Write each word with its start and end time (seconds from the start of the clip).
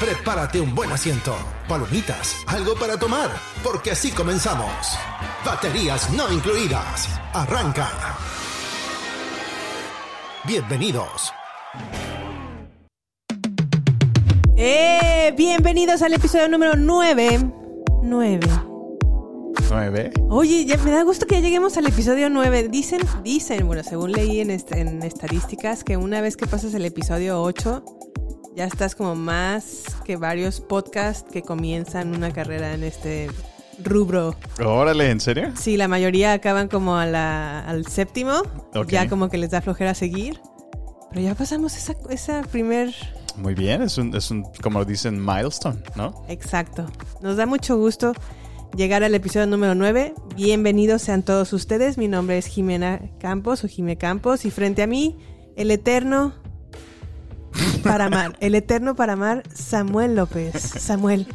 Prepárate 0.00 0.60
un 0.60 0.74
buen 0.74 0.92
asiento, 0.92 1.34
palomitas, 1.68 2.36
algo 2.46 2.74
para 2.74 2.98
tomar, 2.98 3.30
porque 3.64 3.92
así 3.92 4.10
comenzamos. 4.10 4.68
Baterías 5.44 6.10
no 6.12 6.30
incluidas. 6.30 7.08
Arranca. 7.32 7.88
Bienvenidos. 10.46 11.32
¡Eh! 14.56 15.32
Bienvenidos 15.36 16.02
al 16.02 16.12
episodio 16.12 16.48
número 16.48 16.74
9. 16.76 17.50
9. 18.02 18.40
¿Nueve? 19.70 20.12
Oye, 20.28 20.64
ya 20.66 20.76
me 20.78 20.90
da 20.92 21.02
gusto 21.02 21.26
que 21.26 21.36
ya 21.36 21.40
lleguemos 21.40 21.76
al 21.76 21.86
episodio 21.86 22.28
9. 22.30 22.68
Dicen, 22.68 23.00
dicen, 23.24 23.66
bueno, 23.66 23.82
según 23.82 24.12
leí 24.12 24.40
en, 24.40 24.50
est- 24.50 24.70
en 24.72 25.02
estadísticas, 25.02 25.82
que 25.82 25.96
una 25.96 26.20
vez 26.20 26.36
que 26.36 26.46
pasas 26.46 26.72
el 26.74 26.84
episodio 26.84 27.42
8, 27.42 27.82
ya 28.56 28.64
estás 28.64 28.94
como 28.94 29.14
más 29.14 29.84
que 30.04 30.16
varios 30.16 30.60
podcasts 30.60 31.30
que 31.30 31.42
comienzan 31.42 32.14
una 32.16 32.32
carrera 32.32 32.72
en 32.74 32.82
este 32.84 33.28
rubro. 33.84 34.34
Órale, 34.64 35.10
¿en 35.10 35.20
serio? 35.20 35.52
Sí, 35.56 35.76
la 35.76 35.86
mayoría 35.88 36.32
acaban 36.32 36.68
como 36.68 36.96
a 36.96 37.04
la- 37.04 37.60
al 37.60 37.86
séptimo, 37.86 38.32
Ok. 38.74 38.88
ya 38.88 39.08
como 39.08 39.28
que 39.28 39.36
les 39.36 39.50
da 39.50 39.60
flojera 39.60 39.94
seguir. 39.94 40.40
Pero 41.10 41.20
ya 41.20 41.34
pasamos 41.34 41.76
esa, 41.76 41.94
esa 42.10 42.42
primer 42.50 42.94
Muy 43.36 43.54
bien, 43.54 43.82
es 43.82 43.98
un, 43.98 44.14
es 44.16 44.30
un, 44.30 44.44
como 44.62 44.82
dicen, 44.86 45.22
milestone, 45.22 45.78
¿no? 45.94 46.24
Exacto. 46.28 46.86
Nos 47.20 47.36
da 47.36 47.44
mucho 47.44 47.76
gusto 47.76 48.14
llegar 48.74 49.04
al 49.04 49.14
episodio 49.14 49.46
número 49.46 49.74
9. 49.74 50.14
Bienvenidos 50.34 51.02
sean 51.02 51.22
todos 51.22 51.52
ustedes. 51.52 51.98
Mi 51.98 52.08
nombre 52.08 52.38
es 52.38 52.46
Jimena 52.46 52.98
Campos 53.20 53.62
o 53.62 53.68
Jime 53.68 53.98
Campos 53.98 54.46
y 54.46 54.50
frente 54.50 54.82
a 54.82 54.86
mí, 54.86 55.18
el 55.54 55.70
eterno 55.70 56.32
para 57.82 58.06
amar, 58.06 58.36
el 58.40 58.54
eterno 58.54 58.94
para 58.94 59.14
amar, 59.14 59.42
Samuel 59.54 60.14
López. 60.16 60.60
Samuel, 60.60 61.26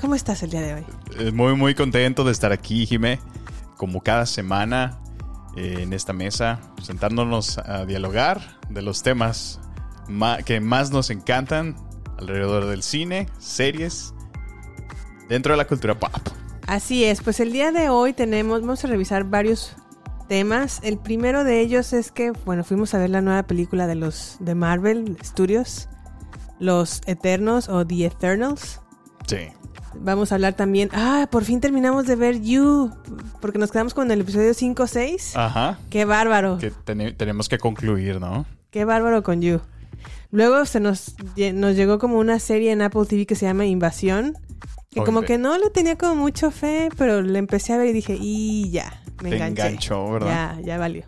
¿cómo 0.00 0.14
estás 0.14 0.42
el 0.42 0.50
día 0.50 0.60
de 0.62 0.74
hoy? 0.74 0.84
Eh, 1.18 1.30
Muy, 1.32 1.54
muy 1.56 1.74
contento 1.74 2.24
de 2.24 2.32
estar 2.32 2.52
aquí, 2.52 2.86
Jime. 2.86 3.20
Como 3.76 4.02
cada 4.02 4.26
semana 4.26 4.98
eh, 5.56 5.78
en 5.80 5.92
esta 5.92 6.12
mesa, 6.12 6.60
sentándonos 6.82 7.58
a 7.58 7.84
dialogar 7.86 8.58
de 8.70 8.82
los 8.82 9.02
temas 9.02 9.60
ma- 10.08 10.38
que 10.42 10.60
más 10.60 10.90
nos 10.90 11.10
encantan 11.10 11.76
alrededor 12.18 12.66
del 12.66 12.82
cine, 12.82 13.28
series, 13.38 14.14
dentro 15.28 15.52
de 15.52 15.56
la 15.56 15.66
cultura 15.66 15.98
pop. 15.98 16.12
Así 16.66 17.04
es, 17.04 17.20
pues 17.20 17.40
el 17.40 17.52
día 17.52 17.72
de 17.72 17.88
hoy 17.90 18.12
tenemos, 18.14 18.60
vamos 18.62 18.84
a 18.84 18.88
revisar 18.88 19.24
varios 19.24 19.76
temas. 20.28 20.80
El 20.82 20.98
primero 20.98 21.44
de 21.44 21.60
ellos 21.60 21.92
es 21.92 22.10
que, 22.12 22.32
bueno, 22.44 22.64
fuimos 22.64 22.94
a 22.94 22.98
ver 22.98 23.10
la 23.10 23.20
nueva 23.20 23.42
película 23.44 23.86
de 23.86 23.94
los 23.94 24.36
de 24.40 24.54
Marvel 24.54 25.16
Studios, 25.24 25.88
Los 26.58 27.00
Eternos 27.06 27.68
o 27.68 27.86
The 27.86 28.06
Eternals. 28.06 28.80
Sí. 29.26 29.38
Vamos 29.96 30.32
a 30.32 30.34
hablar 30.36 30.54
también. 30.54 30.88
Ah, 30.92 31.28
por 31.30 31.44
fin 31.44 31.60
terminamos 31.60 32.06
de 32.06 32.16
ver 32.16 32.40
You. 32.40 32.90
Porque 33.40 33.58
nos 33.58 33.70
quedamos 33.70 33.94
con 33.94 34.10
el 34.10 34.20
episodio 34.22 34.52
5 34.52 34.82
o 34.82 34.86
6. 34.86 35.36
Ajá. 35.36 35.78
Qué 35.90 36.04
bárbaro. 36.04 36.58
Que 36.58 36.70
tene- 36.72 37.12
tenemos 37.12 37.48
que 37.48 37.58
concluir, 37.58 38.20
¿no? 38.20 38.44
Qué 38.70 38.84
bárbaro 38.84 39.22
con 39.22 39.40
You. 39.40 39.60
Luego 40.32 40.64
se 40.64 40.80
nos, 40.80 41.14
nos 41.54 41.76
llegó 41.76 42.00
como 42.00 42.18
una 42.18 42.40
serie 42.40 42.72
en 42.72 42.82
Apple 42.82 43.06
TV 43.06 43.24
que 43.24 43.36
se 43.36 43.46
llama 43.46 43.66
Invasión. 43.66 44.34
Que 44.90 45.02
como 45.02 45.22
que 45.22 45.38
no 45.38 45.58
le 45.58 45.70
tenía 45.70 45.96
como 45.96 46.14
mucho 46.16 46.50
fe, 46.50 46.88
pero 46.96 47.20
le 47.22 47.38
empecé 47.38 47.72
a 47.72 47.76
ver 47.78 47.88
y 47.88 47.92
dije, 47.92 48.16
y 48.20 48.70
ya, 48.70 49.00
me 49.22 49.30
Te 49.30 49.36
enganché. 49.36 49.62
enganchó, 49.68 50.10
¿verdad? 50.12 50.56
Ya, 50.58 50.62
ya 50.64 50.78
valió. 50.78 51.04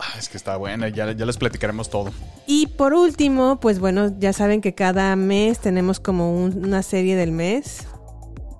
Ah, 0.00 0.18
es 0.18 0.28
que 0.28 0.36
está 0.36 0.56
buena, 0.56 0.88
ya, 0.88 1.12
ya 1.12 1.24
les 1.24 1.36
platicaremos 1.36 1.88
todo. 1.88 2.12
Y 2.46 2.66
por 2.66 2.94
último, 2.94 3.60
pues 3.60 3.78
bueno, 3.78 4.12
ya 4.18 4.32
saben 4.32 4.60
que 4.60 4.74
cada 4.74 5.14
mes 5.14 5.60
tenemos 5.60 6.00
como 6.00 6.34
un- 6.36 6.64
una 6.64 6.82
serie 6.82 7.14
del 7.16 7.30
mes. 7.32 7.86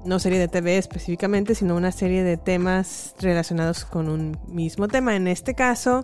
No 0.05 0.19
serie 0.21 0.39
de 0.39 0.49
TV 0.49 0.77
específicamente, 0.79 1.55
sino 1.55 1.75
una 1.77 1.91
serie 1.91 2.23
de 2.23 2.37
temas 2.37 3.15
relacionados 3.21 3.85
con 3.85 4.09
un 4.11 4.39
mismo 4.47 4.87
tema. 4.87 5.17
En 5.17 5.27
este 5.27 5.55
caso, 5.55 6.03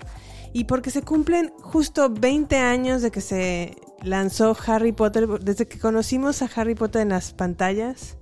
y 0.52 0.64
porque 0.64 0.90
se 0.90 1.02
cumplen 1.02 1.52
justo 1.60 2.08
20 2.10 2.56
años 2.56 3.02
de 3.02 3.10
que 3.10 3.20
se 3.20 3.76
lanzó 4.02 4.56
Harry 4.66 4.92
Potter, 4.92 5.28
desde 5.40 5.66
que 5.68 5.78
conocimos 5.78 6.40
a 6.42 6.48
Harry 6.56 6.74
Potter 6.74 7.02
en 7.02 7.10
las 7.10 7.32
pantallas. 7.34 8.16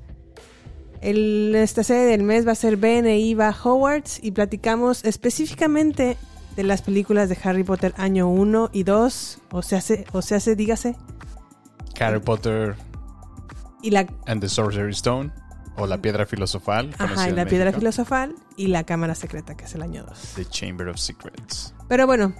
El- 1.00 1.54
esta 1.54 1.82
serie 1.84 2.04
del 2.06 2.22
mes 2.22 2.46
va 2.46 2.52
a 2.52 2.56
ser 2.56 2.76
Ben 2.76 3.06
e 3.06 3.16
Eva 3.30 3.54
Howards 3.64 4.18
y 4.22 4.32
platicamos 4.32 5.04
específicamente 5.04 6.16
de 6.56 6.62
las 6.64 6.82
películas 6.82 7.28
de 7.28 7.38
Harry 7.44 7.62
Potter 7.64 7.94
año 7.96 8.28
1 8.28 8.70
y 8.72 8.82
2, 8.82 9.38
o 9.52 9.62
se 9.62 9.76
hace, 9.76 10.04
o 10.12 10.22
se 10.22 10.34
hace, 10.34 10.56
dígase, 10.56 10.96
Harry 12.00 12.18
Potter 12.20 12.74
y 13.82 13.90
la, 13.90 14.06
and 14.26 14.40
the 14.40 14.48
Sorcery 14.48 14.90
Stone, 14.92 15.30
o 15.76 15.86
la 15.86 15.98
Piedra 16.02 16.26
Filosofal. 16.26 16.92
ajá, 16.98 17.28
y 17.28 17.32
la 17.32 17.46
piedra 17.46 17.72
filosofal 17.72 18.34
y 18.56 18.66
la 18.66 18.82
cámara 18.82 19.14
secreta, 19.14 19.56
que 19.56 19.66
es 19.66 19.74
el 19.76 19.82
año 19.82 20.02
2. 20.04 20.32
The 20.34 20.44
Chamber 20.46 20.88
of 20.88 20.96
Secrets. 20.98 21.74
Pero 21.88 22.06
bueno, 22.06 22.34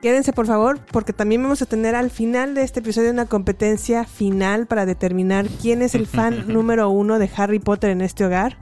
quédense 0.00 0.32
por 0.32 0.46
favor, 0.46 0.80
porque 0.92 1.12
también 1.12 1.42
vamos 1.42 1.62
a 1.62 1.66
tener 1.66 1.94
al 1.94 2.10
final 2.10 2.54
de 2.54 2.62
este 2.62 2.80
episodio 2.80 3.10
una 3.10 3.26
competencia 3.26 4.04
final 4.04 4.66
para 4.66 4.86
determinar 4.86 5.48
quién 5.48 5.82
es 5.82 5.94
el 5.94 6.06
fan 6.06 6.46
número 6.52 6.90
uno 6.90 7.18
de 7.18 7.30
Harry 7.36 7.58
Potter 7.58 7.90
en 7.90 8.00
este 8.00 8.24
hogar. 8.24 8.58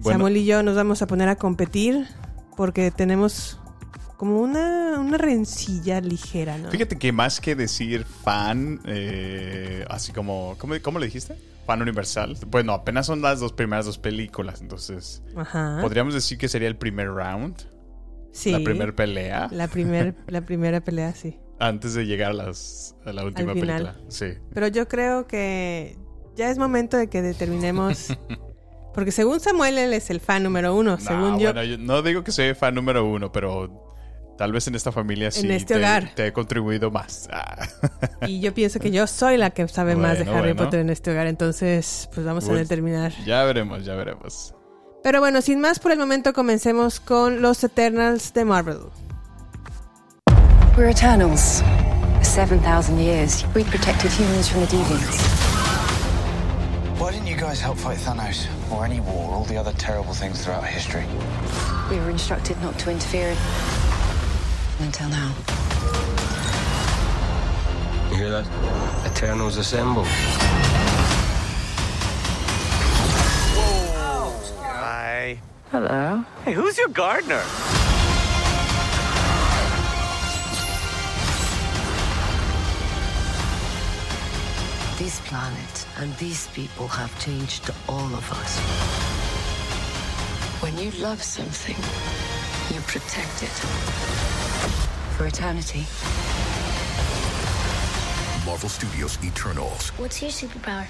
Bueno. 0.00 0.18
Samuel 0.18 0.36
y 0.36 0.44
yo 0.44 0.62
nos 0.62 0.76
vamos 0.76 1.02
a 1.02 1.06
poner 1.06 1.28
a 1.28 1.36
competir 1.36 2.06
porque 2.56 2.90
tenemos 2.90 3.58
como 4.16 4.40
una, 4.40 4.98
una 4.98 5.18
rencilla 5.18 6.00
ligera, 6.00 6.56
¿no? 6.58 6.70
Fíjate 6.70 6.96
que 6.98 7.12
más 7.12 7.40
que 7.40 7.54
decir 7.54 8.04
fan, 8.04 8.80
eh, 8.86 9.84
así 9.90 10.12
como, 10.12 10.56
¿cómo, 10.58 10.74
cómo 10.82 10.98
le 10.98 11.06
dijiste? 11.06 11.36
Fan 11.66 11.82
universal. 11.82 12.36
Bueno, 12.46 12.72
apenas 12.72 13.06
son 13.06 13.20
las 13.20 13.40
dos 13.40 13.52
primeras 13.52 13.84
dos 13.84 13.98
películas, 13.98 14.62
entonces 14.62 15.22
Ajá. 15.36 15.78
podríamos 15.82 16.14
decir 16.14 16.38
que 16.38 16.48
sería 16.48 16.68
el 16.68 16.76
primer 16.76 17.08
round, 17.08 17.56
Sí. 18.36 18.52
la 18.52 18.60
primera 18.60 18.92
pelea, 18.94 19.48
La, 19.50 19.66
primer, 19.68 20.14
la 20.26 20.42
primera 20.42 20.80
pelea, 20.82 21.14
sí. 21.14 21.38
antes 21.58 21.94
de 21.94 22.04
llegar 22.06 22.32
a, 22.32 22.34
las, 22.34 22.94
a 23.06 23.12
la 23.12 23.24
última 23.24 23.52
Al 23.52 23.58
final. 23.60 23.82
película. 23.82 24.10
Sí. 24.10 24.26
Pero 24.52 24.68
yo 24.68 24.86
creo 24.88 25.26
que 25.26 25.96
ya 26.36 26.50
es 26.50 26.58
momento 26.58 26.96
de 26.98 27.08
que 27.08 27.22
determinemos. 27.22 28.08
Porque 28.94 29.10
según 29.12 29.40
Samuel, 29.40 29.76
él 29.78 29.92
es 29.92 30.08
el 30.10 30.20
fan 30.20 30.42
número 30.42 30.74
uno. 30.74 30.92
No, 30.92 30.98
según 31.00 31.38
yo. 31.38 31.52
bueno, 31.52 31.64
yo 31.64 31.78
no 31.78 32.02
digo 32.02 32.24
que 32.24 32.32
soy 32.32 32.54
fan 32.54 32.74
número 32.74 33.04
uno, 33.06 33.30
pero 33.32 33.94
tal 34.38 34.52
vez 34.52 34.68
en 34.68 34.74
esta 34.74 34.90
familia 34.92 35.30
sí 35.30 35.50
este 35.50 35.74
te, 35.74 35.80
hogar. 35.80 36.14
te 36.14 36.26
he 36.26 36.32
contribuido 36.32 36.90
más. 36.90 37.28
Ah. 37.30 37.68
Y 38.26 38.40
yo 38.40 38.52
pienso 38.54 38.78
que 38.80 38.90
yo 38.90 39.06
soy 39.06 39.36
la 39.36 39.50
que 39.50 39.66
sabe 39.68 39.96
más 39.96 40.18
de 40.18 40.24
Harry 40.30 40.52
bueno. 40.52 40.56
Potter 40.64 40.80
en 40.80 40.90
este 40.90 41.10
hogar. 41.10 41.26
Entonces, 41.26 42.08
pues 42.14 42.24
vamos 42.26 42.48
a 42.48 42.52
determinar. 42.54 43.12
ya 43.26 43.44
veremos, 43.44 43.84
ya 43.84 43.94
veremos. 43.94 44.54
Pero 45.06 45.20
bueno, 45.20 45.40
sin 45.40 45.60
más 45.60 45.78
por 45.78 45.92
el 45.92 46.00
momento, 46.00 46.32
comencemos 46.32 46.98
con 46.98 47.40
los 47.40 47.62
Eternals 47.62 48.32
de 48.32 48.44
Marvel. 48.44 48.90
We're 50.76 50.90
Eternals. 50.90 51.62
For 52.16 52.24
7,000 52.24 52.98
years, 52.98 53.44
we 53.54 53.62
protected 53.62 54.10
humans 54.10 54.48
from 54.48 54.62
the 54.62 54.66
deviants. 54.66 55.22
Why 56.98 57.12
didn't 57.12 57.28
you 57.28 57.36
guys 57.36 57.60
help 57.60 57.78
fight 57.78 57.98
Thanos? 57.98 58.48
Or 58.68 58.84
any 58.84 58.98
war, 58.98 59.32
all 59.32 59.44
the 59.44 59.56
other 59.56 59.72
terrible 59.78 60.12
things 60.12 60.44
throughout 60.44 60.64
history? 60.64 61.04
We 61.88 62.00
were 62.00 62.10
instructed 62.10 62.60
not 62.60 62.76
to 62.80 62.90
interfere 62.90 63.36
until 64.80 65.08
now. 65.08 65.32
You 68.10 68.16
hear 68.16 68.30
that? 68.30 68.44
Eternals 69.06 69.56
assemble. 69.56 70.04
Hello. 75.70 76.24
Hey, 76.44 76.52
who's 76.52 76.78
your 76.78 76.88
gardener? 76.88 77.42
This 84.98 85.20
planet 85.28 85.86
and 85.98 86.16
these 86.16 86.46
people 86.48 86.88
have 86.88 87.12
changed 87.18 87.70
all 87.88 88.14
of 88.14 88.32
us. 88.32 88.58
When 90.62 90.76
you 90.78 90.90
love 91.02 91.22
something, 91.22 91.76
you 92.74 92.80
protect 92.82 93.42
it. 93.42 93.56
For 95.16 95.26
eternity. 95.26 95.84
Marvel 98.46 98.68
Studios 98.68 99.18
Eternals. 99.24 99.88
What's 99.98 100.22
your 100.22 100.30
superpower? 100.30 100.86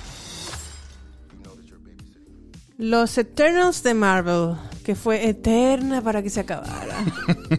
Los 2.79 3.17
Eternals 3.17 3.83
de 3.83 3.95
Marvel, 3.95 4.55
que 4.85 4.95
fue 4.95 5.29
eterna 5.29 6.03
para 6.03 6.23
que 6.23 6.29
se 6.31 6.41
acabara. 6.41 7.05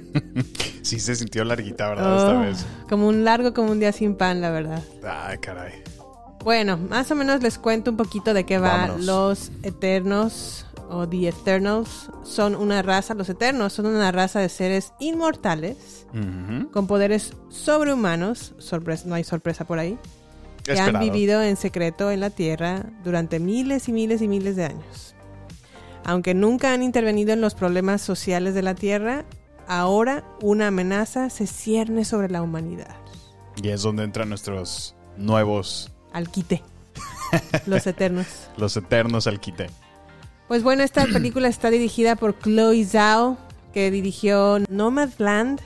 sí 0.83 0.99
se 0.99 1.15
sintió 1.15 1.43
larguita, 1.43 1.89
¿verdad? 1.89 2.17
Esta 2.17 2.37
Oh, 2.37 2.41
vez. 2.41 2.65
Como 2.87 3.07
un 3.07 3.23
largo, 3.23 3.53
como 3.53 3.71
un 3.71 3.79
día 3.79 3.91
sin 3.91 4.15
pan, 4.15 4.41
la 4.41 4.51
verdad. 4.51 4.83
Ay, 5.03 5.37
caray. 5.39 5.73
Bueno, 6.43 6.77
más 6.77 7.09
o 7.11 7.15
menos 7.15 7.41
les 7.41 7.57
cuento 7.57 7.91
un 7.91 7.97
poquito 7.97 8.33
de 8.33 8.45
qué 8.45 8.59
va. 8.59 8.77
Vámonos. 8.87 9.05
Los 9.05 9.51
Eternos 9.63 10.65
o 10.89 11.07
The 11.09 11.29
Eternals 11.29 12.09
son 12.23 12.55
una 12.55 12.81
raza, 12.83 13.13
los 13.15 13.27
Eternos 13.27 13.73
son 13.73 13.87
una 13.87 14.11
raza 14.11 14.39
de 14.39 14.47
seres 14.49 14.93
inmortales 14.99 16.05
con 16.71 16.87
poderes 16.87 17.33
sobrehumanos, 17.49 18.53
sorpresa, 18.59 19.03
no 19.07 19.15
hay 19.15 19.23
sorpresa 19.25 19.65
por 19.65 19.79
ahí, 19.79 19.97
que 20.63 20.71
han 20.73 20.77
Esperado. 20.77 21.03
vivido 21.11 21.41
en 21.43 21.57
secreto 21.57 22.09
en 22.11 22.21
la 22.21 22.29
Tierra 22.29 22.85
durante 23.03 23.39
miles 23.39 23.89
y 23.89 23.91
miles 23.91 24.21
y 24.21 24.27
miles 24.29 24.55
de 24.55 24.65
años. 24.65 25.06
Aunque 26.07 26.33
nunca 26.33 26.74
han 26.74 26.81
intervenido 26.81 27.33
en 27.33 27.42
los 27.42 27.54
problemas 27.54 28.01
sociales 28.01 28.56
de 28.56 28.62
la 28.63 28.74
Tierra, 28.75 29.25
ahora 29.68 30.24
una 30.42 30.68
amenaza 30.68 31.30
se 31.30 31.45
cierne 31.48 32.06
sobre 32.06 32.30
la 32.30 32.42
humanidad. 32.42 32.95
Y 33.62 33.69
es 33.69 33.81
donde 33.83 34.04
entran 34.04 34.30
nuestros 34.30 34.95
nuevos, 35.18 35.92
Al 36.13 36.30
quite. 36.30 36.63
Los 37.68 37.86
Eternos. 37.86 38.25
los 38.56 38.75
eternos 38.77 39.27
al 39.27 39.39
quite. 39.42 39.68
Pues 40.48 40.63
bueno, 40.63 40.81
esta 40.83 41.06
película 41.13 41.50
está 41.50 41.69
dirigida 41.69 42.15
por 42.15 42.39
Chloe 42.39 42.86
Zhao, 42.86 43.38
que 43.74 43.92
dirigió 43.92 44.59
Nomadland, 44.69 45.59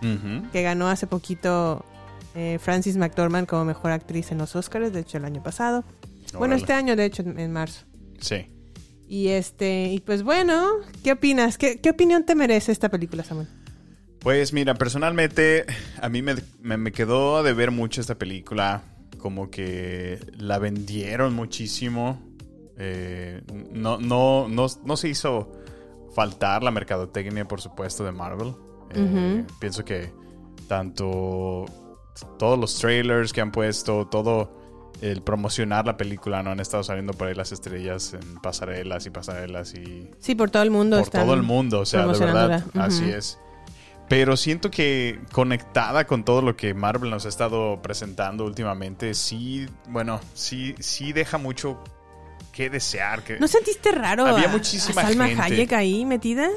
Ujú. 0.00 0.48
que 0.52 0.62
ganó 0.62 0.86
hace 0.88 1.08
poquito 1.08 1.84
eh, 2.36 2.58
Francis 2.62 2.96
McDormand 2.96 3.48
como 3.48 3.64
mejor 3.64 3.90
actriz 3.90 4.30
en 4.30 4.38
los 4.38 4.54
Oscars, 4.54 4.92
de 4.92 5.00
hecho 5.00 5.18
el 5.18 5.24
año 5.24 5.42
pasado. 5.42 5.82
Bueno, 6.34 6.54
este 6.54 6.72
año, 6.72 6.94
de 6.94 7.06
hecho, 7.06 7.22
en, 7.22 7.36
en 7.40 7.52
marzo. 7.52 7.84
Sí. 8.20 8.46
Y 9.08 9.28
este, 9.28 9.88
y 9.92 10.00
pues 10.00 10.22
bueno, 10.22 10.68
¿qué 11.02 11.12
opinas? 11.12 11.56
¿Qué, 11.58 11.80
qué 11.80 11.90
opinión 11.90 12.24
te 12.26 12.34
merece 12.34 12.72
esta 12.72 12.90
película, 12.90 13.24
Samuel? 13.24 13.48
Pues 14.20 14.52
mira, 14.52 14.74
personalmente 14.74 15.64
a 16.00 16.08
mí 16.08 16.20
me, 16.22 16.34
me- 16.60 16.76
me 16.76 16.92
quedó 16.92 17.42
de 17.42 17.52
ver 17.54 17.70
mucho 17.70 18.00
esta 18.00 18.16
película. 18.16 18.82
Como 19.18 19.50
que 19.50 20.18
la 20.36 20.58
vendieron 20.58 21.34
muchísimo. 21.34 22.20
Eh, 22.76 23.40
no, 23.72 23.98
no, 23.98 24.46
no, 24.48 24.66
no 24.84 24.96
se 24.96 25.08
hizo 25.08 25.50
faltar 26.14 26.62
la 26.62 26.70
mercadotecnia, 26.70 27.46
por 27.46 27.60
supuesto, 27.60 28.04
de 28.04 28.12
Marvel. 28.12 28.54
Eh. 28.94 29.44
Pienso 29.60 29.84
que 29.84 30.12
tanto 30.68 31.64
todos 32.38 32.58
los 32.58 32.78
trailers 32.78 33.32
que 33.32 33.40
han 33.40 33.50
puesto, 33.52 34.06
todo 34.06 34.67
el 35.00 35.22
promocionar 35.22 35.86
la 35.86 35.96
película, 35.96 36.42
¿no? 36.42 36.50
Han 36.50 36.60
estado 36.60 36.82
saliendo 36.82 37.12
por 37.12 37.28
ahí 37.28 37.34
las 37.34 37.52
estrellas 37.52 38.14
en 38.14 38.40
pasarelas 38.40 39.06
y 39.06 39.10
pasarelas 39.10 39.74
y 39.74 40.10
Sí, 40.18 40.34
por 40.34 40.50
todo 40.50 40.62
el 40.62 40.70
mundo. 40.70 40.96
por 40.96 41.04
están 41.04 41.24
todo 41.24 41.34
el 41.34 41.42
mundo, 41.42 41.80
o 41.80 41.86
sea, 41.86 42.00
de 42.00 42.06
verdad, 42.18 42.18
promocionándola. 42.64 42.84
así 42.84 43.04
Ujú. 43.04 43.12
es. 43.14 43.38
Pero 44.08 44.36
siento 44.38 44.70
que 44.70 45.20
conectada 45.32 46.06
con 46.06 46.24
todo 46.24 46.40
lo 46.40 46.56
que 46.56 46.72
Marvel 46.74 47.10
nos 47.10 47.26
ha 47.26 47.28
estado 47.28 47.82
presentando 47.82 48.44
últimamente, 48.44 49.12
sí, 49.14 49.68
bueno, 49.88 50.18
sí, 50.34 50.74
sí 50.80 51.12
deja 51.12 51.36
mucho 51.38 51.78
que 52.52 52.70
desear. 52.70 53.22
Que... 53.22 53.38
¿No 53.38 53.46
sentiste 53.46 53.92
raro 53.92 54.24
Había 54.26 54.46
a- 54.48 54.52
muchísima 54.52 55.02
a 55.02 55.04
Salma 55.04 55.26
gente. 55.26 55.42
Hayek 55.42 55.72
ahí 55.74 56.04
metida? 56.06 56.48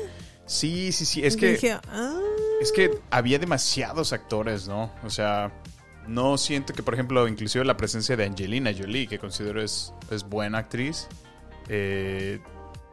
Sí, 0.46 0.92
sí, 0.94 1.06
sí, 1.06 1.24
es 1.24 1.36
que, 1.38 1.52
dije, 1.52 1.78
"Ah". 1.92 2.20
es 2.62 2.72
que 2.72 2.92
había 3.12 3.38
demasiados 3.38 4.14
actores, 4.14 4.68
¿no? 4.68 4.90
O 5.04 5.10
sea, 5.10 5.52
no 6.12 6.38
siento 6.38 6.74
que, 6.74 6.84
por 6.84 6.94
ejemplo, 6.94 7.28
inclusive 7.28 7.63
la 7.66 7.78
presencia 7.78 8.16
de 8.16 8.25
Angelina 8.25 8.72
Jolie, 8.78 9.08
que 9.08 9.18
considero 9.18 9.62
es, 9.62 9.94
es 10.10 10.24
buena 10.24 10.60
actriz, 10.60 11.08
eh, 11.69 12.40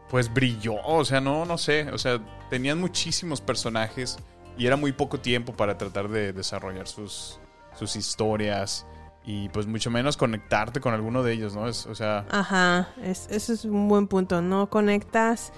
pues 0.09 0.33
brilló, 0.33 0.77
o 0.85 1.05
sea, 1.05 1.21
no, 1.21 1.45
no 1.45 1.59
sé, 1.59 1.91
o 1.91 1.99
sea, 1.99 2.21
tenían 2.49 2.81
muchísimos 2.81 3.41
personajes 3.41 4.17
y 4.57 4.67
era 4.67 4.77
muy 4.77 4.93
poco 4.93 5.21
tiempo 5.21 5.53
para 5.53 5.77
tratar 5.77 6.09
de 6.09 6.33
desarrollar 6.33 6.87
sus, 6.87 7.39
sus 7.79 7.97
historias 7.97 8.87
y 9.25 9.51
pues 9.51 9.67
mucho 9.67 9.91
menos 9.91 10.17
conectarte 10.17 10.81
con 10.81 10.95
alguno 10.95 11.23
de 11.23 11.35
ellos, 11.35 11.55
¿no? 11.55 11.69
Es, 11.69 11.85
o 11.87 11.95
sea, 11.95 12.25
Ajá, 12.31 12.89
es, 13.03 13.29
eso 13.31 13.53
es 13.53 13.67
un 13.67 13.87
buen 13.87 14.09
punto. 14.09 14.41
No 14.41 14.71
conectas. 14.71 15.53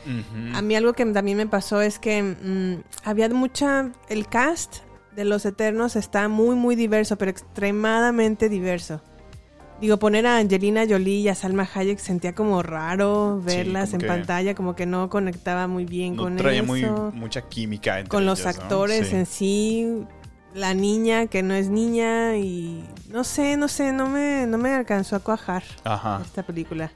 A 0.55 0.61
mí 0.61 0.75
algo 0.75 0.93
que 0.93 1.06
también 1.06 1.37
me 1.37 1.47
pasó 1.47 1.81
es 1.81 2.01
que 2.01 2.21
mm, 2.21 2.83
había 3.05 3.29
mucha... 3.29 3.93
El 4.09 4.27
cast 4.27 4.79
de 5.17 5.25
Los 5.25 5.45
Eternos 5.47 5.97
está 5.97 6.29
muy, 6.29 6.55
muy 6.57 6.77
diverso, 6.77 7.17
pero 7.17 7.31
extremadamente 7.31 8.49
diverso. 8.49 9.01
Digo, 9.81 9.99
poner 9.99 10.27
a 10.27 10.37
Angelina 10.37 10.85
Jolie 10.89 11.21
y 11.21 11.29
a 11.29 11.35
Salma 11.35 11.67
Hayek 11.75 11.99
sentía 11.99 12.35
como 12.35 12.62
raro 12.62 13.41
verlas 13.43 13.91
como 13.91 14.03
en 14.03 14.09
pantalla, 14.09 14.55
como 14.55 14.77
que 14.77 14.85
no 14.85 15.09
conectaba 15.09 15.67
muy 15.69 15.87
bien 15.87 16.17
no 16.17 16.25
con 16.25 16.37
traía 16.37 16.59
eso. 16.61 16.67
muy, 16.67 16.83
mucha 17.15 17.41
química 17.43 17.99
entre 17.99 18.11
con 18.11 18.27
los 18.27 18.45
actores 18.45 19.09
Sí. 19.09 19.17
en 19.17 19.27
sí, 19.27 20.05
la 20.55 20.75
niña 20.75 21.29
que 21.29 21.43
no 21.43 21.55
es 21.55 21.71
niña 21.71 22.37
y 22.37 22.85
no 23.09 23.25
sé, 23.25 23.56
no 23.56 23.69
sé, 23.69 23.93
no 23.93 24.06
me, 24.06 24.47
no 24.47 24.59
me 24.59 24.75
alcanzó 24.75 25.17
a 25.17 25.21
cuajar 25.21 25.63
Ajá. 25.85 26.21
esta 26.25 26.43
película. 26.43 26.93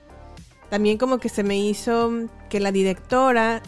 También 0.69 0.99
como 0.99 1.19
que 1.19 1.31
se 1.31 1.43
me 1.43 1.57
hizo 1.59 2.13
que 2.51 2.61
la 2.61 2.71
directora 2.71 3.63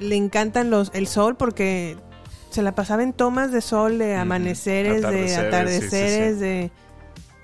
le 0.00 0.16
encantan 0.16 0.70
los 0.70 0.90
el 0.94 1.08
sol 1.08 1.36
porque 1.36 1.96
se 2.52 2.62
la 2.62 2.74
pasaba 2.74 3.02
en 3.02 3.12
tomas 3.12 3.52
de 3.52 3.60
sol, 3.60 3.98
de 3.98 4.14
amaneceres, 4.14 5.02
de 5.02 5.36
Atardeceres, 5.36 6.34
sí, 6.34 6.40
sí, 6.40 6.40
de 6.40 6.70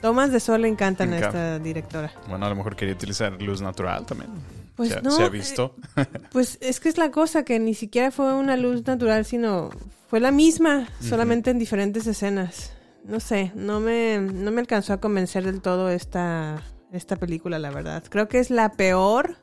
tomas 0.00 0.31
de 0.32 0.40
sol 0.40 0.62
le 0.62 0.69
encantan 0.69 1.12
a 1.12 1.19
esta 1.19 1.58
directora. 1.58 2.12
Bueno, 2.28 2.46
a 2.46 2.49
lo 2.49 2.55
mejor 2.55 2.76
quería 2.76 2.94
utilizar 2.94 3.40
luz 3.40 3.60
natural 3.60 4.06
también. 4.06 4.31
Pues 4.76 4.90
se, 4.90 5.02
no, 5.02 5.10
se 5.10 5.22
ha 5.22 5.26
eh, 5.26 5.31
visto. 5.31 5.75
Pues 6.32 6.58
es 6.60 6.78
que 6.81 6.88
es 6.88 6.99
la 6.99 7.10
cosa 7.10 7.44
que 7.44 7.58
ni 7.58 7.75
siquiera 7.75 8.10
fue 8.10 8.32
una 8.35 8.56
luz 8.56 8.87
natural, 8.87 9.25
sino 9.25 9.71
fue 10.09 10.21
la 10.21 10.30
misma, 10.30 10.88
solamente 11.00 11.50
en 11.50 11.59
diferentes 11.59 12.06
escenas. 12.06 12.73
No 13.04 13.21
sé, 13.21 13.52
no 13.54 13.80
me, 13.80 14.18
no 14.18 14.50
me 14.50 14.61
alcanzó 14.61 14.92
a 14.92 15.00
convencer 15.00 15.44
del 15.44 15.61
todo 15.61 15.88
esta, 15.88 16.62
esta 16.92 17.16
película, 17.16 17.59
la 17.59 17.71
verdad. 17.71 18.04
Creo 18.09 18.28
que 18.28 18.38
es 18.38 18.50
la 18.50 18.73
peor 18.73 19.37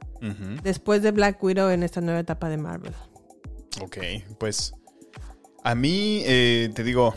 después 0.64 1.04
de 1.04 1.12
Black 1.12 1.44
Widow 1.44 1.70
en 1.70 1.84
esta 1.84 2.02
nueva 2.02 2.20
etapa 2.20 2.50
de 2.50 2.58
Marvel. 2.58 2.94
Ok, 3.82 3.98
pues 4.40 4.74
a 5.66 5.76
mí 5.76 6.22
eh, 6.26 6.70
te 6.74 6.84
digo, 6.84 7.14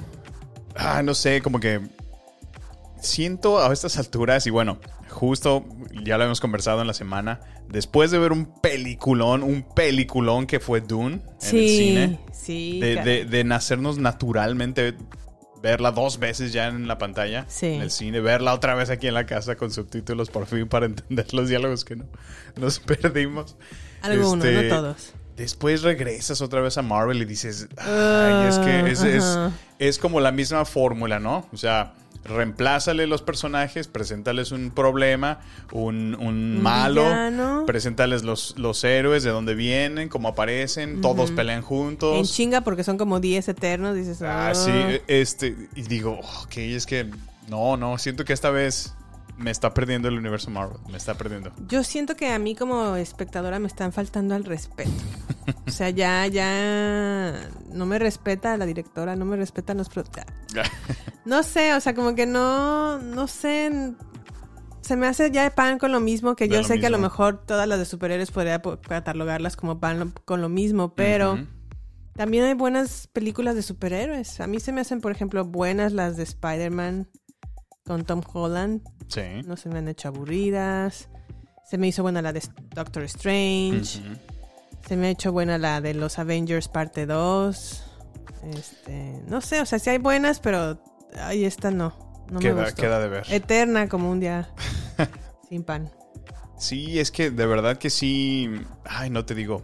ah, 0.77 1.03
no 1.05 1.15
sé, 1.15 1.41
como 1.43 1.61
que 1.61 1.81
siento 3.01 3.59
a 3.63 3.73
estas 3.73 3.99
alturas 3.99 4.47
y 4.47 4.51
bueno, 4.51 4.81
justo 5.09 5.65
ya 6.05 6.19
lo 6.19 6.25
hemos 6.25 6.41
conversado 6.41 6.81
en 6.81 6.87
la 6.87 6.95
semana, 6.95 7.41
después 7.69 8.11
de 8.11 8.19
ver 8.19 8.33
un 8.33 8.47
peliculón, 8.61 9.43
un 9.43 9.63
peliculón 9.63 10.47
que 10.47 10.61
fue 10.61 10.81
Dune 10.81 11.17
en 11.17 11.57
el 11.57 11.69
cine, 11.69 12.21
sí. 12.33 12.81
de, 12.81 12.97
de- 13.03 13.25
de 13.25 13.45
nacernos 13.45 13.99
naturalmente, 13.99 14.95
verla 15.63 15.91
dos 15.93 16.19
veces 16.19 16.53
ya 16.53 16.69
en 16.69 16.89
la 16.89 16.99
pantalla, 16.99 17.45
Sí. 17.49 17.67
en 17.67 17.83
el 17.83 17.91
cine, 17.91 18.21
verla 18.21 18.55
otra 18.55 18.75
vez 18.75 18.91
aquí 18.91 19.07
en 19.09 19.15
la 19.15 19.27
casa 19.27 19.57
con 19.57 19.71
subtítulos 19.71 20.31
por 20.31 20.47
fin 20.47 20.69
para 20.69 20.87
entender 20.87 21.33
los 21.35 21.49
diálogos 21.49 21.85
que 21.85 21.97
no 21.97 22.07
nos 22.57 22.79
perdimos. 22.81 23.57
Algunos, 24.03 24.45
Este, 24.45 24.69
no 24.69 24.77
todos. 24.77 25.13
Después 25.39 25.83
regresas 25.83 26.43
otra 26.43 26.61
vez 26.61 26.77
a 26.77 26.83
Marvel 26.83 27.23
y 27.23 27.25
dices, 27.25 27.69
ay, 27.79 28.47
es 28.49 28.59
que 28.59 28.91
es, 28.91 29.03
es- 29.03 29.23
Ah, 29.25 29.47
Ajá. 29.47 29.57
es 29.79 29.99
como 29.99 30.21
la 30.21 30.33
misma 30.33 30.65
fórmula, 30.67 31.19
¿no? 31.21 31.47
O 31.53 31.57
sea, 31.57 31.95
reemplázale 32.25 33.07
los 33.07 33.23
personajes, 33.23 33.87
preséntales 33.87 34.51
un 34.53 34.71
problema, 34.71 35.39
un, 35.73 36.17
un 36.19 36.61
malo, 36.61 37.05
villano. 37.05 37.65
preséntales 37.67 38.23
los, 38.25 38.55
los 38.59 38.83
héroes, 38.85 39.23
de 39.23 39.31
dónde 39.31 39.55
vienen, 39.55 40.09
cómo 40.09 40.29
aparecen, 40.29 41.01
todos 41.01 41.31
pelean 41.31 41.59
En 41.61 41.65
juntos. 41.65 42.33
chinga 42.35 42.61
porque 42.63 42.83
son 42.85 42.99
como 42.99 43.21
10 43.21 43.49
eternos, 43.49 43.95
dices. 43.95 44.21
Ah, 44.23 44.49
"Ah". 44.51 44.55
sí, 44.55 44.73
este, 45.07 45.57
y 45.77 45.83
digo, 45.83 46.19
ok, 46.43 46.57
es 46.59 46.85
que 46.85 47.09
no, 47.49 47.77
no, 47.77 47.97
siento 47.97 48.25
que 48.25 48.33
esta 48.33 48.51
vez 48.51 48.93
me 49.39 49.51
está 49.51 49.73
perdiendo 49.73 50.09
el 50.09 50.19
universo 50.19 50.51
Marvel, 50.51 50.79
me 50.91 50.97
está 50.97 51.15
perdiendo. 51.15 51.53
Yo 51.69 51.85
siento 51.85 52.17
que 52.17 52.31
a 52.33 52.39
mí 52.39 52.55
como 52.55 52.97
espectadora 52.97 53.59
me 53.59 53.69
están 53.69 53.93
faltando 53.93 54.35
al 54.35 54.45
respeto. 54.45 54.91
O 55.67 55.71
sea, 55.71 55.91
ya, 55.91 56.27
ya 56.27 57.49
no 57.73 57.87
me 57.87 57.99
respeta 57.99 58.57
la 58.57 58.67
directora, 58.67 59.17
no 59.17 59.25
me 59.25 59.37
respetan 59.37 59.79
los 59.79 59.89
pro- 59.89 60.05
No 61.25 61.43
sé, 61.43 61.75
o 61.75 61.81
sea, 61.81 61.95
como 61.95 62.15
que 62.15 62.27
no, 62.27 62.99
no 62.99 63.27
sé. 63.29 63.95
se 64.81 64.97
me 64.97 65.07
hace 65.07 65.31
ya 65.31 65.49
pan 65.51 65.79
con 65.79 65.93
lo 65.93 66.01
mismo, 66.01 66.35
que 66.37 66.49
De 66.49 66.57
yo 66.57 66.65
sé 66.65 66.81
que 66.81 66.87
a 66.87 66.91
lo 66.91 66.99
mejor 66.99 67.45
todas 67.47 67.69
las 67.69 67.79
de 67.79 67.85
superhéroes 67.85 68.31
podría 68.31 68.61
po- 68.63 68.79
catalogarlas 68.81 69.57
como 69.57 69.79
pan 69.79 70.13
con 70.25 70.41
lo 70.41 70.49
mismo, 70.49 70.95
pero 70.95 71.39
también 72.15 72.45
hay 72.45 72.55
buenas 72.55 73.07
películas 73.13 73.55
de 73.55 73.63
superhéroes. 73.63 74.41
A 74.41 74.47
mí 74.47 74.59
se 74.59 74.73
me 74.73 74.81
hacen, 74.81 75.01
por 75.01 75.13
ejemplo, 75.13 75.45
buenas 75.45 75.93
las 75.93 76.17
de 76.17 76.25
Spider-Man 76.25 77.09
con 77.89 78.05
Tom 78.05 78.21
Holland. 78.33 78.83
Sí. 79.09 79.43
No 79.47 79.57
se 79.57 79.69
me 79.69 79.79
han 79.79 79.89
hecho 79.89 80.09
aburridas. 80.09 81.09
Se 81.69 81.77
me 81.79 81.89
hizo 81.89 82.03
buena 82.03 82.23
la 82.23 82.33
de 82.33 82.43
Doctor 82.75 83.03
Strange. 83.05 84.01
Se 84.87 84.97
me 84.97 85.09
ha 85.09 85.11
hecho 85.11 85.33
buena 85.33 85.59
la 85.59 85.81
de 85.81 85.95
los 85.95 86.19
Avengers 86.21 86.69
parte 86.69 87.07
2. 87.07 87.85
Este, 88.55 89.21
no 89.27 89.41
sé, 89.41 89.61
o 89.61 89.67
sea, 89.67 89.79
sí 89.79 89.91
hay 89.91 89.99
buenas, 89.99 90.39
pero 90.39 90.81
ahí 91.21 91.45
esta 91.45 91.71
no. 91.71 91.99
No 92.31 92.35
me 92.35 92.41
Queda, 92.41 92.65
gustó. 92.65 92.83
queda 92.83 93.01
de 93.01 93.09
ver. 93.09 93.27
Eterna 93.31 93.89
como 93.89 94.11
un 94.11 94.21
día 94.21 94.51
sin 95.49 95.65
pan. 95.65 95.91
Sí, 96.59 96.99
es 97.01 97.11
que 97.11 97.31
de 97.31 97.47
verdad 97.47 97.79
que 97.79 97.91
sí. 97.91 98.51
Ay, 98.85 99.11
no 99.11 99.25
te 99.25 99.35
digo. 99.35 99.63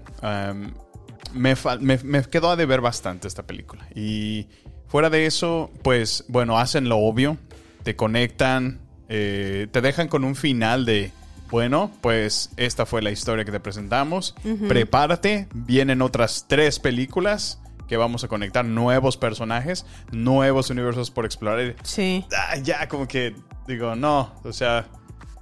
me, 1.33 1.55
me, 1.81 1.99
me 1.99 2.23
quedó 2.25 2.51
a 2.51 2.57
deber 2.57 2.81
bastante 2.81 3.29
esta 3.29 3.43
película. 3.47 3.87
Y 3.95 4.49
fuera 4.87 5.11
de 5.11 5.27
eso, 5.27 5.71
pues 5.83 6.25
bueno, 6.29 6.59
hacen 6.59 6.89
lo 6.89 6.99
obvio. 6.99 7.37
Te 7.85 7.95
conectan. 7.97 8.81
eh, 9.09 9.69
te 9.71 9.81
dejan 9.81 10.09
con 10.09 10.25
un 10.25 10.35
final 10.35 10.85
de. 10.85 11.13
Bueno, 11.51 11.93
pues 12.01 12.51
esta 12.57 12.85
fue 12.87 13.01
la 13.03 13.11
historia 13.13 13.45
que 13.45 13.53
te 13.53 13.61
presentamos. 13.61 14.35
Prepárate. 14.69 15.47
Vienen 15.55 16.03
otras 16.03 16.47
tres 16.49 16.81
películas 16.81 17.61
que 17.87 17.97
vamos 17.99 18.25
a 18.25 18.29
conectar 18.29 18.65
nuevos 18.65 19.17
personajes, 19.19 19.85
nuevos 20.11 20.71
universos 20.71 21.11
por 21.11 21.27
explorar. 21.27 21.77
Sí. 21.85 22.25
Ah, 22.37 22.57
ya 22.57 22.89
como 22.89 23.07
que 23.07 23.37
digo, 23.69 23.95
no, 23.95 24.33
o 24.43 24.53
sea, 24.53 24.87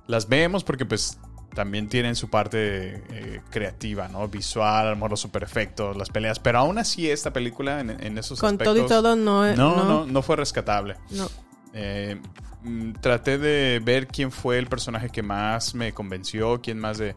las 0.08 0.28
vemos 0.28 0.64
porque 0.64 0.84
pues 0.84 1.18
también 1.54 1.88
tienen 1.88 2.16
su 2.16 2.28
parte 2.30 3.02
eh, 3.10 3.40
creativa, 3.50 4.08
¿no? 4.08 4.26
Visual, 4.26 4.86
a 4.86 4.90
lo 4.90 4.96
mejor 4.96 5.10
los 5.12 5.20
super 5.20 5.42
efectos, 5.44 5.96
las 5.96 6.08
peleas, 6.10 6.38
pero 6.40 6.58
aún 6.58 6.78
así 6.78 7.08
esta 7.10 7.32
película 7.32 7.80
en, 7.80 7.90
en 7.90 8.18
esos 8.18 8.40
Con 8.40 8.54
aspectos... 8.54 8.74
todo 8.74 8.84
y 8.86 8.88
todo 8.88 9.16
no, 9.16 9.54
No, 9.54 9.76
no, 9.76 9.84
no. 9.84 10.06
no, 10.06 10.22
fue 10.22 10.36
rescatable. 10.36 10.96
No. 11.10 11.28
Eh, 11.74 12.20
mm, 12.62 12.92
traté 13.00 13.38
de 13.38 13.80
ver 13.84 14.06
quién 14.06 14.30
fue 14.30 14.58
el 14.58 14.66
personaje 14.66 15.08
que 15.10 15.22
más 15.22 15.74
me 15.74 15.92
convenció, 15.92 16.60
quién 16.60 16.78
más 16.78 16.98
de... 16.98 17.14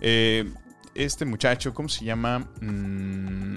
eh, 0.00 0.50
este 0.94 1.24
muchacho, 1.24 1.74
¿cómo 1.74 1.88
se 1.88 2.04
llama? 2.04 2.50
Mm, 2.60 3.56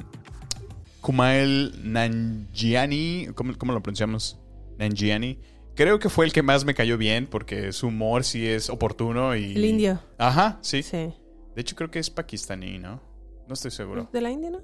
Kumail 1.01 1.73
Nanjiani, 1.83 3.27
¿cómo, 3.35 3.57
cómo 3.57 3.73
lo 3.73 3.81
pronunciamos? 3.83 4.39
Nanjiani. 4.77 5.39
Creo 5.75 5.99
que 5.99 6.09
fue 6.09 6.25
el 6.25 6.33
que 6.33 6.41
más 6.41 6.65
me 6.65 6.73
cayó 6.73 6.97
bien 6.97 7.27
porque 7.27 7.71
su 7.71 7.87
humor 7.87 8.23
sí 8.23 8.47
es 8.47 8.69
oportuno 8.69 9.35
y... 9.35 9.55
El 9.55 9.65
indio. 9.65 9.99
Ajá, 10.17 10.57
sí. 10.61 10.81
Sí. 10.81 11.13
De 11.55 11.61
hecho 11.61 11.75
creo 11.75 11.91
que 11.91 11.99
es 11.99 12.09
pakistaní, 12.09 12.79
¿no? 12.79 12.99
No 13.47 13.53
estoy 13.53 13.71
seguro. 13.71 14.09
¿De 14.11 14.19
la 14.21 14.31
India, 14.31 14.49
no? 14.49 14.61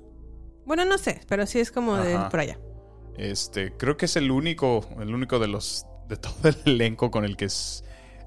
Bueno, 0.66 0.86
no 0.86 0.98
sé, 0.98 1.22
pero 1.28 1.46
sí 1.46 1.60
es 1.60 1.72
como 1.72 1.98
de 1.98 2.18
por 2.32 2.40
allá. 2.40 2.58
Este, 3.18 3.74
creo 3.78 3.98
que 3.98 4.06
es 4.06 4.16
el 4.16 4.32
único, 4.32 4.88
el 5.00 5.14
único 5.14 5.40
de 5.40 5.48
los, 5.48 5.86
de 6.08 6.18
todo 6.18 6.34
el 6.50 6.56
elenco 6.66 7.12
con 7.12 7.26
el 7.26 7.38
que 7.38 7.46
es- 7.46 7.84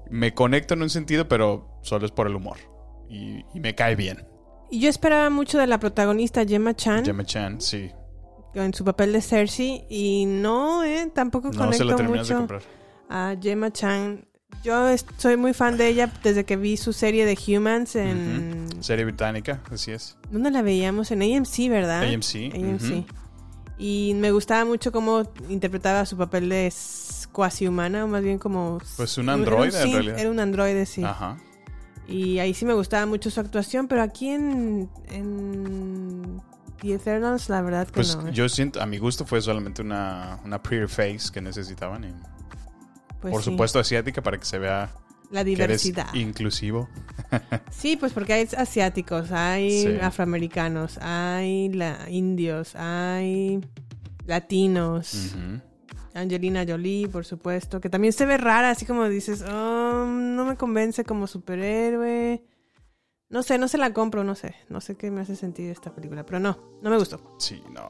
me 0.09 0.33
conecto 0.33 0.73
en 0.73 0.81
un 0.83 0.89
sentido, 0.89 1.27
pero 1.27 1.79
solo 1.81 2.05
es 2.05 2.11
por 2.11 2.27
el 2.27 2.35
humor. 2.35 2.57
Y, 3.09 3.43
y 3.53 3.59
me 3.59 3.75
cae 3.75 3.95
bien. 3.95 4.25
Y 4.71 4.79
yo 4.79 4.89
esperaba 4.89 5.29
mucho 5.29 5.57
de 5.57 5.67
la 5.67 5.79
protagonista 5.79 6.45
Gemma 6.45 6.73
Chan 6.75 7.05
Gemma 7.05 7.23
Chan, 7.25 7.61
sí. 7.61 7.89
en 8.53 8.73
su 8.73 8.83
papel 8.83 9.13
de 9.13 9.21
Cersei 9.21 9.85
y 9.89 10.25
no, 10.25 10.83
eh, 10.83 11.09
tampoco 11.13 11.47
No 11.47 11.53
se 11.53 11.57
conecto 11.59 11.83
la 11.85 11.95
terminas 11.95 12.27
de 12.27 12.33
mucho 12.35 12.47
comprar. 12.47 12.61
a 13.09 13.35
Gemma 13.41 13.71
Chan. 13.71 14.25
Yo 14.63 14.73
soy 15.17 15.37
muy 15.37 15.53
fan 15.53 15.77
de 15.77 15.87
ella 15.89 16.11
desde 16.23 16.43
que 16.45 16.55
vi 16.57 16.77
su 16.77 16.91
serie 16.93 17.25
de 17.25 17.37
Humans 17.47 17.95
en... 17.97 18.67
Serie 18.81 19.05
británica, 19.05 19.61
así 19.71 19.91
es. 19.91 20.17
¿Dónde 20.31 20.51
la 20.51 20.61
veíamos? 20.61 21.11
En 21.11 21.21
AMC, 21.21 21.69
¿verdad? 21.69 22.03
AMC, 22.03 22.53
AMC. 22.55 23.05
Y 23.77 24.13
me 24.15 24.31
gustaba 24.31 24.65
mucho 24.65 24.91
cómo 24.91 25.23
interpretaba 25.49 26.05
su 26.05 26.17
papel 26.17 26.49
de 26.49 26.73
cuasi 27.31 27.67
humana, 27.67 28.05
o 28.05 28.07
más 28.07 28.23
bien 28.23 28.39
como... 28.39 28.79
Pues 28.95 29.17
un 29.19 29.29
androide, 29.29 29.81
en 29.83 29.91
realidad. 29.91 30.19
Era 30.19 30.31
un 30.31 30.39
androide, 30.39 30.85
sí. 30.85 31.03
Ajá. 31.03 31.37
Y 32.07 32.39
ahí 32.39 32.53
sí 32.53 32.65
me 32.65 32.73
gustaba 32.73 33.05
mucho 33.05 33.29
su 33.29 33.39
actuación, 33.39 33.87
pero 33.87 34.01
aquí 34.01 34.29
en, 34.29 34.89
en 35.09 36.41
The 36.81 36.93
Eternals, 36.93 37.49
la 37.49 37.61
verdad 37.61 37.85
que 37.87 37.93
Pues 37.93 38.15
no. 38.15 38.27
¿eh? 38.29 38.31
yo 38.33 38.47
siento, 38.49 38.81
a 38.81 38.85
mi 38.85 38.97
gusto 38.97 39.25
fue 39.25 39.41
solamente 39.41 39.81
una, 39.81 40.39
una 40.43 40.61
pretty 40.63 40.87
face 40.87 41.31
que 41.31 41.41
necesitaban. 41.41 42.03
y 42.05 42.13
Pues 43.21 43.31
por 43.33 43.43
sí. 43.43 43.51
supuesto 43.51 43.77
asiática 43.79 44.23
para 44.23 44.37
que 44.39 44.45
se 44.45 44.57
vea 44.57 44.89
La 45.31 45.43
que 45.43 45.53
eres 45.53 45.83
diversidad. 45.83 46.13
inclusivo. 46.13 46.89
Sí, 47.71 47.97
pues 47.97 48.13
porque 48.13 48.33
hay 48.33 48.47
asiáticos, 48.57 49.31
hay 49.31 49.81
Sí. 49.83 49.97
afroamericanos, 50.01 50.97
hay 50.99 51.69
la- 51.69 52.09
indios, 52.09 52.75
hay 52.75 53.59
latinos. 54.25 55.35
Angelina 56.13 56.65
Jolie, 56.67 57.07
por 57.07 57.25
supuesto, 57.25 57.79
que 57.79 57.89
también 57.89 58.13
se 58.13 58.25
ve 58.25 58.37
rara, 58.37 58.71
así 58.71 58.85
como 58.85 59.07
dices, 59.09 59.43
"Oh, 59.47 60.05
no 60.07 60.45
me 60.45 60.55
convence 60.55 61.03
como 61.03 61.27
superhéroe. 61.27 62.43
No 63.29 63.43
sé, 63.43 63.57
no 63.57 63.67
se 63.67 63.77
la 63.77 63.93
compro, 63.93 64.23
no 64.23 64.33
sé. 64.35 64.55
No 64.69 64.79
sé 64.81 64.95
qué 64.95 65.11
me 65.11 65.21
hace 65.21 65.35
sentir 65.35 65.69
esta 65.69 65.93
película, 65.93 66.25
pero 66.25 66.39
no, 66.39 66.57
no 66.81 66.89
me 66.89 66.97
gustó. 66.97 67.35
Sí, 67.39 67.61
no. 67.71 67.89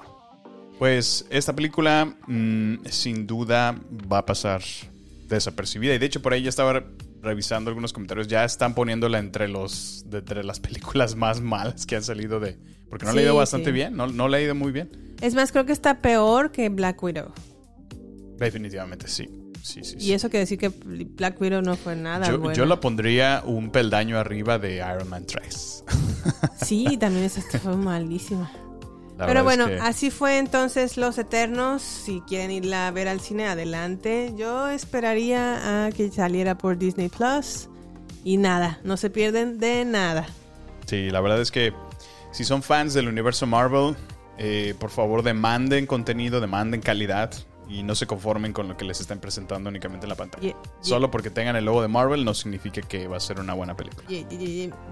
Pues 0.79 1.25
esta 1.29 1.53
película 1.55 2.17
mm, 2.27 2.85
sin 2.89 3.25
duda 3.27 3.79
va 4.11 4.19
a 4.19 4.25
pasar 4.25 4.61
desapercibida. 5.27 5.93
Y 5.93 5.97
de 5.99 6.05
hecho 6.05 6.21
por 6.21 6.33
ahí 6.33 6.41
ya 6.43 6.49
estaba 6.49 6.83
revisando 7.27 7.69
algunos 7.69 7.93
comentarios. 7.93 8.27
Ya 8.27 8.43
están 8.43 8.73
poniéndola 8.73 9.19
entre 9.19 9.47
los 9.47 10.03
de, 10.07 10.19
entre 10.19 10.43
las 10.43 10.59
películas 10.61 11.15
más 11.15 11.41
malas 11.41 11.85
que 11.85 11.95
han 11.95 12.03
salido 12.03 12.39
de... 12.39 12.57
Porque 12.89 13.05
no 13.05 13.11
le 13.11 13.19
ha 13.19 13.21
Sí, 13.21 13.25
ido 13.25 13.35
bastante 13.35 13.67
sí. 13.67 13.73
bien. 13.73 13.95
No, 13.95 14.07
no 14.07 14.27
le 14.27 14.37
ha 14.37 14.41
ido 14.41 14.55
muy 14.55 14.71
bien. 14.71 15.15
Es 15.21 15.35
más, 15.35 15.51
creo 15.51 15.65
que 15.65 15.73
está 15.73 16.01
peor 16.01 16.51
que 16.51 16.69
Black 16.69 17.01
Widow. 17.03 17.31
Definitivamente 18.37 19.07
sí. 19.07 19.27
Sí, 19.61 19.83
sí, 19.83 19.99
sí. 19.99 20.05
Y 20.09 20.13
eso 20.13 20.29
que 20.29 20.37
decir 20.37 20.57
que 20.57 20.69
Black 20.69 21.41
Widow 21.41 21.61
no 21.61 21.75
fue 21.75 21.95
nada 21.95 22.27
yo, 22.29 22.39
buena. 22.39 22.53
yo 22.53 22.65
la 22.65 22.79
pondría 22.79 23.43
un 23.45 23.69
peldaño 23.71 24.17
arriba 24.17 24.57
de 24.59 24.75
Iron 24.77 25.09
Man 25.09 25.25
3. 25.25 25.83
Sí, 26.63 26.97
también 26.99 27.25
esa 27.25 27.41
fue 27.59 27.75
malísima. 27.75 28.49
La 29.17 29.25
Pero 29.25 29.43
bueno, 29.43 29.65
es 29.65 29.71
que- 29.71 29.79
así 29.79 30.11
fue 30.11 30.37
entonces 30.37 30.95
Los 30.97 31.17
Eternos. 31.17 31.81
Si 31.81 32.21
quieren 32.21 32.51
irla 32.51 32.87
a 32.87 32.91
ver 32.91 33.07
al 33.07 33.19
cine, 33.19 33.47
adelante. 33.47 34.33
Yo 34.37 34.67
esperaría 34.69 35.85
a 35.87 35.91
que 35.91 36.11
saliera 36.11 36.57
por 36.57 36.77
Disney 36.77 37.09
Plus. 37.09 37.67
Y 38.23 38.37
nada, 38.37 38.79
no 38.83 38.97
se 38.97 39.09
pierden 39.09 39.57
de 39.59 39.85
nada. 39.85 40.27
Sí, 40.85 41.09
la 41.09 41.21
verdad 41.21 41.41
es 41.41 41.49
que 41.51 41.73
si 42.31 42.43
son 42.43 42.61
fans 42.61 42.93
del 42.93 43.07
universo 43.07 43.47
Marvel, 43.47 43.95
eh, 44.37 44.75
por 44.79 44.89
favor 44.91 45.23
demanden 45.23 45.87
contenido, 45.87 46.39
demanden 46.39 46.81
calidad 46.81 47.31
y 47.69 47.83
no 47.83 47.95
se 47.95 48.05
conformen 48.05 48.53
con 48.53 48.67
lo 48.67 48.77
que 48.77 48.85
les 48.85 49.01
están 49.01 49.19
presentando 49.19 49.69
únicamente 49.69 50.05
en 50.05 50.09
la 50.09 50.15
pantalla. 50.15 50.55
Solo 50.81 51.09
porque 51.09 51.29
tengan 51.29 51.55
el 51.55 51.65
logo 51.65 51.81
de 51.81 51.87
Marvel 51.87 52.23
no 52.23 52.33
significa 52.33 52.81
que 52.81 53.07
va 53.07 53.17
a 53.17 53.19
ser 53.19 53.39
una 53.39 53.53
buena 53.55 53.75
película. 53.75 54.07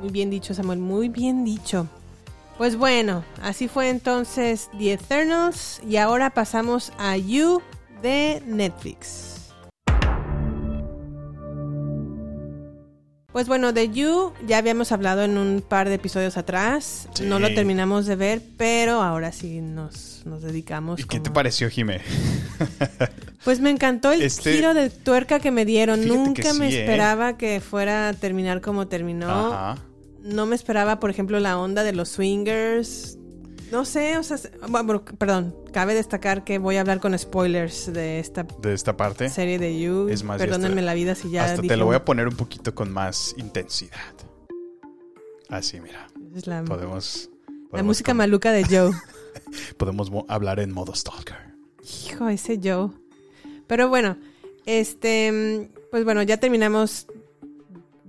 Muy 0.02 0.10
bien 0.12 0.30
dicho, 0.30 0.54
Samuel, 0.54 0.80
muy 0.80 1.10
bien 1.10 1.46
dicho. 1.46 1.88
Pues 2.58 2.78
bueno, 2.78 3.24
así 3.42 3.68
fue 3.68 3.90
entonces 3.90 4.70
The 4.78 4.94
Eternals. 4.94 5.82
Y 5.88 5.98
ahora 5.98 6.30
pasamos 6.30 6.94
a 6.98 7.18
You 7.18 7.62
de 8.02 8.42
Netflix. 8.46 9.32
Pues 13.34 13.50
bueno, 13.50 13.74
de 13.74 13.90
You 13.90 14.32
ya 14.48 14.60
habíamos 14.60 14.94
hablado 14.94 15.24
en 15.24 15.38
un 15.38 15.62
par 15.62 15.90
de 15.90 15.96
episodios 15.96 16.38
atrás. 16.38 17.10
Sí. 17.14 17.26
No 17.26 17.38
lo 17.40 17.54
terminamos 17.54 18.06
de 18.06 18.16
ver, 18.16 18.42
pero 18.56 19.02
ahora 19.02 19.34
sí 19.34 19.60
nos, 19.60 20.22
nos 20.26 20.42
dedicamos. 20.42 21.02
¿Y 21.02 21.04
qué 21.04 21.20
te 21.20 21.32
pareció, 21.32 21.70
Jimé? 21.70 22.02
Pues 23.44 23.60
me 23.60 23.70
encantó 23.70 24.12
el 24.12 24.24
Este- 24.24 24.54
giro 24.54 24.74
de 24.74 24.90
tuerca 24.90 25.40
que 25.40 25.52
me 25.52 25.66
dieron. 25.66 26.08
Nunca 26.08 26.52
me 26.56 26.68
¿eh? 26.68 26.80
esperaba 26.80 27.38
que 27.38 27.60
fuera 27.62 28.10
a 28.10 28.14
terminar 28.14 28.60
como 28.60 28.88
terminó. 28.88 29.30
Ajá. 29.30 29.78
No 30.26 30.46
me 30.46 30.56
esperaba, 30.56 31.00
por 31.00 31.10
ejemplo, 31.10 31.40
la 31.40 31.58
onda 31.60 31.84
de 31.84 31.94
los 31.94 32.10
swingers. 32.10 33.18
No 33.72 33.84
sé, 33.86 34.18
o 34.18 34.24
sea, 34.24 34.38
bueno, 34.70 35.04
perdón, 35.18 35.56
cabe 35.74 35.94
destacar 35.96 36.44
que 36.44 36.60
voy 36.60 36.76
a 36.78 36.82
hablar 36.82 37.00
con 37.00 37.18
spoilers 37.18 37.92
de 37.92 38.20
esta 38.20 38.44
De 38.62 38.74
esta 38.74 38.96
parte. 38.98 39.30
serie 39.30 39.58
de 39.60 39.80
You. 39.80 40.08
Es 40.10 40.24
más, 40.24 40.38
Perdónenme 40.38 40.76
hasta- 40.82 40.86
la 40.86 40.94
vida 40.94 41.16
si 41.16 41.30
ya 41.32 41.46
Hasta 41.46 41.62
dije 41.62 41.74
te 41.74 41.78
lo 41.78 41.86
voy 41.86 41.96
a 41.96 42.06
poner 42.06 42.28
un 42.28 42.36
poquito 42.36 42.74
con 42.76 42.92
más 42.92 43.34
intensidad. 43.38 43.92
Así, 45.50 45.80
mira. 45.80 46.08
es 46.36 46.48
la, 46.48 46.64
Podemos. 46.64 47.30
la 47.72 47.84
música 47.84 48.14
maluca 48.14 48.52
de 48.52 48.64
Joe. 48.66 48.92
Podemos 49.78 50.10
mo- 50.12 50.26
hablar 50.28 50.60
en 50.60 50.72
modo 50.72 50.94
stalker. 50.96 51.38
Hijo, 52.08 52.30
ese 52.30 52.60
Joe. 52.64 52.90
Pero 53.68 53.90
bueno, 53.90 54.18
este, 54.66 55.70
pues 55.92 56.04
bueno, 56.04 56.22
ya 56.24 56.38
terminamos 56.40 57.08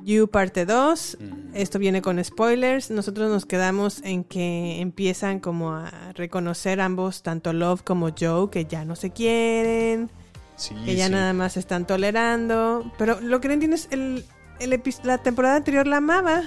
You 0.06 0.28
parte 0.28 0.64
2. 0.66 1.18
Esto 1.52 1.78
viene 1.80 2.00
con 2.00 2.22
spoilers. 2.22 2.90
Nosotros 2.92 3.28
nos 3.28 3.44
quedamos 3.44 4.00
en 4.04 4.22
que 4.22 4.80
empiezan 4.80 5.40
como 5.40 5.72
a 5.72 6.12
reconocer 6.14 6.80
ambos, 6.80 7.24
tanto 7.24 7.52
Love 7.52 7.82
como 7.82 8.10
Joe, 8.16 8.48
que 8.48 8.66
ya 8.66 8.84
no 8.84 8.94
se 8.94 9.10
quieren, 9.10 10.08
Sí, 10.54 10.76
que 10.84 10.94
ya 10.94 11.06
sí. 11.06 11.12
nada 11.12 11.32
más 11.32 11.56
están 11.56 11.86
tolerando. 11.88 12.90
Pero 12.98 13.20
lo 13.20 13.40
que 13.40 13.48
no 13.48 13.54
entiendo 13.54 13.74
es 13.74 13.88
el, 13.90 14.24
el 14.60 14.80
la 15.02 15.18
temporada 15.18 15.56
anterior 15.56 15.88
la 15.88 15.96
amaba. 15.96 16.42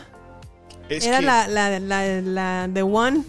Es 0.87 1.05
era 1.05 1.19
que- 1.19 1.25
la, 1.25 1.47
la, 1.49 1.79
la, 1.79 2.21
la 2.21 2.69
The 2.73 2.81
One. 2.83 3.23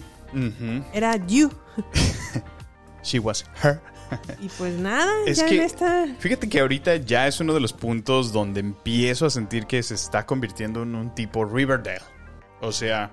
Era 0.93 1.17
You. 1.27 1.51
She 3.03 3.19
was 3.19 3.43
her. 3.61 3.81
Y 4.41 4.47
pues 4.57 4.73
nada, 4.77 5.11
Es 5.25 5.37
ya 5.37 5.45
que- 5.45 5.57
en 5.57 5.61
esta. 5.63 6.05
Fíjate 6.19 6.49
que 6.49 6.59
ahorita 6.59 6.95
ya 6.97 7.27
es 7.27 7.39
uno 7.39 7.53
de 7.53 7.59
los 7.59 7.73
puntos 7.73 8.31
donde 8.31 8.59
empiezo 8.59 9.25
a 9.25 9.29
sentir 9.29 9.65
que 9.67 9.81
se 9.83 9.95
está 9.95 10.25
convirtiendo 10.25 10.83
en 10.83 10.95
un 10.95 11.13
tipo 11.15 11.45
Riverdale. 11.45 12.01
O 12.61 12.71
sea, 12.71 13.11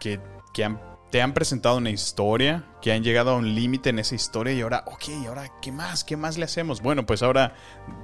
que, 0.00 0.20
que 0.54 0.64
han- 0.64 0.80
te 1.10 1.22
han 1.22 1.34
presentado 1.34 1.76
una 1.76 1.90
historia, 1.90 2.64
que 2.82 2.92
han 2.92 3.02
llegado 3.04 3.30
a 3.30 3.36
un 3.36 3.54
límite 3.54 3.90
en 3.90 3.98
esa 3.98 4.14
historia 4.14 4.52
y 4.52 4.60
ahora, 4.60 4.84
ok, 4.86 5.04
ahora, 5.28 5.50
¿qué 5.62 5.70
más? 5.72 6.02
¿Qué 6.04 6.16
más 6.16 6.36
le 6.38 6.44
hacemos? 6.44 6.80
Bueno, 6.82 7.06
pues 7.06 7.22
ahora 7.22 7.54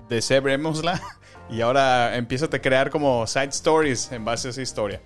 deshebrémosla 0.09 1.01
y 1.51 1.61
ahora 1.61 2.17
empieza 2.17 2.47
a 2.47 2.49
crear 2.61 2.91
como 2.91 3.27
side 3.27 3.49
stories 3.51 4.11
en 4.13 4.25
base 4.25 4.49
a 4.49 4.51
esa 4.53 4.63
historia. 4.63 5.01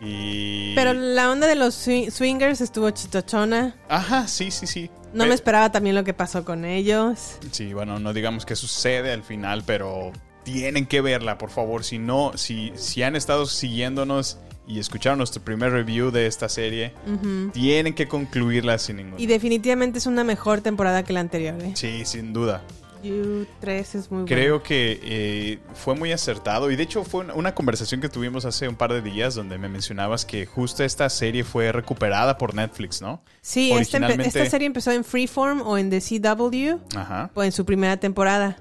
Y... 0.00 0.74
Pero 0.74 0.92
la 0.92 1.30
onda 1.30 1.46
de 1.46 1.54
los 1.54 1.86
swi- 1.86 2.10
swingers 2.10 2.60
estuvo 2.60 2.90
chitochona. 2.90 3.74
Ajá, 3.88 4.26
sí, 4.28 4.50
sí, 4.50 4.66
sí. 4.66 4.90
No 5.14 5.26
me 5.26 5.34
esperaba 5.34 5.70
también 5.72 5.94
lo 5.94 6.04
que 6.04 6.12
pasó 6.14 6.44
con 6.44 6.64
ellos. 6.64 7.36
Sí, 7.50 7.72
bueno, 7.72 7.98
no 7.98 8.12
digamos 8.12 8.44
que 8.44 8.56
sucede 8.56 9.12
al 9.12 9.22
final, 9.22 9.62
pero 9.66 10.12
tienen 10.42 10.86
que 10.86 11.00
verla, 11.00 11.38
por 11.38 11.50
favor. 11.50 11.84
Si 11.84 11.98
no, 11.98 12.32
si, 12.36 12.72
si 12.76 13.02
han 13.02 13.16
estado 13.16 13.46
siguiéndonos 13.46 14.38
y 14.66 14.78
escucharon 14.78 15.18
nuestro 15.18 15.42
primer 15.42 15.72
review 15.72 16.10
de 16.10 16.26
esta 16.26 16.48
serie, 16.48 16.92
Ujú. 17.06 17.50
tienen 17.52 17.94
que 17.94 18.08
concluirla 18.08 18.78
sin 18.78 18.96
ningún. 18.96 19.20
Y 19.20 19.26
definitivamente 19.26 19.98
es 19.98 20.06
una 20.06 20.24
mejor 20.24 20.60
temporada 20.62 21.02
que 21.02 21.12
la 21.12 21.20
anterior. 21.20 21.54
¿eh? 21.62 21.72
Sí, 21.74 22.02
sin 22.04 22.32
duda. 22.32 22.62
You 23.04 23.46
3 23.60 23.94
es 23.94 24.10
muy 24.10 24.22
bueno. 24.22 24.26
Creo 24.26 24.62
que 24.62 24.98
eh, 25.02 25.58
fue 25.74 25.94
muy 25.94 26.10
acertado 26.12 26.70
y 26.70 26.76
de 26.76 26.82
hecho 26.82 27.04
fue 27.04 27.24
una- 27.34 27.54
conversación 27.54 28.00
que 28.00 28.08
tuvimos 28.08 28.44
hace 28.44 28.66
un 28.68 28.74
par 28.74 28.92
de 28.92 29.00
días 29.02 29.34
donde 29.34 29.58
me 29.58 29.68
mencionabas 29.68 30.24
que 30.24 30.46
justo 30.46 30.82
esta 30.82 31.08
serie 31.10 31.44
fue 31.44 31.70
recuperada 31.70 32.36
por 32.38 32.54
Netflix, 32.54 33.00
¿no? 33.00 33.22
Sí, 33.42 33.66
esta, 33.70 33.98
Originalmente- 33.98 34.26
esta 34.38 34.50
serie 34.50 34.66
empezó 34.66 34.90
en 34.90 35.04
Freeform 35.04 35.60
o 35.62 35.78
en 35.78 35.90
The 35.90 36.00
CW 36.00 36.80
Ajá. 36.96 37.30
o 37.34 37.42
en 37.44 37.52
su 37.52 37.64
primera 37.64 37.96
temporada. 37.98 38.56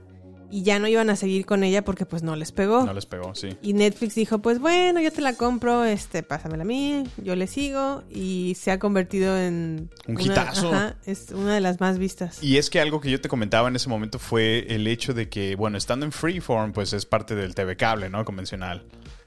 Y 0.55 0.61
ya 0.61 0.77
no 0.77 0.87
iban 0.87 1.09
a 1.09 1.15
seguir 1.15 1.47
con 1.47 1.63
ella 1.63 1.83
porque 1.83 2.05
pues 2.05 2.21
no 2.21 2.35
les 2.35 2.51
pegó. 2.51 2.83
No 2.85 2.93
les 2.93 3.07
pegó, 3.07 3.33
sí. 3.33 3.57
Y 3.63 3.73
Netflix 3.73 4.13
dijo, 4.13 4.37
pues 4.37 4.59
bueno, 4.59 5.01
yo 5.01 5.11
te 5.11 5.19
la 5.21 5.33
compro, 5.33 5.83
este, 5.83 6.21
pásamela 6.21 6.61
a 6.61 6.65
mí, 6.65 7.05
yo 7.17 7.35
le 7.35 7.47
sigo. 7.47 8.03
Y 8.11 8.55
se 8.59 8.69
ha 8.69 8.77
convertido 8.77 9.35
en... 9.35 9.89
Un 10.05 10.13
una- 10.13 10.21
hitazo. 10.23 10.71
ajá, 10.71 10.95
es 11.07 11.31
una 11.31 11.55
de 11.55 11.59
las 11.61 11.79
más 11.79 11.97
vistas. 11.97 12.43
Y 12.43 12.57
es 12.57 12.69
que 12.69 12.79
algo 12.79 13.01
que 13.01 13.09
yo 13.09 13.19
te 13.19 13.29
comentaba 13.29 13.67
en 13.67 13.75
ese 13.75 13.89
momento 13.89 14.19
fue 14.19 14.67
el 14.69 14.85
hecho 14.85 15.15
de 15.15 15.27
que, 15.27 15.55
bueno, 15.55 15.75
estando 15.79 16.05
en 16.05 16.11
Freeform, 16.11 16.71
pues 16.71 16.93
es 16.93 17.07
parte 17.07 17.33
del 17.33 17.55
TV 17.55 17.75
cable, 17.75 18.11
¿no? 18.11 18.23
Convencional. 18.23 18.83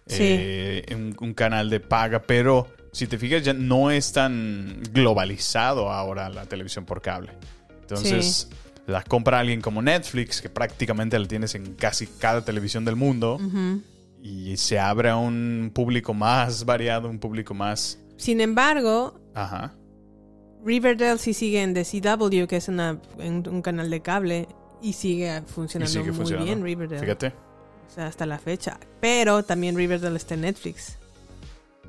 Sí. 0.06 0.18
Eh, 0.22 0.86
un, 0.94 1.16
un 1.20 1.34
canal 1.34 1.70
de 1.70 1.80
paga, 1.80 2.22
pero 2.22 2.68
si 2.92 3.08
te 3.08 3.18
fijas, 3.18 3.42
ya 3.42 3.52
no 3.52 3.90
es 3.90 4.12
tan 4.12 4.80
globalizado 4.92 5.90
ahora 5.90 6.28
la 6.28 6.46
televisión 6.46 6.84
por 6.84 7.02
cable. 7.02 7.32
Entonces, 7.82 8.48
la 8.86 9.02
compra 9.02 9.40
alguien 9.40 9.60
como 9.60 9.82
Netflix, 9.82 10.40
que 10.40 10.48
prácticamente 10.48 11.18
la 11.18 11.26
tienes 11.26 11.54
en 11.54 11.74
casi 11.74 12.06
cada 12.06 12.44
televisión 12.44 12.84
del 12.84 12.96
mundo, 12.96 13.38
y 14.22 14.56
se 14.56 14.78
abre 14.78 15.10
a 15.10 15.16
un 15.16 15.70
público 15.74 16.14
más 16.14 16.64
variado, 16.64 17.08
un 17.08 17.18
público 17.18 17.54
más. 17.54 17.98
Sin 18.16 18.40
embargo, 18.40 19.20
Ajá. 19.34 19.74
Riverdale 20.64 21.18
sí 21.18 21.32
sigue 21.34 21.62
en 21.62 21.74
The 21.74 21.84
CW, 21.84 22.46
que 22.46 22.56
es 22.56 22.68
una, 22.68 23.00
en 23.18 23.46
un 23.48 23.62
canal 23.62 23.88
de 23.90 24.00
cable, 24.02 24.48
y 24.82 24.92
sigue 24.94 25.42
funcionando 25.46 25.90
Y 25.90 25.92
sigue 25.92 26.10
muy 26.10 26.16
funcionando. 26.16 26.46
bien 26.46 26.62
Riverdale. 26.64 27.00
Fíjate, 27.00 27.26
O 27.88 27.90
sea, 27.94 28.06
hasta 28.06 28.26
la 28.26 28.38
fecha. 28.38 28.78
Pero 29.00 29.42
también 29.44 29.76
Riverdale 29.76 30.16
está 30.16 30.34
en 30.34 30.40
Netflix. 30.42 30.98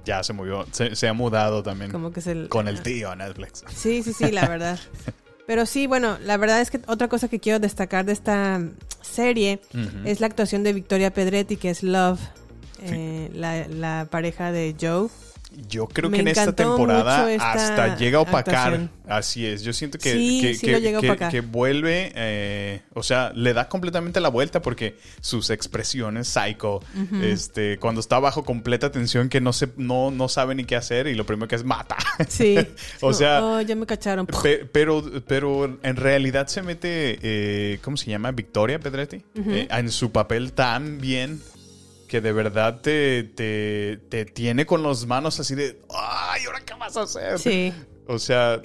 ya 0.05 0.23
se 0.23 0.33
movió, 0.33 0.65
se, 0.71 0.95
se 0.95 1.07
ha 1.07 1.13
mudado 1.13 1.63
también 1.63 1.91
Como 1.91 2.11
que 2.11 2.19
es 2.21 2.27
el... 2.27 2.49
con 2.49 2.67
el 2.67 2.81
tío 2.81 3.09
a 3.11 3.15
Netflix. 3.15 3.63
Sí, 3.73 4.03
sí, 4.03 4.13
sí, 4.13 4.31
la 4.31 4.47
verdad. 4.47 4.79
Pero 5.47 5.65
sí, 5.65 5.87
bueno, 5.87 6.17
la 6.23 6.35
verdad 6.37 6.59
es 6.59 6.69
que 6.69 6.81
otra 6.87 7.07
cosa 7.07 7.29
que 7.29 7.39
quiero 7.39 7.59
destacar 7.59 8.05
de 8.05 8.11
esta 8.11 8.61
serie 9.01 9.61
es 10.03 10.19
la 10.19 10.27
actuación 10.27 10.63
de 10.63 10.73
Victoria 10.73 11.11
Pedretti, 11.13 11.55
que 11.55 11.69
es 11.69 11.83
Love, 11.83 12.19
eh, 12.83 13.31
la, 13.33 13.65
la 13.67 14.07
pareja 14.11 14.51
de 14.51 14.75
Joe. 14.79 15.07
Yo 15.69 15.87
creo 15.87 16.09
Me 16.09 16.17
que 16.17 16.21
en 16.21 16.27
esta 16.27 16.51
temporada 16.53 17.31
esta 17.31 17.51
hasta 17.53 17.95
llega 17.97 18.17
a 18.17 18.21
opacar. 18.21 18.73
actuación. 18.73 18.91
Así 19.07 19.45
es. 19.45 19.63
Yo 19.63 19.71
siento 19.71 19.97
que, 19.97 20.11
Sí, 20.11 20.41
que, 20.41 20.53
sí 20.55 20.67
que- 21.31 21.39
vuelve, 21.41 22.11
eh, 22.15 22.81
o 22.93 23.01
sea, 23.01 23.31
le 23.33 23.53
da 23.53 23.69
completamente 23.69 24.19
la 24.19 24.27
vuelta 24.29 24.61
porque 24.61 24.97
sus 25.21 25.49
expresiones 25.49 26.27
psycho, 26.27 26.81
este, 27.23 27.77
cuando 27.79 28.01
está 28.01 28.19
bajo 28.19 28.43
completa 28.43 28.91
tensión 28.91 29.29
que 29.29 29.39
no 29.39 29.53
se, 29.53 29.69
no, 29.77 30.11
no 30.11 30.27
sabe 30.27 30.53
ni 30.53 30.65
qué 30.65 30.75
hacer 30.75 31.07
y 31.07 31.15
lo 31.15 31.25
primero 31.25 31.47
que 31.47 31.55
es 31.55 31.63
mata. 31.63 31.95
Sí. 32.27 32.57
o 33.01 33.13
sea, 33.13 33.41
Oh, 33.43 33.61
ya 33.61 33.75
me 33.75 33.85
cacharon. 33.85 34.27
Pe- 34.27 34.65
pero, 34.65 35.03
pero 35.27 35.79
en 35.81 35.95
realidad 35.95 36.47
se 36.47 36.61
mete, 36.61 37.19
eh, 37.21 37.79
¿cómo 37.81 37.95
se 37.95 38.09
llama? 38.11 38.31
Victoria 38.31 38.79
Pedretti. 38.79 39.23
Eh, 39.35 39.67
en 39.71 39.89
su 39.91 40.11
papel 40.11 40.51
tan 40.51 40.99
bien 40.99 41.41
que 42.07 42.21
de 42.21 42.31
verdad 42.31 42.81
te, 42.81 43.23
te, 43.23 43.97
te 44.09 44.25
tiene 44.25 44.65
con 44.65 44.81
las 44.83 45.05
manos 45.05 45.39
así 45.39 45.55
de, 45.55 45.79
ay, 45.93 46.45
¿ahora 46.45 46.61
qué 46.65 46.73
vas 46.75 46.95
a 46.97 47.01
hacer? 47.01 47.37
Sí. 47.39 47.73
O 48.07 48.17
sea, 48.17 48.61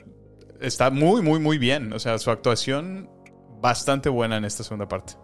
está 0.61 0.91
muy, 0.91 1.23
muy, 1.23 1.41
muy 1.41 1.59
bien. 1.59 1.93
O 1.93 1.99
sea, 1.99 2.19
su 2.19 2.31
actuación 2.31 3.11
bastante 3.61 4.09
buena 4.09 4.37
en 4.37 4.45
esta 4.45 4.63
segunda 4.63 4.89
parte. 4.89 5.15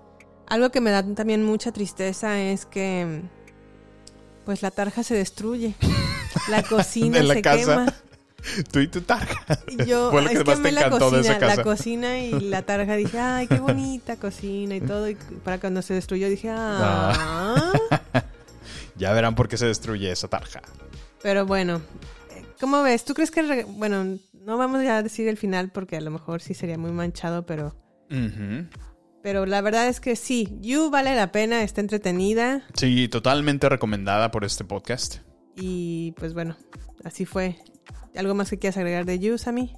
Algo 0.49 0.71
que 0.71 0.81
me 0.81 0.91
da 0.91 1.03
también 1.15 1.45
mucha 1.45 1.73
tristeza 1.73 2.41
es 2.41 2.67
que 2.67 3.23
pues 4.45 4.63
la 4.63 4.71
tarja 4.71 5.03
se 5.03 5.15
destruye. 5.15 5.75
La 6.49 6.63
cocina 6.63 7.23
la 7.23 7.35
se 7.35 7.43
casa. 7.43 7.59
quema. 7.59 7.95
Tú 8.73 8.81
y 8.81 8.89
tu 8.89 9.01
tarja. 9.03 9.59
Yo, 9.87 10.11
Fue 10.11 10.23
lo 10.23 10.29
que 10.29 10.35
es 10.35 10.39
que 10.41 10.45
más 10.45 10.55
te 10.55 10.61
amé 10.61 10.73
la 10.73 10.87
encantó 10.87 11.11
de 11.11 11.21
esa 11.21 11.35
cocina, 11.39 11.57
la 11.57 11.63
cocina 11.63 12.19
y 12.19 12.41
la 12.41 12.63
tarja. 12.63 12.97
Dije, 12.97 13.19
ay, 13.19 13.47
qué 13.47 13.59
bonita 13.59 14.17
cocina 14.17 14.77
y 14.77 14.81
todo. 14.81 15.09
Y 15.09 15.15
para 15.45 15.59
cuando 15.61 15.83
se 15.83 15.95
destruyó 15.95 16.29
dije, 16.29 16.51
ah. 16.51 17.73
ya 18.97 19.13
verán 19.13 19.35
por 19.35 19.49
qué 19.49 19.57
se 19.57 19.67
destruye 19.67 20.11
esa 20.11 20.29
tarja. 20.29 20.63
Pero 21.23 21.47
bueno, 21.47 21.81
¿cómo 22.61 22.83
ves? 22.83 23.05
¿Tú 23.05 23.15
crees 23.15 23.31
que, 23.31 23.65
bueno, 23.65 24.19
no 24.33 24.57
vamos 24.57 24.83
ya 24.83 24.99
a 24.99 25.03
decir 25.03 25.29
el 25.29 25.37
final 25.37 25.71
porque 25.71 25.97
a 25.97 26.01
lo 26.01 26.11
mejor 26.11 26.41
sí 26.41 26.55
sería 26.55 26.79
muy 26.79 26.93
manchado, 26.93 27.45
pero, 27.45 27.75
pero 29.23 29.45
la 29.47 29.61
verdad 29.61 29.89
es 29.89 30.01
que 30.01 30.17
sí, 30.17 30.57
You 30.61 30.91
vale 30.91 31.15
la 31.15 31.33
pena, 31.33 31.63
está 31.63 31.81
entretenida 31.81 32.63
Sí, 32.75 33.09
totalmente 33.09 33.69
recomendada 33.69 34.31
por 34.31 34.45
este 34.45 34.65
podcast. 34.65 35.17
y 35.57 36.13
pues 36.13 36.35
bueno, 36.35 36.57
así 37.05 37.27
fue. 37.27 37.59
¿Algo 38.16 38.35
más 38.35 38.51
que 38.51 38.59
quieras 38.59 38.77
agregar 38.77 39.05
de 39.05 39.18
You, 39.18 39.38
Sammy? 39.38 39.77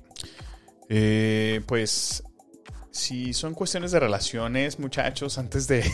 Eh, 0.88 1.60
pues, 1.66 2.22
si 2.90 3.32
son 3.32 3.54
cuestiones 3.54 3.92
de 3.92 4.00
relaciones, 4.00 4.78
muchachos, 4.78 5.38
antes 5.38 5.66
de, 5.68 5.84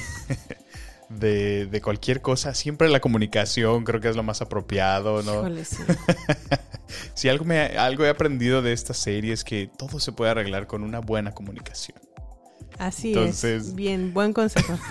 de, 1.09 1.67
de 1.67 1.81
cualquier 1.83 2.21
cosa, 2.23 2.55
siempre 2.55 2.89
la 2.89 3.01
comunicación 3.01 3.85
creo 3.85 4.01
que 4.01 4.09
es 4.09 4.17
lo 4.17 4.23
más 4.23 4.41
apropiado, 4.43 5.23
¿no? 5.23 5.41
Híjole, 5.41 5.65
sí. 5.65 5.83
si 7.15 7.29
algo, 7.29 7.45
me, 7.45 7.61
algo 7.61 8.05
he 8.05 8.09
aprendido 8.09 8.63
de 8.63 8.73
esta 8.73 8.95
serie 8.95 9.33
es 9.33 9.45
que 9.45 9.69
todo 9.77 10.01
se 10.01 10.13
puede 10.13 10.31
arreglar 10.31 10.67
con 10.67 10.83
una 10.83 11.01
buena 11.01 11.33
comunicación. 11.33 11.99
Así 12.79 13.09
Entonces- 13.09 13.69
es. 13.69 13.75
Bien, 13.75 14.13
buen 14.15 14.33
consejo. 14.33 14.79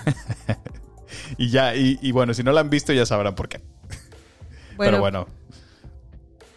Y 1.38 1.50
ya, 1.50 1.76
y, 1.76 1.98
y 2.02 2.12
bueno, 2.12 2.34
si 2.34 2.44
no 2.44 2.52
la 2.52 2.62
han 2.62 2.70
visto 2.70 2.92
ya 2.92 3.06
sabrán 3.06 3.36
por 3.36 3.48
qué. 3.48 3.60
Bueno, 4.76 4.92
Pero 4.92 5.00
bueno, 5.00 5.28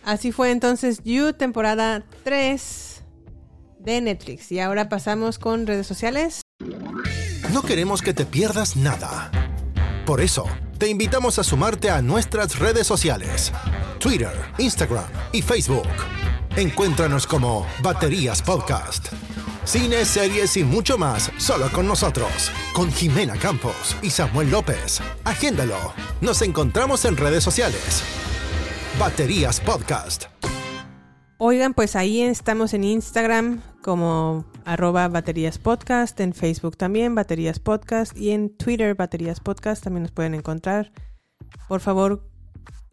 Así 0.09 0.33
fue 0.33 0.53
entonces 0.53 1.03
You, 1.05 1.35
temporada 1.35 2.03
3 2.25 3.03
de 3.79 4.01
Netflix. 4.01 4.51
Y 4.51 4.59
ahora 4.59 4.89
pasamos 4.89 5.39
con 5.39 5.67
redes 5.67 5.87
sociales. 5.87 6.41
No 7.53 7.61
queremos 7.61 8.01
que 8.01 8.15
te 8.15 8.25
pierdas 8.25 8.75
nada. 8.75 9.31
Por 10.07 10.23
eso, 10.23 10.47
te 10.79 10.89
invitamos 10.89 11.39
a 11.39 11.45
sumarte 11.45 11.91
a 11.91 12.01
nuestras 12.01 12.59
redes 12.59 12.87
sociales. 12.87 13.53
Twitter, 13.99 14.33
Instagram 14.57 15.05
y 15.31 15.43
Facebook. 15.43 15.87
Encuéntranos 16.57 17.27
como 17.27 17.67
Baterías 17.83 18.41
Podcast. 18.41 19.09
Cine, 19.65 20.07
series 20.07 20.57
y 20.57 20.65
mucho 20.65 20.97
más 20.97 21.31
solo 21.37 21.71
con 21.71 21.87
nosotros. 21.87 22.51
Con 22.73 22.91
Jimena 22.91 23.37
Campos 23.37 23.95
y 24.01 24.09
Samuel 24.09 24.53
López. 24.53 25.03
Agéndalo. 25.25 25.93
Nos 26.23 26.41
encontramos 26.41 27.05
en 27.05 27.19
redes 27.19 27.45
sociales. 27.45 28.03
Baterías 28.99 29.61
Podcast. 29.61 30.25
Oigan, 31.39 31.73
pues 31.73 31.95
ahí 31.95 32.21
estamos 32.21 32.75
en 32.75 32.83
Instagram 32.83 33.63
como 33.81 34.45
arroba 34.65 35.07
baterías 35.07 35.59
podcast, 35.59 36.19
en 36.19 36.35
Facebook 36.35 36.77
también 36.77 37.15
baterías 37.15 37.61
podcast 37.61 38.17
y 38.17 38.33
en 38.33 38.57
Twitter 38.57 38.97
baterías 38.97 39.39
podcast 39.39 39.85
también 39.85 40.03
nos 40.03 40.11
pueden 40.11 40.35
encontrar. 40.35 40.91
Por 41.69 41.79
favor, 41.79 42.28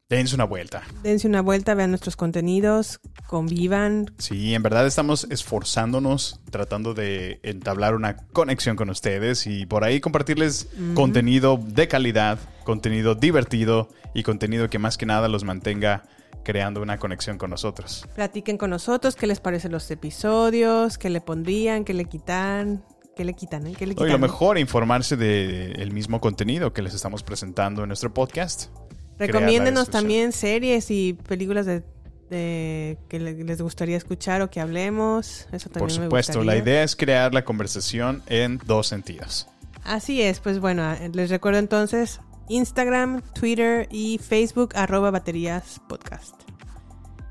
Dense 0.08 0.36
una 0.36 0.44
vuelta. 0.44 0.84
Dense 1.02 1.28
una 1.28 1.41
vuelta, 1.41 1.74
vean 1.74 1.89
nuestros 1.89 2.15
contenidos, 2.15 3.00
convivan. 3.26 4.13
Sí, 4.20 4.54
en 4.54 4.62
verdad 4.62 4.86
estamos 4.86 5.26
esforzándonos, 5.32 6.41
tratando 6.52 6.94
de 6.94 7.39
entablar 7.41 7.96
una 7.96 8.15
conexión 8.15 8.76
con 8.76 8.91
ustedes 8.91 9.48
y 9.48 9.65
por 9.65 9.84
ahí 9.84 10.02
compartirles 10.02 10.68
contenido 10.94 11.60
de 11.60 11.88
calidad, 11.88 12.38
contenido 12.63 13.15
divertido 13.15 13.89
y 14.13 14.22
contenido 14.22 14.70
que 14.70 14.78
más 14.78 14.96
que 15.00 15.08
nada 15.08 15.28
los 15.28 15.44
mantenga 15.44 16.04
creando 16.44 16.84
una 16.84 17.00
conexión 17.00 17.39
con 17.39 17.50
nosotros. 17.50 18.06
Platiquen 18.13 18.60
con 18.60 18.70
nosotros 18.70 19.15
qué 19.15 19.26
les 19.26 19.39
parecen 19.39 19.72
los 19.72 19.89
episodios, 19.89 21.00
qué 21.00 21.10
le 21.10 21.20
pondrían, 21.20 21.84
qué 21.84 21.96
le 21.96 22.06
quitan, 22.06 22.86
qué 23.15 23.26
le 23.26 23.34
quitan, 23.34 23.65
¿eh? 23.65 23.74
¿Qué 23.76 23.88
le 23.88 23.96
quitan? 23.96 24.12
lo 24.12 24.20
mejor, 24.20 24.60
informarse 24.60 25.18
del 25.18 25.91
mismo 25.91 26.22
contenido 26.22 26.74
que 26.74 26.84
les 26.84 26.94
estamos 26.94 27.24
presentando 27.24 27.82
en 27.82 27.88
nuestro 27.88 28.13
podcast. 28.13 28.70
Recomiéndenos 29.19 29.89
también 29.89 30.32
series 30.32 30.91
y 30.91 31.13
películas 31.13 31.65
de, 31.65 31.84
de- 32.30 32.97
que 33.08 33.19
le- 33.19 33.43
les 33.43 33.62
gustaría 33.62 33.95
escuchar 33.97 34.41
o 34.41 34.49
que 34.49 34.60
hablemos. 34.60 35.47
Eso 35.51 35.69
también 35.69 35.89
Por 35.89 35.99
me 35.99 36.06
supuesto, 36.06 36.43
la 36.43 36.58
idea 36.58 36.84
es 36.84 36.95
crear 36.95 37.34
la 37.34 37.45
conversación 37.45 38.23
en 38.28 38.60
dos 38.65 38.88
sentidos. 38.88 39.47
Así 39.84 40.21
es, 40.21 40.39
pues 40.39 40.60
bueno, 40.60 40.84
les 41.13 41.30
recuerdo 41.30 41.60
entonces 41.60 42.19
Instagram, 42.49 43.21
Twitter 43.34 43.88
y 43.91 44.17
Facebook 44.17 44.71
arroba 44.75 45.12
baterías 45.12 45.80
podcast. 45.88 46.36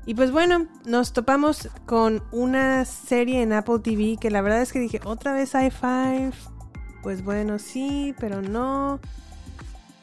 Y 0.07 0.13
pues 0.13 0.31
bueno, 0.31 0.67
nos 0.85 1.13
topamos 1.13 1.67
con 1.85 2.23
una 2.31 2.85
serie 2.85 3.41
en 3.41 3.53
Apple 3.53 3.79
TV 3.83 4.17
que 4.21 4.29
la 4.29 4.41
verdad 4.41 4.61
es 4.61 4.71
que 4.71 4.79
dije, 4.79 4.99
otra 5.03 5.33
vez 5.33 5.53
i5. 5.55 6.31
Pues 7.01 7.23
bueno, 7.23 7.59
sí, 7.59 8.13
pero 8.19 8.41
no. 8.41 8.99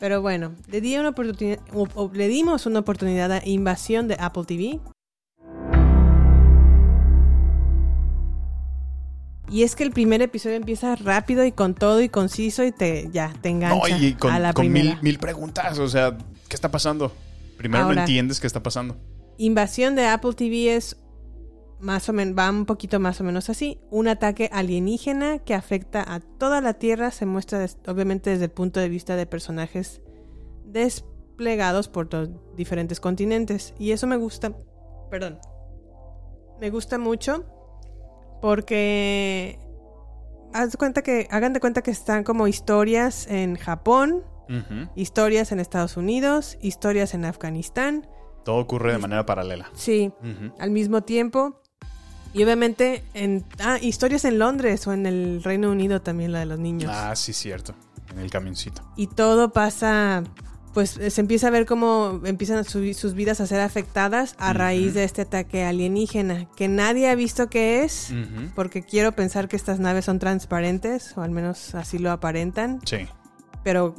Pero 0.02 0.20
bueno, 0.20 0.56
le, 0.66 0.80
di 0.80 0.96
una 0.98 1.10
oportunidad, 1.10 1.60
o- 1.72 1.86
o 1.94 2.10
le 2.12 2.26
dimos 2.26 2.66
una 2.66 2.80
oportunidad 2.80 3.30
a 3.30 3.40
Invasión 3.46 4.08
de 4.08 4.16
Apple 4.18 4.42
TV. 4.44 4.80
Y 9.48 9.62
es 9.62 9.76
que 9.76 9.84
el 9.84 9.92
primer 9.92 10.20
episodio 10.20 10.56
empieza 10.56 10.96
rápido 10.96 11.44
y 11.44 11.52
con 11.52 11.74
todo 11.76 12.00
y 12.00 12.08
conciso 12.08 12.64
y 12.64 12.72
te 12.72 13.10
ya 13.12 13.32
te 13.42 13.50
engancha 13.50 13.96
No, 13.96 13.96
y 14.04 14.14
con, 14.14 14.32
a 14.32 14.40
la 14.40 14.52
con 14.52 14.64
primera. 14.64 14.94
mil, 14.96 15.02
mil 15.02 15.18
preguntas. 15.20 15.78
O 15.78 15.86
sea, 15.88 16.18
¿qué 16.48 16.56
está 16.56 16.72
pasando? 16.72 17.12
Primero 17.56 17.84
no 17.84 17.92
entiendes 17.92 18.40
qué 18.40 18.48
está 18.48 18.60
pasando. 18.60 18.96
Invasión 19.38 19.94
de 19.94 20.06
Apple 20.08 20.32
TV 20.32 20.74
es 20.74 20.96
más 21.82 22.08
o 22.08 22.12
menos, 22.12 22.38
va 22.38 22.48
un 22.48 22.64
poquito 22.64 22.98
más 23.00 23.20
o 23.20 23.24
menos 23.24 23.50
así. 23.50 23.78
Un 23.90 24.06
ataque 24.08 24.48
alienígena 24.52 25.40
que 25.40 25.54
afecta 25.54 26.02
a 26.14 26.20
toda 26.20 26.60
la 26.60 26.74
Tierra 26.74 27.10
se 27.10 27.26
muestra 27.26 27.58
des- 27.58 27.76
obviamente 27.88 28.30
desde 28.30 28.44
el 28.46 28.50
punto 28.52 28.78
de 28.80 28.88
vista 28.88 29.16
de 29.16 29.26
personajes 29.26 30.00
desplegados 30.64 31.88
por 31.88 32.08
diferentes 32.56 33.00
continentes. 33.00 33.74
Y 33.78 33.90
eso 33.90 34.06
me 34.06 34.16
gusta, 34.16 34.52
perdón, 35.10 35.38
me 36.60 36.70
gusta 36.70 36.98
mucho 36.98 37.44
porque 38.40 39.58
haz 40.52 40.76
cuenta 40.76 41.02
que, 41.02 41.26
hagan 41.30 41.52
de 41.52 41.60
cuenta 41.60 41.82
que 41.82 41.90
están 41.90 42.24
como 42.24 42.46
historias 42.48 43.26
en 43.28 43.56
Japón, 43.56 44.24
historias 44.94 45.50
en 45.50 45.60
Estados 45.60 45.96
Unidos, 45.96 46.58
historias 46.60 47.14
en 47.14 47.24
Afganistán. 47.24 48.06
Todo 48.44 48.58
ocurre 48.58 48.92
de 48.92 48.98
manera 48.98 49.24
paralela. 49.24 49.70
Sí, 49.74 50.12
al 50.58 50.70
mismo 50.70 51.02
tiempo. 51.02 51.61
Y 52.34 52.42
obviamente 52.44 53.04
en 53.14 53.44
ah, 53.60 53.78
historias 53.80 54.24
en 54.24 54.38
Londres 54.38 54.86
o 54.86 54.92
en 54.92 55.06
el 55.06 55.42
Reino 55.44 55.70
Unido 55.70 56.00
también 56.00 56.32
la 56.32 56.40
de 56.40 56.46
los 56.46 56.58
niños. 56.58 56.90
Ah, 56.94 57.14
sí, 57.14 57.32
cierto. 57.32 57.74
En 58.12 58.18
el 58.18 58.30
camioncito. 58.30 58.82
Y 58.96 59.06
todo 59.06 59.52
pasa, 59.52 60.22
pues 60.74 60.90
se 61.08 61.20
empieza 61.20 61.48
a 61.48 61.50
ver 61.50 61.64
cómo 61.66 62.20
empiezan 62.24 62.64
su- 62.64 62.92
sus 62.94 63.14
vidas 63.14 63.40
a 63.40 63.46
ser 63.46 63.60
afectadas 63.60 64.34
a 64.38 64.52
raíz 64.52 64.92
de 64.94 65.04
este 65.04 65.22
ataque 65.22 65.64
alienígena, 65.64 66.46
que 66.56 66.68
nadie 66.68 67.08
ha 67.10 67.14
visto 67.14 67.48
qué 67.48 67.84
es, 67.84 68.12
porque 68.54 68.82
quiero 68.82 69.12
pensar 69.12 69.48
que 69.48 69.56
estas 69.56 69.78
naves 69.78 70.04
son 70.06 70.18
transparentes, 70.18 71.16
o 71.16 71.22
al 71.22 71.30
menos 71.30 71.74
así 71.74 71.98
lo 71.98 72.10
aparentan, 72.10 72.80
Sí. 72.84 73.06
pero 73.64 73.94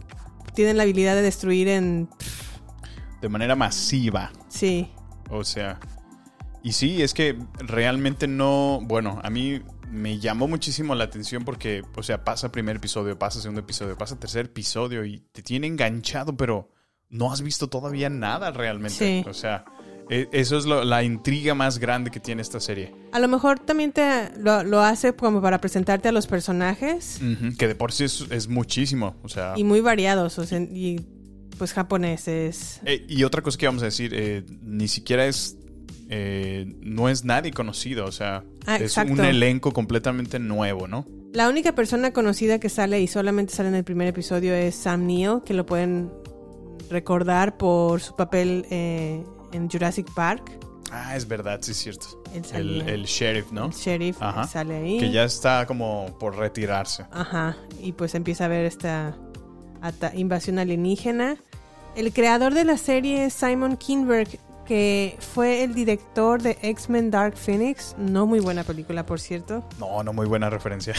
tienen 0.55 0.77
la 0.77 0.83
habilidad 0.83 1.15
de 1.15 1.21
destruir 1.23 1.67
en... 1.67 2.07
De 3.21 3.29
manera 3.29 3.55
masiva. 3.55 4.31
Sí, 4.49 4.91
O 5.29 5.43
sea, 5.43 5.79
y 6.63 6.71
sí, 6.71 7.01
es 7.01 7.13
que 7.13 7.37
realmente 7.59 8.27
no, 8.27 8.79
bueno, 8.83 9.19
a 9.23 9.29
mí 9.29 9.61
me 9.91 10.17
llamó 10.19 10.47
muchísimo 10.47 10.95
la 10.95 11.03
atención 11.03 11.43
porque, 11.45 11.83
o 11.95 12.01
sea, 12.03 12.23
pasa 12.23 12.51
primer 12.51 12.77
episodio, 12.77 13.17
pasa 13.19 13.39
segundo 13.41 13.61
episodio, 13.61 13.95
pasa 13.97 14.17
tercer 14.19 14.45
episodio 14.47 15.05
y 15.05 15.19
te 15.31 15.43
tiene 15.43 15.67
enganchado, 15.67 16.35
pero 16.35 16.71
no 17.09 17.31
has 17.31 17.41
visto 17.41 17.67
todavía 17.67 18.09
nada 18.09 18.49
realmente. 18.51 19.21
Sí. 19.23 19.29
O 19.29 19.33
sea, 19.35 19.65
e- 20.09 20.27
eso 20.31 20.57
es 20.57 20.65
lo- 20.65 20.83
la 20.83 21.03
intriga 21.03 21.53
más 21.53 21.77
grande 21.77 22.09
que 22.09 22.19
tiene 22.19 22.41
esta 22.41 22.59
serie. 22.59 22.91
a 23.11 23.19
lo 23.19 23.27
mejor 23.27 23.59
también 23.59 23.91
te 23.91 24.31
lo, 24.39 24.63
lo 24.63 24.81
hace 24.81 25.13
como 25.15 25.39
para 25.43 25.61
presentarte 25.61 26.09
a 26.09 26.11
los 26.11 26.25
personajes. 26.25 27.19
Que 27.59 27.67
de 27.67 27.75
por 27.75 27.91
sí 27.91 28.05
es, 28.05 28.25
es 28.31 28.47
muchísimo. 28.47 29.15
O 29.21 29.29
sea, 29.29 29.53
y 29.55 29.63
muy 29.63 29.81
variados, 29.81 30.39
o 30.39 30.45
sea, 30.47 30.59
y 30.59 30.99
pues 31.59 31.71
japoneses. 31.73 32.81
Eh, 32.85 33.05
y 33.07 33.23
otra 33.23 33.43
cosa 33.43 33.57
que 33.59 33.67
vamos 33.67 33.83
a 33.83 33.85
decir, 33.85 34.11
eh, 34.15 34.43
ni 34.63 34.87
siquiera 34.87 35.27
es. 35.27 35.57
Eh, 36.09 36.73
no 36.81 37.09
es 37.09 37.25
nadie 37.25 37.51
conocido, 37.51 38.05
o 38.05 38.11
sea, 38.11 38.43
Ah, 38.65 38.77
es 38.77 38.95
un 38.97 39.19
elenco 39.19 39.71
completamente 39.71 40.39
nuevo, 40.39 40.87
¿no? 40.87 41.05
La 41.33 41.49
única 41.49 41.73
persona 41.73 42.11
conocida 42.13 42.59
que 42.59 42.69
sale 42.69 43.01
y 43.01 43.07
solamente 43.07 43.53
sale 43.53 43.69
en 43.69 43.75
el 43.75 43.83
primer 43.83 44.07
episodio 44.07 44.53
es 44.53 44.75
Sam 44.75 45.05
Neill, 45.07 45.41
que 45.43 45.53
lo 45.53 45.65
pueden 45.65 46.11
recordar 46.89 47.57
por 47.57 48.01
su 48.01 48.15
papel 48.15 48.65
eh, 48.69 49.23
en 49.51 49.69
Jurassic 49.69 50.13
Park. 50.13 50.59
Ah, 50.91 51.15
es 51.15 51.27
verdad, 51.27 51.59
sí 51.63 51.71
es 51.71 51.77
cierto. 51.77 52.23
El, 52.53 53.05
sheriff, 53.05 53.51
¿no? 53.51 53.65
El 53.65 53.71
sheriff 53.71 54.21
Ajá. 54.21 54.47
sale 54.47 54.75
ahí. 54.75 54.99
Que 54.99 55.11
ya 55.11 55.23
está 55.23 55.65
como 55.65 56.15
por 56.19 56.37
retirarse. 56.37 57.05
Ajá, 57.11 57.57
y 57.81 57.93
pues 57.93 58.13
empieza 58.13 58.45
a 58.45 58.47
ver 58.47 58.65
esta 58.65 59.17
invasión 60.13 60.59
alienígena. 60.59 61.37
El 61.95 62.13
creador 62.13 62.53
de 62.53 62.63
la 62.63 62.77
serie 62.77 63.25
es 63.25 63.33
Simon 63.33 63.75
Kinberg, 63.77 64.39
que 64.65 65.17
fue 65.19 65.63
el 65.63 65.73
director 65.73 66.41
de 66.41 66.57
X-Men 66.61 67.11
Dark 67.11 67.35
Phoenix. 67.37 67.95
No 67.97 68.25
muy 68.25 68.39
buena 68.39 68.63
película, 68.63 69.05
por 69.05 69.19
cierto. 69.19 69.63
No, 69.79 70.03
no 70.03 70.13
muy 70.13 70.25
buena 70.25 70.49
referencia. 70.49 70.93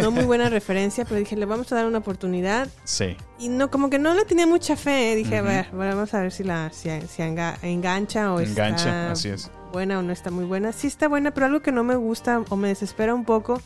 No 0.00 0.10
muy 0.10 0.24
buena 0.24 0.48
referencia, 0.48 1.04
pero 1.04 1.16
dije, 1.20 1.36
le 1.36 1.44
vamos 1.46 1.70
a 1.72 1.76
dar 1.76 1.86
una 1.86 1.98
oportunidad. 1.98 2.68
sí. 2.84 3.16
Y 3.38 3.48
no, 3.48 3.70
como 3.70 3.88
que 3.88 3.98
no 3.98 4.12
le 4.12 4.26
tenía 4.26 4.46
mucha 4.46 4.76
fe. 4.76 5.14
Dije, 5.16 5.38
a 5.38 5.42
ver, 5.42 5.68
bueno, 5.72 5.96
vamos 5.96 6.12
a 6.12 6.20
ver 6.20 6.30
si 6.30 6.44
la 6.44 6.70
si, 6.74 6.90
si 7.08 7.22
enga- 7.22 7.56
engancha 7.62 8.34
o 8.34 8.40
Engancha, 8.40 8.76
está 8.88 9.12
así 9.12 9.28
es. 9.30 9.50
buena 9.72 9.98
o 9.98 10.02
no 10.02 10.12
está 10.12 10.30
muy 10.30 10.44
buena. 10.44 10.72
Sí 10.72 10.86
está 10.88 11.08
buena, 11.08 11.30
pero 11.32 11.46
algo 11.46 11.60
que 11.62 11.72
no 11.72 11.82
me 11.82 11.96
gusta 11.96 12.42
o 12.50 12.56
me 12.56 12.68
desespera 12.68 13.14
un 13.14 13.24
poco. 13.24 13.58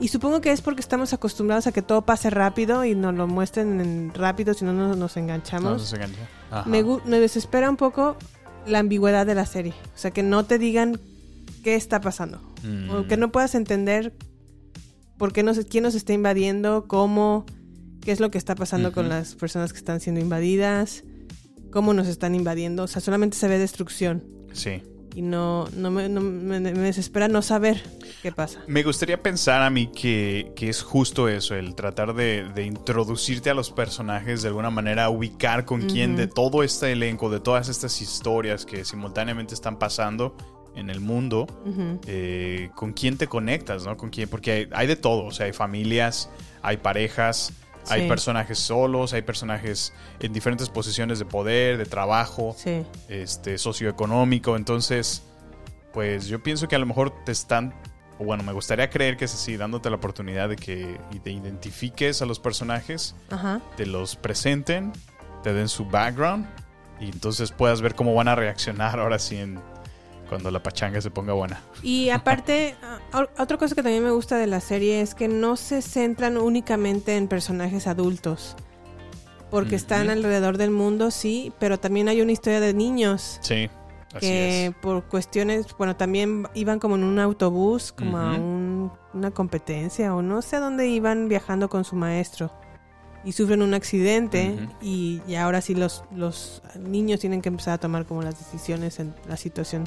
Y 0.00 0.08
supongo 0.08 0.42
que 0.42 0.52
es 0.52 0.60
porque 0.60 0.82
estamos 0.82 1.14
acostumbrados 1.14 1.66
a 1.66 1.72
que 1.72 1.80
todo 1.80 2.02
pase 2.02 2.28
rápido 2.28 2.84
y 2.84 2.94
nos 2.94 3.14
lo 3.14 3.26
muestren 3.26 3.80
en 3.80 4.12
rápido, 4.14 4.52
si 4.52 4.66
no 4.66 4.74
nos, 4.74 4.98
nos 4.98 5.16
No, 5.16 5.22
enganchamos. 5.22 5.72
no 5.72 5.78
se 5.78 5.96
engancha. 5.96 6.28
Ajá. 6.50 6.68
me, 6.68 6.82
me 6.82 7.18
desespera 7.18 7.70
un 7.70 7.78
poco 7.78 8.16
la 8.66 8.78
ambigüedad 8.78 9.26
de 9.26 9.34
la 9.34 9.46
serie. 9.46 9.74
O 9.94 9.98
sea, 9.98 10.10
que 10.10 10.22
no 10.22 10.44
te 10.44 10.58
digan 10.58 11.00
qué 11.62 11.74
está 11.74 12.00
pasando. 12.00 12.40
Mm. 12.62 12.90
O 12.90 13.06
que 13.06 13.16
no 13.16 13.32
puedas 13.32 13.54
entender 13.54 14.12
por 15.18 15.32
qué 15.32 15.42
nos, 15.42 15.58
quién 15.66 15.84
nos 15.84 15.94
está 15.94 16.12
invadiendo, 16.12 16.86
cómo, 16.88 17.46
qué 18.00 18.12
es 18.12 18.20
lo 18.20 18.30
que 18.30 18.38
está 18.38 18.54
pasando 18.54 18.92
con 18.92 19.08
las 19.08 19.34
personas 19.34 19.72
que 19.72 19.78
están 19.78 20.00
siendo 20.00 20.20
invadidas, 20.20 21.04
cómo 21.70 21.94
nos 21.94 22.08
están 22.08 22.34
invadiendo. 22.34 22.84
O 22.84 22.88
sea, 22.88 23.00
solamente 23.00 23.36
se 23.36 23.48
ve 23.48 23.58
destrucción. 23.58 24.24
Sí. 24.52 24.82
Y 25.14 25.20
no, 25.22 25.66
no, 25.76 25.90
me, 25.90 26.08
no 26.08 26.20
me- 26.22 26.58
me 26.60 26.72
desespera 26.72 27.28
no 27.28 27.42
saber 27.42 27.82
qué 28.22 28.32
pasa. 28.32 28.60
Me 28.66 28.82
gustaría 28.82 29.22
pensar 29.22 29.60
a 29.62 29.68
mí 29.68 29.88
que, 29.88 30.52
que 30.56 30.68
es 30.70 30.82
justo 30.82 31.28
eso, 31.28 31.54
el 31.54 31.74
tratar 31.74 32.14
de, 32.14 32.48
de 32.54 32.64
introducirte 32.64 33.50
a 33.50 33.54
los 33.54 33.70
personajes 33.70 34.40
de 34.42 34.48
alguna 34.48 34.70
manera, 34.70 35.10
ubicar 35.10 35.64
con 35.66 35.82
quién 35.82 36.16
de 36.16 36.28
todo 36.28 36.62
este 36.62 36.92
elenco, 36.92 37.28
de 37.28 37.40
todas 37.40 37.68
estas 37.68 38.00
historias 38.00 38.64
que 38.64 38.84
simultáneamente 38.86 39.52
están 39.54 39.78
pasando 39.78 40.34
en 40.74 40.88
el 40.88 41.00
mundo, 41.00 41.46
eh, 42.06 42.70
con 42.74 42.94
quién 42.94 43.18
te 43.18 43.26
conectas, 43.26 43.84
¿no? 43.84 43.98
Con 43.98 44.08
quién, 44.08 44.28
porque 44.30 44.52
hay, 44.52 44.68
hay 44.72 44.86
de 44.86 44.96
todo, 44.96 45.24
o 45.26 45.30
sea, 45.30 45.44
hay 45.44 45.52
familias, 45.52 46.30
hay 46.62 46.78
parejas, 46.78 47.52
hay 47.88 48.08
personajes 48.08 48.58
solos, 48.58 49.12
hay 49.12 49.22
personajes 49.22 49.92
en 50.20 50.32
diferentes 50.32 50.68
posiciones 50.68 51.18
de 51.18 51.24
poder, 51.24 51.78
de 51.78 51.86
trabajo 51.86 52.54
Sí. 52.58 52.84
este, 53.08 53.58
socioeconómico. 53.58 54.56
Entonces, 54.56 55.22
pues 55.92 56.26
yo 56.26 56.42
pienso 56.42 56.68
que 56.68 56.76
a 56.76 56.78
lo 56.78 56.86
mejor 56.86 57.12
te 57.24 57.32
están, 57.32 57.74
o 58.18 58.24
bueno, 58.24 58.42
me 58.42 58.52
gustaría 58.52 58.88
creer 58.90 59.16
que 59.16 59.24
es 59.26 59.34
así, 59.34 59.56
dándote 59.56 59.90
la 59.90 59.96
oportunidad 59.96 60.48
de 60.48 60.56
que 60.56 60.98
te 61.22 61.30
identifiques 61.30 62.22
a 62.22 62.26
los 62.26 62.38
personajes, 62.38 63.14
Ajá. 63.30 63.60
te 63.76 63.86
los 63.86 64.16
presenten, 64.16 64.92
te 65.42 65.52
den 65.52 65.68
su 65.68 65.84
background 65.86 66.46
y 67.00 67.06
entonces 67.06 67.50
puedas 67.50 67.80
ver 67.80 67.94
cómo 67.94 68.14
van 68.14 68.28
a 68.28 68.34
reaccionar 68.36 69.00
ahora 69.00 69.18
sí 69.18 69.36
en, 69.36 69.60
cuando 70.32 70.50
la 70.50 70.62
pachanga 70.62 71.00
se 71.00 71.10
ponga 71.10 71.32
buena. 71.32 71.60
Y 71.82 72.08
aparte, 72.18 72.74
a- 73.12 73.28
otra 73.38 73.56
cosa 73.58 73.74
que 73.74 73.82
también 73.82 74.02
me 74.02 74.10
gusta 74.10 74.36
de 74.38 74.46
la 74.46 74.60
serie 74.60 75.00
es 75.00 75.14
que 75.14 75.28
no 75.28 75.56
se 75.56 75.82
centran 75.82 76.36
únicamente 76.36 77.16
en 77.16 77.28
personajes 77.28 77.86
adultos. 77.86 78.56
porque 79.50 79.76
están 79.76 80.08
alrededor 80.08 80.56
del 80.56 80.70
mundo, 80.70 81.10
sí, 81.10 81.52
pero 81.58 81.78
también 81.78 82.08
hay 82.08 82.22
una 82.22 82.32
historia 82.32 82.58
de 82.60 82.72
niños 82.72 83.38
Sí, 83.42 83.68
así 84.14 84.20
que 84.20 84.66
es. 84.68 84.74
por 84.76 85.04
cuestiones, 85.04 85.66
bueno, 85.76 85.94
también 85.94 86.46
iban 86.54 86.78
como 86.78 86.94
en 86.94 87.04
un 87.04 87.18
autobús, 87.18 87.92
como 87.92 88.16
a 88.16 88.32
un- 88.34 88.90
una 89.12 89.30
competencia 89.30 90.14
o 90.14 90.22
no 90.22 90.40
sé 90.40 90.56
a 90.56 90.60
dónde 90.60 90.88
iban 90.88 91.28
viajando 91.28 91.68
con 91.68 91.84
su 91.84 91.96
maestro 91.96 92.50
y 93.24 93.32
sufren 93.32 93.60
un 93.60 93.74
accidente 93.74 94.56
y, 94.80 95.20
y 95.28 95.34
ahora 95.34 95.60
sí 95.60 95.74
los, 95.74 96.02
los 96.16 96.62
niños 96.80 97.20
tienen 97.20 97.42
que 97.42 97.50
empezar 97.50 97.74
a 97.74 97.78
tomar 97.78 98.06
como 98.06 98.22
las 98.22 98.38
decisiones 98.38 98.98
en 99.00 99.14
la 99.28 99.36
situación. 99.36 99.84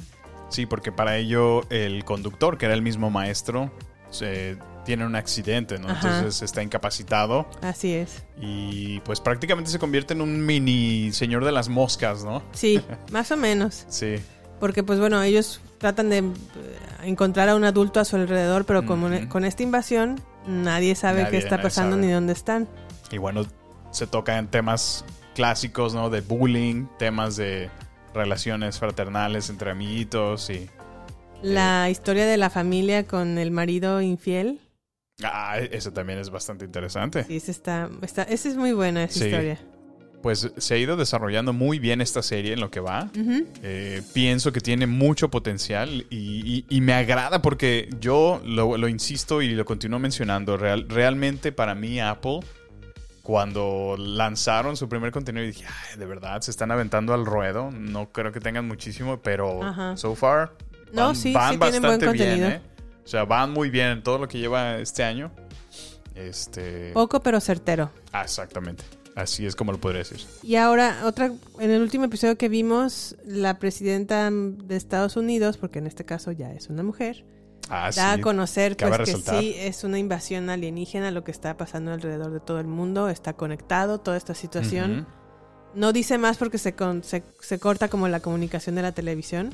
Sí, 0.50 0.66
porque 0.66 0.92
para 0.92 1.18
ello 1.18 1.64
el 1.70 2.06
conductor, 2.06 2.58
que 2.58 2.66
era 2.66 2.74
el 2.76 2.82
mismo 2.82 3.10
maestro, 3.10 3.72
se, 4.10 4.58
tiene 4.86 5.06
un 5.06 5.16
accidente, 5.16 5.78
¿no? 5.80 5.90
Ajá. 5.90 6.18
Entonces 6.18 6.42
está 6.44 6.64
incapacitado 6.64 7.48
Así 7.62 7.94
es. 7.94 8.24
y 8.40 9.00
pues 9.02 9.20
prácticamente 9.20 9.70
se 9.72 9.80
convierte 9.80 10.14
en 10.14 10.22
un 10.22 10.46
mini 10.46 11.12
señor 11.12 11.44
de 11.44 11.52
las 11.52 11.68
moscas, 11.68 12.24
¿no? 12.24 12.42
Sí, 12.54 12.80
más 13.12 13.32
o 13.32 13.38
menos. 13.38 13.86
Sí. 13.90 14.16
Porque 14.60 14.84
pues 14.84 15.00
bueno, 15.00 15.22
ellos 15.22 15.60
tratan 15.80 16.10
de 16.10 16.20
eh, 16.20 16.32
encontrar 17.04 17.50
a 17.50 17.56
un 17.56 17.66
adulto 17.66 18.00
a 18.00 18.06
su 18.06 18.16
alrededor, 18.16 18.66
pero 18.66 18.86
como 18.86 19.08
Ujú. 19.08 19.28
con 19.28 19.44
esta 19.44 19.64
invasión 19.64 20.22
nadie 20.48 20.96
sabe 20.96 21.24
Nadie, 21.24 21.32
qué 21.32 21.38
está 21.40 21.62
pasando 21.62 21.96
sabe. 21.98 22.08
ni 22.08 22.14
dónde 22.14 22.34
están. 22.34 22.68
Y 23.12 23.18
bueno, 23.18 23.44
se 23.92 24.08
tocan 24.08 24.48
temas 24.50 25.04
clásicos, 25.34 25.94
¿no? 25.94 26.10
De 26.10 26.22
bullying, 26.22 26.86
temas 26.98 27.36
de 27.36 27.70
relaciones 28.16 28.80
fraternales 28.80 29.50
entre 29.50 29.72
amiguitos 29.72 30.50
y... 30.50 30.68
La 31.44 31.90
historia 31.90 32.26
de 32.26 32.38
la 32.38 32.50
familia 32.50 33.06
con 33.06 33.38
el 33.38 33.52
marido 33.52 34.02
infiel. 34.02 34.60
Ah, 35.24 35.60
eso 35.60 35.92
también 35.94 36.18
es 36.20 36.30
bastante 36.30 36.66
interesante. 36.66 37.24
Sí, 37.26 37.36
esa 37.38 37.52
está, 37.52 37.90
está, 38.02 38.24
esa 38.24 38.50
es 38.50 38.56
muy 38.58 38.72
buena 38.74 39.04
esa 39.04 39.20
Sí. 39.20 39.26
historia. 39.26 39.60
Pues 40.24 40.52
se 40.58 40.74
ha 40.74 40.78
ido 40.78 40.96
desarrollando 40.98 41.54
muy 41.54 41.78
bien 41.78 42.02
esta 42.02 42.24
serie 42.24 42.54
en 42.54 42.60
lo 42.60 42.72
que 42.72 42.80
va. 42.80 43.12
Eh, 43.62 44.02
pienso 44.14 44.52
que 44.52 44.60
tiene 44.60 44.88
mucho 44.88 45.30
potencial 45.30 46.08
y, 46.10 46.18
y- 46.18 46.66
y 46.68 46.82
me 46.82 46.94
agrada 46.94 47.44
porque 47.44 47.90
yo 48.02 48.42
lo, 48.44 48.76
lo 48.78 48.88
insisto 48.88 49.44
y 49.44 49.50
lo 49.50 49.66
continúo 49.66 50.00
mencionando. 50.00 50.58
real- 50.58 50.88
realmente 50.90 51.52
para 51.52 51.76
mí 51.76 52.00
Apple, 52.02 52.40
cuando 53.26 53.96
lanzaron 53.98 54.78
su 54.78 54.88
primer 54.88 55.12
contenido, 55.12 55.48
dije, 55.48 55.66
"Ay, 55.66 55.98
de 55.98 56.06
verdad, 56.06 56.42
se 56.42 56.52
están 56.52 56.70
aventando 56.70 57.12
al 57.12 57.26
ruedo. 57.26 57.72
No 57.72 58.12
creo 58.12 58.32
que 58.32 58.40
tengan 58.40 58.68
muchísimo, 58.68 59.20
pero 59.20 59.64
Ajá. 59.64 59.98
so 59.98 60.14
far 60.14 60.52
No, 60.94 61.08
van, 61.08 61.16
sí, 61.16 61.34
van 61.34 61.54
sí 61.54 61.60
tienen 61.60 61.82
buen 61.82 62.00
bastante 62.00 62.24
bien. 62.36 62.44
¿eh? 62.44 62.62
O 63.04 63.08
sea, 63.08 63.26
van 63.26 63.50
muy 63.52 63.72
bien 63.72 63.88
en 63.88 64.04
todo 64.04 64.20
lo 64.20 64.28
que 64.28 64.38
lleva 64.38 64.78
este 64.78 65.04
año. 65.04 65.32
Este... 66.14 66.92
Poco 66.94 67.20
pero 67.22 67.42
certero. 67.42 67.90
Ah, 68.12 68.22
exactamente. 68.22 68.84
Así 69.16 69.48
es 69.48 69.56
como 69.56 69.72
lo 69.72 69.80
podría 69.80 70.00
decir. 70.00 70.20
Y 70.44 70.56
ahora, 70.58 71.02
otra, 71.06 71.32
en 71.60 71.72
el 71.72 71.82
último 71.82 72.06
episodio 72.06 72.38
que 72.38 72.48
vimos, 72.48 73.16
la 73.26 73.58
presidenta 73.58 74.30
de 74.30 74.76
Estados 74.76 75.16
Unidos, 75.18 75.58
porque 75.58 75.80
en 75.80 75.88
este 75.88 76.06
caso 76.06 76.32
ya 76.32 76.54
es 76.54 76.70
una 76.70 76.84
mujer, 76.84 77.26
Ah, 77.70 77.86
da 77.86 77.92
sí. 77.92 78.00
a 78.00 78.22
conocer 78.22 78.78
pues, 78.78 78.98
que 79.00 79.06
sí 79.40 79.56
es 79.58 79.84
una 79.84 79.98
invasión 79.98 80.50
alienígena 80.50 81.10
lo 81.12 81.24
que 81.24 81.32
está 81.32 81.58
pasando 81.58 81.92
alrededor 81.94 82.32
de 82.32 82.40
todo 82.40 82.60
el 82.60 82.68
mundo, 82.68 83.10
está 83.10 83.34
conectado 83.34 84.00
toda 84.00 84.18
esta 84.18 84.36
situación. 84.36 85.08
No 85.74 85.92
dice 85.92 86.18
más 86.18 86.38
porque 86.38 86.58
se, 86.58 86.74
con- 86.74 87.04
se, 87.04 87.24
se 87.42 87.60
corta 87.60 87.90
como 87.90 88.08
la 88.08 88.20
comunicación 88.22 88.76
de 88.76 88.82
la 88.82 88.92
televisión. 88.94 89.52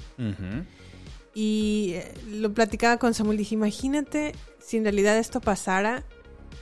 Y 1.34 1.94
eh, 1.96 2.14
lo 2.30 2.54
platicaba 2.54 2.98
con 2.98 3.14
Samuel, 3.14 3.38
dije, 3.38 3.56
imagínate 3.56 4.36
si 4.60 4.78
en 4.78 4.84
realidad 4.84 5.18
esto 5.18 5.40
pasara, 5.40 6.04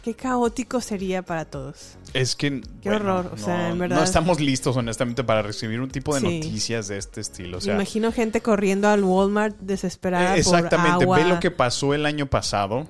qué 0.04 0.14
caótico 0.14 0.82
sería 0.82 1.22
para 1.22 1.46
todos. 1.46 1.98
Es 2.14 2.36
que. 2.36 2.62
Qué 2.82 2.90
horror, 2.90 3.32
o 3.34 3.38
sea, 3.38 3.70
en 3.70 3.80
verdad. 3.80 3.98
No 3.98 4.04
estamos 4.04 4.40
listos, 4.40 4.76
honestamente, 4.78 5.24
para 5.24 5.42
recibir 5.42 5.80
un 5.82 5.90
tipo 5.90 6.14
de 6.16 6.22
Sí. 6.22 6.40
noticias 6.40 6.88
de 6.88 6.98
este 6.98 7.22
estilo. 7.22 7.58
O 7.58 7.60
Me 7.60 7.66
sea, 7.66 7.76
imagino 7.76 8.12
gente 8.12 8.42
corriendo 8.42 8.88
al 8.90 9.04
Walmart 9.04 9.58
desesperada 9.60 10.36
exactamente. 10.38 10.92
por 10.94 11.04
agua. 11.04 11.18
Ve 11.18 11.26
lo 11.26 11.40
que 11.40 11.52
pasó 11.52 11.94
el 11.94 12.06
año 12.06 12.26
pasado. 12.28 12.88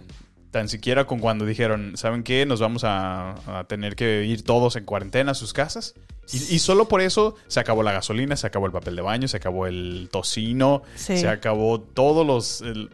Tan 0.52 0.68
siquiera 0.68 1.06
con 1.06 1.20
cuando 1.20 1.46
dijeron, 1.46 1.92
¿saben 1.96 2.24
qué? 2.24 2.44
Nos 2.48 2.60
vamos 2.60 2.84
a, 2.84 3.36
a 3.60 3.66
tener 3.66 3.96
que 3.96 4.26
ir 4.26 4.44
todos 4.44 4.76
en 4.78 4.84
cuarentena 4.86 5.34
a 5.34 5.36
sus 5.36 5.54
casas. 5.54 5.94
Y, 6.32 6.38
y 6.56 6.60
solo 6.60 6.88
por 6.88 7.02
eso 7.02 7.36
se 7.48 7.60
acabó 7.60 7.84
la 7.84 7.92
gasolina, 7.92 8.36
se 8.36 8.48
acabó 8.48 8.66
el 8.66 8.72
papel 8.72 8.96
de 8.96 9.02
baño, 9.04 9.28
se 9.28 9.38
acabó 9.38 9.68
el 9.68 10.10
tocino, 10.12 10.82
Sí. 10.96 11.18
se 11.20 11.28
acabó 11.28 11.80
todos 11.82 12.26
los, 12.26 12.62
el- 12.62 12.90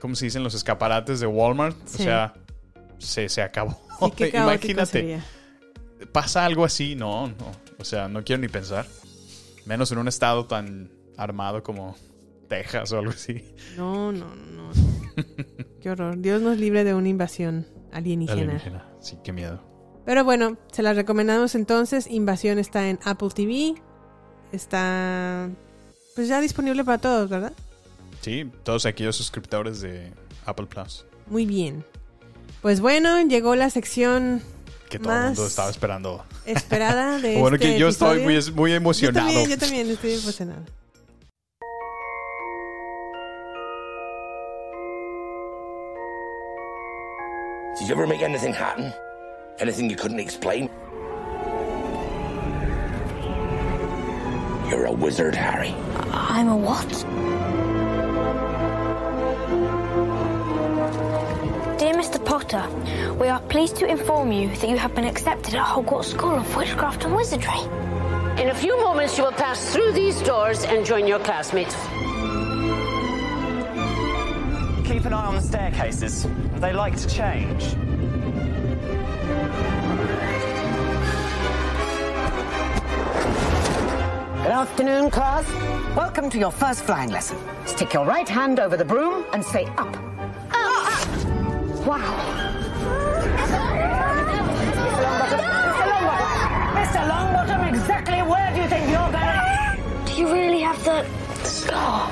¿cómo 0.00 0.16
se 0.16 0.24
dicen? 0.24 0.42
Los 0.42 0.54
escaparates 0.54 1.20
de 1.20 1.26
Walmart. 1.28 1.76
O 1.76 1.88
Sí. 1.96 2.02
sea, 2.04 2.34
se, 2.98 3.28
se 3.28 3.42
acabó. 3.42 3.80
Sí, 4.00 4.10
qué 4.16 4.28
Imagínate. 4.34 4.86
sería. 4.86 5.24
pasa 6.12 6.44
algo 6.44 6.64
así, 6.64 6.94
no, 6.94 7.28
no. 7.28 7.52
O 7.78 7.84
sea, 7.84 8.08
no 8.08 8.24
quiero 8.24 8.40
ni 8.40 8.48
pensar. 8.48 8.86
Menos 9.64 9.90
en 9.92 9.98
un 9.98 10.08
estado 10.08 10.46
tan 10.46 10.90
armado 11.16 11.62
como 11.62 11.96
Texas 12.48 12.92
o 12.92 12.98
algo 12.98 13.10
así. 13.10 13.54
No, 13.76 14.12
no, 14.12 14.34
no. 14.34 14.70
no. 14.72 14.72
Qué 15.80 15.90
horror. 15.90 16.18
Dios 16.18 16.42
nos 16.42 16.58
libre 16.58 16.84
de 16.84 16.94
una 16.94 17.08
invasión 17.08 17.66
alienígena. 17.92 18.42
Alienígena. 18.42 18.88
Sí, 19.00 19.18
qué 19.22 19.32
miedo. 19.32 19.60
Pero 20.04 20.24
bueno, 20.24 20.56
se 20.70 20.82
las 20.82 20.96
recomendamos 20.96 21.54
entonces. 21.54 22.06
Invasión 22.08 22.58
está 22.58 22.88
en 22.88 22.98
Apple 23.04 23.28
TV. 23.34 23.74
Está 24.52 25.48
pues 26.14 26.28
ya 26.28 26.40
disponible 26.40 26.82
para 26.84 26.98
todos, 26.98 27.28
¿verdad? 27.28 27.52
Sí, 28.20 28.50
todos 28.64 28.86
aquellos 28.86 29.16
suscriptores 29.16 29.80
de 29.80 30.12
Apple 30.46 30.66
Plus. 30.66 31.04
Muy 31.26 31.44
bien. 31.44 31.84
Pues 32.66 32.80
bueno, 32.80 33.20
llegó 33.22 33.54
la 33.54 33.70
sección 33.70 34.42
Que 34.88 34.98
todo 34.98 35.12
el 35.12 35.18
Más 35.20 35.26
mundo 35.26 35.46
estaba 35.46 35.70
esperando. 35.70 36.24
esperada 36.46 37.16
de 37.20 37.38
bueno, 37.38 37.54
este 37.54 37.74
que 37.74 37.78
yo 37.78 37.86
estoy 37.86 38.24
muy, 38.24 38.34
episodio. 38.34 38.56
muy 38.56 38.72
emocionado. 38.72 39.28
Yo 39.28 39.34
también, 39.34 39.50
yo 39.50 39.56
también 39.56 39.88
estoy 39.88 40.14
emocionada. 40.14 40.62
Did 47.78 47.86
you 47.86 47.94
ever 47.94 48.08
make 48.08 48.22
anything 48.24 48.52
happen? 48.52 48.92
Anything 49.60 49.88
you 49.88 49.94
couldn't 49.94 50.18
explain? 50.18 50.68
You're 54.68 54.86
a 54.86 54.92
wizard, 54.92 55.36
Harry. 55.36 55.72
I'm 56.10 56.48
a 56.48 56.56
what? 56.56 57.35
Potter, 62.38 62.68
we 63.14 63.28
are 63.28 63.40
pleased 63.40 63.76
to 63.76 63.86
inform 63.86 64.30
you 64.30 64.48
that 64.56 64.68
you 64.68 64.76
have 64.76 64.94
been 64.94 65.06
accepted 65.06 65.54
at 65.54 65.64
Hogwarts 65.64 66.10
School 66.10 66.34
of 66.34 66.54
Witchcraft 66.54 67.04
and 67.04 67.16
Wizardry. 67.16 67.60
In 68.38 68.50
a 68.50 68.54
few 68.54 68.78
moments, 68.78 69.16
you 69.16 69.24
will 69.24 69.32
pass 69.32 69.72
through 69.72 69.92
these 69.92 70.20
doors 70.20 70.62
and 70.64 70.84
join 70.84 71.06
your 71.06 71.18
classmates. 71.18 71.74
Keep 74.86 75.06
an 75.06 75.14
eye 75.14 75.24
on 75.24 75.36
the 75.36 75.40
staircases. 75.40 76.26
They 76.56 76.74
like 76.74 76.94
to 76.96 77.08
change. 77.08 77.74
Good 84.42 84.52
afternoon, 84.52 85.10
class. 85.10 85.50
Welcome 85.96 86.28
to 86.28 86.38
your 86.38 86.52
first 86.52 86.84
flying 86.84 87.08
lesson. 87.08 87.38
Stick 87.64 87.94
your 87.94 88.04
right 88.04 88.28
hand 88.28 88.60
over 88.60 88.76
the 88.76 88.84
broom 88.84 89.24
and 89.32 89.42
say 89.42 89.64
up. 89.78 90.05
Wow. 91.86 92.02
Mr. 96.74 97.00
Longbottom, 97.08 97.68
exactly 97.68 98.22
where 98.22 98.52
do 98.52 98.60
you 98.62 98.68
think 98.68 98.90
you're 98.90 99.12
going? 99.12 100.04
Do 100.04 100.12
you 100.20 100.32
really 100.32 100.62
have 100.62 100.84
the 100.84 101.06
scar? 101.44 102.10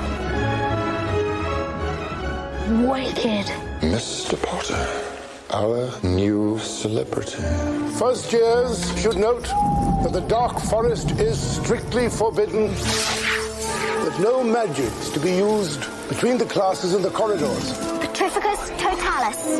Wicked. 2.87 3.47
Mr. 3.81 4.41
Potter, 4.41 4.87
our 5.51 5.91
new 6.03 6.57
celebrity. 6.59 7.43
First 7.99 8.31
years 8.31 8.97
should 9.01 9.17
note 9.17 9.43
that 10.03 10.13
the 10.13 10.21
Dark 10.21 10.57
Forest 10.57 11.11
is 11.19 11.37
strictly 11.37 12.07
forbidden, 12.07 12.67
that 12.69 14.17
no 14.21 14.41
magic 14.41 14.85
is 14.85 15.09
to 15.09 15.19
be 15.19 15.31
used 15.35 15.81
between 16.07 16.37
the 16.37 16.45
classes 16.45 16.93
in 16.93 17.01
the 17.01 17.09
corridors. 17.09 17.73
Petrificus 17.99 18.79
totalis. 19.31 19.59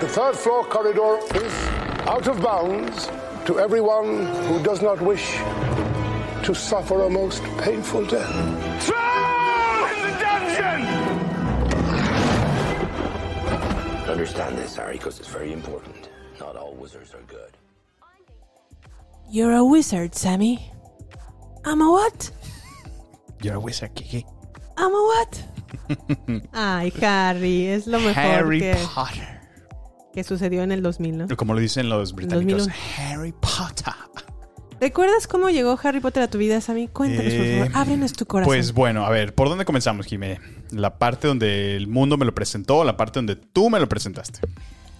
The 0.00 0.08
third 0.08 0.36
floor 0.36 0.64
corridor 0.64 1.18
is 1.34 1.52
out 2.06 2.26
of 2.28 2.40
bounds 2.42 3.08
to 3.46 3.58
everyone 3.58 4.26
who 4.46 4.62
does 4.62 4.82
not 4.82 5.00
wish 5.00 5.38
to 6.44 6.54
suffer 6.54 7.02
a 7.02 7.10
most 7.10 7.42
painful 7.58 8.06
death. 8.06 8.32
Throw 8.84 9.86
in 9.92 10.02
the 10.02 10.18
dungeon! 10.20 10.86
Understand 14.08 14.56
this, 14.58 14.76
Harry, 14.76 14.94
because 14.94 15.18
it's 15.18 15.28
very 15.28 15.52
important. 15.52 16.08
Not 16.40 16.56
all 16.56 16.74
wizards 16.74 17.14
are 17.14 17.22
good. 17.22 17.50
You're 19.30 19.52
a 19.52 19.64
wizard, 19.64 20.14
Sammy. 20.14 20.70
I'm 21.64 21.82
a 21.82 21.90
what? 21.90 22.30
You're 23.42 23.56
a 23.56 23.60
wizard, 23.60 23.94
Kiki. 23.94 24.24
I'm 24.76 24.92
a 24.92 25.02
what? 25.12 25.47
Ay, 26.52 26.92
Harry, 27.02 27.66
es 27.66 27.86
lo 27.86 27.98
mejor 28.00 28.18
Harry 28.18 28.60
que... 28.60 28.76
Potter. 28.94 29.38
Que 30.12 30.24
sucedió 30.24 30.62
en 30.62 30.72
el 30.72 30.82
2000, 30.82 31.18
¿no? 31.18 31.36
Como 31.36 31.54
lo 31.54 31.60
dicen 31.60 31.88
los 31.88 32.14
británicos, 32.14 32.66
2001. 32.66 32.74
Harry 33.12 33.32
Potter. 33.32 33.94
¿Recuerdas 34.80 35.26
cómo 35.26 35.50
llegó 35.50 35.78
Harry 35.82 35.98
Potter 36.00 36.22
a 36.22 36.28
tu 36.28 36.38
vida, 36.38 36.60
Sammy? 36.60 36.86
Cuéntanos, 36.88 37.32
por 37.32 37.42
Eh, 37.42 37.58
favor. 37.66 37.76
Ábrenos 37.76 38.12
tu 38.12 38.26
corazón. 38.26 38.48
Pues 38.48 38.72
bueno, 38.72 39.04
a 39.04 39.10
ver, 39.10 39.34
¿por 39.34 39.48
dónde 39.48 39.64
comenzamos, 39.64 40.06
Jimé? 40.06 40.40
¿La 40.70 40.98
parte 40.98 41.26
donde 41.26 41.76
el 41.76 41.88
mundo 41.88 42.16
me 42.16 42.24
lo 42.24 42.34
presentó 42.34 42.78
o 42.78 42.84
la 42.84 42.96
parte 42.96 43.18
donde 43.18 43.34
tú 43.36 43.70
me 43.70 43.80
lo 43.80 43.88
presentaste? 43.88 44.40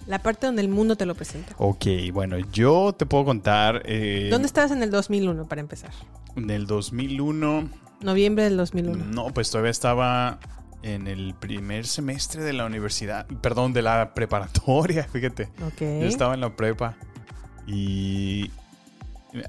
La 0.05 0.19
parte 0.19 0.47
donde 0.47 0.61
el 0.63 0.69
mundo 0.69 0.95
te 0.95 1.05
lo 1.05 1.15
presenta. 1.15 1.53
Ok, 1.59 1.85
bueno, 2.11 2.37
yo 2.51 2.93
te 2.97 3.05
puedo 3.05 3.23
contar... 3.25 3.83
eh, 3.85 4.27
¿Dónde 4.31 4.47
estabas 4.47 4.71
en 4.71 4.83
el 4.83 4.91
2001, 4.91 5.47
para 5.47 5.61
empezar? 5.61 5.91
En 6.35 6.49
el 6.49 6.65
2001... 6.67 7.69
Noviembre 8.01 8.45
del 8.45 8.57
2001. 8.57 9.05
No, 9.05 9.27
pues 9.33 9.49
todavía 9.51 9.71
estaba 9.71 10.39
en 10.83 11.07
el 11.07 11.33
primer 11.35 11.85
semestre 11.87 12.43
de 12.43 12.53
la 12.53 12.65
universidad, 12.65 13.25
perdón, 13.41 13.73
de 13.73 13.81
la 13.81 14.13
preparatoria, 14.13 15.03
fíjate. 15.11 15.49
Ok. 15.65 15.79
Yo 15.81 16.05
estaba 16.07 16.33
en 16.33 16.41
la 16.41 16.55
prepa 16.55 16.95
y 17.67 18.49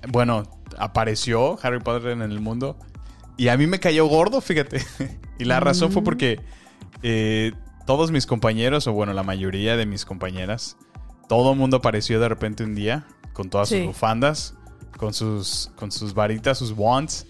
bueno, 0.08 0.42
apareció 0.78 1.58
Harry 1.62 1.80
Potter 1.80 2.10
en 2.10 2.22
el 2.22 2.40
mundo 2.40 2.76
y 3.36 3.48
a 3.48 3.56
mí 3.56 3.66
me 3.66 3.80
cayó 3.80 4.06
gordo, 4.06 4.40
fíjate. 4.40 4.82
y 5.38 5.44
la 5.44 5.60
razón 5.60 5.92
fue 5.92 6.02
Mm. 6.02 6.04
porque 6.04 6.40
eh, 7.02 7.52
todos 7.86 8.10
mis 8.10 8.26
compañeros, 8.26 8.86
o 8.86 8.92
bueno, 8.92 9.12
la 9.14 9.22
mayoría 9.22 9.76
de 9.76 9.86
mis 9.86 10.04
compañeras, 10.04 10.76
todo 11.28 11.52
el 11.52 11.58
mundo 11.58 11.78
apareció 11.78 12.20
de 12.20 12.28
repente 12.28 12.62
un 12.64 12.74
día 12.74 13.06
con 13.32 13.48
todas 13.48 13.68
Sí. 13.70 13.78
sus 13.78 13.86
bufandas, 13.86 14.54
con 14.98 15.14
sus, 15.14 15.70
con 15.76 15.90
sus 15.90 16.12
varitas, 16.12 16.58
sus 16.58 16.72
wands 16.76 17.26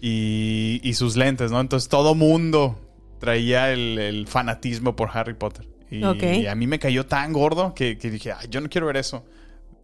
y, 0.00 0.80
y 0.84 0.94
sus 0.94 1.16
lentes, 1.16 1.50
¿no? 1.50 1.60
Entonces 1.60 1.88
todo 1.88 2.14
mundo 2.14 2.78
traía 3.18 3.72
el, 3.72 3.98
el 3.98 4.26
fanatismo 4.26 4.96
por 4.96 5.10
Harry 5.12 5.34
Potter. 5.34 5.66
Y, 5.90 6.04
a 6.46 6.54
mí 6.54 6.66
me 6.66 6.78
cayó 6.78 7.06
tan 7.06 7.32
gordo 7.32 7.72
que, 7.74 7.96
que 7.96 8.10
dije, 8.10 8.32
"Ay, 8.32 8.48
yo 8.50 8.60
no 8.60 8.68
quiero 8.68 8.86
ver 8.86 8.98
eso. 8.98 9.24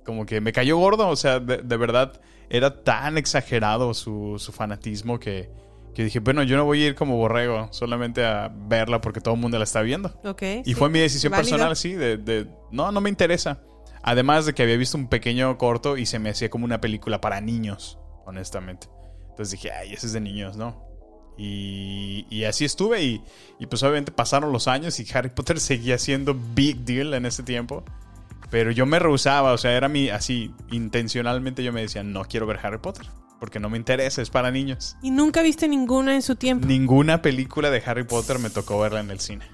Como 0.04 0.26
que 0.26 0.40
me 0.40 0.52
cayó 0.52 0.76
gordo, 0.76 1.08
o 1.08 1.16
sea, 1.16 1.40
de, 1.40 1.58
de 1.58 1.76
verdad 1.78 2.20
era 2.50 2.82
tan 2.84 3.16
exagerado 3.16 3.94
su, 3.94 4.36
su 4.38 4.52
fanatismo 4.52 5.18
que, 5.18 5.50
que 5.94 6.04
dije, 6.04 6.20
bueno, 6.20 6.42
yo 6.42 6.56
no 6.56 6.64
voy 6.64 6.82
a 6.82 6.86
ir 6.88 6.94
como 6.94 7.16
borrego 7.16 7.68
solamente 7.70 8.24
a 8.24 8.52
verla 8.54 9.00
porque 9.00 9.20
todo 9.20 9.34
el 9.34 9.40
mundo 9.40 9.56
la 9.58 9.64
está 9.64 9.80
viendo. 9.80 10.12
Y 10.64 10.70
sí. 10.70 10.74
fue 10.74 10.90
mi 10.90 10.98
decisión 10.98 11.30
Válido. 11.30 11.50
personal, 11.50 11.72
así, 11.72 11.92
de, 11.94 12.18
de, 12.18 12.46
no, 12.70 12.92
no 12.92 13.00
me 13.00 13.08
interesa. 13.08 13.62
Además 14.02 14.44
de 14.44 14.52
que 14.52 14.62
había 14.62 14.76
visto 14.76 14.98
un 14.98 15.08
pequeño 15.08 15.56
corto 15.56 15.96
y 15.96 16.04
se 16.04 16.18
me 16.18 16.28
hacía 16.30 16.50
como 16.50 16.66
una 16.66 16.80
película 16.80 17.20
para 17.20 17.40
niños, 17.40 17.98
honestamente. 18.26 18.88
Entonces 19.30 19.52
dije, 19.52 19.72
ay, 19.72 19.94
ese 19.94 20.06
es 20.06 20.12
de 20.12 20.20
niños, 20.20 20.56
¿no? 20.56 20.84
Y, 21.36 22.26
y 22.30 22.44
así 22.44 22.64
estuve 22.64 23.02
y, 23.02 23.22
y 23.58 23.66
pues 23.66 23.82
obviamente 23.82 24.12
pasaron 24.12 24.52
los 24.52 24.68
años 24.68 25.00
y 25.00 25.06
Harry 25.12 25.30
Potter 25.30 25.58
seguía 25.60 25.98
siendo 25.98 26.36
big 26.54 26.78
deal 26.84 27.14
en 27.14 27.26
ese 27.26 27.42
tiempo. 27.42 27.84
Pero 28.50 28.70
yo 28.70 28.86
me 28.86 28.98
rehusaba, 28.98 29.52
o 29.52 29.58
sea, 29.58 29.72
era 29.72 29.88
mi, 29.88 30.10
así, 30.10 30.52
intencionalmente 30.70 31.64
yo 31.64 31.72
me 31.72 31.80
decía, 31.80 32.04
no 32.04 32.24
quiero 32.24 32.46
ver 32.46 32.60
Harry 32.62 32.78
Potter, 32.78 33.06
porque 33.40 33.58
no 33.58 33.68
me 33.68 33.78
interesa, 33.78 34.22
es 34.22 34.30
para 34.30 34.52
niños. 34.52 34.96
Y 35.02 35.10
nunca 35.10 35.42
viste 35.42 35.66
ninguna 35.66 36.14
en 36.14 36.22
su 36.22 36.36
tiempo. 36.36 36.66
Ninguna 36.66 37.20
película 37.20 37.70
de 37.70 37.82
Harry 37.84 38.04
Potter 38.04 38.38
me 38.38 38.50
tocó 38.50 38.78
verla 38.78 39.00
en 39.00 39.10
el 39.10 39.18
cine. 39.18 39.46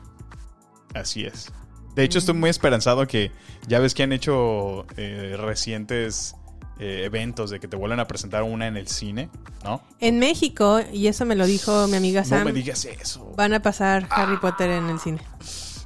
Así 0.93 1.25
es. 1.25 1.51
De 1.95 2.05
hecho, 2.05 2.19
estoy 2.19 2.35
muy 2.35 2.51
esperanzado 2.51 3.07
que 3.07 3.33
ya 3.67 3.79
ves 3.79 3.95
que 3.95 4.03
han 4.03 4.13
hecho 4.13 4.87
eh, 4.97 5.37
recientes 5.39 6.35
eh, 6.81 7.03
eventos 7.05 7.51
de 7.51 7.61
que 7.61 7.69
te 7.69 7.77
vuelven 7.77 8.01
a 8.01 8.07
presentar 8.09 8.43
una 8.43 8.67
en 8.67 8.77
el 8.77 8.89
cine, 8.89 9.29
¿no? 9.63 9.83
En 10.01 10.19
México, 10.19 10.81
y 10.93 11.07
eso 11.07 11.25
me 11.27 11.37
lo 11.37 11.47
dijo 11.47 11.87
mi 11.89 11.97
amiga 11.97 12.25
Sam, 12.25 12.39
No 12.41 12.45
me 12.47 12.53
digas 12.53 12.85
eso. 12.87 13.33
van 13.37 13.53
a 13.53 13.61
pasar 13.63 14.07
Harry 14.11 14.39
Potter 14.39 14.71
en 14.71 14.89
el 14.89 14.99
cine. 14.99 15.21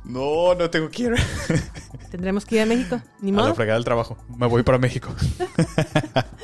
No, 0.05 0.55
no 0.55 0.71
tengo 0.71 0.89
que 0.91 1.03
ir. 1.05 1.15
Tendremos 2.11 2.45
que 2.45 2.57
ir 2.57 2.61
a 2.63 2.67
México. 2.67 3.01
Ni 3.21 3.31
A 3.31 3.35
la 3.35 3.43
modo. 3.43 3.55
fregada 3.55 3.79
del 3.79 3.85
trabajo. 3.85 4.17
Me 4.37 4.47
voy 4.47 4.63
para 4.63 4.79
México. 4.79 5.15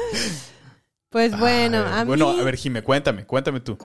Pues 1.10 1.36
bueno, 1.36 1.78
Ay, 1.88 1.92
a 1.92 2.04
mí... 2.04 2.06
Bueno, 2.06 2.30
a 2.30 2.42
ver, 2.44 2.56
Jime, 2.56 2.82
cuéntame, 2.82 3.26
cuéntame 3.26 3.58
tú. 3.58 3.76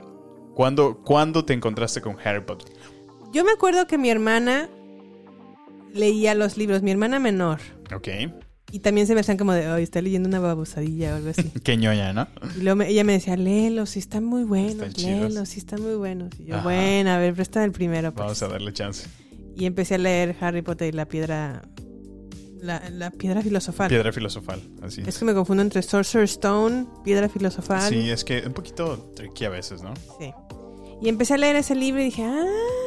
¿Cuándo, 0.53 1.01
¿Cuándo 1.03 1.43
te 1.43 1.53
encontraste 1.53 1.99
con 1.99 2.17
Harry 2.23 2.41
Potter? 2.41 2.71
Yo 3.33 3.43
me 3.43 3.51
acuerdo 3.51 3.87
que 3.87 3.97
mi 3.97 4.11
hermana 4.11 4.69
leía 5.91 6.35
los 6.35 6.55
libros, 6.55 6.83
mi 6.83 6.91
hermana 6.91 7.17
menor. 7.19 7.59
Ok. 7.95 8.07
Y 8.75 8.79
también 8.79 9.07
se 9.07 9.13
me 9.13 9.21
hacían 9.21 9.37
como 9.37 9.53
de, 9.53 9.65
ay, 9.67 9.83
está 9.83 10.01
leyendo 10.01 10.27
una 10.27 10.39
babosadilla 10.41 11.13
o 11.13 11.15
algo 11.15 11.29
así. 11.29 11.43
Qué 11.63 11.77
ñoña, 11.77 12.11
¿no? 12.11 12.27
Y 12.57 12.61
luego 12.61 12.75
me- 12.75 12.89
ella 12.89 13.05
me 13.05 13.13
decía, 13.13 13.37
léelos, 13.37 13.91
si 13.91 13.99
están 13.99 14.25
muy 14.25 14.43
buenos, 14.43 14.87
Están 14.87 15.03
léelos, 15.05 15.47
si 15.47 15.59
están 15.59 15.81
muy 15.81 15.95
buenos. 15.95 16.29
Y 16.39 16.45
yo, 16.45 16.55
Ajá. 16.55 16.63
bueno, 16.65 17.09
a 17.11 17.17
ver, 17.17 17.33
presta 17.33 17.63
el 17.63 17.71
primero. 17.71 18.11
pues". 18.13 18.21
Vamos 18.25 18.43
a 18.43 18.47
darle 18.49 18.73
chance. 18.73 19.07
Y 19.55 19.65
empecé 19.65 19.95
a 19.95 19.97
leer 19.99 20.35
Harry 20.41 20.61
Potter 20.61 20.89
y 20.89 20.91
la 20.91 21.05
piedra... 21.05 21.61
La, 22.61 22.81
la 22.89 23.11
piedra 23.11 23.41
filosofal. 23.41 23.87
Piedra 23.87 24.11
filosofal, 24.11 24.59
así 24.81 25.01
Es 25.05 25.19
que 25.19 25.23
me 25.25 25.33
confundo 25.33 25.61
entre 25.63 25.81
Sorcerer's 25.81 26.31
Stone, 26.31 26.87
piedra 27.05 27.29
filosofal. 27.29 27.87
Sí, 27.89 28.09
es 28.09 28.23
que 28.25 28.43
un 28.45 28.53
poquito 28.53 29.11
tricky 29.15 29.45
a 29.45 29.49
veces, 29.49 29.83
¿no? 29.83 29.93
Sí. 30.19 30.33
Y 31.01 31.07
empecé 31.07 31.35
a 31.35 31.37
leer 31.37 31.55
ese 31.55 31.75
libro 31.75 32.01
y 32.01 32.05
dije, 32.05 32.23
ah, 32.25 32.43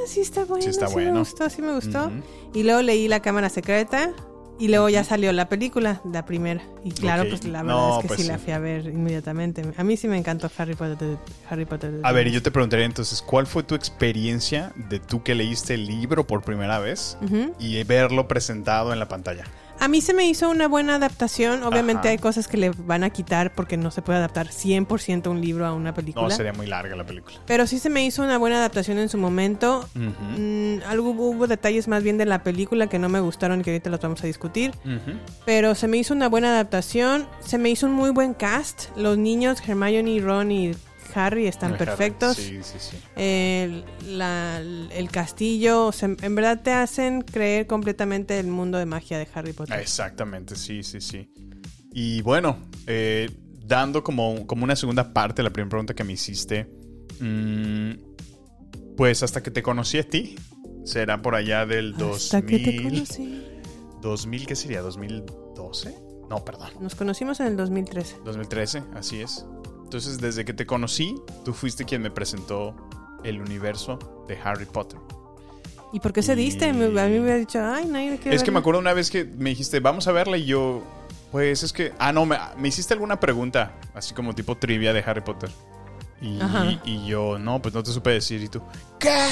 sí 0.06 0.20
está 0.20 0.44
bueno, 0.44 0.64
sí, 0.64 0.70
está 0.70 0.88
me 0.88 0.92
bueno. 0.94 1.18
gustó, 1.20 1.48
sí 1.48 1.62
me 1.62 1.72
gustó. 1.74 2.06
Ujú. 2.08 2.22
Y 2.58 2.64
luego 2.64 2.82
leí 2.82 3.06
La 3.08 3.20
Cámara 3.20 3.48
Secreta 3.50 4.12
y 4.58 4.68
luego 4.68 4.88
ya 4.88 5.04
salió 5.04 5.32
la 5.32 5.48
película, 5.48 6.00
la 6.04 6.24
primera. 6.24 6.62
Y 6.84 6.90
claro, 6.90 7.28
pues 7.28 7.44
la 7.44 7.62
verdad 7.62 7.76
No, 7.76 7.96
es 7.96 8.02
que 8.02 8.08
pues 8.08 8.20
sí, 8.20 8.26
la 8.26 8.38
fui 8.38 8.52
a 8.52 8.58
ver 8.58 8.86
inmediatamente. 8.86 9.62
A 9.76 9.84
mí 9.84 9.96
sí 9.96 10.08
me 10.08 10.18
encantó 10.18 10.50
Harry 10.56 10.74
Potter. 10.74 11.18
Harry 11.48 11.64
Potter 11.64 12.00
A 12.02 12.12
ver, 12.12 12.26
y 12.26 12.32
yo 12.32 12.42
te 12.42 12.50
preguntaría 12.50 12.86
entonces, 12.86 13.22
¿cuál 13.22 13.46
fue 13.46 13.62
tu 13.62 13.74
experiencia 13.74 14.72
de 14.88 14.98
tú 14.98 15.22
que 15.22 15.34
leíste 15.34 15.74
el 15.74 15.86
libro 15.86 16.26
por 16.26 16.42
primera 16.42 16.78
vez 16.78 17.16
y 17.58 17.82
verlo 17.84 18.26
presentado 18.26 18.92
en 18.92 18.98
la 18.98 19.08
pantalla? 19.08 19.44
A 19.80 19.88
mí 19.88 20.00
se 20.00 20.12
me 20.12 20.26
hizo 20.26 20.50
una 20.50 20.66
buena 20.66 20.96
adaptación. 20.96 21.62
Obviamente 21.62 22.00
Ajá. 22.00 22.10
hay 22.10 22.18
cosas 22.18 22.48
que 22.48 22.56
le 22.56 22.70
van 22.70 23.04
a 23.04 23.10
quitar 23.10 23.54
porque 23.54 23.76
no 23.76 23.90
se 23.90 24.02
puede 24.02 24.18
adaptar 24.18 24.48
100% 24.48 25.30
un 25.30 25.40
libro 25.40 25.66
a 25.66 25.72
una 25.72 25.94
película. 25.94 26.28
No, 26.28 26.30
sería 26.34 26.52
muy 26.52 26.66
larga 26.66 26.96
la 26.96 27.04
película. 27.04 27.36
Pero 27.46 27.66
sí 27.66 27.78
se 27.78 27.88
me 27.88 28.04
hizo 28.04 28.22
una 28.22 28.38
buena 28.38 28.56
adaptación 28.56 28.98
en 28.98 29.08
su 29.08 29.18
momento. 29.18 29.88
Mm, 29.94 30.82
algo, 30.86 31.10
hubo 31.10 31.46
detalles 31.46 31.88
más 31.88 32.02
bien 32.02 32.18
de 32.18 32.26
la 32.26 32.42
película 32.42 32.88
que 32.88 32.98
no 32.98 33.08
me 33.08 33.20
gustaron 33.20 33.60
y 33.60 33.62
que 33.62 33.70
ahorita 33.70 33.90
los 33.90 34.00
vamos 34.00 34.22
a 34.24 34.26
discutir. 34.26 34.72
Pero 35.44 35.74
se 35.74 35.86
me 35.88 35.96
hizo 35.96 36.14
una 36.14 36.28
buena 36.28 36.48
adaptación. 36.50 37.26
Se 37.40 37.58
me 37.58 37.70
hizo 37.70 37.86
un 37.86 37.92
muy 37.92 38.10
buen 38.10 38.34
cast. 38.34 38.96
Los 38.96 39.16
niños, 39.16 39.60
Hermione, 39.66 40.20
Ron 40.20 40.50
y 40.50 40.72
Harry 41.14 41.46
están 41.46 41.76
perfectos. 41.76 42.36
Sí, 42.36 42.58
sí, 42.62 42.78
sí. 42.78 42.96
El, 43.16 43.84
la- 44.06 44.58
el 44.60 45.10
castillo, 45.10 45.86
o 45.86 45.92
sea, 45.92 46.08
en 46.20 46.34
verdad 46.34 46.60
te 46.62 46.72
hacen 46.72 47.22
creer 47.22 47.66
completamente 47.66 48.38
el 48.38 48.46
mundo 48.48 48.78
de 48.78 48.86
magia 48.86 49.18
de 49.18 49.26
Harry 49.34 49.52
Potter. 49.52 49.78
Exactamente, 49.80 50.56
sí, 50.56 50.82
sí, 50.82 51.00
sí. 51.00 51.30
Y 51.92 52.22
bueno, 52.22 52.58
eh, 52.86 53.30
dando 53.66 54.02
como, 54.04 54.46
como 54.46 54.64
una 54.64 54.76
segunda 54.76 55.12
parte 55.12 55.42
la 55.42 55.50
primera 55.50 55.70
pregunta 55.70 55.94
que 55.94 56.04
me 56.04 56.12
hiciste, 56.12 56.70
mm, 57.20 57.92
pues 58.96 59.22
hasta 59.22 59.42
que 59.42 59.50
te 59.50 59.62
conocí 59.62 59.98
a 59.98 60.02
ti, 60.08 60.36
será 60.84 61.20
por 61.22 61.34
allá 61.34 61.66
del 61.66 61.94
Hasta 61.94 62.42
que 62.42 62.58
te 62.58 62.72
2000. 62.72 62.82
conocí. 62.92 63.44
2000, 64.00 64.46
¿qué 64.46 64.56
sería? 64.56 64.82
¿2012? 64.82 65.94
No, 66.30 66.44
perdón. 66.44 66.68
Nos 66.80 66.94
conocimos 66.94 67.40
en 67.40 67.46
el 67.48 67.56
2013. 67.56 68.16
2013, 68.24 68.82
así 68.94 69.20
es. 69.20 69.44
Entonces, 69.88 70.20
desde 70.20 70.44
que 70.44 70.52
te 70.52 70.66
conocí, 70.66 71.14
tú 71.46 71.54
fuiste 71.54 71.86
quien 71.86 72.02
me 72.02 72.10
presentó 72.10 72.74
el 73.24 73.40
universo 73.40 73.98
de 74.28 74.38
Harry 74.44 74.66
Potter. 74.66 75.00
¿Y 75.94 76.00
por 76.00 76.12
qué 76.12 76.20
se 76.22 76.36
diste? 76.36 76.66
A 76.66 76.72
mí 76.74 76.78
me 76.80 76.88
hubiera 76.90 77.36
dicho, 77.38 77.58
ay, 77.64 77.86
nadie 77.86 78.18
quiere 78.18 78.36
Es 78.36 78.42
que 78.42 78.50
me 78.50 78.56
verla". 78.56 78.60
acuerdo 78.60 78.80
una 78.80 78.92
vez 78.92 79.10
que 79.10 79.24
me 79.24 79.48
dijiste, 79.48 79.80
vamos 79.80 80.06
a 80.06 80.12
verla 80.12 80.36
y 80.36 80.44
yo, 80.44 80.82
pues 81.32 81.62
es 81.62 81.72
que, 81.72 81.94
ah, 81.98 82.12
no, 82.12 82.26
me, 82.26 82.36
me 82.58 82.68
hiciste 82.68 82.92
alguna 82.92 83.18
pregunta, 83.18 83.76
así 83.94 84.12
como 84.12 84.34
tipo 84.34 84.58
trivia 84.58 84.92
de 84.92 85.00
Harry 85.06 85.22
Potter. 85.22 85.48
Y, 86.20 87.06
yo, 87.06 87.38
no, 87.38 87.62
pues 87.62 87.74
no 87.74 87.82
te 87.82 87.92
supe 87.92 88.10
decir. 88.10 88.42
Y 88.42 88.48
tú, 88.48 88.60
¿qué? 88.98 89.26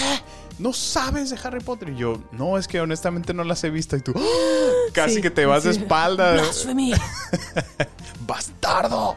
¿No 0.59 0.73
sabes 0.73 1.31
de 1.31 1.39
Harry 1.43 1.61
Potter? 1.61 1.91
Y 1.91 1.97
yo, 1.97 2.21
no, 2.33 2.57
es 2.59 2.69
que 2.69 2.81
honestamente 2.81 3.35
no 3.35 3.45
las 3.45 3.63
he 3.65 3.71
visto. 3.71 3.97
Y 3.97 4.01
tú, 4.01 4.13
"¡Ah!". 4.17 4.21
casi 4.93 5.17
Sí, 5.17 5.23
que 5.23 5.31
te 5.31 5.47
vas 5.47 5.65
de 5.65 5.71
espalda. 5.71 6.33
Blasphemy. 6.35 6.93
¡Bastardo! 8.27 9.17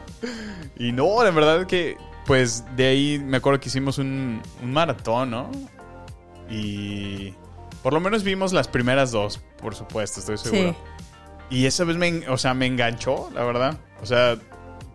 Y 0.76 0.92
no, 0.92 1.22
la 1.22 1.30
verdad 1.30 1.66
que, 1.66 1.96
pues 2.26 2.64
de 2.76 2.86
ahí 2.86 3.18
me 3.18 3.38
acuerdo 3.38 3.60
que 3.60 3.68
hicimos 3.68 3.98
un, 3.98 4.42
un 4.62 4.72
maratón, 4.72 5.30
¿no? 5.30 5.50
Y 6.50 7.34
por 7.82 7.92
lo 7.92 8.00
menos 8.00 8.22
vimos 8.24 8.52
las 8.52 8.68
primeras 8.68 9.12
dos, 9.12 9.40
por 9.60 9.74
supuesto, 9.74 10.20
estoy 10.20 10.38
seguro. 10.38 10.76
Y 11.48 11.66
esa 11.66 11.84
vez 11.84 11.96
me, 11.96 12.28
o 12.28 12.36
sea, 12.38 12.54
me 12.54 12.66
enganchó, 12.66 13.30
la 13.34 13.44
verdad. 13.44 13.78
O 14.02 14.06
sea, 14.06 14.36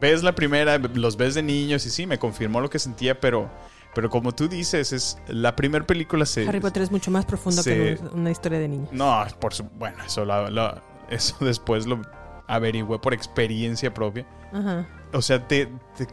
ves 0.01 0.23
la 0.23 0.33
primera, 0.35 0.77
los 0.77 1.17
ves 1.17 1.35
de 1.35 1.43
niños 1.43 1.85
y 1.85 1.89
sí, 1.89 2.05
me 2.05 2.17
confirmó 2.19 2.61
lo 2.61 2.69
que 2.69 2.79
sentía, 2.79 3.19
pero, 3.19 3.49
pero 3.93 4.09
como 4.09 4.33
tú 4.33 4.47
dices, 4.47 4.91
es 4.93 5.17
la 5.27 5.55
primera 5.55 5.85
película 5.85 6.25
se... 6.25 6.47
Harry 6.47 6.59
Potter 6.59 6.83
es 6.83 6.91
mucho 6.91 7.11
más 7.11 7.25
profundo 7.25 7.61
se- 7.63 7.73
que 7.97 7.99
un- 8.13 8.19
una 8.21 8.31
historia 8.31 8.59
de 8.59 8.67
niño. 8.67 8.87
No, 8.91 9.25
por 9.39 9.53
su, 9.53 9.63
bueno, 9.63 9.97
eso, 10.05 10.25
la- 10.25 10.49
la- 10.49 10.81
eso 11.09 11.35
después 11.41 11.85
lo 11.85 12.01
averigüé 12.47 12.99
por 12.99 13.13
experiencia 13.13 13.93
propia. 13.93 14.25
Ajá. 14.53 14.87
O 15.13 15.21
sea, 15.21 15.47
te, 15.47 15.67
te- 15.97 16.07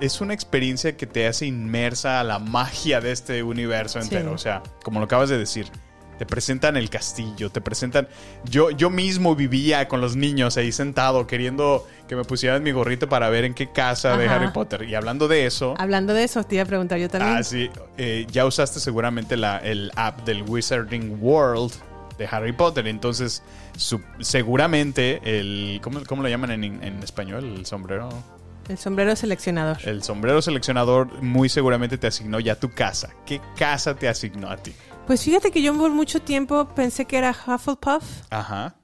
es 0.00 0.20
una 0.20 0.34
experiencia 0.34 0.96
que 0.96 1.06
te 1.06 1.26
hace 1.26 1.46
inmersa 1.46 2.20
a 2.20 2.24
la 2.24 2.38
magia 2.38 3.00
de 3.00 3.12
este 3.12 3.42
universo 3.42 4.00
entero. 4.00 4.30
Sí. 4.30 4.34
O 4.34 4.38
sea, 4.38 4.62
como 4.82 4.98
lo 4.98 5.04
acabas 5.04 5.28
de 5.28 5.38
decir, 5.38 5.70
te 6.22 6.26
presentan 6.26 6.76
el 6.76 6.88
castillo, 6.88 7.50
te 7.50 7.60
presentan... 7.60 8.06
Yo, 8.44 8.70
yo 8.70 8.90
mismo 8.90 9.34
vivía 9.34 9.88
con 9.88 10.00
los 10.00 10.14
niños 10.14 10.56
ahí 10.56 10.70
sentado 10.70 11.26
queriendo 11.26 11.84
que 12.06 12.14
me 12.14 12.22
pusieran 12.22 12.62
mi 12.62 12.70
gorrito 12.70 13.08
para 13.08 13.28
ver 13.28 13.44
en 13.44 13.54
qué 13.54 13.72
casa 13.72 14.16
de. 14.16 14.28
Harry 14.28 14.52
Potter. 14.52 14.84
Y 14.88 14.94
hablando 14.94 15.26
de 15.26 15.46
eso... 15.46 15.74
Hablando 15.78 16.14
de 16.14 16.22
eso, 16.22 16.44
te 16.44 16.54
iba 16.54 16.62
a 16.62 16.66
preguntar 16.66 17.00
yo 17.00 17.08
también. 17.08 17.38
Ah, 17.38 17.42
sí. 17.42 17.68
Eh, 17.98 18.24
ya 18.30 18.46
usaste 18.46 18.78
seguramente 18.78 19.36
la, 19.36 19.58
el 19.58 19.90
app 19.96 20.24
del 20.24 20.44
Wizarding 20.44 21.18
World 21.20 21.72
de 22.18 22.28
Harry 22.30 22.52
Potter. 22.52 22.86
Entonces, 22.86 23.42
su- 23.76 24.00
seguramente 24.20 25.20
el... 25.24 25.80
¿cómo, 25.82 26.04
cómo 26.04 26.22
lo 26.22 26.28
llaman 26.28 26.52
en, 26.52 26.62
en 26.84 27.02
español? 27.02 27.56
El 27.56 27.66
sombrero. 27.66 28.10
El 28.68 28.78
sombrero 28.78 29.14
seleccionador. 29.16 29.78
El 29.84 30.02
sombrero 30.02 30.40
seleccionador 30.42 31.22
muy 31.22 31.48
seguramente 31.48 31.98
te 31.98 32.06
asignó 32.06 32.40
ya 32.40 32.56
tu 32.58 32.70
casa. 32.70 33.10
¿Qué 33.26 33.40
casa 33.58 33.94
te 33.94 34.08
asignó 34.08 34.48
a 34.50 34.56
ti? 34.56 34.72
Pues 35.06 35.22
fíjate 35.24 35.50
que 35.50 35.62
yo 35.62 35.76
por 35.76 35.90
mucho 35.90 36.20
tiempo 36.22 36.68
pensé 36.74 37.04
que 37.06 37.18
era 37.18 37.30
Hufflepuff, 37.32 38.04
Ajá. 38.30 38.76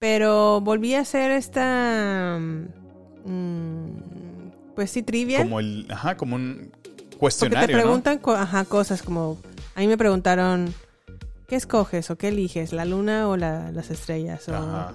pero 0.00 0.60
volví 0.60 0.94
a 0.94 1.00
hacer 1.00 1.30
esta. 1.30 2.38
mm, 3.24 4.74
pues 4.74 4.90
sí, 4.90 5.02
trivia. 5.02 5.38
Como 5.38 5.60
el... 5.60 5.86
Ajá, 5.90 6.16
como 6.16 6.36
un 6.36 6.70
porque 6.72 7.10
te 7.10 7.16
cuestionario, 7.18 7.76
¿no? 7.76 7.82
preguntan 7.82 8.20
ajá, 8.36 8.64
cosas 8.64 9.02
como. 9.02 9.38
A 9.74 9.80
mí 9.80 9.86
me 9.86 9.96
preguntaron. 9.96 10.74
¿Qué 11.46 11.56
escoges 11.56 12.10
o 12.10 12.16
qué 12.16 12.28
eliges? 12.28 12.72
¿La 12.72 12.84
luna 12.84 13.28
o 13.28 13.36
la- 13.36 13.72
las 13.72 13.90
estrellas? 13.90 14.48
O, 14.48 14.54
Ajá. 14.54 14.92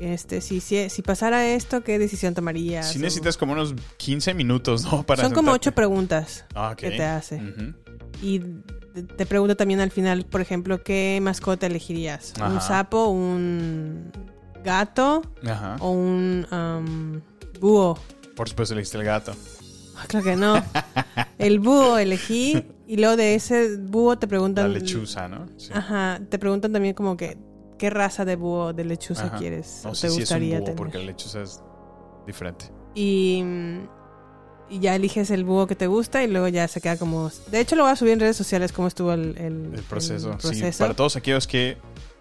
Este, 0.00 0.40
si, 0.40 0.60
si, 0.60 0.88
si 0.90 1.02
pasara 1.02 1.46
esto, 1.48 1.82
¿qué 1.82 1.98
decisión 1.98 2.34
tomarías? 2.34 2.90
Si 2.92 2.98
necesitas 2.98 3.36
como 3.36 3.52
unos 3.52 3.74
15 3.96 4.34
minutos, 4.34 4.84
¿no? 4.84 5.02
Para 5.04 5.22
Son 5.24 5.32
como 5.32 5.52
ocho 5.52 5.72
preguntas 5.72 6.44
Ah, 6.54 6.74
que 6.76 6.90
te 6.90 7.02
hace. 7.04 7.40
Y 8.22 8.40
te- 9.16 9.26
pregunto 9.26 9.56
también 9.56 9.80
al 9.80 9.90
final, 9.90 10.24
por 10.26 10.40
ejemplo, 10.40 10.82
¿qué 10.82 11.18
mascota 11.22 11.66
elegirías? 11.66 12.34
¿Un 12.44 12.60
sapo, 12.60 13.06
un 13.08 14.10
gato 14.64 15.22
Ajá. 15.46 15.76
o 15.80 15.90
un 15.90 16.46
um, 16.52 17.20
búho? 17.60 17.98
Por 18.36 18.48
supuesto, 18.48 18.74
elegiste 18.74 18.98
el 18.98 19.04
gato. 19.04 19.34
Ah, 19.96 20.04
Claro 20.06 20.24
que 20.24 20.36
no. 20.36 20.62
El 21.38 21.58
búho 21.58 21.98
elegí 21.98 22.64
y 22.86 22.96
luego 22.96 23.16
de 23.16 23.34
ese 23.34 23.76
búho 23.78 24.16
te 24.18 24.26
La 24.26 24.30
preguntan... 24.30 24.72
lechuza, 24.72 25.28
¿no? 25.28 25.46
Sí. 25.56 25.70
Ajá, 25.74 26.20
te 26.28 26.38
preguntan 26.38 26.72
también 26.72 26.94
como 26.94 27.16
que 27.16 27.36
qué 27.78 27.88
raza 27.90 28.24
de 28.24 28.36
búho 28.36 28.72
de 28.72 28.84
lechuza 28.84 29.26
Ajá. 29.26 29.38
quieres 29.38 29.80
No 29.84 29.90
o 29.90 29.92
te 29.94 30.06
es 30.08 30.12
un 30.12 30.18
gustaría 30.20 30.56
búho, 30.56 30.64
tener. 30.64 30.76
porque 30.76 30.98
la 30.98 31.04
lechuza 31.04 31.40
es 31.42 31.62
diferente. 32.26 32.66
Y, 32.94 33.42
y 34.68 34.80
ya 34.80 34.94
eliges 34.94 35.30
el 35.30 35.44
búho 35.44 35.66
que 35.66 35.76
te 35.76 35.86
gusta 35.86 36.22
y 36.22 36.28
luego 36.28 36.48
ya 36.48 36.68
se 36.68 36.80
queda 36.80 36.96
como... 36.98 37.30
De 37.50 37.60
hecho 37.60 37.76
lo 37.76 37.84
voy 37.84 37.92
a 37.92 37.96
subir 37.96 38.12
en 38.12 38.20
redes 38.20 38.36
sociales 38.36 38.72
cómo 38.72 38.88
estuvo 38.88 39.12
el, 39.12 39.36
el- 39.38 39.74
El 39.74 39.82
proceso. 39.88 40.32
el 40.32 40.40
Sí, 40.40 40.48
proceso. 40.48 40.78
para 40.84 40.94
todos 40.94 41.16
aquellos 41.16 41.46
que, 41.46 41.78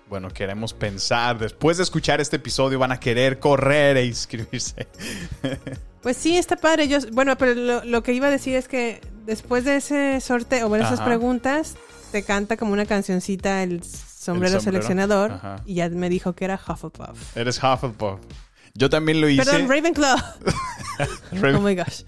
bueno, 0.10 0.30
queremos 0.30 0.74
pensar, 0.74 1.38
después 1.39 1.78
de 1.78 1.84
escuchar 1.84 2.22
este 2.22 2.38
episodio, 2.38 2.80
van 2.80 2.91
a 2.93 2.99
querer 2.99 3.39
correr 3.39 3.97
e 3.97 4.05
inscribirse. 4.05 4.88
Pues 5.99 6.16
sí, 6.16 6.38
está 6.38 6.55
padre. 6.55 6.88
Yo, 6.88 6.99
bueno, 7.12 7.38
pero 7.38 7.53
lo, 7.53 7.84
lo 7.84 8.01
que 8.03 8.14
iba 8.14 8.28
a 8.28 8.30
decir 8.30 8.55
es 8.55 8.70
que 8.70 9.01
después 9.26 9.66
de 9.66 9.78
ese 9.78 10.22
sorteo, 10.22 10.68
o 10.68 10.70
bueno, 10.70 10.86
esas 10.86 10.99
Ajá. 10.99 11.08
preguntas, 11.10 11.76
te 12.14 12.24
canta 12.24 12.55
como 12.55 12.72
una 12.72 12.86
cancioncita 12.86 13.62
el 13.64 13.82
sombrero, 14.28 14.56
El 14.56 14.62
sombrero. 14.62 14.82
seleccionador 14.84 15.32
Ajá. 15.32 15.56
y 15.66 15.74
ya 15.76 15.90
me 15.90 16.10
dijo 16.10 16.34
que 16.34 16.46
era 16.46 16.56
Hufflepuff. 16.56 17.36
Eres 17.36 17.58
Hufflepuff. 17.64 18.20
Yo 18.76 18.90
también 18.92 19.20
lo 19.22 19.28
hice. 19.28 19.44
Perdón, 19.44 19.68
Ravenclaw. 19.70 20.18
Raven- 21.32 21.56
Oh 21.56 21.62
my 21.62 21.76
gosh. 21.76 22.04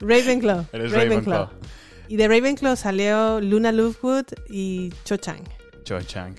Ravenclaw. 0.00 0.66
Eres 0.72 0.92
Ravenclaw. 0.92 1.46
Ravenclaw. 1.46 1.48
Y 2.08 2.16
de 2.16 2.28
Ravenclaw 2.28 2.76
salió 2.76 3.40
Luna 3.40 3.72
Lovegood 3.72 4.26
y 4.48 4.90
Cho 5.04 5.16
Chang. 5.16 5.42
Cho 5.84 6.00
Chang. 6.02 6.34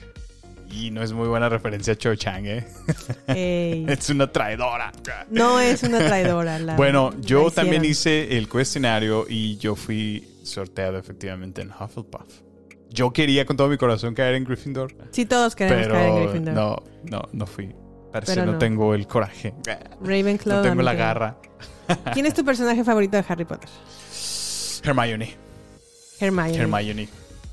Y 0.69 0.91
no 0.91 1.01
es 1.01 1.13
muy 1.13 1.27
buena 1.29 1.47
referencia 1.49 1.93
a 1.93 1.95
Cho 1.95 2.13
Chang, 2.15 2.45
¿eh? 2.45 2.67
Ey. 3.27 3.85
es 3.87 4.09
una 4.09 4.31
traidora. 4.31 4.91
No 5.29 5.59
es 5.59 5.81
una 5.83 5.99
traidora. 5.99 6.59
La, 6.59 6.75
bueno, 6.75 7.13
yo 7.21 7.45
la 7.45 7.51
también 7.51 7.85
hice 7.85 8.37
el 8.37 8.47
cuestionario 8.49 9.25
y 9.29 9.57
yo 9.57 9.75
fui 9.75 10.27
sorteado 10.43 10.97
efectivamente 10.97 11.61
en 11.61 11.69
Hufflepuff. 11.71 12.41
Yo 12.89 13.11
quería 13.11 13.45
con 13.45 13.57
todo 13.57 13.67
mi 13.69 13.77
corazón 13.77 14.13
caer 14.15 14.35
en 14.35 14.43
Gryffindor. 14.45 14.95
Sí, 15.11 15.25
todos 15.25 15.55
queremos 15.55 15.83
pero 15.83 15.93
caer 15.93 16.09
en 16.09 16.23
Gryffindor. 16.23 16.53
no, 16.53 16.83
no, 17.03 17.21
no 17.31 17.45
fui. 17.45 17.75
Parece 18.11 18.33
Pero 18.33 18.45
no, 18.45 18.51
no. 18.53 18.57
tengo 18.57 18.93
el 18.93 19.05
coraje. 19.05 19.53
Ravenclaw. 20.01 20.57
No 20.57 20.61
tengo 20.69 20.81
la 20.81 20.93
garra. 20.93 21.37
¿Quién 22.13 22.25
es 22.25 22.33
tu 22.33 22.43
personaje 22.45 22.83
favorito 22.83 23.17
de 23.17 23.25
Harry 23.27 23.45
Potter? 23.45 23.69
Hermione. 24.83 25.35
Hermione. 26.19 26.57
Hermione. 26.57 27.09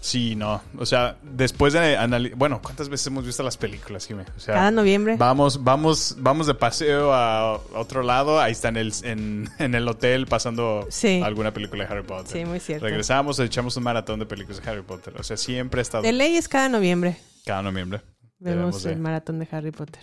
Sí, 0.06 0.36
no. 0.36 0.60
O 0.76 0.84
sea, 0.84 1.16
después 1.22 1.72
de 1.72 1.96
analizar. 1.96 2.36
Bueno, 2.36 2.60
¿cuántas 2.60 2.90
veces 2.90 3.06
hemos 3.06 3.24
visto 3.24 3.42
las 3.42 3.56
películas, 3.56 4.06
Jimé? 4.06 4.24
O 4.36 4.38
sea, 4.38 4.52
Cada 4.54 4.70
noviembre. 4.70 5.16
Vamos, 5.16 5.64
vamos, 5.64 6.16
vamos 6.18 6.46
de 6.46 6.52
paseo 6.54 7.14
a 7.14 7.54
otro 7.74 8.02
lado. 8.02 8.38
Ahí 8.38 8.52
está 8.52 8.68
en 8.68 8.76
el, 8.76 8.92
en, 9.02 9.48
en 9.58 9.74
el 9.74 9.88
hotel 9.88 10.26
pasando 10.26 10.86
Sí. 10.90 11.22
alguna 11.24 11.54
película 11.54 11.84
de 11.86 11.90
Harry 11.94 12.02
Potter. 12.06 12.32
Sí, 12.38 12.44
muy 12.44 12.60
cierto. 12.60 12.84
Regresamos, 12.84 13.38
echamos 13.38 13.78
un 13.78 13.82
maratón 13.84 14.18
de 14.18 14.26
películas 14.26 14.62
de 14.62 14.70
Harry 14.70 14.82
Potter. 14.82 15.14
O 15.18 15.22
sea, 15.22 15.38
siempre 15.38 15.80
ha 15.80 15.82
estado 15.82 16.02
De 16.02 16.12
ley 16.12 16.36
es 16.36 16.48
cada 16.50 16.68
noviembre. 16.68 17.16
cada 17.46 17.62
noviembre. 17.62 18.02
Vemos 18.40 18.82
de- 18.82 18.92
el 18.92 18.98
maratón 19.00 19.38
de 19.38 19.48
Harry 19.52 19.70
Potter. 19.70 20.02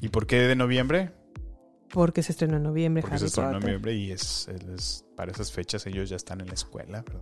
¿Y 0.00 0.08
por 0.08 0.26
qué 0.26 0.36
de 0.40 0.56
noviembre? 0.56 1.10
Porque 1.90 2.22
se 2.22 2.32
estrenó 2.32 2.56
en 2.56 2.62
noviembre 2.62 3.02
Porque 3.02 3.16
Harry 3.16 3.20
se 3.20 3.26
estrenó 3.26 3.56
en 3.58 3.60
noviembre 3.60 3.92
y 3.94 4.12
es, 4.12 4.48
es- 4.48 5.04
para 5.14 5.30
esas 5.30 5.52
fechas 5.52 5.84
ellos 5.86 6.08
ya 6.08 6.16
están 6.16 6.40
en 6.40 6.46
la 6.48 6.54
escuela. 6.54 7.02
¿verdad? 7.02 7.20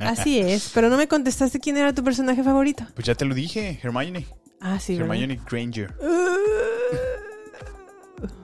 Así 0.00 0.38
es, 0.38 0.70
pero 0.74 0.90
no 0.90 0.96
me 0.96 1.08
contestaste 1.08 1.60
quién 1.60 1.76
era 1.78 1.94
tu 1.94 2.04
personaje 2.04 2.42
favorito. 2.42 2.84
Pues 2.94 3.06
ya 3.06 3.14
te 3.14 3.24
lo 3.24 3.34
dije, 3.34 3.78
Hermione. 3.82 4.26
Ah, 4.60 4.78
sí, 4.78 4.98
¿verdad? 4.98 5.14
Hermione 5.14 5.40
Granger. 5.50 5.94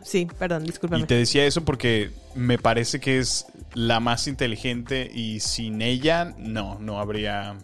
Sí, 0.03 0.29
perdón, 0.39 0.65
discúlpame. 0.65 1.03
Y 1.03 1.07
te 1.07 1.15
decía 1.17 1.45
eso 1.45 1.65
porque 1.65 2.11
me 2.35 2.59
parece 2.59 3.01
que 3.01 3.19
es 3.19 3.47
la 3.75 4.01
más 4.01 4.29
inteligente 4.29 5.11
y 5.13 5.41
sin 5.41 5.83
ella 5.83 6.35
no, 6.39 6.79
no 6.79 7.01
habría... 7.01 7.57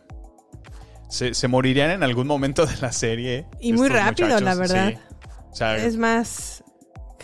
Se, 1.09 1.35
se 1.35 1.49
morirían 1.49 1.91
en 1.91 2.03
algún 2.03 2.27
momento 2.27 2.67
de 2.67 2.77
la 2.81 2.93
serie. 2.93 3.47
Y 3.61 3.73
muy 3.73 3.89
rápido, 3.89 4.39
la 4.41 4.55
verdad. 4.55 4.91
sí. 4.93 4.99
O 5.51 5.57
sea, 5.57 5.77
Es 5.77 5.97
más, 5.97 6.63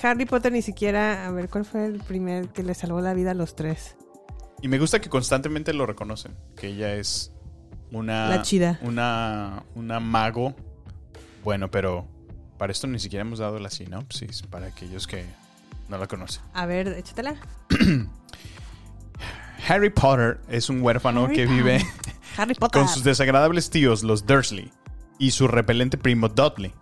Harry 0.02 0.26
Potter 0.26 0.52
ni 0.52 0.62
siquiera, 0.62 1.26
a 1.26 1.30
ver, 1.30 1.48
¿cuál 1.48 1.64
fue 1.64 1.86
el 1.86 2.00
primer 2.00 2.48
que 2.48 2.62
le 2.64 2.74
salvó 2.74 3.00
la 3.00 3.14
vida 3.14 3.30
a 3.30 3.34
los 3.34 3.54
tres? 3.54 3.96
Y 4.62 4.68
me 4.68 4.78
gusta 4.78 5.00
que 5.00 5.08
constantemente 5.08 5.72
lo 5.72 5.86
reconocen, 5.86 6.34
que 6.56 6.68
ella 6.68 6.94
es 6.94 7.32
una... 7.92 8.28
La 8.28 8.42
chida. 8.42 8.78
Una, 8.82 9.64
una 9.74 10.00
mago. 10.00 10.54
Bueno, 11.44 11.70
pero 11.70 12.06
para 12.58 12.72
esto 12.72 12.86
ni 12.86 12.98
siquiera 12.98 13.22
hemos 13.22 13.38
dado 13.38 13.58
la 13.58 13.70
sinopsis, 13.70 14.42
para 14.42 14.66
aquellos 14.66 15.06
que 15.06 15.24
no 15.88 15.98
la 15.98 16.06
conocen. 16.06 16.42
A 16.54 16.66
ver, 16.66 16.88
échatela. 16.88 17.36
Harry 19.68 19.90
Potter 19.90 20.40
es 20.48 20.68
un 20.68 20.82
huérfano 20.82 21.24
Harry 21.24 21.34
que 21.34 21.46
vive 21.46 21.84
Harry 22.36 22.54
Potter. 22.54 22.80
con 22.80 22.88
sus 22.88 23.04
desagradables 23.04 23.70
tíos, 23.70 24.02
los 24.02 24.26
Dursley, 24.26 24.70
y 25.18 25.30
su 25.32 25.48
repelente 25.48 25.96
primo 25.98 26.28
Dudley. 26.28 26.72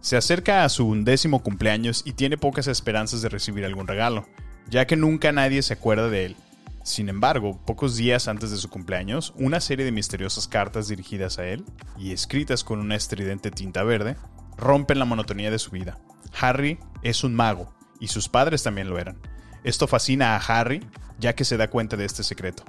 Se 0.00 0.16
acerca 0.16 0.64
a 0.64 0.68
su 0.68 0.86
undécimo 0.86 1.42
cumpleaños 1.42 2.02
y 2.04 2.12
tiene 2.12 2.36
pocas 2.36 2.66
esperanzas 2.66 3.22
de 3.22 3.28
recibir 3.28 3.64
algún 3.64 3.86
regalo, 3.86 4.26
ya 4.68 4.86
que 4.86 4.96
nunca 4.96 5.30
nadie 5.30 5.62
se 5.62 5.74
acuerda 5.74 6.08
de 6.08 6.26
él. 6.26 6.36
Sin 6.84 7.08
embargo, 7.08 7.60
pocos 7.64 7.96
días 7.96 8.26
antes 8.26 8.50
de 8.50 8.56
su 8.56 8.68
cumpleaños, 8.68 9.32
una 9.36 9.60
serie 9.60 9.84
de 9.84 9.92
misteriosas 9.92 10.48
cartas 10.48 10.88
dirigidas 10.88 11.38
a 11.38 11.46
él 11.46 11.64
y 11.96 12.12
escritas 12.12 12.64
con 12.64 12.80
una 12.80 12.96
estridente 12.96 13.50
tinta 13.50 13.84
verde 13.84 14.16
rompen 14.56 14.98
la 14.98 15.04
monotonía 15.04 15.50
de 15.50 15.60
su 15.60 15.70
vida. 15.70 15.98
Harry 16.40 16.78
es 17.02 17.22
un 17.22 17.34
mago 17.34 17.72
y 18.00 18.08
sus 18.08 18.28
padres 18.28 18.64
también 18.64 18.90
lo 18.90 18.98
eran. 18.98 19.20
Esto 19.62 19.86
fascina 19.86 20.34
a 20.34 20.38
Harry, 20.38 20.84
ya 21.20 21.34
que 21.34 21.44
se 21.44 21.56
da 21.56 21.70
cuenta 21.70 21.96
de 21.96 22.04
este 22.04 22.24
secreto. 22.24 22.64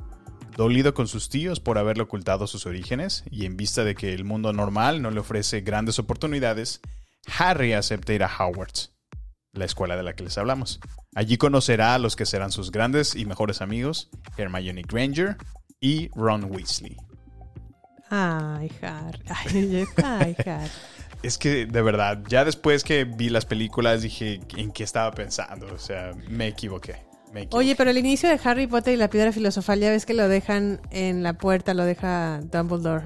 Dolido 0.55 0.93
con 0.93 1.07
sus 1.07 1.29
tíos 1.29 1.59
por 1.59 1.79
haberle 1.79 2.03
ocultado 2.03 2.45
sus 2.45 2.67
orígenes 2.67 3.23
y 3.31 3.45
en 3.47 3.57
vista 3.57 3.83
de 3.83 3.95
que 3.95 4.13
el 4.13 4.25
mundo 4.25 4.53
normal 4.53 5.01
no 5.01 5.09
le 5.09 5.21
ofrece 5.21 5.61
grandes 5.61 5.97
oportunidades, 5.97 6.81
Harry 7.39 7.73
acepta 7.73 8.13
ir 8.13 8.23
a 8.23 8.27
Hogwarts, 8.27 8.92
la 9.53 9.65
escuela 9.65 9.95
de 9.95 10.03
la 10.03 10.13
que 10.13 10.23
les 10.23 10.37
hablamos. 10.37 10.79
Allí 11.15 11.37
conocerá 11.37 11.95
a 11.95 11.99
los 11.99 12.15
que 12.15 12.25
serán 12.25 12.51
sus 12.51 12.71
grandes 12.71 13.15
y 13.15 13.25
mejores 13.25 13.61
amigos, 13.61 14.09
Hermione 14.37 14.81
Granger 14.81 15.37
y 15.79 16.09
Ron 16.15 16.45
Weasley. 16.45 16.97
Ay, 18.09 18.71
Harry. 18.81 19.23
Ay, 19.27 19.85
ay, 20.03 20.35
Harry. 20.45 20.69
Es 21.23 21.37
que 21.37 21.65
de 21.65 21.81
verdad, 21.81 22.21
ya 22.27 22.43
después 22.43 22.83
que 22.83 23.05
vi 23.05 23.29
las 23.29 23.45
películas 23.45 24.01
dije 24.01 24.41
en 24.57 24.73
qué 24.73 24.83
estaba 24.83 25.09
pensando, 25.11 25.67
o 25.73 25.79
sea, 25.79 26.11
me 26.27 26.47
equivoqué. 26.47 26.97
Me 27.31 27.43
equivoqué. 27.43 27.55
Oye, 27.55 27.75
pero 27.77 27.91
el 27.91 27.97
inicio 27.97 28.27
de 28.27 28.37
Harry 28.43 28.67
Potter 28.67 28.93
y 28.93 28.97
la 28.97 29.09
piedra 29.09 29.31
filosofal, 29.31 29.79
ya 29.79 29.89
ves 29.89 30.05
que 30.05 30.13
lo 30.13 30.27
dejan 30.27 30.81
en 30.91 31.23
la 31.23 31.35
puerta, 31.35 31.73
lo 31.73 31.85
deja 31.85 32.41
Dumbledore. 32.51 33.05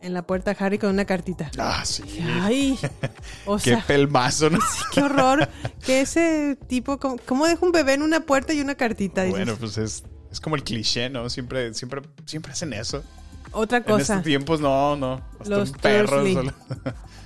En 0.00 0.14
la 0.14 0.22
puerta 0.22 0.54
Harry 0.58 0.78
con 0.78 0.90
una 0.90 1.04
cartita. 1.04 1.50
Ah, 1.58 1.82
sí. 1.84 2.02
Ay, 2.42 2.78
o 3.46 3.56
qué 3.58 3.76
pelmazo, 3.86 4.48
¿no? 4.48 4.58
qué 4.92 5.02
horror. 5.02 5.48
Que 5.84 6.02
ese 6.02 6.56
tipo, 6.68 6.98
¿cómo, 6.98 7.16
cómo 7.26 7.46
deja 7.46 7.64
un 7.66 7.72
bebé 7.72 7.94
en 7.94 8.02
una 8.02 8.20
puerta 8.20 8.52
y 8.52 8.60
una 8.60 8.76
cartita? 8.76 9.22
Dices, 9.22 9.36
Bueno, 9.36 9.56
pues 9.58 9.76
es, 9.76 10.04
es 10.30 10.40
como 10.40 10.54
el 10.54 10.62
cliché, 10.62 11.10
¿no? 11.10 11.28
Siempre, 11.28 11.74
siempre, 11.74 12.02
siempre 12.26 12.52
hacen 12.52 12.72
eso. 12.74 13.02
Otra 13.50 13.78
En 13.78 13.84
cosa. 13.84 14.02
estos 14.14 14.22
tiempos, 14.22 14.60
no, 14.60 14.94
no. 14.94 15.20
Hasta 15.40 15.50
Los 15.56 15.70
un 15.70 15.76
perro. 15.78 16.16
Dursley. 16.18 16.34
solo- 16.34 16.52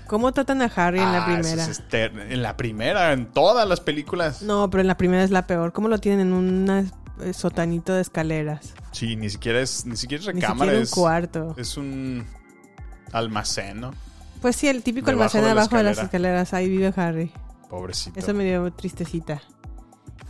¿Cómo 0.06 0.32
tratan 0.32 0.62
a 0.62 0.66
Harry 0.66 0.98
en 0.98 1.12
la 1.12 1.24
Ah, 1.24 1.26
primera? 1.26 1.64
es 1.64 1.82
eter- 1.88 2.30
en 2.32 2.42
la 2.42 2.56
primera, 2.56 3.12
en 3.12 3.26
todas 3.26 3.68
las 3.68 3.80
películas. 3.80 4.40
No, 4.42 4.70
pero 4.70 4.80
en 4.80 4.86
la 4.86 4.96
primera 4.96 5.22
es 5.24 5.30
la 5.30 5.46
peor. 5.46 5.72
¿Cómo 5.72 5.88
lo 5.88 5.98
tienen 5.98 6.28
en 6.28 6.32
un 6.32 6.90
sotanito 7.34 7.92
de 7.94 8.00
escaleras? 8.02 8.72
Sí, 8.92 9.16
ni 9.16 9.28
siquiera 9.30 9.60
es, 9.60 9.84
ni 9.84 9.96
siquiera 9.96 10.22
es 10.22 10.26
Ni 10.34 10.40
recámara. 10.40 10.58
siquiera 10.72 10.76
un 10.78 10.82
es, 10.84 10.90
cuarto. 10.90 11.54
Es 11.58 11.76
un 11.76 12.26
almacén, 13.12 13.80
¿no? 13.80 13.92
Pues 14.40 14.56
sí, 14.56 14.66
el 14.68 14.82
típico 14.82 15.06
Debajo 15.06 15.22
almacén 15.38 15.44
de 15.44 15.50
abajo 15.50 15.76
de 15.76 15.82
las 15.84 15.98
escalera. 15.98 16.40
escaleras. 16.42 16.54
Ahí 16.54 16.68
vive 16.68 16.92
Harry. 16.96 17.30
Pobrecito. 17.70 18.18
Eso 18.18 18.34
me 18.34 18.44
dio 18.44 18.70
tristecita. 18.72 19.40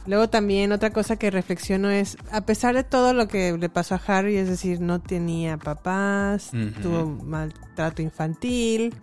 Luego 0.07 0.29
también 0.29 0.73
otra 0.73 0.91
cosa 0.91 1.17
que 1.17 1.31
reflexiono 1.31 1.89
es, 1.89 2.17
a 2.33 2.41
pesar 2.41 2.75
de 2.75 2.83
todo 2.85 3.15
lo 3.15 3.29
que 3.29 3.57
le 3.57 3.69
pasó 3.69 3.95
a 3.95 4.01
Harry, 4.07 4.37
es 4.37 4.49
decir, 4.49 4.81
no 4.81 5.01
tenía 5.01 5.57
papás, 5.59 6.51
Ujú. 6.53 6.81
tuvo 6.83 7.07
maltrato 7.25 8.03
infantil, 8.03 8.95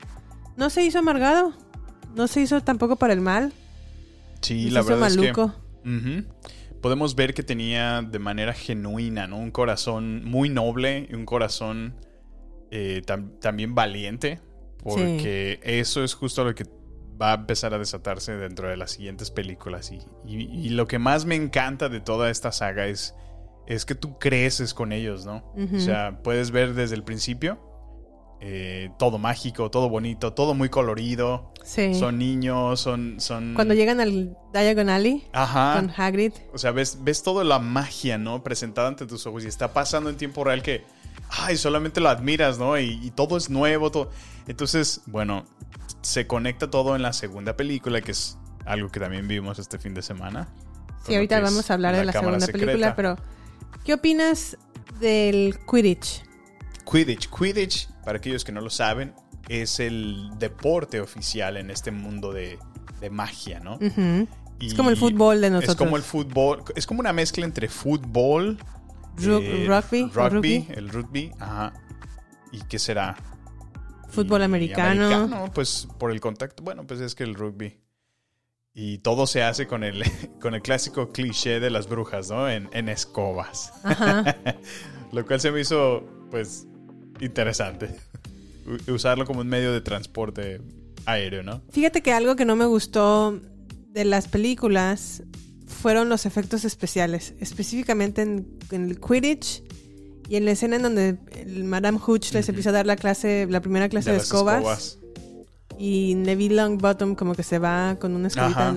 no 0.58 0.70
se 0.70 0.84
hizo 0.84 1.00
amargado, 1.00 1.54
no 2.16 2.28
se 2.28 2.42
hizo 2.42 2.62
tampoco 2.62 2.98
para 2.98 3.14
el 3.14 3.22
mal. 3.22 3.54
Sí, 4.42 4.66
No 4.66 4.72
la 4.74 4.84
se 4.84 4.88
hizo 4.94 5.00
verdad 5.00 5.16
maluco. 5.16 5.46
es 5.46 5.84
que 5.84 5.90
Ujú. 6.20 6.80
podemos 6.82 7.16
ver 7.16 7.34
que 7.34 7.44
tenía 7.44 8.02
de 8.02 8.20
manera 8.20 8.54
genuina, 8.54 9.26
¿no? 9.26 9.38
Un 9.38 9.52
corazón 9.52 10.26
muy 10.26 10.50
noble 10.50 11.08
y 11.10 11.16
un 11.16 11.26
corazón 11.26 11.94
eh, 12.72 13.02
tam- 13.06 13.40
también 13.40 13.76
valiente, 13.76 14.40
porque 14.84 15.60
eso 15.64 16.04
es 16.04 16.14
justo 16.14 16.44
lo 16.44 16.56
que 16.56 16.66
va 17.22 17.32
a 17.32 17.36
empezar 17.36 17.74
a 17.74 17.80
desatarse 17.80 18.34
dentro 18.38 18.70
de 18.70 18.78
las 18.78 18.92
siguientes 18.92 19.30
películas. 19.32 19.92
Y, 19.92 20.00
y- 20.26 20.68
y 20.68 20.70
lo 20.70 20.88
que 20.88 21.00
más 21.00 21.26
me 21.26 21.36
encanta 21.36 21.90
de 21.90 22.00
toda 22.00 22.30
esta 22.30 22.52
saga 22.52 22.88
es, 22.88 23.14
es 23.68 23.86
que 23.86 23.94
tú 23.96 24.18
creces 24.18 24.74
con 24.74 24.94
ellos, 24.94 25.26
¿no? 25.26 25.44
O 25.76 25.80
sea, 25.80 26.22
puedes 26.24 26.52
ver 26.52 26.74
desde 26.74 26.96
el 26.96 27.04
principio 27.04 27.60
eh, 28.42 28.90
todo 28.98 29.18
mágico, 29.18 29.70
todo 29.70 29.90
bonito, 29.90 30.32
todo 30.34 30.54
muy 30.54 30.70
colorido. 30.70 31.52
Sí. 31.66 31.94
Son 31.94 32.18
niños, 32.18 32.80
son... 32.80 33.20
son 33.20 33.54
Cuando 33.54 33.74
llegan 33.74 34.00
al 34.00 34.38
Diagon 34.54 34.90
Alley 34.90 35.26
Ajá. 35.34 35.76
con 35.76 35.92
Hagrid, 35.96 36.32
O 36.54 36.58
sea, 36.58 36.72
ves, 36.72 37.00
ves 37.02 37.22
toda 37.22 37.44
la 37.44 37.60
magia, 37.60 38.18
¿no? 38.18 38.42
Presentada 38.42 38.88
ante 38.88 39.06
tus 39.06 39.28
ojos 39.28 39.44
y 39.44 39.48
está 39.48 39.74
pasando 39.74 40.10
en 40.10 40.16
tiempo 40.16 40.46
real 40.46 40.64
que, 40.64 40.84
ay, 41.30 41.58
solamente 41.58 42.00
lo 42.02 42.10
admiras, 42.10 42.58
¿no? 42.60 42.78
Y, 42.80 43.00
y 43.04 43.12
todo 43.12 43.38
es 43.38 43.50
nuevo, 43.50 43.92
todo. 43.92 44.12
Entonces, 44.48 45.02
bueno, 45.06 45.46
se 46.02 46.28
conecta 46.28 46.70
todo 46.70 46.96
en 46.96 47.02
la 47.02 47.14
segunda 47.14 47.56
película, 47.56 48.02
que 48.02 48.12
es 48.12 48.38
algo 48.66 48.90
que 48.90 49.00
también 49.00 49.28
vimos 49.28 49.60
este 49.60 49.78
fin 49.80 49.94
de 49.94 50.02
semana. 50.02 50.48
sí, 51.06 51.14
ahorita 51.16 51.38
es 51.38 51.44
vamos 51.44 51.70
a 51.70 51.74
hablar 51.74 51.96
de 51.96 52.06
la 52.06 52.12
segunda 52.12 52.40
Secreta. 52.40 52.66
película, 52.68 52.96
pero 52.96 53.18
¿qué 53.86 53.94
opinas 53.94 54.58
del 55.00 55.58
Quidditch? 55.70 56.24
Quidditch. 56.90 57.30
Quidditch, 57.30 57.90
para 58.04 58.18
aquellos 58.18 58.44
que 58.44 58.52
no 58.52 58.62
lo 58.62 58.70
saben, 58.70 59.14
es 59.48 59.80
el 59.80 60.30
deporte 60.40 61.00
oficial 61.02 61.58
en 61.58 61.70
este 61.72 61.92
mundo 61.92 62.32
de, 62.34 62.58
de 63.00 63.10
magia, 63.10 63.60
¿no? 63.60 63.78
Es 63.80 64.74
Y 64.74 64.76
como 64.76 64.90
el 64.90 64.98
fútbol 64.98 65.40
de 65.42 65.48
Es 65.48 65.54
nosotros. 65.54 65.78
como 65.78 65.98
el 65.98 66.04
fútbol. 66.04 66.64
Es 66.76 66.86
como 66.88 67.00
una 67.00 67.14
mezcla 67.14 67.46
entre 67.46 67.70
fútbol. 67.70 68.58
Eh, 69.18 69.68
rugby. 70.14 70.68
El 70.70 70.90
rugby. 70.90 71.32
Ajá. 71.40 71.74
¿Y 72.52 72.62
qué 72.64 72.80
será? 72.80 73.16
Fútbol 74.10 74.42
Y 74.42 74.44
americano. 74.46 75.06
americano, 75.06 75.52
pues 75.54 75.88
por 76.00 76.12
el 76.12 76.20
contacto. 76.20 76.64
Bueno, 76.64 76.86
pues 76.88 77.00
es 77.02 77.16
que 77.16 77.24
el 77.24 77.36
rugby. 77.36 77.80
Y 78.74 79.00
todo 79.00 79.28
se 79.28 79.44
hace 79.44 79.68
con 79.68 79.84
el, 79.84 80.04
con 80.42 80.54
el 80.56 80.62
clásico 80.62 81.12
cliché 81.12 81.60
de 81.60 81.70
las 81.70 81.88
brujas, 81.88 82.30
¿no? 82.30 82.50
En, 82.50 82.70
en 82.74 82.90
escobas. 82.90 83.74
Ajá. 83.84 84.38
Lo 85.12 85.26
cual 85.26 85.40
se 85.40 85.52
me 85.52 85.62
hizo, 85.62 86.04
pues, 86.32 86.68
interesante. 87.20 87.96
Usarlo 88.88 89.26
como 89.26 89.42
un 89.42 89.48
medio 89.48 89.74
de 89.74 89.82
transporte 89.82 90.62
aéreo, 91.06 91.44
¿no? 91.44 91.62
Fíjate 91.72 92.02
que 92.02 92.14
algo 92.14 92.36
que 92.36 92.46
no 92.46 92.56
me 92.56 92.66
gustó 92.66 93.40
de 93.88 94.06
las 94.06 94.28
películas 94.28 95.24
fueron 95.70 96.10
los 96.10 96.26
efectos 96.26 96.66
especiales, 96.66 97.34
específicamente 97.40 98.24
en, 98.24 98.48
en 98.72 98.90
el 98.90 99.00
Quidditch 99.00 99.64
y 100.28 100.36
en 100.36 100.46
la 100.46 100.52
escena 100.52 100.76
en 100.76 100.84
donde 100.84 101.18
el 101.32 101.64
Madame 101.64 102.00
Hooch 102.06 102.34
les 102.34 102.50
empieza 102.50 102.70
a 102.70 102.74
dar 102.74 102.86
la 102.86 102.96
clase, 102.96 103.48
la 103.50 103.62
primera 103.62 103.88
clase 103.88 104.12
de, 104.12 104.18
las 104.18 104.26
escobas, 104.26 105.00
y 105.78 106.16
Neville 106.16 106.56
Longbottom 106.56 107.16
como 107.16 107.36
que 107.36 107.44
se 107.44 107.60
va 107.60 107.98
con 108.00 108.14
una 108.14 108.28
escobita 108.28 108.76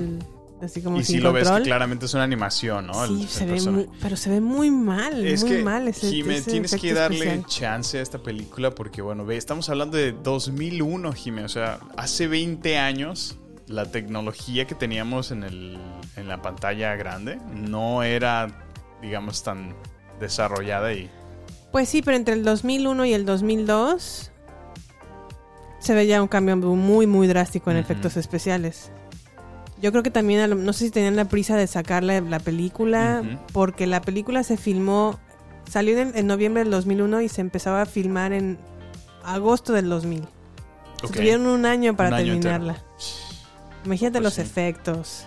así 0.63 0.81
como 0.81 0.99
y 0.99 1.05
sin 1.05 1.17
si 1.17 1.21
lo 1.21 1.33
ves 1.33 1.51
que 1.51 1.63
claramente 1.63 2.07
es 2.07 2.15
una 2.15 2.23
animación, 2.23 2.87
¿no? 2.87 3.07
Sí, 3.07 3.23
el 3.23 3.29
se 3.29 3.47
ve 3.47 3.61
muy, 3.61 3.89
pero 4.01 4.17
se 4.17 4.31
ve 4.31 4.41
muy 4.41 4.71
mal, 4.71 5.27
Es 5.27 5.43
muy 5.43 5.57
que, 5.57 5.63
mal 5.65 5.89
ese, 5.89 6.09
Jime, 6.09 6.37
ese 6.37 6.53
tienes 6.53 6.75
que 6.75 6.95
darle 6.95 7.17
especial. 7.17 7.47
chance 7.47 7.99
a 7.99 8.03
esta 8.03 8.23
película 8.23 8.71
porque, 8.71 9.03
bueno, 9.03 9.25
ve, 9.25 9.37
estamos 9.37 9.69
hablando 9.69 9.97
de 9.97 10.13
2001, 10.13 11.13
Jime. 11.13 11.45
O 11.45 11.49
sea, 11.49 11.81
hace 11.97 12.29
20 12.29 12.79
años 12.79 13.39
la 13.73 13.87
tecnología 13.87 14.67
que 14.67 14.75
teníamos 14.75 15.31
en, 15.31 15.43
el, 15.45 15.79
en 16.17 16.29
la 16.29 16.43
pantalla 16.43 16.95
grande 16.95 17.39
no 17.55 18.03
era, 18.03 18.49
digamos, 19.01 19.43
tan 19.43 19.75
desarrollada 20.21 20.93
y... 20.93 21.11
Pues 21.73 21.89
sí, 21.89 22.03
pero 22.03 22.17
entre 22.17 22.35
el 22.35 22.45
2001 22.45 23.07
y 23.07 23.15
el 23.15 23.25
2002 23.25 24.31
se 25.79 25.95
ve 25.95 26.07
ya 26.07 26.21
un 26.23 26.29
cambio 26.29 26.57
muy, 26.57 27.07
muy 27.07 27.27
drástico 27.27 27.71
en 27.71 27.79
efectos 27.79 28.17
especiales. 28.17 28.93
Yo 29.81 29.91
creo 29.91 30.03
que 30.05 30.11
también, 30.11 30.65
no 30.65 30.73
sé 30.73 30.85
si 30.85 30.91
tenían 30.91 31.17
la 31.17 31.25
prisa 31.25 31.57
de 31.57 31.67
sacar 31.67 32.05
la, 32.05 32.21
la 32.21 32.39
película, 32.39 33.23
porque 33.53 33.87
la 33.89 34.01
película 34.01 34.45
se 34.45 34.57
filmó, 34.57 35.19
salió 35.69 35.99
en, 35.99 36.13
en 36.17 36.27
noviembre 36.27 36.63
del 36.63 36.71
2001 36.71 37.23
y 37.23 37.29
se 37.29 37.41
empezaba 37.41 37.83
a 37.83 37.87
filmar 37.87 38.33
en 38.33 38.59
agosto 39.25 39.73
del 39.73 39.89
2000. 39.89 40.21
O 40.21 40.25
sea, 40.25 41.09
Ok. 41.09 41.17
Tuvieron 41.17 41.47
un 41.47 41.67
año 41.67 41.97
para 41.97 42.11
Un 42.11 42.15
año 42.15 42.33
entero. 42.35 42.53
terminarla. 42.55 42.92
Imagínate 43.85 44.19
Pues 44.19 44.25
los 44.25 44.35
sí. 44.35 44.41
efectos, 44.43 45.25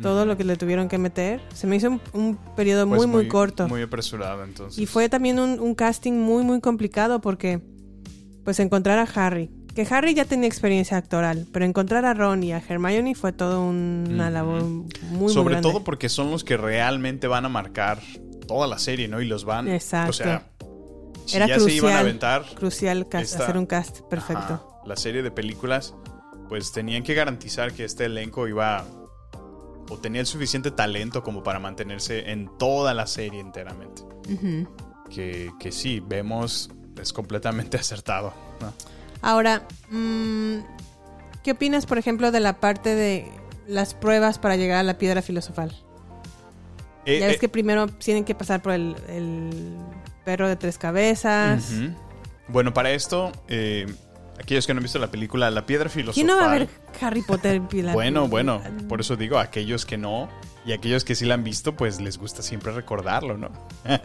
todo 0.00 0.26
lo 0.26 0.36
que 0.36 0.44
le 0.44 0.56
tuvieron 0.56 0.88
que 0.88 0.98
meter. 0.98 1.40
Se 1.54 1.66
me 1.66 1.76
hizo 1.76 1.88
un, 1.90 2.00
un 2.12 2.36
periodo 2.54 2.86
Pues 2.88 2.98
muy, 3.00 3.06
muy, 3.06 3.28
corto. 3.28 3.66
Muy 3.68 3.82
apresurado, 3.82 4.44
entonces. 4.44 4.78
Y 4.78 4.86
fue 4.86 5.08
también 5.08 5.38
un, 5.38 5.58
un 5.60 5.74
casting 5.74 6.12
muy, 6.12 6.44
muy 6.44 6.60
complicado 6.60 7.20
porque, 7.20 7.60
pues, 8.44 8.60
encontrar 8.60 8.98
a 8.98 9.02
Harry. 9.14 9.50
Que 9.74 9.86
Harry 9.90 10.14
ya 10.14 10.24
tenía 10.24 10.46
experiencia 10.48 10.96
actoral, 10.96 11.46
pero 11.52 11.64
encontrar 11.66 12.06
a 12.06 12.14
Ron 12.14 12.42
y 12.42 12.52
a 12.54 12.62
Hermione 12.66 13.14
fue 13.14 13.32
todo 13.32 13.62
un- 13.62 14.08
una 14.10 14.30
labor 14.30 14.62
muy, 14.62 14.86
muy 15.10 15.32
Sobre 15.32 15.50
grande. 15.56 15.68
todo 15.70 15.84
porque 15.84 16.08
son 16.08 16.30
los 16.30 16.44
que 16.44 16.56
realmente 16.56 17.26
van 17.26 17.44
a 17.44 17.50
marcar 17.50 18.00
toda 18.48 18.66
la 18.66 18.78
serie, 18.78 19.06
¿no? 19.08 19.20
Y 19.20 19.26
los 19.26 19.44
van... 19.44 19.68
Exacto. 19.68 20.10
O 20.10 20.12
sea, 20.14 20.48
si 21.26 21.36
Era 21.36 21.46
ya 21.46 21.56
crucial, 21.56 21.70
se 21.72 21.76
iban 21.76 21.92
a 21.92 21.98
aventar... 22.00 22.44
crucial 22.54 23.06
cast- 23.06 23.22
esta- 23.24 23.42
hacer 23.42 23.58
un 23.58 23.66
cast 23.66 24.00
perfecto. 24.08 24.42
Ajá, 24.54 24.62
la 24.86 24.96
serie 24.96 25.22
de 25.22 25.30
películas, 25.30 25.92
pues 26.48 26.72
tenían 26.72 27.02
que 27.02 27.14
garantizar 27.14 27.72
que 27.72 27.84
este 27.84 28.06
elenco 28.06 28.46
iba 28.48 28.84
o 29.88 29.98
tenía 29.98 30.20
el 30.20 30.26
suficiente 30.26 30.70
talento 30.70 31.22
como 31.22 31.42
para 31.42 31.58
mantenerse 31.58 32.30
en 32.30 32.50
toda 32.58 32.94
la 32.94 33.06
serie 33.06 33.40
enteramente. 33.40 34.02
Que, 35.10 35.52
que 35.60 35.72
sí, 35.72 36.00
vemos, 36.00 36.70
es 37.00 37.12
completamente 37.12 37.76
acertado. 37.80 38.32
¿no? 38.60 38.72
Ahora, 39.22 39.66
mm, 39.90 40.58
¿qué 41.42 41.52
opinas, 41.52 41.86
por 41.86 41.98
ejemplo, 41.98 42.32
de 42.32 42.40
la 42.40 42.60
parte 42.60 42.94
de 42.94 43.30
las 43.66 43.94
pruebas 43.94 44.38
para 44.38 44.56
llegar 44.56 44.78
a 44.78 44.82
la 44.82 44.98
piedra 44.98 45.22
filosofal? 45.22 45.74
Eh, 47.04 47.20
ya 47.20 47.26
ves 47.28 47.36
eh, 47.36 47.38
que 47.38 47.48
primero 47.48 47.86
tienen 47.86 48.24
que 48.24 48.34
pasar 48.34 48.62
por 48.62 48.72
el, 48.72 48.96
el 49.08 49.76
perro 50.24 50.48
de 50.48 50.56
tres 50.56 50.76
cabezas. 50.76 51.70
Bueno, 52.48 52.72
para 52.74 52.90
esto, 52.90 53.32
eh, 53.48 53.86
aquellos 54.38 54.66
que 54.66 54.74
no 54.74 54.78
han 54.78 54.82
visto 54.84 54.98
la 54.98 55.10
película 55.10 55.50
La 55.50 55.66
Piedra 55.66 55.88
Filosofal... 55.88 56.14
¿Quién 56.14 56.26
no 56.26 56.36
va 56.36 56.46
a 56.52 56.58
ver 56.58 56.68
Harry 57.00 57.22
Potter? 57.22 57.62
la- 57.72 57.92
Bueno, 57.92 58.28
bueno, 58.28 58.62
por 58.88 59.00
eso 59.00 59.16
digo, 59.16 59.38
aquellos 59.38 59.86
que 59.86 59.96
no 59.98 60.28
y 60.64 60.72
aquellos 60.72 61.04
que 61.04 61.14
sí 61.14 61.24
la 61.24 61.34
han 61.34 61.44
visto, 61.44 61.76
pues 61.76 62.00
les 62.00 62.18
gusta 62.18 62.42
siempre 62.42 62.72
recordarlo, 62.72 63.36
¿no? 63.38 63.50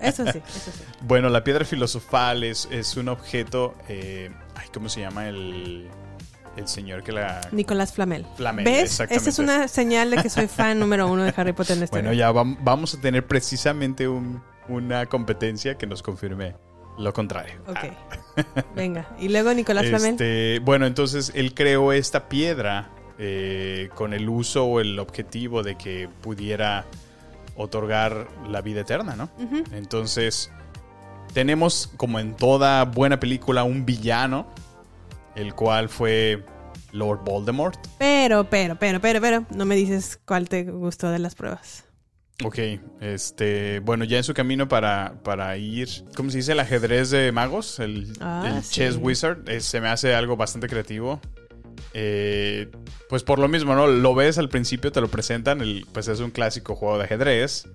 Eso 0.02 0.24
sí, 0.32 0.40
eso 0.48 0.72
sí. 0.72 0.84
Bueno, 1.02 1.30
la 1.30 1.44
piedra 1.44 1.66
filosofal 1.66 2.44
es, 2.44 2.68
es 2.72 2.96
un 2.98 3.10
objeto, 3.10 3.74
eh, 3.90 4.30
ay, 4.56 4.68
¿cómo 4.74 4.88
se 4.88 5.02
llama? 5.02 5.28
El, 5.28 5.88
el 6.58 6.68
señor 6.68 7.02
que 7.04 7.12
la... 7.14 7.42
Nicolás 7.52 7.94
Flamel. 7.94 8.26
Flamel, 8.38 8.64
¿Ves? 8.66 9.00
Esa 9.00 9.30
es 9.30 9.40
una 9.40 9.68
señal 9.68 10.12
de 10.12 10.18
que 10.22 10.30
soy 10.30 10.48
fan 10.48 10.78
número 10.80 11.08
uno 11.08 11.24
de 11.24 11.34
Harry 11.36 11.54
Potter 11.54 11.78
en 11.78 11.84
este 11.84 11.96
Bueno, 11.96 12.14
ya 12.14 12.32
vam- 12.32 12.58
vamos 12.62 12.94
a 12.94 13.02
tener 13.02 13.26
precisamente 13.26 14.08
un- 14.08 14.44
una 14.68 15.08
competencia 15.08 15.78
que 15.80 15.88
nos 15.88 16.04
confirme 16.04 16.56
lo 17.02 17.14
contrario. 17.14 17.56
Ok. 17.68 18.46
Venga. 18.76 19.16
Y 19.20 19.30
luego 19.30 19.54
Nicolás 19.54 19.88
Flamel. 19.88 20.12
Este, 20.12 20.60
bueno, 20.60 20.86
entonces 20.86 21.32
él 21.36 21.54
creó 21.54 21.92
esta 21.94 22.30
piedra 22.30 22.90
eh, 23.20 23.90
con 23.96 24.14
el 24.14 24.30
uso 24.30 24.66
o 24.66 24.80
el 24.80 24.98
objetivo 25.00 25.64
de 25.64 25.78
que 25.78 26.10
pudiera 26.22 26.86
otorgar 27.56 28.28
la 28.50 28.62
vida 28.62 28.82
eterna, 28.82 29.16
¿no? 29.16 29.30
Entonces, 29.74 30.50
tenemos 31.34 31.92
como 31.98 32.20
en 32.20 32.36
toda 32.36 32.86
buena 32.86 33.20
película 33.20 33.64
un 33.64 33.86
villano, 33.86 34.48
el 35.36 35.54
cual 35.54 35.90
fue 35.90 36.44
Lord 36.92 37.24
Voldemort. 37.24 37.78
Pero, 37.98 38.50
pero, 38.50 38.78
pero, 38.78 39.00
pero, 39.00 39.22
pero, 39.22 39.46
no 39.52 39.66
me 39.66 39.76
dices 39.76 40.20
cuál 40.26 40.50
te 40.50 40.64
gustó 40.64 41.10
de 41.10 41.20
las 41.20 41.36
pruebas. 41.36 41.86
Ok, 42.46 42.60
este, 43.02 43.80
bueno, 43.82 44.04
ya 44.06 44.18
en 44.18 44.24
su 44.24 44.34
camino 44.34 44.68
para, 44.68 45.14
para 45.24 45.56
ir, 45.58 45.88
¿cómo 46.16 46.30
se 46.30 46.38
dice? 46.38 46.52
El 46.54 46.60
ajedrez 46.60 47.10
de 47.10 47.32
magos, 47.32 47.80
el, 47.80 48.14
Ah, 48.20 48.54
el 48.58 48.64
sí. 48.64 48.76
Chess 48.76 48.98
Wizard, 49.00 49.48
eh, 49.50 49.60
se 49.62 49.82
me 49.82 49.90
hace 49.90 50.14
algo 50.16 50.36
bastante 50.38 50.68
creativo. 50.68 51.20
Eh, 51.94 52.70
pues 53.10 53.24
por 53.24 53.40
lo 53.40 53.48
mismo, 53.48 53.76
¿no? 53.76 53.88
Lo 53.88 54.16
ves 54.16 54.38
al 54.38 54.50
principio, 54.50 54.92
te 54.92 55.02
lo 55.02 55.10
presentan, 55.10 55.62
el, 55.62 55.86
pues 55.92 56.08
es 56.08 56.20
un 56.20 56.32
clásico 56.32 56.76
juego 56.76 56.98
de 56.98 57.06
ajedrez, 57.06 57.68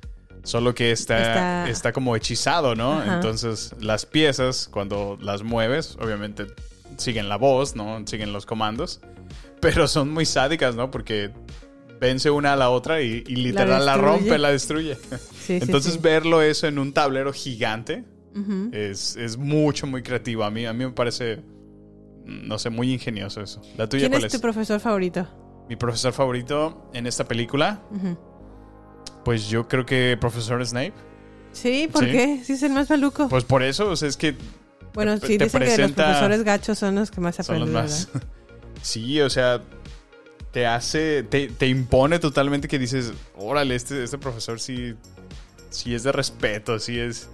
solo 0.42 0.74
que 0.74 0.92
está, 0.92 1.18
Está- 1.18 1.68
está, 1.68 1.92
como 1.92 2.16
hechizado, 2.16 2.74
¿no? 2.74 2.94
Ajá. 3.00 3.16
Entonces 3.16 3.74
las 3.80 4.06
piezas, 4.06 4.68
cuando 4.70 5.18
las 5.20 5.42
mueves, 5.42 5.96
obviamente 6.00 6.46
siguen 6.96 7.28
la 7.28 7.36
voz, 7.36 7.74
¿no? 7.76 8.02
Siguen 8.06 8.32
los 8.32 8.46
comandos, 8.46 9.00
pero 9.60 9.86
son 9.88 10.10
muy 10.10 10.24
sádicas, 10.24 10.74
¿no? 10.76 10.90
Porque 10.90 11.30
vence 12.00 12.30
una 12.30 12.52
a 12.52 12.56
la 12.56 12.70
otra 12.70 13.00
y, 13.02 13.24
y 13.26 13.36
literal 13.36 13.84
la, 13.86 13.96
rompe, 13.96 14.38
la 14.38 14.50
destruye. 14.50 14.96
sí, 15.46 15.54
Entonces 15.60 15.94
sí. 15.94 15.98
verlo 16.02 16.42
eso 16.42 16.66
en 16.66 16.78
un 16.78 16.92
tablero 16.92 17.32
gigante 17.32 18.04
es, 18.72 19.16
es 19.16 19.36
mucho, 19.38 19.86
muy 19.86 20.02
creativo. 20.02 20.44
A 20.44 20.50
mí, 20.50 20.66
a 20.66 20.72
mí 20.74 20.84
me 20.84 20.92
parece, 20.92 21.42
no 22.26 22.58
sé, 22.58 22.68
muy 22.70 22.92
ingenioso 22.92 23.40
eso. 23.40 23.62
¿La 23.78 23.88
tuya 23.88 24.02
¿Quién 24.02 24.12
cuál 24.12 24.24
es 24.24 24.34
es? 24.34 24.38
tu 24.38 24.42
profesor 24.42 24.78
favorito? 24.80 25.26
Mi 25.68 25.76
profesor 25.76 26.12
favorito 26.12 26.90
en 26.92 27.06
esta 27.06 27.24
película, 27.26 27.82
pues 29.24 29.48
yo 29.48 29.66
creo 29.68 29.84
que 29.86 30.16
profesor 30.20 30.64
Snape. 30.64 30.92
Sí, 31.52 31.88
¿por 31.90 32.04
Sí. 32.04 32.12
qué? 32.12 32.40
Sí, 32.44 32.52
es 32.52 32.62
el 32.62 32.72
más 32.72 32.90
maluco. 32.90 33.28
Pues 33.28 33.44
por 33.44 33.62
eso, 33.62 33.88
o 33.90 33.96
sea, 33.96 34.08
es 34.08 34.16
que 34.16 34.36
bueno, 34.94 35.18
te- 35.18 35.26
sí, 35.26 35.38
te 35.38 35.44
dicen 35.44 35.60
que 35.60 35.66
los 35.66 35.74
presenta- 35.76 36.04
profesores 36.04 36.42
gachos 36.44 36.78
son 36.78 36.94
los 36.94 37.10
que 37.10 37.20
más 37.20 37.36
son 37.36 37.60
los 37.60 37.68
aprenden, 37.70 38.28
sí, 38.82 39.20
o 39.20 39.28
sea, 39.30 39.62
te 40.56 40.64
hace, 40.64 41.22
te, 41.22 41.48
te 41.48 41.66
impone 41.66 42.18
totalmente 42.18 42.66
que 42.66 42.78
dices, 42.78 43.12
órale, 43.36 43.74
este, 43.74 44.02
este 44.02 44.16
profesor 44.16 44.58
sí, 44.58 44.94
sí 45.68 45.94
es 45.94 46.02
de 46.02 46.12
respeto, 46.12 46.78
sí 46.78 46.98
es, 46.98 47.28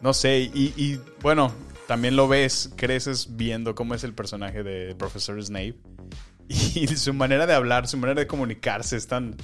no 0.00 0.14
sé, 0.14 0.38
y, 0.38 0.72
y, 0.74 0.98
bueno, 1.20 1.52
también 1.86 2.16
lo 2.16 2.26
ves, 2.26 2.70
creces 2.74 3.36
viendo 3.36 3.74
cómo 3.74 3.94
es 3.94 4.02
el 4.02 4.14
personaje 4.14 4.62
de 4.62 4.94
profesor 4.94 5.44
Snape 5.44 5.76
y 6.48 6.86
su 6.86 7.12
manera 7.12 7.46
de 7.46 7.52
hablar, 7.52 7.86
su 7.86 7.98
manera 7.98 8.20
de 8.20 8.26
comunicarse 8.26 8.96
es 8.96 9.08
tan, 9.08 9.36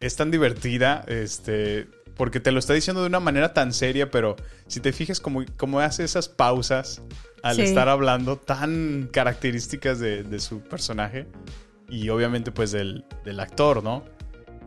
es 0.00 0.16
tan 0.16 0.30
divertida, 0.30 1.04
este, 1.08 1.88
porque 2.16 2.40
te 2.40 2.52
lo 2.52 2.58
está 2.58 2.72
diciendo 2.72 3.02
de 3.02 3.08
una 3.08 3.20
manera 3.20 3.52
tan 3.52 3.74
seria, 3.74 4.10
pero 4.10 4.34
si 4.66 4.80
te 4.80 4.94
fijas 4.94 5.20
cómo, 5.20 5.44
cómo 5.58 5.80
hace 5.80 6.04
esas 6.04 6.30
pausas 6.30 7.02
al 7.42 7.56
Sí. 7.56 7.62
estar 7.64 7.90
hablando 7.90 8.38
tan 8.38 9.10
características 9.12 9.98
de, 9.98 10.22
de 10.22 10.40
su 10.40 10.60
personaje 10.60 11.26
y 11.92 12.08
obviamente 12.08 12.50
pues 12.50 12.72
del, 12.72 13.04
del 13.24 13.38
actor, 13.40 13.82
¿no? 13.84 14.02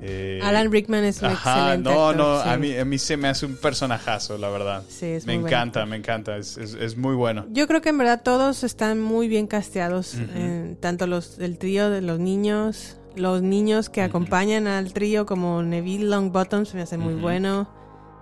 Eh, 0.02 0.42
Alan 0.44 0.72
Rickman 0.72 1.06
es 1.06 1.22
un 1.22 1.30
Ajá, 1.30 1.56
excelente 1.76 1.90
no, 1.90 2.10
actor, 2.10 2.16
no, 2.18 2.44
sí. 2.44 2.50
a, 2.50 2.58
mí, 2.58 2.78
a 2.78 2.84
mí 2.86 2.98
se 2.98 3.16
me 3.16 3.30
hace 3.30 3.46
un 3.46 3.56
personajazo, 3.56 4.38
la 4.38 4.50
verdad. 4.50 4.84
Sí, 4.90 5.06
es 5.06 5.26
me 5.26 5.34
muy 5.34 5.44
bueno. 5.44 5.56
encanta, 5.58 5.86
me 5.86 5.96
encanta, 5.96 6.36
es, 6.38 6.58
es- 6.58 6.74
es 6.76 6.98
muy 6.98 7.16
bueno. 7.16 7.46
Yo 7.52 7.66
creo 7.68 7.82
que 7.82 7.90
en 7.90 7.98
verdad 7.98 8.22
todos 8.22 8.64
están 8.66 9.00
muy 9.02 9.28
bien 9.30 9.48
casteados, 9.48 10.16
eh, 10.20 10.76
tanto 10.82 11.08
los 11.08 11.38
del 11.38 11.58
trío 11.58 11.90
de 11.90 12.02
los 12.02 12.20
niños, 12.20 12.98
los 13.16 13.42
niños 13.42 13.90
que 13.90 14.02
acompañan 14.02 14.68
al 14.68 14.92
trío 14.92 15.26
como 15.26 15.64
Neville 15.64 16.06
Longbottom 16.10 16.66
se 16.66 16.76
me 16.76 16.84
hace 16.84 16.98
muy 16.98 17.14
bueno, 17.14 17.70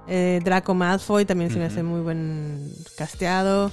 eh, 0.07 0.41
Draco 0.45 0.75
Malfoy 0.75 1.25
también 1.25 1.49
se 1.49 1.57
me 1.57 1.65
hace 1.65 1.81
muy 1.81 2.01
buen 2.01 2.71
casteado, 2.97 3.71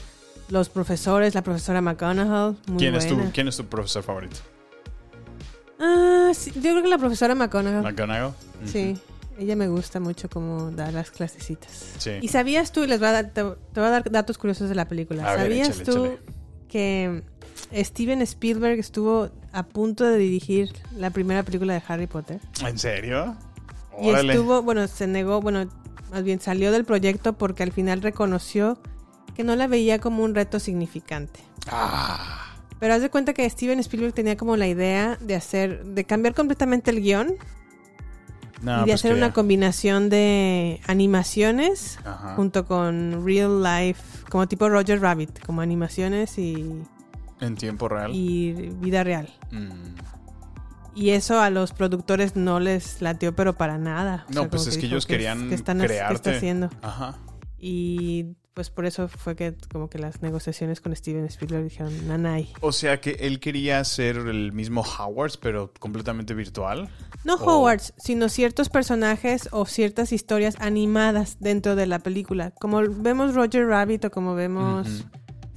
los 0.49 0.71
profesores, 0.71 1.35
la 1.35 1.43
profesora 1.43 1.83
McGonagall, 1.83 2.57
muy 2.67 2.79
¿Quién 2.79 2.95
es, 2.95 3.07
tu. 3.07 3.31
¿Quién 3.33 3.47
es 3.49 3.59
tu 3.59 3.67
profesor 3.67 4.03
favorito? 4.03 4.39
Ah, 5.81 6.31
sí, 6.35 6.53
yo 6.55 6.61
creo 6.61 6.83
que 6.83 6.89
la 6.89 6.99
profesora 6.99 7.35
McGonagall. 7.35 7.83
¿McGonagall? 7.83 8.35
Sí, 8.67 8.97
ella 9.39 9.57
me 9.57 9.69
gusta 9.69 9.99
mucho 9.99 10.29
cómo 10.29 10.71
da 10.71 10.93
las 10.93 11.11
clasecitas. 11.11 11.73
Sí. 11.99 12.13
¿Y 12.21 12.29
sabías 12.29 12.73
tú, 12.73 12.85
y 12.85 12.87
les 12.87 12.99
voy 12.99 13.09
a 13.09 13.13
dar, 13.13 13.31
te, 13.31 13.43
voy 13.43 13.57
a 13.75 13.81
dar 13.91 14.11
datos 14.11 14.37
curiosos 14.37 14.69
de 14.69 14.75
la 14.75 14.87
película, 14.87 15.25
A 15.25 15.37
ver, 15.37 15.47
¿sabías 15.47 15.69
échale, 15.69 15.85
tú 15.85 16.05
échale. 16.05 16.19
que 16.69 17.23
Steven 17.83 18.21
Spielberg 18.23 18.79
estuvo 18.79 19.31
a 19.53 19.63
punto 19.63 20.05
de 20.05 20.19
dirigir 20.19 20.71
la 20.95 21.11
primera 21.11 21.43
película 21.43 21.73
de 21.73 21.83
Harry 21.89 22.07
Potter? 22.07 22.41
¿En 22.65 22.79
serio? 22.79 23.37
Y 24.03 24.11
estuvo, 24.11 24.63
bueno, 24.63 24.87
se 24.87 25.07
negó, 25.07 25.41
bueno, 25.41 25.67
más 26.11 26.23
bien 26.23 26.41
salió 26.41 26.73
del 26.73 26.85
proyecto 26.85 27.33
porque 27.33 27.63
al 27.63 27.73
final 27.73 28.03
reconoció 28.03 28.79
que 29.35 29.45
no 29.45 29.57
la 29.57 29.67
veía 29.67 29.99
como 29.99 30.23
un 30.25 30.35
reto 30.35 30.59
significante. 30.59 31.41
Ah, 31.69 32.50
Pero 32.81 32.95
haz 32.95 33.03
de 33.03 33.11
cuenta 33.11 33.35
que 33.35 33.49
Steven 33.49 33.79
Spielberg 33.81 34.15
tenía 34.15 34.37
como 34.37 34.57
la 34.57 34.67
idea 34.67 35.17
de 35.21 35.35
hacer, 35.37 35.85
de 35.85 36.05
cambiar 36.05 36.35
completamente 36.35 36.91
el 36.91 37.01
guion 37.03 37.35
no, 38.63 38.73
y 38.73 38.81
de 38.81 38.85
pues 38.87 38.95
hacer 38.95 39.13
que 39.13 39.17
una 39.19 39.29
ya. 39.29 39.33
combinación 39.33 40.09
de 40.11 40.81
animaciones 40.87 41.99
Ajá. 42.05 42.35
junto 42.37 42.65
con 42.67 43.25
real 43.25 43.63
life, 43.63 44.03
como 44.31 44.49
tipo 44.49 44.69
Roger 44.69 45.01
Rabbit, 45.01 45.45
como 45.45 45.61
animaciones 45.61 46.37
y, 46.39 46.83
En 47.41 47.55
tiempo 47.57 47.89
real. 47.89 48.11
y 48.15 48.53
vida 48.81 49.05
real. 49.05 49.29
Mm. 49.51 49.71
Y 50.95 51.11
eso 51.11 51.41
a 51.41 51.51
los 51.51 51.73
productores 51.73 52.35
no 52.37 52.61
les 52.61 53.01
latió, 53.01 53.35
pero 53.35 53.57
para 53.57 53.79
nada. 53.79 54.25
O 54.29 54.33
No, 54.35 54.41
sea, 54.43 54.51
pues 54.51 54.67
es 54.67 54.77
que 54.77 54.87
ellos 54.87 55.07
¿qué 55.07 55.15
es- 55.15 55.19
querían 55.19 55.49
qué 55.49 55.55
están, 55.55 55.79
¿qué 55.81 55.87
crearte. 55.87 56.15
está 56.15 56.31
haciendo? 56.33 56.71
Ajá. 56.83 57.17
Y 57.59 58.37
pues 58.61 58.69
por 58.69 58.85
eso 58.85 59.09
fue 59.09 59.37
que 59.37 59.55
como 59.73 59.89
que 59.89 59.99
las 59.99 60.21
negociaciones 60.21 60.83
con 60.83 60.95
Steven 60.95 61.25
Spielberg 61.25 61.65
dijeron, 61.65 62.07
nanay. 62.07 62.53
O 62.61 62.73
sea 62.73 63.01
que 63.01 63.13
él 63.21 63.41
quería 63.41 63.83
ser 63.85 64.17
el 64.19 64.53
mismo 64.53 64.83
Howard, 64.83 65.33
pero 65.41 65.73
completamente 65.79 66.35
virtual. 66.35 66.91
No 67.25 67.37
O- 67.37 67.39
Hogwarts, 67.57 67.95
sino 67.97 68.29
ciertos 68.29 68.69
personajes 68.69 69.49
o 69.51 69.65
ciertas 69.65 70.13
historias 70.13 70.57
animadas 70.59 71.39
dentro 71.41 71.75
de 71.75 71.87
la 71.87 72.01
película. 72.01 72.51
Como 72.51 72.83
vemos 72.87 73.35
Roger 73.35 73.67
Rabbit 73.67 74.05
o 74.05 74.11
como 74.11 74.35
vemos 74.35 75.07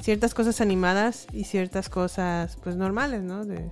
ciertas 0.02 0.34
cosas 0.34 0.62
animadas 0.62 1.28
y 1.34 1.44
ciertas 1.44 1.90
cosas 1.90 2.56
pues 2.64 2.78
normales, 2.78 3.22
¿no? 3.22 3.44
De- 3.44 3.70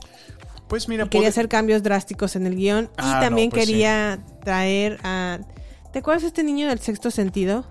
Pues 0.67 0.89
mira, 0.89 1.05
quería 1.05 1.19
puede- 1.19 1.29
hacer 1.29 1.47
cambios 1.47 1.83
drásticos 1.83 2.35
en 2.35 2.47
el 2.47 2.57
guion. 2.57 2.89
Ah, 2.97 3.15
y 3.17 3.21
también 3.25 3.47
no, 3.47 3.51
pues 3.55 3.65
quería 3.65 4.19
traer 4.43 4.99
a... 5.05 5.39
¿Te 5.93 5.99
acuerdas 5.99 6.23
de 6.23 6.27
este 6.27 6.43
niño 6.43 6.67
del 6.67 6.79
sexto 6.79 7.11
sentido? 7.11 7.65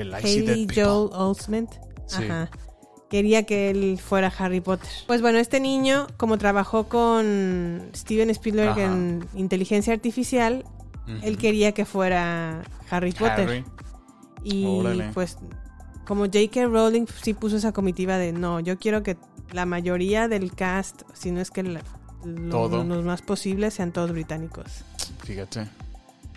El 0.00 0.14
Haley. 0.14 0.66
Joel 0.74 1.10
Osment. 1.12 1.70
Sí. 2.06 2.24
Ajá. 2.24 2.50
Quería 3.10 3.44
que 3.44 3.70
él 3.70 3.98
fuera 4.02 4.32
Harry 4.38 4.60
Potter. 4.60 4.88
Pues 5.06 5.20
bueno, 5.22 5.38
este 5.38 5.60
niño, 5.60 6.06
como 6.16 6.36
trabajó 6.38 6.84
con 6.88 7.82
Steven 7.94 8.28
Spielberg 8.30 8.70
Ajá. 8.70 8.82
en 8.84 9.26
inteligencia 9.34 9.92
artificial, 9.92 10.64
él 11.22 11.36
quería 11.38 11.72
que 11.72 11.84
fuera 11.84 12.62
Harry 12.90 13.12
Potter. 13.12 13.48
Harry. 13.48 13.64
Y 14.42 14.66
Órale. 14.66 15.10
pues, 15.14 15.38
como 16.06 16.24
J.K. 16.24 16.66
Rowling 16.66 17.06
sí 17.22 17.34
puso 17.34 17.56
esa 17.56 17.72
comitiva 17.72 18.18
de 18.18 18.32
no, 18.32 18.58
yo 18.60 18.78
quiero 18.78 19.02
que 19.02 19.16
la 19.52 19.64
mayoría 19.64 20.26
del 20.28 20.52
cast, 20.54 21.02
si 21.12 21.30
no 21.30 21.40
es 21.40 21.50
que 21.50 21.62
la- 21.62 21.82
lo- 22.24 22.50
Todo. 22.50 22.84
los 22.84 23.04
más 23.04 23.22
posibles, 23.22 23.74
sean 23.74 23.92
todos 23.92 24.10
británicos. 24.12 24.66
Fíjate. 25.22 25.68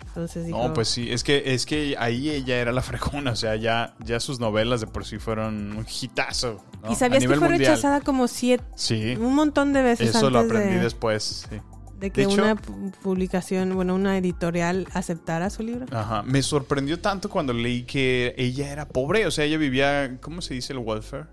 Entonces 0.08 0.46
dijo, 0.46 0.66
No, 0.68 0.74
pues 0.74 0.88
sí, 0.88 1.10
es 1.10 1.22
que, 1.22 1.54
es 1.54 1.64
que 1.66 1.94
ahí 1.98 2.30
ella 2.30 2.58
era 2.60 2.72
la 2.72 2.82
fregona, 2.82 3.32
o 3.32 3.36
sea, 3.36 3.56
ya, 3.56 3.94
ya 4.04 4.18
sus 4.20 4.40
novelas 4.40 4.80
de 4.80 4.86
por 4.86 5.04
sí 5.04 5.18
fueron 5.18 5.76
un 5.76 5.86
hitazo. 5.88 6.62
¿no? 6.82 6.90
¿Y 6.92 6.94
sabías 6.96 7.22
que 7.22 7.28
fue 7.28 7.36
mundial. 7.38 7.58
rechazada 7.58 8.00
como 8.00 8.26
siete, 8.28 8.64
Sí, 8.74 9.16
un 9.20 9.34
montón 9.34 9.72
de 9.72 9.82
veces 9.82 10.10
eso 10.14 10.30
lo 10.30 10.40
aprendí 10.40 10.74
de, 10.76 10.80
después, 10.80 11.46
sí. 11.50 11.56
de 11.98 12.10
que 12.10 12.22
De 12.26 12.32
hecho- 12.32 12.42
una 12.42 12.56
pu- 12.56 12.92
publicación, 13.02 13.74
bueno, 13.74 13.94
una 13.94 14.16
editorial 14.18 14.86
aceptara 14.94 15.50
su 15.50 15.62
libro? 15.62 15.86
Ajá, 15.96 16.22
me 16.22 16.42
sorprendió 16.42 16.98
tanto 17.00 17.28
cuando 17.28 17.52
leí 17.52 17.82
que 17.82 18.34
ella 18.38 18.70
era 18.72 18.88
pobre, 18.88 19.26
o 19.26 19.30
sea, 19.30 19.44
ella 19.44 19.58
vivía, 19.58 20.18
¿cómo 20.20 20.40
se 20.42 20.54
dice 20.54 20.72
el 20.72 20.78
welfare? 20.80 21.26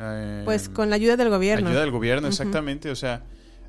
Eh, 0.00 0.42
Pues 0.44 0.68
con 0.68 0.90
la 0.90 0.96
ayuda 0.96 1.16
del 1.16 1.30
gobierno. 1.30 1.68
Ayuda 1.68 1.80
del 1.82 1.90
gobierno, 1.90 2.28
exactamente. 2.28 2.90
O 2.90 2.96
sea, 2.96 3.24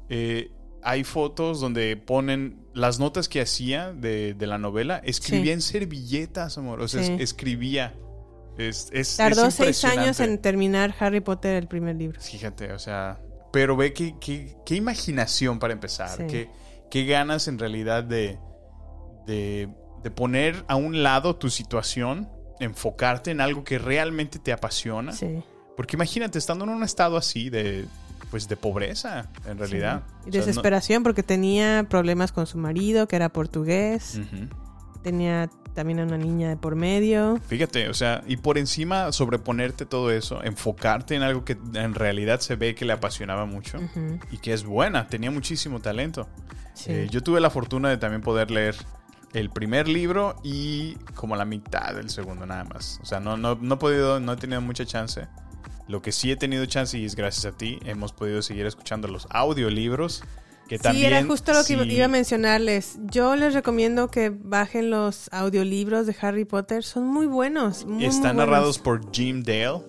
eh, 0.09 0.51
hay 0.83 1.03
fotos 1.03 1.59
donde 1.59 1.97
ponen 1.97 2.59
las 2.77 2.99
notas 2.99 3.27
que 3.27 3.41
hacía 3.41 3.91
de, 3.91 4.33
de 4.33 4.47
la 4.47 4.57
novela. 4.57 5.01
Escribía 5.03 5.45
Sí. 5.45 5.51
en 5.51 5.61
servilletas, 5.61 6.57
amor. 6.57 6.81
O 6.81 6.87
sea, 6.87 7.01
es- 7.01 7.09
escribía. 7.21 7.93
Es, 8.57 8.89
es, 8.91 9.17
Tardó 9.17 9.45
es 9.47 9.53
seis 9.55 9.83
años 9.85 10.19
en 10.19 10.39
terminar 10.41 10.93
Harry 10.99 11.21
Potter, 11.21 11.55
el 11.55 11.67
primer 11.67 11.95
libro. 11.95 12.19
Fíjate, 12.21 12.71
o 12.71 12.79
sea. 12.79 13.19
Pero 13.53 13.75
ve 13.77 13.93
qué, 13.93 14.15
qué, 14.19 14.55
qué 14.65 14.75
imaginación 14.75 15.59
para 15.59 15.73
empezar. 15.73 16.17
Sí. 16.17 16.23
Qué, 16.27 16.49
qué 16.89 17.05
ganas 17.05 17.47
en 17.47 17.59
realidad 17.59 18.03
de, 18.03 18.37
de, 19.25 19.69
de 20.03 20.11
poner 20.11 20.63
a 20.67 20.75
un 20.75 21.03
lado 21.03 21.35
tu 21.35 21.49
situación, 21.49 22.29
enfocarte 22.59 23.31
en 23.31 23.41
algo 23.41 23.63
que 23.63 23.77
realmente 23.77 24.39
te 24.39 24.51
apasiona. 24.51 25.11
Sí. 25.13 25.39
Porque 25.75 25.95
imagínate, 25.95 26.37
estando 26.39 26.65
en 26.65 26.71
un 26.71 26.83
estado 26.83 27.17
así 27.17 27.49
de, 27.49 27.85
pues, 28.31 28.47
de 28.47 28.57
pobreza, 28.57 29.29
en 29.45 29.57
realidad. 29.57 30.03
Y 30.25 30.29
O 30.29 30.31
sea, 30.31 30.41
no- 30.41 30.45
desesperación 30.45 31.03
porque 31.03 31.23
tenía 31.23 31.85
problemas 31.89 32.31
con 32.31 32.45
su 32.47 32.57
marido, 32.57 33.07
que 33.07 33.15
era 33.15 33.29
portugués. 33.29 34.19
Ujú. 34.21 34.47
Tenía 35.03 35.49
también 35.73 35.99
a 35.99 36.03
una 36.03 36.17
niña 36.17 36.49
de 36.49 36.57
por 36.57 36.75
medio. 36.75 37.39
Fíjate, 37.47 37.87
o 37.87 37.93
sea, 37.93 38.23
y 38.27 38.37
por 38.37 38.57
encima 38.57 39.11
sobreponerte 39.11 39.85
todo 39.85 40.11
eso, 40.11 40.43
enfocarte 40.43 41.13
en 41.15 41.21
algo 41.21 41.45
que 41.45 41.55
en 41.75 41.93
realidad 41.93 42.39
se 42.39 42.55
ve 42.55 42.73
que 42.75 42.83
le 42.83 42.93
apasionaba 42.93 43.45
mucho 43.45 43.77
Ujú. 43.77 44.19
y 44.31 44.37
que 44.39 44.53
es 44.53 44.63
buena, 44.65 45.07
tenía 45.07 45.29
muchísimo 45.29 45.79
talento. 45.79 46.27
Sí. 46.73 46.91
Eh, 46.91 47.07
yo 47.11 47.21
tuve 47.21 47.39
la 47.39 47.49
fortuna 47.51 47.89
de 47.89 47.97
también 47.97 48.21
poder 48.21 48.49
leer 48.51 48.75
el 49.33 49.49
primer 49.51 49.87
libro 49.87 50.35
y 50.43 50.95
como 51.13 51.35
la 51.35 51.45
mitad 51.45 51.93
del 51.93 52.09
segundo 52.09 52.45
nada 52.47 52.63
más. 52.63 52.99
O 53.03 53.05
sea, 53.05 53.19
no, 53.19 53.37
no, 53.37 53.55
no 53.61 53.75
he 53.75 53.77
podido, 53.77 54.19
no 54.19 54.33
he 54.33 54.37
tenido 54.37 54.61
mucha 54.61 54.83
chance. 54.85 55.27
Lo 55.87 56.01
que 56.01 56.11
sí 56.11 56.31
he 56.31 56.35
tenido 56.35 56.65
chance 56.65 56.97
y 56.97 57.05
es 57.05 57.15
gracias 57.15 57.53
a 57.53 57.57
ti, 57.57 57.79
hemos 57.85 58.11
podido 58.11 58.41
seguir 58.41 58.65
escuchando 58.65 59.07
los 59.07 59.27
audiolibros. 59.29 60.23
Que 60.67 60.77
también, 60.77 61.05
sí, 61.09 61.13
era 61.13 61.25
justo 61.25 61.53
lo 61.53 61.63
que 61.63 61.73
iba 61.73 62.05
a 62.05 62.09
mencionarles. 62.09 62.97
Yo 63.05 63.37
les 63.37 63.53
recomiendo 63.53 64.09
que 64.09 64.29
bajen 64.29 64.89
los 64.89 65.29
audiolibros 65.31 66.07
de 66.07 66.15
Harry 66.19 66.43
Potter. 66.43 66.83
Son 66.83 67.07
muy 67.07 67.25
buenos. 67.25 67.85
Muy, 67.85 68.03
Están 68.03 68.35
muy 68.35 68.45
narrados 68.45 68.77
por 68.77 69.09
Jim 69.13 69.43
Dale. 69.43 69.79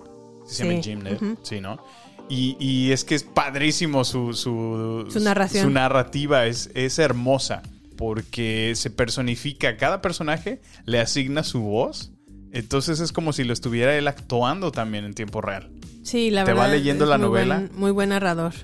¿Sí 0.46 0.54
se 0.54 0.68
llama 0.68 0.80
Jim 0.80 1.00
Dale? 1.02 1.18
Sí, 1.42 1.60
¿no? 1.60 1.82
Y, 2.28 2.56
y 2.60 2.92
es 2.92 3.04
que 3.04 3.16
es 3.16 3.24
padrísimo 3.24 4.04
su, 4.04 4.34
su, 4.34 5.06
Su 5.08 5.18
narración. 5.18 5.64
Su 5.64 5.70
narrativa 5.70 6.46
es, 6.46 6.70
es 6.74 7.00
hermosa 7.00 7.62
porque 7.96 8.74
se 8.76 8.90
personifica. 8.90 9.76
Cada 9.76 10.00
personaje 10.00 10.60
le 10.84 11.00
asigna 11.00 11.42
su 11.42 11.62
voz. 11.62 12.12
Entonces 12.52 13.00
es 13.00 13.12
como 13.12 13.32
si 13.32 13.44
lo 13.44 13.52
estuviera 13.52 13.96
él 13.96 14.06
actuando 14.06 14.70
también 14.70 15.04
en 15.04 15.14
tiempo 15.14 15.40
real. 15.40 15.70
Sí, 16.08 16.30
la 16.30 16.44
Te 16.44 16.52
verdad. 16.52 16.62
va 16.64 16.68
leyendo 16.68 17.04
es 17.04 17.10
la 17.10 17.18
muy 17.18 17.26
novela. 17.26 17.56
buen- 17.58 17.70
muy 17.78 17.90
buen 17.90 18.08
narrador. 18.10 18.54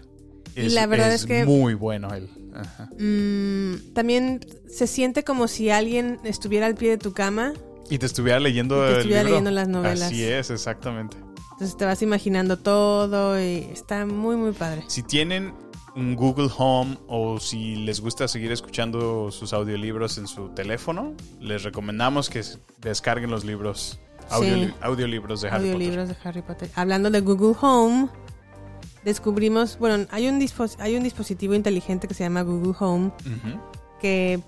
y 0.57 0.66
Es- 0.66 0.72
la 0.72 0.86
verdad 0.86 1.12
es, 1.12 1.26
que 1.26 1.45
muy 1.45 1.74
bueno 1.74 2.14
él. 2.14 2.28
Ajá. 2.55 2.88
mm, 2.99 3.92
también 3.95 4.40
se 4.68 4.86
siente 4.86 5.24
como 5.24 5.49
si 5.49 5.70
alguien 5.70 6.20
estuviera 6.24 6.66
al 6.66 6.74
pie 6.76 6.90
de 6.90 6.99
tu 6.99 7.12
cama. 7.12 7.53
Y 7.90 7.99
te 7.99 8.07
estuviera 8.07 8.38
leyendo 8.40 8.76
Y 8.76 8.80
te 8.80 8.86
el 8.92 8.97
estuviera 8.99 9.22
libro. 9.24 9.30
leyendo 9.40 9.51
las 9.51 9.68
novelas. 9.68 10.03
Así 10.03 10.22
es, 10.24 10.51
exactamente. 10.51 11.16
Entonces 11.53 11.76
te 11.76 11.84
vas 11.84 12.01
imaginando 12.03 12.57
todo 12.59 13.38
y 13.40 13.66
está 13.72 14.07
muy, 14.07 14.36
muy 14.36 14.53
padre. 14.53 14.84
Si 14.88 15.03
tienen 15.03 15.53
un 15.97 16.14
Google 16.16 16.49
Home 16.57 16.99
o 17.09 17.38
si 17.40 17.76
les 17.76 18.01
gusta 18.01 18.26
seguir 18.28 18.51
escuchando 18.53 19.30
sus 19.32 19.53
audiolibros 19.53 20.18
en 20.18 20.26
su 20.28 20.49
teléfono, 20.51 21.14
les 21.40 21.62
recomendamos 21.64 22.30
que 22.30 22.42
descarguen 22.80 23.30
los 23.30 23.45
libros, 23.45 23.99
Sí. 24.31 24.72
audiolibros 24.81 25.41
de 25.43 25.49
Harry 25.49 25.68
Audiolibros 25.68 26.09
de 26.09 26.16
Harry 26.25 26.43
Potter. 26.43 26.70
Hablando 26.75 27.11
de 27.11 27.20
Google 27.20 27.57
Home, 27.61 28.09
descubrimos, 29.05 29.79
bueno, 29.79 30.07
hay 30.11 30.29
un, 30.29 30.45
hay 30.79 30.97
un 30.97 31.03
dispositivo 31.03 31.55
inteligente 31.55 32.09
que 32.09 32.14
se 32.14 32.25
llama 32.25 32.43
Google 32.43 32.75
Home 32.79 33.12
que 34.01 34.41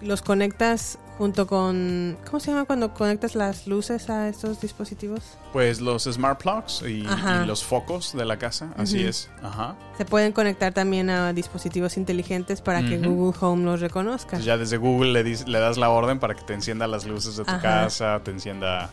los 0.00 0.22
conectas 0.22 0.98
junto 1.18 1.46
con... 1.46 2.18
¿Cómo 2.26 2.40
se 2.40 2.50
llama 2.50 2.64
cuando 2.64 2.94
conectas 2.94 3.34
las 3.34 3.66
luces 3.66 4.10
a 4.10 4.28
estos 4.28 4.60
dispositivos? 4.60 5.38
Pues 5.52 5.80
los 5.80 6.04
smart 6.04 6.42
plugs 6.42 6.82
y, 6.82 7.06
los 7.46 7.62
focos 7.62 8.12
de 8.14 8.24
la 8.24 8.38
casa, 8.38 8.72
así 8.76 9.04
es. 9.04 9.30
Ajá. 9.42 9.76
Se 9.96 10.04
pueden 10.04 10.32
conectar 10.32 10.72
también 10.72 11.10
a 11.10 11.32
dispositivos 11.32 11.96
inteligentes 11.96 12.60
para 12.60 12.82
que. 12.82 12.98
Google 12.98 13.36
Home 13.40 13.64
los 13.64 13.80
reconozca. 13.80 14.36
Entonces 14.36 14.46
ya 14.46 14.56
desde 14.56 14.76
Google 14.76 15.22
le, 15.22 15.60
das 15.60 15.76
la 15.76 15.90
orden 15.90 16.18
para 16.18 16.34
que 16.34 16.42
te 16.42 16.54
encienda 16.54 16.86
las 16.86 17.06
luces 17.06 17.36
de 17.36 17.44
tu 17.44 17.50
Ajá. 17.50 17.60
casa, 17.60 18.20
te 18.24 18.30
encienda... 18.30 18.90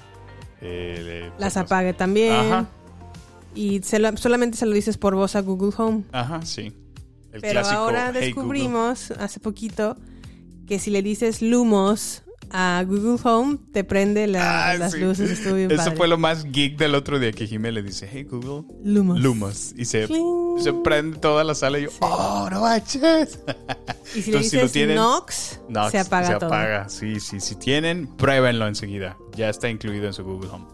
eh, 0.62 1.32
Las 1.39 1.57
apague 1.57 1.93
también. 1.93 2.34
Ajá. 2.34 2.68
Y 3.55 3.82
se 3.84 3.99
lo- 3.99 4.16
solamente 4.18 4.57
se 4.57 4.66
lo 4.66 4.74
dices 4.74 4.97
por 4.97 5.16
voz 5.16 5.36
a 5.36 5.41
Google 5.41 5.72
Home. 5.78 6.03
Ajá, 6.12 6.41
sí. 6.43 6.72
El 7.32 7.41
Pero 7.41 7.62
clásico, 7.62 7.78
ahora 7.80 8.05
"Hey, 8.07 8.12
Google". 8.14 8.26
descubrimos 8.28 9.12
hace 9.12 9.39
poquito 9.39 9.95
que 10.68 10.80
si 10.80 10.89
le 10.91 11.01
dices 11.01 11.41
Lumos 11.41 12.24
a 12.51 12.83
Google 12.87 13.17
Home, 13.23 13.57
te 13.71 13.83
prende 13.83 14.25
la- 14.27 14.69
Ah, 14.71 14.73
las 14.75 14.93
sí. 14.93 14.99
luces. 14.99 15.29
Estuvo 15.31 15.53
bien 15.55 15.69
Eso 15.71 15.83
padre. 15.83 15.95
fue 15.97 16.07
lo 16.07 16.17
más 16.17 16.43
geek 16.45 16.77
del 16.77 16.95
otro 16.95 17.19
día 17.19 17.31
que 17.31 17.45
Jimé 17.47 17.71
le 17.71 17.83
dice, 17.83 18.09
hey 18.11 18.23
Google, 18.29 18.67
Lumos. 18.83 19.19
Lumos. 19.19 19.73
Y 19.77 19.85
se, 19.85 20.07
se 20.07 20.73
prende 20.83 21.17
toda 21.19 21.43
la 21.43 21.53
sala 21.55 21.79
y 21.79 21.83
yo, 21.83 21.89
oh, 22.01 22.47
no 22.51 22.61
manches. 22.61 23.39
Y 24.15 24.23
si 24.23 24.31
le 24.31 24.37
Entonces, 24.37 24.73
dices 24.73 24.95
Nox, 24.95 25.59
Nox, 25.69 25.91
se 25.91 25.99
apaga 25.99 26.27
se 26.27 26.33
todo. 26.39 26.47
apaga. 26.47 26.89
Sí, 26.89 27.19
sí, 27.19 27.39
si 27.39 27.53
tienen, 27.55 28.07
pruébenlo 28.07 28.67
enseguida. 28.67 29.15
Ya 29.35 29.49
está 29.49 29.69
incluido 29.69 30.07
en 30.07 30.13
su 30.13 30.23
Google 30.23 30.49
Home. 30.49 30.65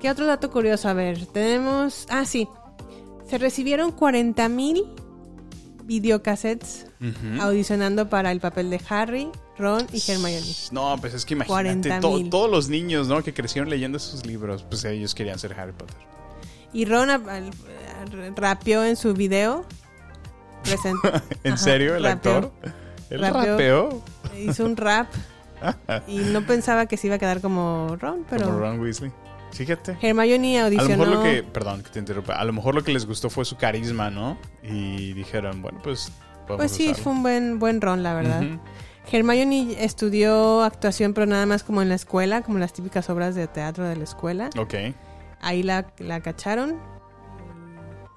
¿Qué 0.00 0.10
otro 0.10 0.24
dato 0.24 0.50
curioso? 0.50 0.88
A 0.88 0.94
ver, 0.94 1.26
tenemos... 1.26 2.06
Ah, 2.08 2.24
sí. 2.24 2.48
Se 3.28 3.36
recibieron 3.36 3.92
40 3.92 4.48
mil 4.48 4.84
videocassettes 5.84 6.86
audicionando 7.40 8.08
para 8.08 8.32
el 8.32 8.40
papel 8.40 8.70
de 8.70 8.80
Harry, 8.88 9.28
Ron 9.58 9.86
y 9.92 10.02
Hermione. 10.10 10.42
No, 10.72 10.96
pues 11.00 11.14
es 11.14 11.24
que 11.24 11.34
imagínate, 11.34 11.88
40,000. 11.88 12.24
to- 12.24 12.30
todos 12.30 12.50
los 12.50 12.68
niños, 12.68 13.06
¿no? 13.08 13.22
Que 13.22 13.32
crecieron 13.32 13.70
leyendo 13.70 13.98
esos 13.98 14.26
libros, 14.26 14.64
pues 14.64 14.84
ellos 14.84 15.14
querían 15.14 15.38
ser 15.38 15.58
Harry 15.58 15.72
Potter. 15.72 15.96
Y 16.72 16.86
Ron 16.86 17.08
rapeó 18.36 18.84
en 18.84 18.96
su 18.96 19.14
video. 19.14 19.64
¿En 21.44 21.52
Ajá, 21.52 21.56
serio, 21.62 21.94
el 21.96 22.04
rapeó. 22.04 22.32
actor? 22.36 22.52
¿El 23.10 23.20
Rapeó. 23.20 24.02
Hizo 24.36 24.64
un 24.64 24.76
rap 24.76 25.08
y 26.08 26.16
no 26.18 26.44
pensaba 26.46 26.86
que 26.86 26.96
se 26.96 27.06
iba 27.06 27.16
a 27.16 27.18
quedar 27.18 27.40
como 27.40 27.96
Ron, 28.00 28.24
pero 28.28 28.46
Como 28.46 28.58
Ron 28.58 28.80
Weasley. 28.80 29.12
Fíjate. 29.52 29.96
Hermione 30.02 30.58
A 30.58 30.62
lo 30.62 30.66
audicionó. 30.66 31.04
mejor 31.04 31.08
lo 31.08 31.22
que, 31.22 31.42
perdón 31.44 31.82
que 31.84 31.90
te 31.90 31.98
interrumpa, 32.00 32.34
a 32.34 32.44
lo 32.44 32.52
mejor 32.52 32.74
lo 32.74 32.82
que 32.82 32.92
les 32.92 33.06
gustó 33.06 33.30
fue 33.30 33.44
su 33.44 33.56
carisma, 33.56 34.10
¿no? 34.10 34.36
Y 34.64 35.12
dijeron, 35.12 35.62
bueno, 35.62 35.80
pues 35.84 36.10
Pues 36.48 36.72
sí, 36.72 36.86
usarlo. 36.88 37.02
fue 37.04 37.12
un 37.12 37.22
buen, 37.22 37.58
buen 37.60 37.80
Ron, 37.80 38.02
la 38.02 38.14
verdad. 38.14 38.42
Ujú. 38.42 38.58
Hermione 39.10 39.84
estudió 39.84 40.62
actuación, 40.62 41.14
pero 41.14 41.26
nada 41.26 41.46
más 41.46 41.62
como 41.62 41.82
en 41.82 41.88
la 41.88 41.94
escuela, 41.94 42.42
como 42.42 42.58
las 42.58 42.72
típicas 42.72 43.08
obras 43.10 43.34
de 43.34 43.46
teatro 43.46 43.84
de 43.84 43.96
la 43.96 44.04
escuela. 44.04 44.50
Ok, 44.58 44.74
Ahí 45.40 45.62
la, 45.62 45.86
la 45.98 46.20
cacharon. 46.20 46.78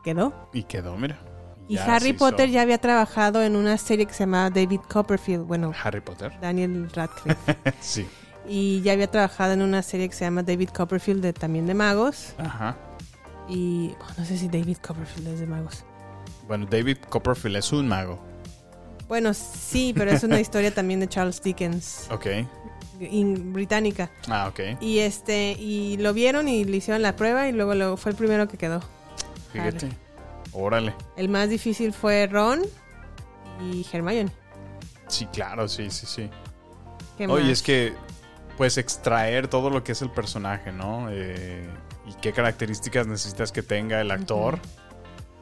Quedó. 0.04 0.50
y 0.54 0.64
quedó, 0.64 0.96
mira. 0.96 1.20
Y 1.68 1.76
Ya 1.76 1.96
Harry 1.96 2.10
hizo 2.12 2.20
Potter 2.20 2.50
ya 2.50 2.62
había 2.62 2.78
trabajado 2.78 3.44
en 3.44 3.58
una 3.58 3.78
serie 3.78 4.06
que 4.06 4.14
se 4.14 4.20
llamaba 4.20 4.50
David 4.50 4.80
Copperfield. 4.88 5.46
Bueno, 5.46 5.74
Harry 5.84 6.00
Potter. 6.00 6.32
Daniel 6.40 6.90
Radcliffe. 6.94 7.58
sí. 7.82 8.08
y 8.48 8.82
ya 8.82 8.94
había 8.94 9.08
trabajado 9.12 9.52
en 9.52 9.62
una 9.62 9.82
serie 9.82 10.08
que 10.08 10.16
se 10.16 10.24
llama 10.24 10.44
David 10.44 10.70
Copperfield, 10.70 11.22
de, 11.22 11.34
también 11.34 11.68
de 11.68 11.74
magos. 11.74 12.34
Ajá. 12.38 12.78
Y 13.50 13.92
oh, 14.00 14.06
no 14.18 14.24
sé 14.26 14.38
si 14.38 14.48
David 14.48 14.78
Copperfield 14.78 15.28
es 15.28 15.40
de 15.42 15.48
magos. 15.48 15.84
Bueno, 16.48 16.66
David 16.70 16.98
Copperfield 17.10 17.58
es 17.58 17.74
un 17.74 17.90
mago. 17.90 18.18
Bueno, 19.08 19.34
sí, 19.34 19.94
pero 19.96 20.12
es 20.12 20.24
una 20.24 20.40
historia 20.42 20.74
también 20.74 21.00
de 21.00 21.08
Charles 21.08 21.42
Dickens, 21.42 22.08
Ok. 22.12 22.26
in- 23.00 23.54
británica. 23.54 24.12
Ah, 24.28 24.48
ok. 24.50 24.82
Y 24.82 25.00
este, 25.00 25.52
y 25.54 25.98
lo 25.98 26.14
vieron 26.14 26.48
y 26.48 26.66
le 26.66 26.78
hicieron 26.78 27.02
la 27.02 27.16
prueba 27.16 27.48
y 27.48 27.52
luego, 27.54 27.74
luego 27.76 27.98
fue 27.98 28.12
el 28.12 28.18
primero 28.18 28.48
que 28.48 28.58
quedó. 28.58 28.82
Fíjate. 29.54 29.90
Órale. 30.54 30.94
El 31.16 31.30
más 31.30 31.50
difícil 31.50 31.94
fue 31.94 32.28
Ron 32.28 32.62
y 33.72 33.86
Hermione. 33.92 34.32
Sí, 35.08 35.26
claro, 35.28 35.68
sí, 35.68 35.90
sí, 35.90 36.06
sí. 36.06 36.30
¿Qué 37.18 37.28
Oye, 37.28 37.52
es 37.52 37.62
que 37.62 37.94
puedes 38.58 38.78
extraer 38.78 39.48
todo 39.48 39.70
lo 39.70 39.84
que 39.84 39.94
es 39.94 40.02
el 40.02 40.10
personaje, 40.12 40.72
¿no? 40.72 41.08
Eh, 41.12 41.66
y 42.08 42.14
qué 42.22 42.34
características 42.34 43.08
necesitas 43.08 43.52
que 43.52 43.64
tenga 43.64 44.02
el 44.02 44.12
actor. 44.12 44.60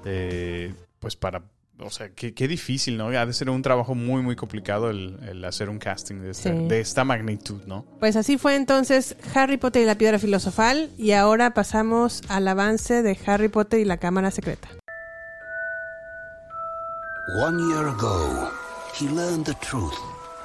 eh, 0.06 0.74
pues 1.00 1.16
para. 1.16 1.42
O 1.78 1.90
sea, 1.90 2.10
qué, 2.10 2.34
qué 2.34 2.48
difícil, 2.48 2.96
¿no? 2.98 3.08
Ha 3.10 3.26
de 3.26 3.34
ser 3.34 3.50
un 3.50 3.62
trabajo 3.62 3.96
muy, 3.96 4.22
muy 4.22 4.38
complicado 4.38 4.90
el, 4.90 5.20
el 5.28 5.44
hacer 5.44 5.70
un 5.70 5.78
casting 5.78 6.22
de, 6.22 6.32
este- 6.32 6.54
Sí. 6.54 6.68
de 6.68 6.80
esta 6.80 7.04
magnitud, 7.04 7.62
¿no? 7.66 7.86
Pues 8.00 8.16
así 8.16 8.38
fue 8.38 8.56
entonces 8.56 9.18
Harry 9.34 9.58
Potter 9.58 9.82
y 9.82 9.86
la 9.86 9.96
piedra 9.96 10.18
filosofal 10.18 10.90
y 10.98 11.12
ahora 11.12 11.54
pasamos 11.54 12.22
al 12.30 12.48
avance 12.48 13.04
de 13.04 13.18
Harry 13.26 13.50
Potter 13.50 13.82
y 13.82 13.86
la 13.86 13.98
cámara 13.98 14.32
secreta. 14.32 14.70
One 17.44 17.58
year 17.74 17.88
ago, 17.90 18.50
he 18.98 19.10
learned 19.10 19.46
the 19.46 19.56
truth. 19.56 19.96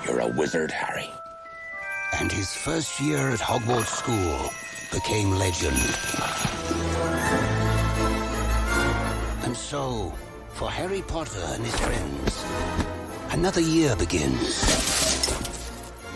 You're 0.04 0.20
a 0.20 0.26
wizard, 0.26 0.72
Harry. 0.72 1.08
And 2.18 2.32
his 2.32 2.48
first 2.56 2.98
year 3.00 3.28
at 3.32 3.38
Hogwarts 3.38 3.86
School 3.98 4.50
became 4.90 5.38
legend. 5.38 5.76
And 9.44 9.54
so, 9.56 10.12
for 10.60 10.70
Harry 10.70 11.00
Potter 11.00 11.40
and 11.54 11.64
his 11.64 11.74
friends, 11.74 12.44
another 13.30 13.62
year 13.62 13.96
begins. 13.96 14.60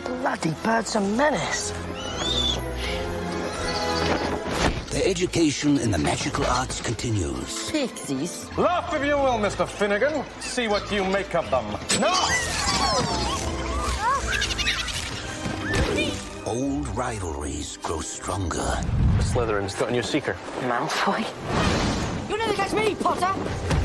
Bloody 0.04 0.54
bird's 0.62 0.94
of 0.96 1.16
menace. 1.16 1.72
Their 4.90 5.06
education 5.06 5.78
in 5.78 5.90
the 5.90 5.96
magical 5.96 6.44
arts 6.44 6.82
continues. 6.82 7.70
Pixies. 7.70 8.46
Laugh 8.58 8.92
if 8.92 9.02
you 9.02 9.16
will, 9.16 9.38
Mr. 9.38 9.66
Finnegan. 9.66 10.22
See 10.40 10.68
what 10.68 10.92
you 10.92 11.04
make 11.04 11.34
of 11.34 11.50
them. 11.50 11.64
No! 11.98 12.12
Old 16.44 16.86
rivalries 16.88 17.78
grow 17.78 18.02
stronger. 18.02 18.78
Slytherin's 19.20 19.74
got 19.74 19.88
a 19.88 19.92
new 19.92 20.02
seeker. 20.02 20.36
Malfoy. 20.68 21.24
You'll 22.28 22.36
never 22.36 22.52
catch 22.52 22.74
me, 22.74 22.94
Potter! 22.96 23.83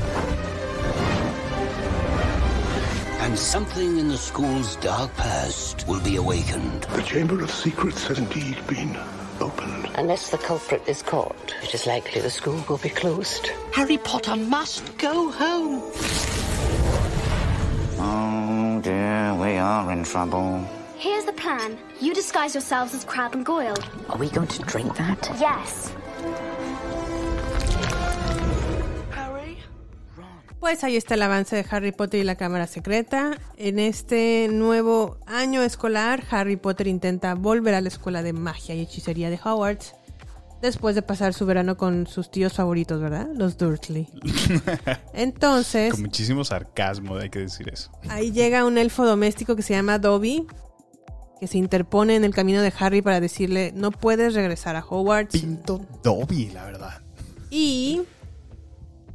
And 3.29 3.37
something 3.37 3.99
in 3.99 4.07
the 4.07 4.17
school's 4.17 4.75
dark 4.77 5.15
past 5.15 5.87
will 5.87 5.99
be 5.99 6.15
awakened. 6.15 6.81
The 6.85 7.03
Chamber 7.03 7.43
of 7.43 7.51
Secrets 7.51 8.07
has 8.07 8.17
indeed 8.17 8.57
been 8.65 8.97
opened. 9.39 9.87
Unless 9.93 10.31
the 10.31 10.39
culprit 10.39 10.81
is 10.87 11.03
caught, 11.03 11.53
it 11.61 11.75
is 11.75 11.85
likely 11.85 12.21
the 12.21 12.31
school 12.31 12.65
will 12.67 12.79
be 12.79 12.89
closed. 12.89 13.51
Harry 13.71 13.99
Potter 13.99 14.35
must 14.35 14.97
go 14.97 15.29
home. 15.29 15.79
Oh 17.99 18.81
dear, 18.81 19.35
we 19.35 19.57
are 19.57 19.91
in 19.91 20.03
trouble. 20.05 20.67
Here's 20.97 21.25
the 21.25 21.33
plan. 21.33 21.77
You 22.01 22.15
disguise 22.15 22.55
yourselves 22.55 22.95
as 22.95 23.03
Crab 23.03 23.35
and 23.35 23.45
Goyle. 23.45 23.77
Are 24.09 24.17
we 24.17 24.31
going 24.31 24.47
to 24.47 24.63
drink 24.63 24.97
that? 24.97 25.29
Yes. 25.39 25.93
Pues 30.59 30.83
ahí 30.83 30.97
está 30.97 31.13
el 31.13 31.21
avance 31.21 31.55
de 31.55 31.65
Harry 31.71 31.93
Potter 31.93 32.19
y 32.19 32.23
la 32.23 32.35
Cámara 32.35 32.67
Secreta. 32.67 33.37
En 33.55 33.79
este 33.79 34.49
nuevo 34.51 35.17
año 35.25 35.61
escolar, 35.63 36.23
Harry 36.31 36.57
Potter 36.57 36.87
intenta 36.87 37.33
volver 37.35 37.75
a 37.75 37.81
la 37.81 37.87
escuela 37.87 38.23
de 38.23 38.33
magia 38.33 38.75
y 38.75 38.81
hechicería 38.81 39.29
de 39.29 39.39
Hogwarts. 39.41 39.95
Después 40.61 40.95
de 40.95 41.01
pasar 41.01 41.33
su 41.33 41.45
verano 41.45 41.77
con 41.77 42.05
sus 42.07 42.29
tíos 42.29 42.51
favoritos, 42.51 42.99
¿verdad? 42.99 43.29
Los 43.33 43.57
Dursley. 43.57 44.09
Entonces, 45.13 45.93
Con 45.93 46.01
muchísimo 46.01 46.43
sarcasmo, 46.43 47.15
hay 47.15 47.29
que 47.29 47.39
decir 47.39 47.69
eso. 47.69 47.89
ahí 48.09 48.33
llega 48.33 48.65
un 48.65 48.77
elfo 48.77 49.05
doméstico 49.05 49.55
que 49.55 49.61
se 49.61 49.73
llama 49.73 49.97
Dobby, 49.99 50.45
que 51.39 51.47
se 51.47 51.57
interpone 51.57 52.17
en 52.17 52.25
el 52.25 52.33
camino 52.33 52.61
de 52.61 52.73
Harry 52.77 53.01
para 53.01 53.21
decirle, 53.21 53.71
no 53.73 53.91
puedes 53.91 54.33
regresar 54.33 54.75
a 54.75 54.83
Hogwarts. 54.83 55.31
Pinto 55.39 55.79
Dobby, 56.03 56.49
la 56.49 56.65
verdad. 56.65 57.01
Y 57.49 58.01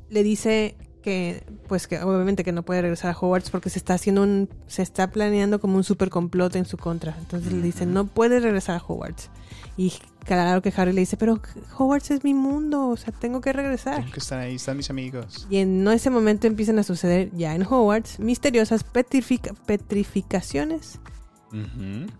le 0.08 0.22
dice 0.22 0.78
que, 1.04 1.44
pues 1.68 1.86
que 1.86 2.00
obviamente 2.02 2.42
que 2.42 2.50
no 2.52 2.62
puede 2.64 2.80
regresar 2.82 3.14
a 3.14 3.16
Hogwarts 3.18 3.50
porque 3.50 3.70
se 3.70 3.78
está 3.78 3.94
haciendo 3.94 4.22
un, 4.22 4.48
se 4.66 4.82
está 4.82 5.10
planeando 5.10 5.60
como 5.60 5.76
un 5.76 5.84
super 5.84 6.08
complot 6.10 6.56
en 6.56 6.64
su 6.64 6.76
contra. 6.78 7.14
Entonces 7.18 7.52
le 7.52 7.62
dice, 7.62 7.86
no 7.86 8.06
puedes 8.06 8.42
regresar 8.42 8.76
a 8.80 8.82
Hogwarts. 8.84 9.30
Y 9.76 9.92
claro 10.24 10.62
que 10.62 10.72
Harry 10.76 10.92
le 10.92 11.00
dice, 11.00 11.16
pero 11.16 11.40
Hogwarts 11.76 12.10
es 12.10 12.24
mi 12.24 12.32
mundo, 12.32 12.88
o 12.88 12.96
sea, 12.96 13.12
tengo 13.12 13.40
que 13.40 13.52
regresar. 13.52 13.96
Tengo 13.96 14.12
que 14.12 14.20
estar 14.20 14.38
ahí, 14.40 14.54
están 14.54 14.76
mis 14.78 14.88
amigos. 14.88 15.46
Y 15.50 15.58
en 15.58 15.86
ese 15.88 16.08
momento 16.10 16.46
empiezan 16.46 16.78
a 16.78 16.82
suceder 16.82 17.30
ya 17.36 17.54
en 17.54 17.62
Hogwarts 17.62 18.18
misteriosas 18.18 18.84
petrific- 18.84 19.54
petrificaciones 19.66 20.98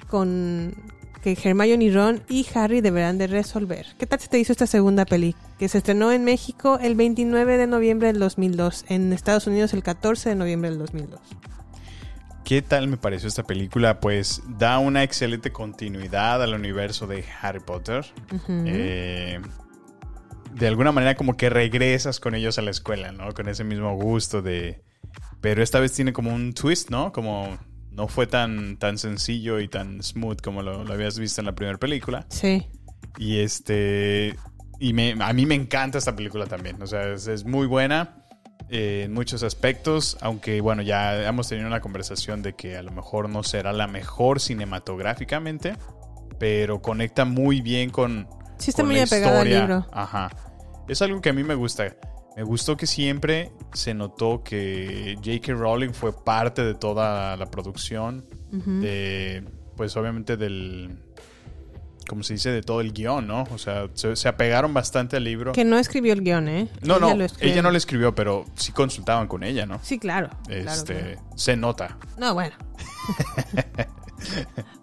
con 0.08 0.74
que 1.24 1.38
Hermione, 1.42 1.90
Ron 1.90 2.22
y 2.28 2.46
Harry 2.54 2.82
deberán 2.82 3.16
de 3.16 3.26
resolver. 3.26 3.86
¿Qué 3.98 4.06
tal 4.06 4.20
se 4.20 4.28
te 4.28 4.38
hizo 4.38 4.52
esta 4.52 4.66
segunda 4.66 5.06
peli? 5.06 5.34
Que 5.58 5.70
se 5.70 5.78
estrenó 5.78 6.12
en 6.12 6.22
México 6.22 6.78
el 6.82 6.96
29 6.96 7.56
de 7.56 7.66
noviembre 7.66 8.08
del 8.08 8.18
2002, 8.18 8.84
en 8.90 9.10
Estados 9.10 9.46
Unidos 9.46 9.72
el 9.72 9.82
14 9.82 10.28
de 10.28 10.34
noviembre 10.34 10.68
del 10.68 10.78
2002. 10.80 11.18
¿Qué 12.44 12.60
tal 12.60 12.88
me 12.88 12.98
pareció 12.98 13.26
esta 13.26 13.42
película? 13.42 14.00
Pues 14.00 14.42
da 14.58 14.78
una 14.78 15.02
excelente 15.02 15.50
continuidad 15.50 16.42
al 16.42 16.52
universo 16.52 17.06
de 17.06 17.24
Harry 17.40 17.60
Potter. 17.60 18.04
Eh, 18.66 19.40
de 20.52 20.66
alguna 20.66 20.92
manera 20.92 21.14
como 21.14 21.38
que 21.38 21.48
regresas 21.48 22.20
con 22.20 22.34
ellos 22.34 22.58
a 22.58 22.62
la 22.62 22.70
escuela, 22.70 23.12
¿no? 23.12 23.32
Con 23.32 23.48
ese 23.48 23.64
mismo 23.64 23.96
gusto 23.96 24.42
de... 24.42 24.82
Pero 25.40 25.62
esta 25.62 25.80
vez 25.80 25.94
tiene 25.94 26.12
como 26.12 26.34
un 26.34 26.52
twist, 26.52 26.90
¿no? 26.90 27.12
Como 27.12 27.58
no 27.94 28.08
fue 28.08 28.26
tan, 28.26 28.76
tan 28.76 28.98
sencillo 28.98 29.60
y 29.60 29.68
tan 29.68 30.02
smooth 30.02 30.40
como 30.40 30.62
lo, 30.62 30.84
lo 30.84 30.92
habías 30.92 31.18
visto 31.18 31.40
en 31.40 31.46
la 31.46 31.54
primera 31.54 31.78
película. 31.78 32.26
Sí. 32.28 32.66
Y 33.18 33.38
este... 33.38 34.36
Y 34.80 34.92
me, 34.92 35.14
a 35.20 35.32
mí 35.32 35.46
me 35.46 35.54
encanta 35.54 35.98
esta 35.98 36.16
película 36.16 36.46
también. 36.46 36.82
O 36.82 36.86
sea, 36.86 37.12
es, 37.12 37.28
es 37.28 37.44
muy 37.44 37.66
buena 37.66 38.24
eh, 38.68 39.02
en 39.04 39.12
muchos 39.14 39.44
aspectos. 39.44 40.18
Aunque, 40.20 40.60
bueno, 40.60 40.82
ya 40.82 41.26
hemos 41.28 41.48
tenido 41.48 41.68
una 41.68 41.80
conversación 41.80 42.42
de 42.42 42.54
que 42.54 42.76
a 42.76 42.82
lo 42.82 42.90
mejor 42.90 43.28
no 43.28 43.44
será 43.44 43.72
la 43.72 43.86
mejor 43.86 44.40
cinematográficamente. 44.40 45.76
Pero 46.40 46.82
conecta 46.82 47.24
muy 47.24 47.60
bien 47.60 47.90
con, 47.90 48.28
Sí 48.58 48.70
está 48.70 48.82
con 48.82 48.90
muy 48.90 48.96
la 48.96 49.04
apegada 49.04 49.40
al 49.40 49.46
historia. 49.46 49.60
libro. 49.60 49.86
Ajá. 49.92 50.30
Es 50.88 51.00
algo 51.00 51.20
que 51.20 51.28
a 51.28 51.32
mí 51.32 51.44
me 51.44 51.54
gusta. 51.54 51.96
Me 52.36 52.42
gustó 52.42 52.76
que 52.76 52.86
siempre 52.86 53.52
se 53.72 53.94
notó 53.94 54.42
que 54.42 55.14
J.K. 55.24 55.52
Rowling 55.52 55.90
fue 55.92 56.12
parte 56.12 56.64
de 56.64 56.74
toda 56.74 57.36
la 57.36 57.46
producción. 57.50 58.24
De, 58.50 59.42
pues 59.76 59.96
obviamente 59.96 60.36
del... 60.36 60.98
¿Cómo 62.06 62.22
se 62.22 62.34
dice? 62.34 62.50
De 62.50 62.60
todo 62.62 62.80
el 62.82 62.92
guion, 62.92 63.26
¿no? 63.26 63.44
O 63.50 63.56
sea, 63.58 63.88
se, 63.94 64.14
se 64.14 64.28
apegaron 64.28 64.74
bastante 64.74 65.16
al 65.16 65.24
libro. 65.24 65.52
Que 65.52 65.64
no 65.64 65.78
escribió 65.78 66.12
el 66.12 66.20
guion, 66.22 66.48
¿eh? 66.48 66.68
No, 66.82 66.96
Ella 66.98 67.14
no, 67.16 67.26
ella 67.40 67.62
no 67.62 67.70
lo 67.70 67.76
escribió, 67.78 68.14
pero 68.14 68.44
sí 68.56 68.72
consultaban 68.72 69.26
con 69.26 69.42
ella, 69.42 69.64
¿no? 69.64 69.80
Sí, 69.82 69.98
claro. 69.98 70.28
Este, 70.48 70.94
claro. 71.14 71.20
se 71.34 71.56
nota. 71.56 71.96
No, 72.18 72.34
bueno. 72.34 72.54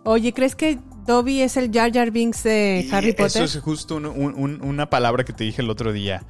Oye, 0.04 0.34
¿crees 0.34 0.56
que 0.56 0.80
Dobby 1.06 1.42
es 1.42 1.58
el 1.58 1.72
Jar 1.72 1.92
Jar 1.94 2.12
Binks 2.12 2.44
de 2.44 2.90
Harry 2.92 3.12
Potter? 3.14 3.44
Eso 3.44 3.58
es 3.60 3.64
justo 3.64 3.96
un- 3.96 4.06
un- 4.08 4.34
un- 4.36 4.62
una 4.64 4.90
palabra 4.90 5.24
que 5.24 5.34
te 5.34 5.44
dije 5.44 5.62
el 5.62 5.70
otro 5.70 5.94
día. 5.94 6.24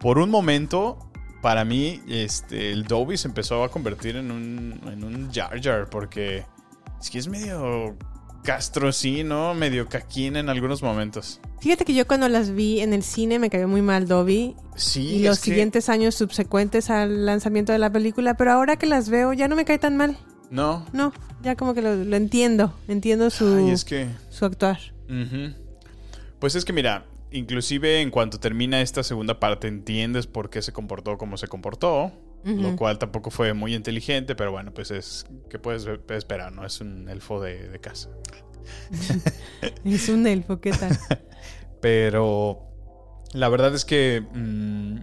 Por 0.00 0.18
un 0.18 0.30
momento, 0.30 0.98
para 1.42 1.64
mí, 1.64 2.00
este, 2.08 2.72
el 2.72 2.84
Dobby 2.84 3.16
se 3.16 3.28
empezó 3.28 3.62
a 3.64 3.70
convertir 3.70 4.16
en 4.16 4.30
un, 4.30 4.80
en 4.90 5.04
un 5.04 5.30
Jar 5.32 5.60
Jar, 5.62 5.88
porque 5.90 6.44
es 7.00 7.10
que 7.10 7.18
es 7.18 7.28
medio 7.28 7.96
castrocino, 8.42 9.52
medio 9.54 9.88
caquín 9.88 10.36
en 10.36 10.48
algunos 10.48 10.82
momentos. 10.82 11.40
Fíjate 11.60 11.84
que 11.84 11.92
yo 11.94 12.06
cuando 12.06 12.28
las 12.28 12.50
vi 12.50 12.80
en 12.80 12.94
el 12.94 13.02
cine 13.02 13.38
me 13.38 13.50
cayó 13.50 13.68
muy 13.68 13.82
mal 13.82 14.08
Dobby. 14.08 14.56
Sí, 14.76 15.02
y 15.16 15.22
los 15.22 15.38
que- 15.40 15.50
siguientes 15.50 15.88
años 15.90 16.14
subsecuentes 16.14 16.88
al 16.88 17.26
lanzamiento 17.26 17.72
de 17.72 17.78
la 17.78 17.92
película, 17.92 18.34
pero 18.34 18.52
ahora 18.52 18.76
que 18.76 18.86
las 18.86 19.10
veo 19.10 19.32
ya 19.34 19.46
no 19.48 19.56
me 19.56 19.64
cae 19.66 19.78
tan 19.78 19.96
mal. 19.96 20.16
No. 20.50 20.84
No, 20.92 21.12
ya 21.42 21.54
como 21.56 21.74
que 21.74 21.82
lo, 21.82 21.94
lo 21.94 22.16
entiendo, 22.16 22.74
entiendo 22.88 23.28
su, 23.30 23.54
Ay, 23.56 23.70
es 23.70 23.84
que... 23.84 24.08
su 24.30 24.44
actuar. 24.46 24.78
Pues 26.38 26.54
es 26.54 26.64
que 26.64 26.72
mira, 26.72 27.04
inclusive 27.32 28.00
en 28.00 28.10
cuanto 28.10 28.38
termina 28.40 28.80
esta 28.80 29.02
segunda 29.02 29.38
parte 29.40 29.68
entiendes 29.68 30.26
por 30.26 30.50
qué 30.50 30.62
se 30.62 30.72
comportó 30.72 31.18
como 31.18 31.36
se 31.36 31.48
comportó, 31.48 32.12
lo 32.44 32.74
cual 32.76 32.98
tampoco 32.98 33.30
fue 33.30 33.52
muy 33.54 33.74
inteligente, 33.74 34.34
pero 34.34 34.50
bueno, 34.52 34.72
pues 34.72 34.90
es 34.90 35.26
que 35.50 35.58
puedes 35.58 35.86
esperar, 36.08 36.52
¿no? 36.52 36.64
Es 36.64 36.80
un 36.80 37.08
elfo 37.08 37.40
de, 37.40 37.68
de 37.68 37.78
casa. 37.80 38.08
Es 39.84 40.08
un 40.08 40.26
elfo, 40.26 40.60
¿qué 40.60 40.70
tal? 40.72 40.96
Pero 41.80 42.60
la 43.32 43.48
verdad 43.48 43.74
es 43.74 43.84
que 43.84 44.20
mm, 44.32 44.98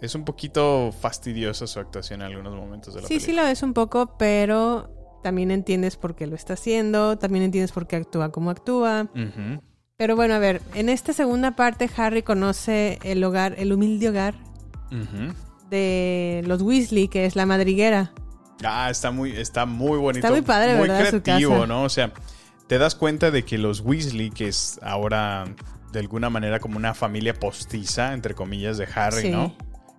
es 0.00 0.14
un 0.14 0.24
poquito 0.24 0.92
fastidiosa 0.92 1.66
su 1.66 1.80
actuación 1.80 2.22
en 2.22 2.28
algunos 2.28 2.54
momentos 2.54 2.94
de 2.94 3.02
la 3.02 3.08
Sí, 3.08 3.14
sí 3.20 3.26
película. 3.26 3.42
lo 3.44 3.48
es 3.50 3.62
un 3.62 3.74
poco, 3.74 4.16
pero 4.16 5.18
también 5.22 5.50
entiendes 5.50 5.96
por 5.96 6.14
qué 6.14 6.26
lo 6.26 6.36
está 6.36 6.54
haciendo, 6.54 7.18
también 7.18 7.44
entiendes 7.44 7.72
por 7.72 7.86
qué 7.86 7.96
actúa 7.96 8.30
como 8.30 8.50
actúa. 8.50 9.10
Ujú. 9.14 9.60
Pero 10.00 10.16
bueno, 10.16 10.32
a 10.32 10.38
ver, 10.38 10.62
en 10.74 10.88
esta 10.88 11.12
segunda 11.12 11.50
parte 11.56 11.90
Harry 11.94 12.22
conoce 12.22 12.98
el 13.02 13.22
hogar, 13.22 13.54
el 13.58 13.70
humilde 13.70 14.08
hogar 14.08 14.32
de 15.68 16.42
los 16.46 16.62
Weasley, 16.62 17.08
que 17.08 17.26
es 17.26 17.36
la 17.36 17.44
madriguera. 17.44 18.10
Ah, 18.64 18.88
está 18.90 19.10
muy, 19.10 19.32
está 19.32 19.66
muy 19.66 19.98
bonito. 19.98 20.26
Está 20.26 20.30
muy 20.30 20.40
padre, 20.40 20.76
Muy 20.76 20.88
¿verdad? 20.88 21.10
Su 21.10 21.20
creativo, 21.22 21.52
casa. 21.52 21.66
¿no? 21.66 21.82
O 21.82 21.90
sea, 21.90 22.12
te 22.66 22.78
das 22.78 22.94
cuenta 22.94 23.30
de 23.30 23.44
que 23.44 23.58
los 23.58 23.80
Weasley, 23.80 24.30
que 24.30 24.48
es 24.48 24.80
ahora 24.82 25.44
de 25.92 25.98
alguna 25.98 26.30
manera 26.30 26.60
como 26.60 26.78
una 26.78 26.94
familia 26.94 27.34
postiza, 27.34 28.14
entre 28.14 28.34
comillas, 28.34 28.78
de 28.78 28.88
Harry, 28.94 29.20
Sí. 29.24 29.28
¿no? 29.28 29.54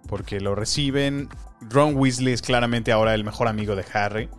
Porque 0.07 0.41
lo 0.41 0.55
reciben. 0.55 1.29
Ron 1.69 1.95
Weasley 1.95 2.33
es 2.33 2.41
claramente 2.41 2.91
ahora 2.91 3.13
el 3.13 3.23
mejor 3.23 3.47
amigo 3.47 3.75
de 3.75 3.85
Harry. 3.93 4.29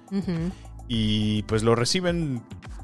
Y 0.89 1.45
pues 1.45 1.63
lo 1.63 1.77
reciben, 1.77 2.43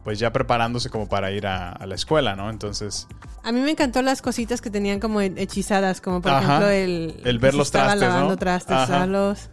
pues 0.09 0.19
ya 0.19 0.33
preparándose 0.33 0.89
como 0.89 1.07
para 1.07 1.31
ir 1.33 1.47
a, 1.47 1.71
a 1.71 1.85
la 1.87 1.95
escuela, 1.95 2.35
¿no? 2.35 2.49
Entonces, 2.49 3.07
A 3.43 3.53
mí 3.53 3.61
me 3.61 3.73
encantó 3.73 4.01
las 4.01 4.23
cositas 4.23 4.63
que 4.63 4.71
tenían 4.71 5.01
como 5.01 5.21
hechizadas, 5.21 6.01
como 6.01 6.23
por 6.23 6.33
Ajá. 6.33 6.45
ejemplo 6.47 6.69
el, 6.71 7.21
El 7.27 7.39
ver 7.39 7.53
los 7.53 7.67
estaba 7.67 7.89
trastes, 7.89 8.09
¿no? 8.09 8.15
lavando 8.15 8.37
trastes, 8.39 8.75
Ajá. 8.75 9.01
solos, 9.01 9.51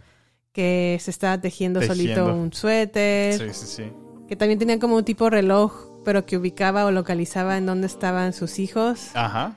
que 0.54 0.96
se 1.02 1.10
estaba 1.10 1.38
tejiendo, 1.38 1.80
Tejiendo. 1.80 2.14
solito 2.24 2.34
un 2.34 2.54
suéter, 2.54 3.34
sí, 3.38 3.44
sí, 3.52 3.66
sí. 3.66 3.92
que 4.26 4.34
también 4.34 4.58
tenían 4.58 4.78
como 4.78 4.96
un 4.96 5.04
tipo 5.04 5.28
reloj, 5.28 5.74
pero 6.06 6.24
que 6.24 6.38
ubicaba 6.38 6.86
o 6.86 6.90
localizaba 6.90 7.58
en 7.58 7.66
dónde 7.66 7.86
estaban 7.86 8.32
sus 8.32 8.58
hijos. 8.58 9.10
Ajá. 9.12 9.56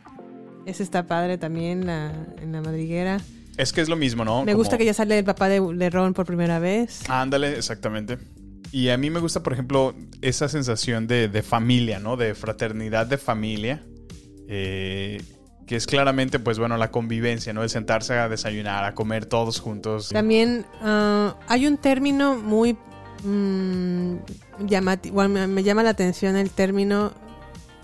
Ese 0.65 0.83
está 0.83 1.07
padre 1.07 1.37
también 1.37 1.85
la, 1.87 2.11
en 2.41 2.51
la 2.51 2.59
madriguera. 2.59 3.21
Es 3.55 3.71
que 3.71 3.79
es 3.79 3.87
lo 3.87 3.95
mismo, 3.95 4.25
¿no? 4.25 4.43
Me 4.43 4.53
gusta 4.53 4.77
que 4.77 4.83
ya 4.83 4.93
sale 4.93 5.17
el 5.17 5.23
papá 5.23 5.47
de, 5.47 5.61
de 5.61 5.89
Ron 5.89 6.13
por 6.13 6.25
primera 6.25 6.59
vez. 6.59 7.09
Ándale, 7.09 7.57
exactamente. 7.57 8.17
Y 8.71 8.89
a 8.89 8.97
mí 8.97 9.09
me 9.09 9.19
gusta, 9.19 9.41
por 9.41 9.53
ejemplo, 9.53 9.95
esa 10.21 10.47
sensación 10.47 11.07
de, 11.07 11.27
de 11.27 11.41
familia, 11.43 11.99
¿no? 11.99 12.17
De 12.17 12.35
fraternidad 12.35 13.07
de 13.07 13.17
familia. 13.17 13.83
eh, 14.47 15.21
que 15.67 15.75
es 15.75 15.85
claramente, 15.85 16.39
pues 16.39 16.57
bueno, 16.57 16.77
la 16.77 16.89
convivencia, 16.89 17.53
¿no? 17.53 17.61
El 17.61 17.69
sentarse 17.69 18.15
a 18.15 18.27
desayunar, 18.27 18.85
a 18.85 18.95
comer 18.95 19.27
todos 19.27 19.59
juntos. 19.59 20.09
También 20.09 20.65
ah, 20.81 21.35
hay 21.47 21.67
un 21.67 21.77
término 21.77 22.33
muy 22.35 22.75
mm, 23.23 24.15
llamati- 24.61 25.11
bueno, 25.11 25.29
me, 25.29 25.45
me 25.45 25.61
llama 25.61 25.83
la 25.83 25.91
atención 25.91 26.35
el 26.37 26.49
término, 26.49 27.11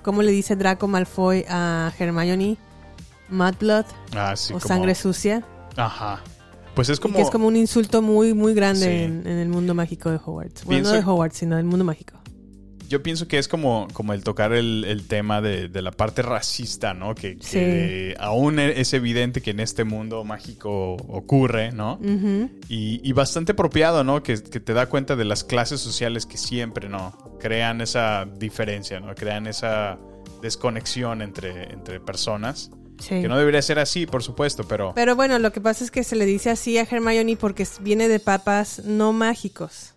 ¿cómo 0.01 0.23
le 0.23 0.31
dice 0.31 0.55
Draco 0.55 0.87
Malfoy 0.87 1.45
a 1.47 1.91
Hermione? 1.99 2.57
Mudblood 3.29 3.85
Ah, 4.15 4.35
sí, 4.35 4.51
o 4.53 4.57
como- 4.57 4.67
sangre 4.67 4.95
sucia. 4.95 5.43
Ajá. 5.77 6.21
Pues 6.75 6.89
es 6.89 6.97
Y 6.99 7.01
como... 7.01 7.15
que 7.15 7.21
es 7.21 7.29
como 7.29 7.47
un 7.47 7.55
insulto 7.55 8.01
muy, 8.01 8.33
muy 8.33 8.53
grande 8.53 8.85
Sí. 8.85 9.03
en, 9.03 9.25
en 9.27 9.37
el 9.39 9.49
mundo 9.49 9.73
mágico 9.73 10.11
de 10.11 10.17
Hogwarts. 10.23 10.65
Bueno, 10.65 10.83
no 10.83 10.91
de 10.91 10.99
Hogwarts, 10.99 11.37
sino 11.37 11.55
del 11.55 11.65
mundo 11.65 11.85
mágico. 11.85 12.19
yo 12.87 13.01
pienso 13.01 13.27
que 13.27 13.39
es 13.39 13.47
como, 13.47 13.87
como 13.93 14.13
el 14.13 14.23
tocar 14.23 14.53
el, 14.53 14.85
el 14.87 15.07
tema 15.07 15.41
de, 15.41 15.69
de 15.69 15.81
la 15.81 15.91
parte 15.91 16.21
racista, 16.21 16.93
¿no? 16.93 17.15
Que, 17.15 17.37
que 17.37 18.15
aún 18.19 18.59
es 18.59 18.93
evidente 18.93 19.41
que 19.41 19.49
en 19.51 19.59
este 19.59 19.83
mundo 19.85 20.23
mágico 20.23 20.93
ocurre, 20.93 21.71
¿no? 21.71 21.97
Y, 22.69 22.99
y 23.03 23.11
bastante 23.13 23.53
apropiado, 23.53 24.03
¿no? 24.03 24.21
Que, 24.21 24.35
que 24.43 24.59
te 24.59 24.73
da 24.73 24.85
cuenta 24.87 25.15
de 25.15 25.25
las 25.25 25.43
clases 25.43 25.79
sociales 25.81 26.27
que 26.27 26.37
siempre, 26.37 26.87
¿no? 26.87 27.11
Crean 27.39 27.81
esa 27.81 28.25
diferencia, 28.37 28.99
¿no? 28.99 29.15
Crean 29.15 29.47
esa 29.47 29.97
desconexión 30.43 31.21
entre, 31.23 31.73
entre 31.73 31.99
personas. 31.99 32.69
Sí. 32.99 33.21
Que 33.21 33.27
no 33.27 33.37
debería 33.37 33.61
ser 33.61 33.79
así, 33.79 34.05
por 34.05 34.23
supuesto, 34.23 34.63
pero... 34.67 34.93
Pero 34.95 35.15
bueno, 35.15 35.37
lo 35.39 35.51
que 35.51 35.61
pasa 35.61 35.83
es 35.83 35.91
que 35.91 36.03
se 36.03 36.15
le 36.15 36.25
dice 36.25 36.49
así 36.49 36.77
a 36.77 36.83
Hermione 36.83 37.35
porque 37.35 37.67
viene 37.81 38.07
de 38.07 38.19
papas 38.19 38.83
no 38.85 39.13
mágicos. 39.13 39.95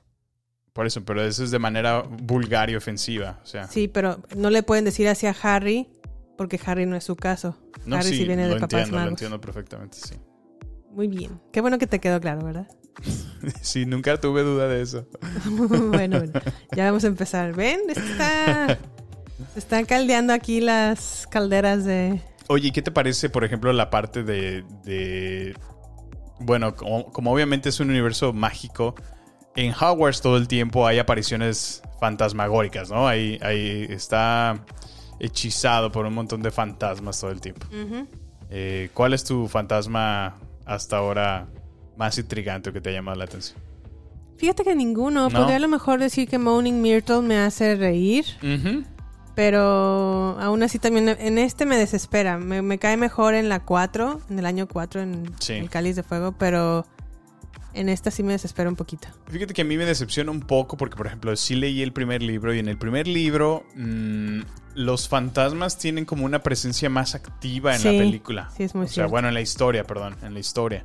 Por 0.72 0.86
eso, 0.86 1.04
pero 1.04 1.22
eso 1.24 1.42
es 1.44 1.50
de 1.50 1.58
manera 1.58 2.02
vulgar 2.02 2.70
y 2.70 2.76
ofensiva. 2.76 3.40
O 3.42 3.46
sea, 3.46 3.66
Sí, 3.68 3.88
pero 3.88 4.20
no 4.36 4.50
le 4.50 4.62
pueden 4.62 4.84
decir 4.84 5.08
así 5.08 5.26
a 5.26 5.34
Harry 5.42 5.88
porque 6.36 6.60
Harry 6.64 6.86
no 6.86 6.94
es 6.96 7.04
su 7.04 7.16
caso. 7.16 7.56
no, 7.84 7.96
Harry 7.96 8.08
sí, 8.10 8.16
sí, 8.18 8.24
viene 8.26 8.46
lo 8.46 8.54
de 8.54 8.60
papás 8.60 8.72
entiendo, 8.74 8.92
lo 8.92 8.98
magos. 8.98 9.10
entiendo 9.12 9.40
perfectamente, 9.40 9.98
sí. 9.98 10.14
Muy 10.92 11.08
bien. 11.08 11.40
Qué 11.52 11.60
bueno 11.60 11.78
que 11.78 11.86
te 11.86 11.98
quedó 12.00 12.20
claro, 12.20 12.44
¿verdad? 12.44 12.68
Sí, 13.62 13.86
nunca 13.86 14.20
tuve 14.20 14.42
duda 14.42 14.66
de 14.68 14.82
eso. 14.82 15.06
bueno, 15.50 16.18
bueno, 16.18 16.32
ya 16.76 16.84
vamos 16.86 17.04
a 17.04 17.06
empezar. 17.08 17.54
¿Ven? 17.54 17.80
Está... 17.88 18.78
Se 19.52 19.60
están 19.60 19.84
caldeando 19.84 20.32
aquí 20.32 20.60
las 20.60 21.26
calderas 21.30 21.84
de... 21.84 22.20
Oye, 22.48 22.68
¿y 22.68 22.70
¿qué 22.72 22.82
te 22.82 22.90
parece, 22.90 23.28
por 23.30 23.44
ejemplo, 23.44 23.72
la 23.72 23.90
parte 23.90 24.22
de... 24.22 24.64
de- 24.84 25.54
bueno, 26.40 26.74
como, 26.76 27.04
como 27.12 27.32
obviamente 27.32 27.68
es 27.68 27.80
un 27.80 27.90
universo 27.90 28.32
mágico, 28.32 28.94
en 29.56 29.72
Hogwarts 29.72 30.20
todo 30.20 30.36
el 30.36 30.46
tiempo 30.46 30.86
hay 30.86 30.98
apariciones 31.00 31.82
fantasmagóricas, 32.00 32.90
¿no? 32.90 33.08
Ahí, 33.08 33.38
ahí 33.42 33.86
está 33.90 34.64
hechizado 35.18 35.90
por 35.90 36.06
un 36.06 36.14
montón 36.14 36.40
de 36.42 36.50
fantasmas 36.52 37.20
todo 37.20 37.32
el 37.32 37.40
tiempo. 37.40 37.66
Eh, 38.50 38.88
¿Cuál 38.94 39.14
es 39.14 39.24
tu 39.24 39.48
fantasma 39.48 40.36
hasta 40.64 40.98
ahora 40.98 41.48
más 41.96 42.16
intrigante 42.18 42.70
o 42.70 42.72
que 42.72 42.80
te 42.80 42.90
ha 42.90 42.92
llamado 42.92 43.18
la 43.18 43.24
atención? 43.24 43.58
Fíjate 44.36 44.62
que 44.62 44.76
ninguno. 44.76 45.28
¿No? 45.28 45.36
Podría 45.40 45.56
a 45.56 45.58
lo 45.58 45.66
mejor 45.66 45.98
decir 45.98 46.28
que 46.28 46.38
Moaning 46.38 46.80
Myrtle 46.80 47.22
me 47.22 47.38
hace 47.38 47.74
reír. 47.74 48.24
Pero 49.38 50.36
aún 50.40 50.64
así 50.64 50.80
también 50.80 51.08
en 51.10 51.38
este 51.38 51.64
me 51.64 51.76
desespera. 51.76 52.38
Me, 52.38 52.60
me 52.60 52.80
cae 52.80 52.96
mejor 52.96 53.34
en 53.34 53.48
la 53.48 53.60
4, 53.60 54.20
en 54.30 54.36
el 54.40 54.44
año 54.46 54.66
4, 54.66 55.00
en 55.00 55.30
Sí. 55.38 55.52
el 55.52 55.70
Cáliz 55.70 55.94
de 55.94 56.02
Fuego, 56.02 56.32
pero 56.36 56.84
en 57.72 57.88
esta 57.88 58.10
sí 58.10 58.24
me 58.24 58.32
desespera 58.32 58.68
un 58.68 58.74
poquito. 58.74 59.06
Fíjate 59.30 59.54
que 59.54 59.62
a 59.62 59.64
mí 59.64 59.76
me 59.76 59.86
decepciona 59.86 60.32
un 60.32 60.40
poco 60.40 60.76
porque, 60.76 60.96
por 60.96 61.06
ejemplo, 61.06 61.36
sí 61.36 61.54
leí 61.54 61.82
el 61.84 61.92
primer 61.92 62.20
libro 62.20 62.52
y 62.52 62.58
en 62.58 62.66
el 62.66 62.78
primer 62.78 63.06
libro 63.06 63.62
mm, 63.76 64.40
los 64.74 65.08
fantasmas 65.08 65.78
tienen 65.78 66.04
como 66.04 66.24
una 66.24 66.42
presencia 66.42 66.90
más 66.90 67.14
activa 67.14 67.76
en 67.76 67.80
Sí, 67.80 67.92
la 67.92 67.96
película. 67.96 68.50
sí, 68.56 68.64
es 68.64 68.74
muy 68.74 68.86
O 68.86 68.88
sea, 68.88 69.06
bueno, 69.06 69.28
en 69.28 69.34
la 69.34 69.40
historia, 69.40 69.84
perdón, 69.84 70.16
en 70.22 70.34
la 70.34 70.40
historia. 70.40 70.84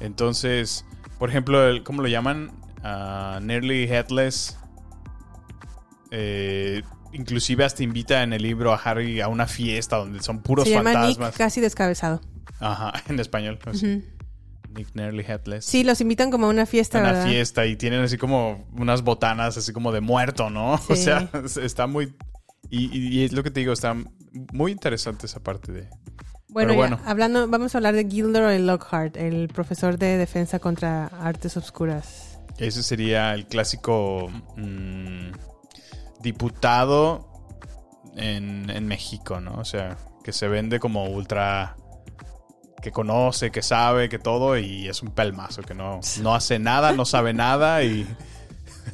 Entonces, 0.00 0.84
por 1.20 1.28
ejemplo, 1.30 1.68
el- 1.68 1.84
¿cómo 1.84 2.02
lo 2.02 2.08
llaman? 2.08 2.50
Ah, 2.82 3.38
Nearly 3.40 3.84
Headless. 3.84 4.58
Eh, 6.10 6.82
inclusive 7.12 7.64
hasta 7.64 7.82
invita 7.82 8.22
en 8.22 8.32
el 8.32 8.42
libro 8.42 8.72
a 8.72 8.76
Harry 8.76 9.20
a 9.20 9.28
una 9.28 9.46
fiesta 9.46 9.96
donde 9.96 10.22
son 10.22 10.42
puros 10.42 10.64
Se 10.66 10.72
llama 10.74 10.92
fantasmas. 10.92 11.28
Nick 11.30 11.36
casi 11.38 11.60
descabezado. 11.60 12.20
Ajá, 12.60 12.92
en 13.08 13.18
español. 13.20 13.58
así. 13.66 13.86
Ujú. 13.96 14.04
Nick 14.74 14.88
Nearly 14.94 15.22
Headless 15.28 15.66
Sí, 15.66 15.84
los 15.84 16.00
invitan 16.00 16.30
como 16.30 16.46
a 16.46 16.48
una 16.48 16.64
fiesta, 16.64 16.98
una 17.00 17.12
¿verdad? 17.12 17.26
fiesta 17.28 17.66
y 17.66 17.76
tienen 17.76 18.00
así 18.00 18.16
como 18.16 18.66
unas 18.74 19.02
botanas 19.02 19.58
así 19.58 19.70
como 19.72 19.92
de 19.92 20.00
muerto, 20.00 20.48
¿no? 20.48 20.80
O 20.88 20.96
sea, 20.96 21.28
está 21.62 21.86
muy... 21.86 22.14
Y, 22.70 22.86
y- 22.96 23.08
y 23.20 23.24
es 23.24 23.32
lo 23.32 23.42
que 23.42 23.50
te 23.50 23.60
digo, 23.60 23.72
está 23.74 23.94
muy 24.52 24.72
interesante 24.72 25.26
esa 25.26 25.40
parte 25.42 25.72
de... 25.72 25.88
Bueno, 26.48 26.70
ya, 26.72 26.76
bueno, 26.76 27.00
hablando, 27.04 27.48
vamos 27.48 27.74
a 27.74 27.78
hablar 27.78 27.94
de 27.94 28.06
Gilderoy 28.08 28.58
Lockhart, 28.60 29.16
el 29.18 29.48
profesor 29.48 29.98
de 29.98 30.16
defensa 30.18 30.58
contra 30.58 31.06
artes 31.06 31.56
obscuras. 31.58 32.38
ese 32.58 32.82
sería 32.82 33.34
el 33.34 33.46
clásico 33.46 34.30
mm, 34.56 35.32
diputado 36.22 37.28
en, 38.16 38.70
en 38.70 38.86
México, 38.86 39.40
¿no? 39.40 39.54
O 39.54 39.64
sea, 39.64 39.96
que 40.22 40.32
se 40.32 40.48
vende 40.48 40.78
como 40.80 41.04
ultra... 41.06 41.76
que 42.80 42.92
conoce, 42.92 43.50
que 43.50 43.62
sabe, 43.62 44.08
que 44.08 44.18
todo 44.18 44.56
y 44.58 44.88
es 44.88 45.02
un 45.02 45.10
pelmazo, 45.10 45.62
que 45.62 45.74
no, 45.74 46.00
no 46.20 46.34
hace 46.34 46.58
nada, 46.58 46.92
no 46.92 47.04
sabe 47.04 47.32
nada 47.34 47.82
y... 47.82 48.06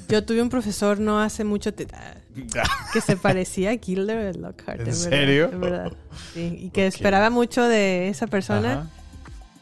Yo 0.09 0.25
tuve 0.25 0.43
un 0.43 0.51
profesor 0.51 1.01
no 1.01 1.21
hace 1.21 1.45
mucho 1.45 1.73
que 2.93 3.01
se 3.01 3.17
parecía 3.17 3.71
a 3.71 3.77
Gilderoy 3.77 4.35
Lockhart. 4.35 4.81
¿En 4.81 4.87
verdad, 4.87 5.01
serio? 5.01 5.51
en 5.51 5.61
verdad. 5.61 5.93
Sí, 6.35 6.59
y 6.61 6.71
que 6.71 6.87
esperaba 6.87 7.31
mucho 7.31 7.65
de 7.65 8.09
esa 8.09 8.27
persona. 8.27 8.73
Ajá. 8.73 8.98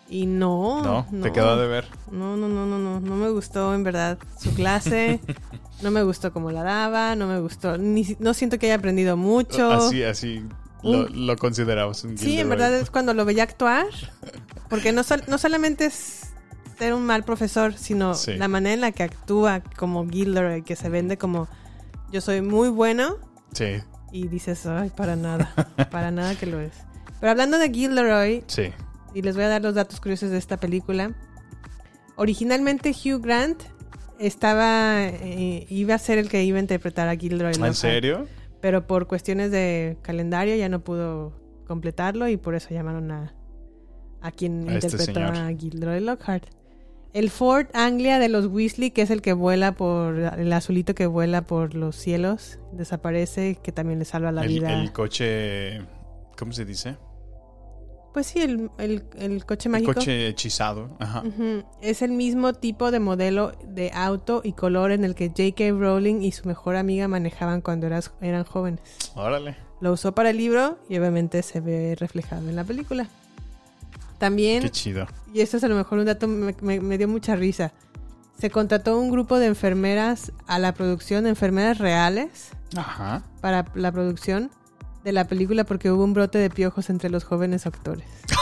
Y 0.09 0.27
no, 0.27 1.05
No, 1.11 1.23
te 1.23 1.33
quedó 1.33 1.57
de 1.61 1.67
ver. 1.67 1.87
No, 2.13 2.37
no, 2.37 2.49
no, 2.49 2.65
no, 2.67 2.79
no, 2.79 3.01
no 3.01 3.17
me 3.17 3.29
gustó 3.31 3.75
en 3.75 3.83
verdad 3.83 4.19
su 4.41 4.55
clase. 4.55 5.21
no 5.83 5.91
me 5.91 6.03
gustó 6.05 6.33
cómo 6.33 6.51
la 6.53 6.63
daba, 6.63 7.17
no 7.17 7.27
me 7.27 7.41
gustó, 7.41 7.77
ni, 7.77 8.17
no 8.21 8.33
siento 8.33 8.59
que 8.59 8.67
haya 8.67 8.77
aprendido 8.77 9.17
mucho. 9.17 9.71
Así, 9.73 10.05
así 10.05 10.45
lo, 10.85 11.09
lo 11.09 11.37
consideramos 11.37 12.05
un 12.05 12.17
Sí, 12.17 12.39
en 12.39 12.49
verdad 12.49 12.73
es 12.75 12.91
cuando 12.91 13.15
lo 13.15 13.25
veía 13.25 13.43
actuar. 13.43 13.87
Porque 14.69 14.93
no, 14.93 15.03
sol- 15.03 15.25
no 15.27 15.39
solamente 15.39 15.87
es 15.87 16.29
ser 16.79 16.95
un 16.95 17.05
mal 17.05 17.25
profesor, 17.25 17.75
sino 17.75 18.15
Sí. 18.15 18.35
la 18.35 18.47
manera 18.49 18.75
en 18.75 18.81
la 18.83 18.93
que 18.93 19.03
actúa 19.03 19.61
como 19.77 20.09
Gilderoy, 20.09 20.63
que 20.63 20.77
se 20.77 20.89
vende 20.89 21.19
como 21.19 21.49
yo 22.13 22.21
soy 22.21 22.43
muy 22.43 22.69
bueno 22.69 23.17
Sí, 23.53 23.79
y 24.13 24.29
dices, 24.29 24.67
ay, 24.67 24.91
para 24.91 25.17
nada, 25.17 25.53
para 25.91 26.11
nada 26.13 26.37
que 26.37 26.47
lo 26.47 26.61
es. 26.61 26.73
Pero 27.19 27.31
hablando 27.33 27.59
de 27.59 27.71
Gilderoy, 27.71 28.45
sí. 28.47 28.71
Y 29.17 29.23
les 29.23 29.35
voy 29.35 29.45
a 29.45 29.49
dar 29.49 29.63
los 29.63 29.75
datos 29.75 29.99
curiosos 29.99 30.31
de 30.31 30.37
esta 30.37 30.59
película. 30.59 31.15
Originalmente 32.17 32.91
Hugh 32.91 33.23
Grant 33.23 33.63
estaba 34.19 35.07
eh, 35.07 35.67
iba 35.71 35.95
a 35.95 35.99
ser 35.99 36.19
el 36.19 36.29
que 36.29 36.45
iba 36.45 36.59
a 36.59 36.61
interpretar 36.61 37.09
a 37.09 37.17
Gilderoy 37.17 37.55
¿En 37.55 37.75
serio? 37.75 38.27
pero 38.61 38.87
por 38.87 39.07
cuestiones 39.07 39.51
de 39.51 39.97
calendario 40.03 40.55
ya 40.57 40.69
no 40.69 40.81
pudo 40.81 41.33
completarlo 41.67 42.29
y 42.29 42.37
por 42.37 42.55
eso 42.55 42.69
llamaron 42.71 43.11
a 43.11 43.35
a 44.21 44.31
quien 44.33 44.69
A 44.69 44.75
este 44.75 44.89
interpretó 44.89 45.21
señor. 45.21 45.37
a 45.37 45.57
Gilderoy 45.57 46.01
Lockhart. 46.01 46.45
El 47.15 47.31
Ford 47.31 47.69
Anglia 47.73 48.19
de 48.19 48.29
los 48.29 48.47
Weasley, 48.47 48.91
que 48.91 49.01
es 49.01 49.11
el 49.11 49.23
que 49.23 49.33
vuela 49.33 49.73
por 49.73 50.15
el 50.19 50.53
azulito 50.53 50.95
que 50.95 51.07
vuela 51.07 51.47
por 51.47 51.75
los 51.75 51.97
cielos, 51.97 52.59
desaparece, 52.73 53.57
que 53.63 53.73
también 53.73 53.99
le 53.99 54.05
salva 54.05 54.31
la 54.33 54.43
el, 54.43 54.49
vida. 54.49 54.79
el 54.83 54.93
coche... 54.93 55.81
¿Cómo 56.37 56.53
se 56.53 56.67
dice? 56.67 56.97
Pues 58.17 58.29
sí, 58.29 58.41
el, 58.41 58.71
el- 58.79 59.05
el 59.19 59.45
coche 59.45 59.69
El 59.69 59.73
mágico. 59.73 59.93
coche 59.93 60.29
hechizado. 60.29 60.89
Ajá. 61.01 61.23
Es 61.83 62.01
el 62.01 62.13
mismo 62.13 62.55
tipo 62.55 62.91
de 62.91 62.99
modelo 62.99 63.53
de 63.63 63.91
auto 63.93 64.41
y 64.43 64.53
color 64.55 64.91
en 64.91 65.05
el 65.05 65.15
que 65.15 65.29
J.K. 65.29 65.73
Rowling 65.79 66.23
y 66.23 66.33
su 66.33 66.49
mejor 66.49 66.77
amiga 66.77 67.09
manejaban 67.09 67.61
cuando 67.61 67.87
eras- 67.87 68.13
eran 68.23 68.45
jóvenes. 68.45 68.81
Órale. 69.17 69.59
Lo 69.83 69.93
usó 69.93 70.13
para 70.15 70.31
el 70.31 70.39
libro 70.39 70.79
y 70.89 70.97
obviamente 70.97 71.43
se 71.43 71.61
ve 71.61 71.95
reflejado 72.01 72.49
en 72.49 72.57
la 72.57 72.65
película. 72.65 73.07
También, 74.17 74.63
Qué 74.63 74.71
chido. 74.71 75.07
y 75.35 75.43
esto 75.43 75.59
es 75.59 75.65
a 75.65 75.69
lo 75.69 75.75
mejor 75.75 75.99
un 75.99 76.07
dato 76.07 76.27
me, 76.27 76.55
me- 76.63 76.81
me 76.81 76.97
dio 76.97 77.09
mucha 77.09 77.37
risa. 77.37 77.73
Se 78.41 78.49
contrató 78.49 78.99
un 78.99 79.11
grupo 79.11 79.39
de 79.39 79.45
enfermeras 79.45 80.33
a 80.47 80.59
la 80.59 80.73
producción, 80.73 81.27
enfermeras 81.27 81.77
reales, 81.77 82.53
Ajá. 82.77 83.25
para 83.43 83.67
la 83.75 83.93
producción 83.93 84.51
de 85.07 85.13
la 85.13 85.27
película 85.29 85.63
porque 85.65 85.91
hubo 85.91 86.03
un 86.05 86.13
brote 86.15 86.37
de 86.39 86.51
piojos 86.51 86.91
entre 86.91 87.09
los 87.11 87.25
jóvenes 87.25 87.67
actores. 87.67 88.05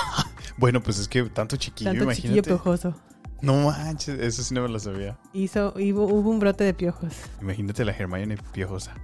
Bueno, 0.56 0.80
pues 0.80 1.00
es 1.00 1.08
que 1.08 1.24
tanto 1.24 1.56
chiquillo, 1.56 1.90
Tanto 1.90 2.04
imagínate. 2.04 2.28
chiquillo 2.28 2.42
piojoso. 2.44 2.94
No 3.42 3.56
manches, 3.66 4.20
eso 4.20 4.42
sí 4.44 4.54
no 4.54 4.62
me 4.62 4.68
lo 4.68 4.78
sabía. 4.78 5.18
Hizo, 5.32 5.74
hubo, 5.76 6.04
hubo 6.04 6.30
un 6.30 6.38
brote 6.38 6.62
de 6.62 6.72
piojos. 6.72 7.12
Imagínate 7.42 7.84
la 7.84 7.90
Hermione 7.90 8.36
piojosa. 8.52 8.94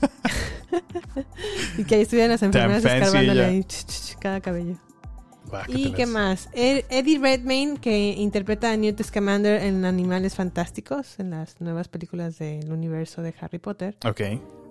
Y 1.78 1.84
que 1.84 1.94
ahí 1.96 2.02
estuvieran 2.02 2.30
las 2.32 2.42
enfermeras 2.42 2.84
escarbándole 2.84 3.44
ahí 3.44 3.64
ch, 3.64 3.84
ch, 3.84 3.86
ch, 3.86 4.16
cada 4.20 4.40
cabello. 4.40 4.76
¿Y 5.68 5.92
qué 5.92 6.06
más? 6.06 6.48
Ed- 6.52 6.84
Eddie 6.90 7.18
Redmayne, 7.18 7.78
que 7.78 8.10
interpreta 8.18 8.70
a 8.72 8.76
Newt 8.76 9.02
Scamander 9.02 9.62
en 9.62 9.84
Animales 9.84 10.34
Fantásticos, 10.34 11.18
en 11.18 11.30
las 11.30 11.60
nuevas 11.60 11.88
películas 11.88 12.38
del 12.38 12.70
universo 12.72 13.22
de 13.22 13.34
Harry 13.40 13.58
Potter, 13.58 13.96
Ok. 14.04 14.20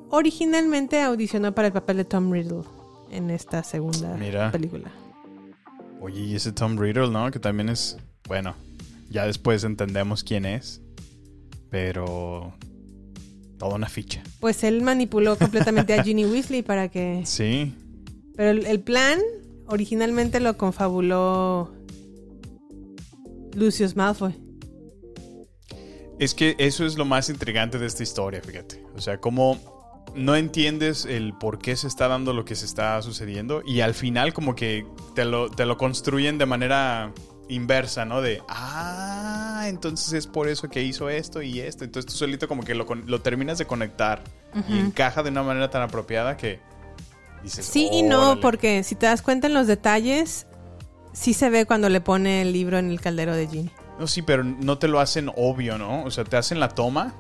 Originalmente 0.09 1.01
audicionó 1.01 1.53
para 1.53 1.67
el 1.67 1.73
papel 1.73 1.97
de 1.97 2.05
Tom 2.05 2.31
Riddle 2.31 2.63
en 3.11 3.29
esta 3.29 3.63
segunda 3.63 4.15
Mira. 4.15 4.51
película. 4.51 4.91
Oye, 6.01 6.21
y 6.21 6.35
ese 6.35 6.51
Tom 6.51 6.77
Riddle, 6.77 7.09
¿no? 7.09 7.29
Que 7.31 7.39
también 7.39 7.69
es... 7.69 7.97
Bueno, 8.27 8.55
ya 9.09 9.25
después 9.25 9.63
entendemos 9.63 10.23
quién 10.23 10.45
es. 10.45 10.81
Pero... 11.69 12.53
Toda 13.57 13.75
una 13.75 13.89
ficha. 13.89 14.23
Pues 14.39 14.63
él 14.63 14.81
manipuló 14.81 15.37
completamente 15.37 15.93
a 15.93 16.03
Ginny 16.05 16.25
Weasley 16.25 16.61
para 16.61 16.87
que... 16.87 17.23
Sí. 17.25 17.75
Pero 18.35 18.51
el, 18.51 18.65
el 18.65 18.79
plan 18.79 19.19
originalmente 19.67 20.39
lo 20.39 20.57
confabuló 20.57 21.73
Lucius 23.53 23.95
Malfoy. 23.95 24.33
Es 26.19 26.33
que 26.33 26.55
eso 26.57 26.85
es 26.85 26.97
lo 26.97 27.05
más 27.05 27.29
intrigante 27.29 27.79
de 27.79 27.85
esta 27.85 28.03
historia, 28.03 28.41
fíjate. 28.41 28.83
O 28.95 29.01
sea, 29.01 29.19
cómo 29.19 29.78
no 30.15 30.35
entiendes 30.35 31.05
el 31.05 31.33
por 31.33 31.59
qué 31.59 31.75
se 31.75 31.87
está 31.87 32.07
dando 32.07 32.33
lo 32.33 32.45
que 32.45 32.55
se 32.55 32.65
está 32.65 33.01
sucediendo 33.01 33.61
y 33.65 33.81
al 33.81 33.93
final 33.93 34.33
como 34.33 34.55
que 34.55 34.85
te 35.15 35.25
lo, 35.25 35.49
te 35.49 35.65
lo 35.65 35.77
construyen 35.77 36.37
de 36.37 36.45
manera 36.45 37.13
inversa, 37.49 38.05
¿no? 38.05 38.21
De, 38.21 38.41
ah, 38.47 39.65
entonces 39.67 40.13
es 40.13 40.27
por 40.27 40.47
eso 40.47 40.69
que 40.69 40.83
hizo 40.83 41.09
esto 41.09 41.41
y 41.41 41.59
esto. 41.59 41.83
Entonces 41.83 42.11
tú 42.11 42.17
solito 42.17 42.47
como 42.47 42.63
que 42.63 42.75
lo, 42.75 42.85
lo 42.85 43.21
terminas 43.21 43.57
de 43.57 43.65
conectar 43.65 44.23
y 44.67 44.79
encaja 44.79 45.23
de 45.23 45.29
una 45.29 45.43
manera 45.43 45.69
tan 45.69 45.81
apropiada 45.81 46.37
que 46.37 46.59
dices, 47.43 47.65
Sí 47.65 47.89
y 47.91 48.03
no, 48.03 48.39
porque 48.39 48.83
si 48.83 48.95
te 48.95 49.05
das 49.05 49.21
cuenta 49.21 49.47
en 49.47 49.53
los 49.53 49.67
detalles, 49.67 50.47
sí 51.13 51.33
se 51.33 51.49
ve 51.49 51.65
cuando 51.65 51.89
le 51.89 52.01
pone 52.01 52.41
el 52.41 52.53
libro 52.53 52.77
en 52.77 52.89
el 52.91 53.01
caldero 53.01 53.35
de 53.35 53.47
Ginny. 53.47 53.71
No, 53.99 54.07
sí, 54.07 54.21
pero 54.21 54.43
no 54.43 54.77
te 54.77 54.87
lo 54.87 54.99
hacen 54.99 55.29
obvio, 55.35 55.77
¿no? 55.77 56.03
O 56.03 56.11
sea, 56.11 56.23
te 56.23 56.37
hacen 56.37 56.59
la 56.59 56.69
toma, 56.69 57.15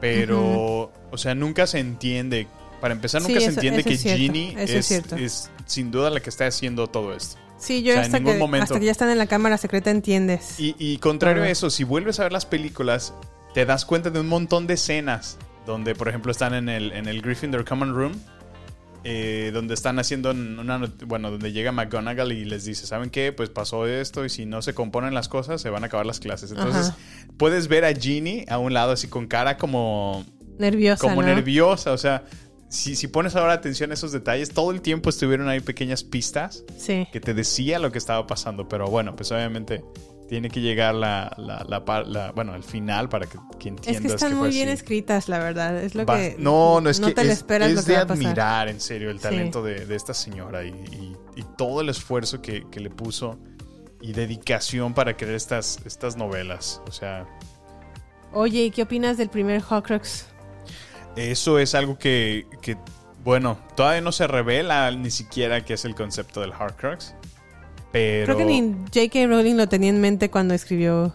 pero, 0.00 0.92
o 1.10 1.18
sea, 1.18 1.34
nunca 1.34 1.66
se 1.66 1.78
entiende. 1.78 2.46
Para 2.80 2.94
empezar, 2.94 3.20
Sí, 3.22 3.28
nunca 3.28 3.40
se 3.40 3.46
eso- 3.46 3.54
entiende 3.54 3.80
eso 3.80 3.88
que 3.88 3.94
es 3.96 4.00
cierto, 4.02 4.18
Ginny 4.20 4.54
es 4.56 4.70
es, 4.70 4.86
cierto. 4.86 5.16
es 5.16 5.50
sin 5.66 5.90
duda 5.90 6.10
la 6.10 6.20
que 6.20 6.30
está 6.30 6.46
haciendo 6.46 6.86
todo 6.86 7.12
esto. 7.12 7.36
Sí, 7.58 7.82
yo 7.82 7.90
O 7.90 7.94
sea, 7.94 8.02
en 8.02 8.06
hasta, 8.06 8.18
ningún 8.20 8.34
que, 8.34 8.38
momento. 8.38 8.64
hasta 8.64 8.78
que 8.78 8.84
ya 8.86 8.92
están 8.92 9.10
en 9.10 9.18
la 9.18 9.26
cámara 9.26 9.58
secreta 9.58 9.90
entiendes. 9.90 10.60
Y, 10.60 10.76
y 10.78 10.98
contrario 10.98 11.42
a 11.42 11.48
eso, 11.50 11.70
si 11.70 11.82
vuelves 11.82 12.20
a 12.20 12.22
ver 12.22 12.32
las 12.32 12.46
películas, 12.46 13.14
te 13.52 13.66
das 13.66 13.84
cuenta 13.84 14.10
de 14.10 14.20
un 14.20 14.28
montón 14.28 14.68
de 14.68 14.74
escenas 14.74 15.38
donde, 15.66 15.96
por 15.96 16.08
ejemplo, 16.08 16.30
están 16.30 16.54
en 16.54 16.68
el, 16.68 16.92
en 16.92 17.08
el 17.08 17.20
Gryffindor 17.20 17.64
Common 17.64 17.94
Room, 17.96 18.12
eh, 19.04 19.50
donde 19.52 19.74
están 19.74 19.98
haciendo 19.98 20.30
una, 20.30 20.80
bueno, 21.06 21.30
donde 21.32 21.52
llega 21.52 21.72
McGonagall 21.72 22.30
y 22.32 22.44
les 22.44 22.64
dice, 22.64 22.86
¿saben 22.86 23.10
qué? 23.10 23.32
Pues 23.32 23.48
pasó 23.50 23.86
esto 23.88 24.24
y 24.24 24.28
si 24.30 24.46
no 24.46 24.62
se 24.62 24.72
componen 24.74 25.14
las 25.14 25.28
cosas, 25.28 25.60
se 25.60 25.70
van 25.70 25.82
a 25.82 25.86
acabar 25.86 26.06
las 26.06 26.20
clases. 26.20 26.50
Entonces, 26.50 26.88
Ajá. 26.90 26.96
puedes 27.38 27.66
ver 27.68 27.84
a 27.84 27.92
Ginny 27.92 28.44
a 28.48 28.58
un 28.58 28.72
lado 28.72 28.92
así 28.92 29.08
con 29.08 29.26
cara 29.26 29.56
como 29.56 30.24
Nerviosa, 30.58 31.00
como 31.00 31.22
¿no? 31.22 31.28
nerviosa, 31.28 31.92
o 31.92 31.98
sea, 31.98 32.24
si, 32.68 32.96
si 32.96 33.08
pones 33.08 33.34
ahora 33.36 33.54
atención 33.54 33.90
a 33.90 33.94
esos 33.94 34.12
detalles, 34.12 34.50
todo 34.50 34.70
el 34.72 34.82
tiempo 34.82 35.08
estuvieron 35.10 35.48
ahí 35.48 35.60
pequeñas 35.60 36.04
pistas 36.04 36.64
Sí. 36.76 37.06
que 37.12 37.20
te 37.20 37.32
decía 37.34 37.78
lo 37.78 37.90
que 37.92 37.98
estaba 37.98 38.26
pasando, 38.26 38.68
pero 38.68 38.86
bueno, 38.88 39.16
pues 39.16 39.30
obviamente 39.32 39.82
tiene 40.28 40.50
que 40.50 40.60
llegar 40.60 40.94
la, 40.94 41.32
la, 41.38 41.64
la 41.66 41.86
par- 41.86 42.06
la- 42.06 42.32
bueno, 42.32 42.54
el 42.54 42.62
final 42.62 43.08
para 43.08 43.24
que, 43.24 43.38
que 43.58 43.68
Es 43.70 43.74
entiendas 43.76 44.02
que 44.02 44.08
están 44.08 44.34
muy 44.34 44.50
bien 44.50 44.68
así. 44.68 44.74
escritas, 44.82 45.26
la 45.30 45.38
verdad. 45.38 45.82
Es 45.82 45.94
lo 45.94 46.04
Va- 46.04 46.16
que. 46.18 46.36
no, 46.38 46.82
no 46.82 46.90
es 46.90 47.00
que 47.00 47.14
te 47.14 47.22
es, 47.22 47.28
esperas 47.28 47.70
es 47.70 47.76
lo 47.76 47.82
que 47.82 47.92
de 47.92 47.96
va 47.96 48.02
a 48.02 48.06
pasar. 48.08 48.24
admirar 48.26 48.68
en 48.68 48.78
serio 48.82 49.08
el 49.10 49.16
Sí. 49.16 49.22
talento 49.22 49.62
de, 49.62 49.86
de 49.86 49.96
esta 49.96 50.12
señora 50.12 50.64
y, 50.64 50.68
y- 50.68 51.16
y 51.36 51.44
todo 51.56 51.80
el 51.80 51.88
esfuerzo 51.88 52.42
que, 52.42 52.66
que 52.70 52.80
le 52.80 52.90
puso 52.90 53.38
y 54.02 54.12
dedicación 54.12 54.92
para 54.92 55.16
crear 55.16 55.34
estas, 55.34 55.78
estas 55.86 56.16
novelas. 56.18 56.82
O 56.86 56.92
sea, 56.92 57.26
Oye, 58.34 58.64
¿y 58.64 58.70
qué 58.70 58.82
opinas 58.82 59.16
del 59.16 59.30
primer 59.30 59.62
Horcrux? 59.66 60.26
Eso 61.18 61.58
es 61.58 61.74
algo 61.74 61.98
que, 61.98 62.46
que, 62.62 62.76
bueno, 63.24 63.58
todavía 63.76 64.00
no 64.00 64.12
se 64.12 64.26
revela 64.26 64.90
ni 64.92 65.10
siquiera 65.10 65.64
qué 65.64 65.74
es 65.74 65.84
el 65.84 65.94
concepto 65.94 66.40
del 66.40 66.52
Horcrux. 66.52 67.14
Pero 67.92 68.26
Creo 68.26 68.36
que 68.36 68.44
ni 68.44 68.60
J.K. 68.94 69.26
Rowling 69.26 69.56
lo 69.56 69.68
tenía 69.68 69.90
en 69.90 70.00
mente 70.00 70.30
cuando 70.30 70.54
escribió 70.54 71.12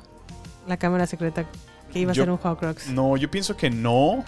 La 0.68 0.78
Cámara 0.78 1.06
Secreta 1.08 1.46
que 1.92 2.00
iba 2.00 2.12
a 2.12 2.16
Yo- 2.16 2.24
ser 2.24 2.32
un 2.32 2.40
Horcrux. 2.42 2.88
no, 2.88 3.16
yo 3.18 3.30
pienso 3.30 3.56
que 3.56 3.70
no. 3.70 4.24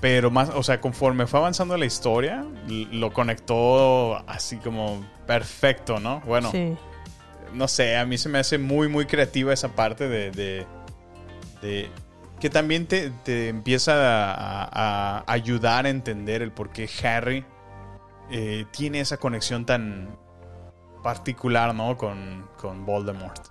Pero 0.00 0.30
más, 0.30 0.50
o 0.50 0.62
sea, 0.62 0.80
conforme 0.80 1.26
fue 1.26 1.40
avanzando 1.40 1.76
la 1.76 1.86
historia, 1.86 2.44
lo 2.68 3.12
conectó 3.12 4.16
así 4.28 4.56
como 4.58 5.04
perfecto, 5.26 5.98
¿no? 5.98 6.20
Bueno, 6.26 6.50
Sí. 6.50 6.74
no 7.54 7.68
sé, 7.68 7.96
a 7.96 8.04
mí 8.04 8.18
se 8.18 8.28
me 8.28 8.38
hace 8.38 8.58
muy, 8.58 8.88
muy 8.88 9.06
creativa 9.06 9.52
esa 9.52 9.68
parte 9.74 10.06
de. 10.08 10.30
de, 10.30 10.66
de- 11.62 11.88
que 12.44 12.50
también 12.50 12.86
te, 12.86 13.08
te 13.24 13.48
empieza 13.48 13.94
a, 13.96 15.24
ayudar 15.26 15.86
a 15.86 15.88
entender 15.88 16.42
el 16.42 16.52
por 16.52 16.68
qué 16.68 16.86
Harry 17.02 17.42
eh, 18.30 18.66
tiene 18.70 19.00
esa 19.00 19.16
conexión 19.16 19.64
tan 19.64 20.14
particular, 21.02 21.74
¿no? 21.74 21.96
Con, 21.96 22.46
con 22.58 22.84
Voldemort. 22.84 23.46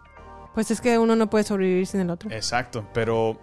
Pues 0.54 0.70
es 0.70 0.80
que 0.80 1.00
uno 1.00 1.16
no 1.16 1.28
puede 1.28 1.44
sobrevivir 1.44 1.88
sin 1.88 2.02
el 2.02 2.12
otro. 2.12 2.30
Exacto, 2.30 2.88
pero, 2.94 3.40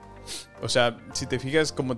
o 0.63 0.69
sea, 0.69 0.97
si 1.15 1.27
te 1.27 1.41
fijas, 1.41 1.73
como, 1.73 1.97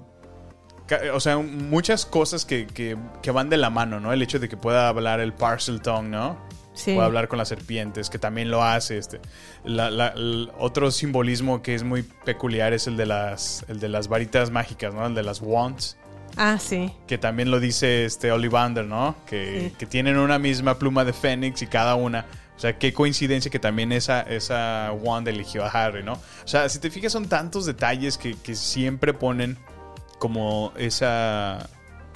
o 1.13 1.21
sea, 1.21 1.37
muchas 1.37 2.07
cosas 2.07 2.47
que, 2.47 2.67
que- 2.67 2.97
que 3.21 3.31
van 3.33 3.51
de 3.51 3.59
la 3.59 3.69
mano, 3.69 4.01
¿no? 4.01 4.15
El 4.15 4.23
hecho 4.23 4.39
de 4.39 4.49
que 4.49 4.57
pueda 4.57 4.89
hablar 4.89 5.21
el 5.21 5.35
parcel 5.35 5.83
tongue, 5.83 6.09
¿no? 6.09 6.39
Sí. 6.75 6.95
Pueda 6.95 7.07
hablar 7.07 7.29
con 7.29 7.39
las 7.39 7.49
serpientes, 7.49 8.09
que 8.09 8.19
también 8.19 8.51
lo 8.51 8.63
hace. 8.65 8.97
Este. 8.99 9.21
La- 9.65 9.91
la- 9.91 10.09
el 10.17 10.51
otro 10.59 10.91
simbolismo 10.91 11.61
que 11.63 11.75
es 11.75 11.83
muy 11.83 12.03
peculiar 12.03 12.73
es 12.73 12.87
el 12.87 12.97
de 12.97 13.07
las, 13.07 13.65
el 13.69 13.79
de 13.81 13.89
las 13.89 14.09
varitas 14.09 14.51
mágicas, 14.51 14.95
¿no? 14.95 15.07
El 15.07 15.15
de 15.15 15.23
las 15.23 15.41
wands. 15.43 15.97
Ah, 16.39 16.59
sí. 16.59 16.91
Que 17.07 17.19
también 17.19 17.51
lo 17.51 17.61
dice 17.61 18.07
este 18.07 18.33
Ollivander, 18.33 18.87
¿no? 18.87 19.15
Que, 19.27 19.69
Sí. 19.71 19.77
que 19.79 19.85
tienen 19.87 20.17
una 20.17 20.39
misma 20.39 20.79
pluma 20.79 21.05
de 21.05 21.13
Fénix 21.13 21.61
y 21.61 21.67
cada 21.67 21.95
una. 21.95 22.25
O 22.57 22.59
sea, 22.63 22.79
qué 22.79 22.95
coincidencia 22.95 23.51
que 23.51 23.59
también 23.59 23.93
esa, 23.93 24.23
esa 24.23 24.93
wand 24.93 25.29
eligió 25.29 25.65
a 25.65 25.69
Harry, 25.69 26.03
¿no? 26.03 26.15
O 26.15 26.49
sea, 26.49 26.69
si 26.71 26.79
te 26.79 26.91
fijas, 26.91 27.13
son 27.13 27.29
tantos 27.29 27.67
detalles 27.67 28.17
que, 28.17 28.35
que 28.37 28.55
siempre 28.55 29.13
ponen 29.13 29.59
como 30.19 30.73
esa, 30.77 31.69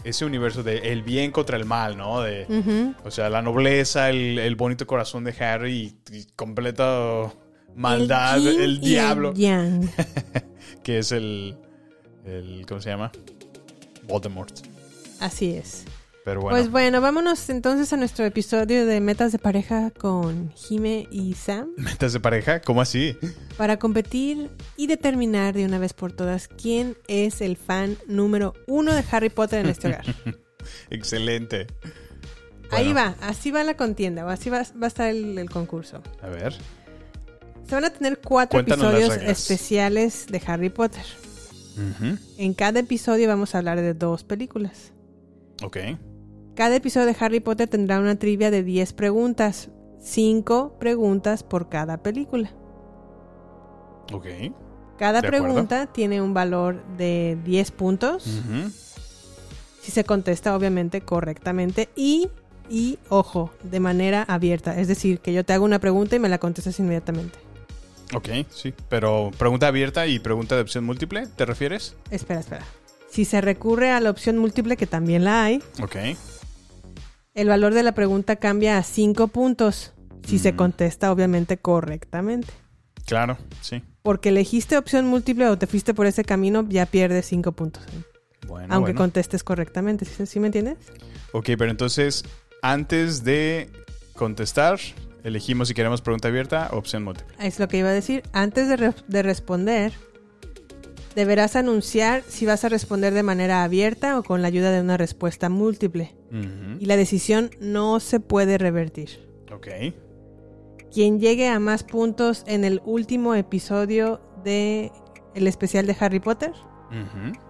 ese 0.08 0.24
universo 0.24 0.62
de 0.62 0.92
el 0.92 1.02
bien 1.02 1.30
contra 1.30 1.56
el 1.56 1.64
mal, 1.64 1.96
¿no? 1.96 2.20
De. 2.20 2.94
O 3.04 3.10
sea, 3.10 3.28
la 3.30 3.42
nobleza, 3.42 4.10
el, 4.10 4.38
el 4.38 4.56
bonito 4.56 4.86
corazón 4.86 5.24
de 5.24 5.34
Harry 5.42 5.94
y, 6.10 6.16
y 6.16 6.26
completa 6.36 7.32
maldad, 7.74 8.38
el, 8.38 8.60
el 8.60 8.80
diablo. 8.80 9.32
yang. 9.34 9.88
que 10.82 10.98
es 10.98 11.12
el, 11.12 11.56
el. 12.24 12.64
¿Cómo 12.68 12.80
se 12.80 12.90
llama? 12.90 13.12
Voldemort. 14.06 14.52
Así 15.20 15.54
es. 15.54 15.84
Pero 16.26 16.40
bueno. 16.40 16.58
Pues 16.58 16.72
bueno, 16.72 17.00
vámonos 17.00 17.48
entonces 17.50 17.92
a 17.92 17.96
nuestro 17.96 18.24
episodio 18.24 18.84
de 18.84 19.00
metas 19.00 19.30
de 19.30 19.38
pareja 19.38 19.92
con 19.92 20.52
Jime 20.56 21.06
y 21.08 21.34
Sam 21.34 21.68
¿Metas 21.76 22.14
de 22.14 22.18
pareja? 22.18 22.60
¿Cómo 22.60 22.80
así? 22.80 23.16
para 23.56 23.78
competir 23.78 24.50
y 24.76 24.88
determinar 24.88 25.54
de 25.54 25.64
una 25.64 25.78
vez 25.78 25.92
por 25.92 26.10
todas 26.10 26.48
quién 26.48 26.96
es 27.06 27.40
el 27.42 27.56
fan 27.56 27.96
número 28.08 28.54
uno 28.66 28.92
de 28.92 29.04
Harry 29.08 29.30
Potter 29.30 29.60
en 29.64 29.70
este 29.70 29.86
hogar. 29.86 30.04
Excelente. 30.90 31.68
Ahí 32.72 32.92
va, 32.92 33.14
así 33.20 33.52
va 33.52 33.62
la 33.62 33.76
contienda, 33.76 34.26
o 34.26 34.28
así 34.28 34.50
va, 34.50 34.62
va 34.82 34.86
a 34.86 34.88
estar 34.88 35.08
el, 35.08 35.38
el 35.38 35.48
concurso. 35.48 36.02
A 36.22 36.26
ver. 36.26 36.54
Se 37.68 37.76
van 37.76 37.84
a 37.84 37.90
tener 37.90 38.18
cuatro 38.18 38.64
Cuéntanos 38.64 38.94
episodios 38.94 39.16
especiales 39.22 40.26
de 40.26 40.42
Harry 40.44 40.70
Potter. 40.70 41.04
En 42.36 42.52
cada 42.54 42.80
episodio 42.80 43.28
vamos 43.28 43.54
a 43.54 43.58
hablar 43.58 43.80
de 43.80 43.94
dos 43.94 44.24
películas. 44.24 44.90
Ok. 45.62 45.76
Cada 46.56 46.76
episodio 46.76 47.06
de 47.06 47.16
Harry 47.20 47.40
Potter 47.40 47.68
tendrá 47.68 48.00
una 48.00 48.16
trivia 48.16 48.50
de 48.50 48.62
10 48.64 48.92
preguntas. 48.94 49.68
5 50.00 50.76
preguntas 50.78 51.42
por 51.42 51.68
cada 51.68 51.98
película. 51.98 52.50
Ok. 54.12 54.26
Cada 54.98 55.20
De 55.20 55.28
acuerdo. 55.28 55.44
pregunta 55.44 55.86
tiene 55.86 56.22
un 56.22 56.32
valor 56.32 56.82
de 56.96 57.36
10 57.44 57.70
puntos. 57.72 58.40
Si 59.82 59.90
se 59.92 60.04
contesta, 60.04 60.56
obviamente, 60.56 61.02
correctamente. 61.02 61.90
Y, 61.94 62.28
y, 62.70 62.98
ojo, 63.10 63.50
de 63.62 63.80
manera 63.80 64.22
abierta. 64.22 64.80
Es 64.80 64.88
decir, 64.88 65.20
que 65.20 65.34
yo 65.34 65.44
te 65.44 65.52
hago 65.52 65.64
una 65.64 65.78
pregunta 65.78 66.16
y 66.16 66.20
me 66.20 66.28
la 66.30 66.38
contestas 66.38 66.78
inmediatamente. 66.80 67.38
Ok, 68.14 68.28
sí. 68.50 68.72
Pero 68.88 69.30
pregunta 69.36 69.66
abierta 69.66 70.06
y 70.06 70.18
pregunta 70.20 70.54
de 70.54 70.62
opción 70.62 70.84
múltiple, 70.84 71.26
¿te 71.26 71.44
refieres? 71.44 71.94
Espera, 72.10 72.40
espera. 72.40 72.64
Si 73.10 73.24
se 73.24 73.40
recurre 73.40 73.90
a 73.90 74.00
la 74.00 74.10
opción 74.10 74.38
múltiple, 74.38 74.76
que 74.76 74.86
también 74.86 75.24
la 75.24 75.44
hay, 75.44 75.62
Ok. 75.82 75.96
El 77.36 77.48
valor 77.48 77.72
de 77.74 77.84
la 77.84 77.92
pregunta 77.92 78.34
cambia 78.36 78.78
a 78.78 78.82
5 78.82 79.28
puntos. 79.28 79.92
Si 80.26 80.40
se 80.40 80.56
contesta, 80.56 81.12
obviamente, 81.12 81.56
correctamente. 81.56 82.48
Claro, 83.06 83.38
sí. 83.60 83.84
Porque 84.02 84.30
elegiste 84.30 84.76
opción 84.76 85.06
múltiple 85.06 85.46
o 85.48 85.56
te 85.56 85.68
fuiste 85.68 85.94
por 85.94 86.06
ese 86.06 86.24
camino, 86.24 86.66
ya 86.68 86.84
pierdes 86.86 87.26
5 87.26 87.52
puntos. 87.52 87.84
Bueno, 88.48 88.66
aunque 88.74 88.90
bueno. 88.92 88.98
contestes 89.02 89.44
correctamente. 89.44 90.04
¿Sí, 90.04 90.26
sí 90.26 90.40
me 90.40 90.46
entiendes? 90.48 90.78
Ok, 91.32 91.50
pero 91.56 91.70
entonces, 91.70 92.24
antes 92.62 93.22
de 93.22 93.70
contestar, 94.14 94.80
elegimos 95.22 95.68
si 95.68 95.74
queremos 95.74 96.00
pregunta 96.00 96.26
abierta 96.28 96.68
o 96.72 96.78
opción 96.78 97.04
múltiple. 97.04 97.34
Es 97.38 97.60
lo 97.60 97.68
que 97.68 97.78
iba 97.78 97.90
a 97.90 97.92
decir. 97.92 98.24
Antes 98.32 98.68
de, 98.68 98.76
re- 98.76 98.94
de 99.06 99.22
responder, 99.22 99.92
deberás 101.16 101.56
anunciar 101.56 102.22
si 102.28 102.44
vas 102.44 102.64
a 102.64 102.68
responder 102.68 103.14
de 103.14 103.22
manera 103.22 103.64
abierta 103.64 104.18
o 104.18 104.22
con 104.22 104.42
la 104.42 104.48
ayuda 104.48 104.70
de 104.70 104.82
una 104.82 104.98
respuesta 104.98 105.48
múltiple. 105.48 106.14
Y 106.78 106.84
la 106.84 106.96
decisión 106.96 107.50
no 107.58 107.98
se 108.00 108.20
puede 108.20 108.58
revertir. 108.58 109.26
Ok. 109.50 109.66
Quien 110.92 111.18
llegue 111.18 111.48
a 111.48 111.58
más 111.58 111.82
puntos 111.82 112.44
en 112.46 112.64
el 112.64 112.82
último 112.84 113.34
episodio 113.34 114.20
de 114.44 114.92
el 115.34 115.48
especial 115.48 115.86
de 115.86 115.96
Harry 115.98 116.20
Potter 116.20 116.52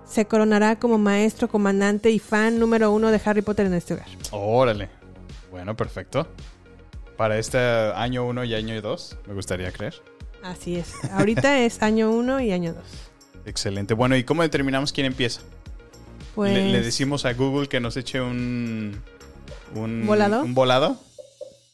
se 0.04 0.26
coronará 0.26 0.78
como 0.78 0.96
maestro, 0.96 1.48
comandante 1.48 2.10
y 2.10 2.20
fan 2.20 2.58
número 2.58 2.92
uno 2.92 3.10
de 3.10 3.20
Harry 3.24 3.42
Potter 3.42 3.66
en 3.66 3.74
este 3.74 3.94
hogar. 3.94 4.06
Órale. 4.30 4.88
Bueno, 5.50 5.76
perfecto. 5.76 6.28
Para 7.16 7.38
este 7.38 7.58
año 7.58 8.26
1 8.26 8.44
y 8.44 8.54
año 8.54 8.80
2, 8.80 9.18
me 9.26 9.34
gustaría 9.34 9.72
creer. 9.72 9.94
Así 10.42 10.76
es. 10.76 10.94
Ahorita 11.12 11.58
es 11.58 11.82
año 11.82 12.12
uno 12.12 12.40
y 12.40 12.52
año 12.52 12.72
dos. 12.72 13.05
Excelente. 13.46 13.94
Bueno, 13.94 14.16
¿y 14.16 14.24
cómo 14.24 14.42
determinamos 14.42 14.92
quién 14.92 15.06
empieza? 15.06 15.40
Pues... 16.34 16.52
Le, 16.52 16.70
le 16.72 16.82
decimos 16.82 17.24
a 17.24 17.32
Google 17.32 17.68
que 17.68 17.80
nos 17.80 17.96
eche 17.96 18.20
un... 18.20 19.00
un 19.74 20.04
¿Volado? 20.06 20.42
¿Un 20.42 20.52
volado? 20.54 21.00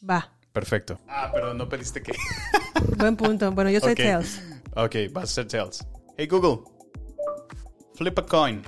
Va. 0.09 0.29
Perfecto. 0.53 0.99
Ah, 1.07 1.31
pero 1.33 1.53
no 1.53 1.67
pediste 1.67 2.01
que... 2.01 2.13
Buen 2.97 3.15
punto. 3.17 3.51
Bueno, 3.51 3.69
yo 3.71 3.79
soy 3.79 3.93
Ok. 3.93 3.97
Tails. 3.97 4.41
Ok, 4.75 4.95
vas 5.11 5.23
a 5.25 5.27
ser 5.27 5.47
Tails. 5.47 5.85
Hey 6.17 6.27
Google. 6.27 6.63
Flip 7.95 8.17
a 8.19 8.25
coin. 8.25 8.61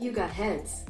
You 0.00 0.12
got 0.12 0.30
heads. 0.30 0.84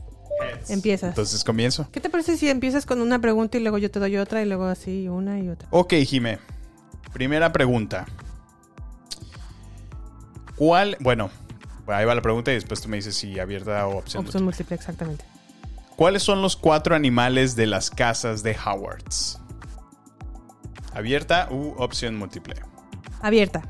Empiezas. 0.69 1.11
Entonces 1.11 1.43
comienzo. 1.45 1.89
¿Qué 1.91 2.01
te 2.01 2.09
parece 2.09 2.37
si 2.37 2.49
empiezas 2.49 2.87
con 2.87 3.01
una 3.03 3.21
pregunta 3.21 3.59
y 3.59 3.61
luego 3.61 3.79
yo 3.79 3.91
te 3.91 3.99
doy 3.99 4.17
otra 4.17 4.43
y 4.43 4.47
luego 4.47 4.65
así 4.67 5.09
una 5.09 5.41
y 5.41 5.49
otra? 5.49 5.69
Ok, 5.73 5.95
Jime. 5.95 6.39
Primera 7.13 7.53
pregunta. 7.53 8.07
¿Cuál? 10.57 10.97
Bueno, 11.01 11.31
ahí 11.87 12.05
va 12.05 12.15
la 12.15 12.23
pregunta 12.23 12.51
y 12.51 12.55
después 12.55 12.81
tú 12.81 12.89
me 12.89 12.97
dices 12.97 13.17
si 13.17 13.39
abierta 13.39 13.87
o 13.87 13.99
opción. 13.99 14.25
Opción 14.25 14.45
múltiple, 14.45 14.77
exactamente. 14.77 15.25
¿Cuáles 15.97 16.23
son 16.23 16.41
los 16.41 16.57
cuatro 16.57 16.95
animales 16.95 17.57
de 17.57 17.67
las 17.67 17.91
casas 17.91 18.43
de 18.43 18.57
Howards? 18.65 19.39
¿Abierta 20.95 21.49
u 21.51 21.75
opción 21.79 22.17
múltiple? 22.17 22.55
Abierta. 23.21 23.63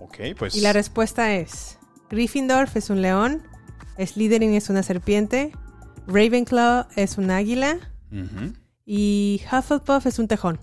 Ok, 0.00 0.18
pues. 0.38 0.54
Y 0.54 0.60
la 0.60 0.72
respuesta 0.72 1.34
es: 1.34 1.78
Gryffindor 2.10 2.68
es 2.74 2.90
un 2.90 3.02
león, 3.02 3.42
Slytherin 3.98 4.54
es 4.54 4.70
una 4.70 4.82
serpiente, 4.82 5.52
Ravenclaw 6.06 6.86
es 6.96 7.18
un 7.18 7.30
águila 7.30 7.78
y 8.86 9.42
Hufflepuff 9.50 10.06
es 10.06 10.18
un 10.18 10.28
tejón. 10.28 10.60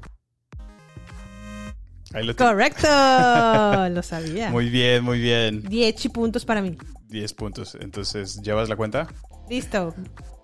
Ahí 2.14 2.26
lo. 2.26 2.36
Correcto, 2.36 2.88
lo 3.90 4.04
sabía. 4.04 4.50
Muy 4.50 4.70
bien, 4.70 5.04
muy 5.04 5.20
bien. 5.20 5.62
10 5.64 6.08
puntos 6.10 6.46
para 6.46 6.62
mí. 6.62 6.78
10 7.10 7.34
puntos. 7.34 7.78
Entonces, 7.80 8.42
¿llevas 8.42 8.70
la 8.70 8.76
cuenta? 8.76 9.08
Listo, 9.50 9.94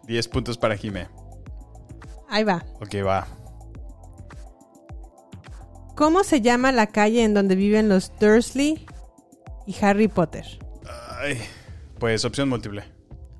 10 0.07 0.27
puntos 0.30 0.57
para 0.57 0.76
Jime. 0.77 1.07
ahí 2.30 2.44
va. 2.44 2.65
Ok, 2.81 2.95
va. 3.06 3.27
¿Cómo 5.95 6.23
se 6.23 6.41
llama 6.41 6.72
la 6.72 6.88
calle 6.88 7.23
en 7.23 7.34
donde 7.34 7.56
viven 7.56 7.89
los 7.89 8.11
Dursley 8.19 8.85
y 9.65 9.76
Harry 9.84 10.07
Potter? 10.07 10.45
Ay, 11.19 11.38
pues 11.99 12.23
opción 12.23 12.49
múltiple. 12.49 12.84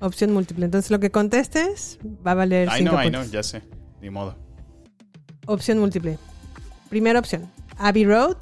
Opción 0.00 0.32
múltiple. 0.32 0.64
Entonces 0.64 0.90
lo 0.90 0.98
que 0.98 1.10
contestes 1.10 1.98
va 2.26 2.32
a 2.32 2.34
valer 2.34 2.68
Ay, 2.68 2.80
5 2.82 2.92
no, 2.92 2.98
ay, 2.98 3.10
no, 3.10 3.24
ya 3.24 3.42
sé. 3.42 3.62
Ni 4.00 4.10
modo. 4.10 4.36
Opción 5.46 5.78
múltiple. 5.78 6.18
Primera 6.88 7.18
opción, 7.20 7.50
Abbey 7.78 8.04
Road. 8.04 8.36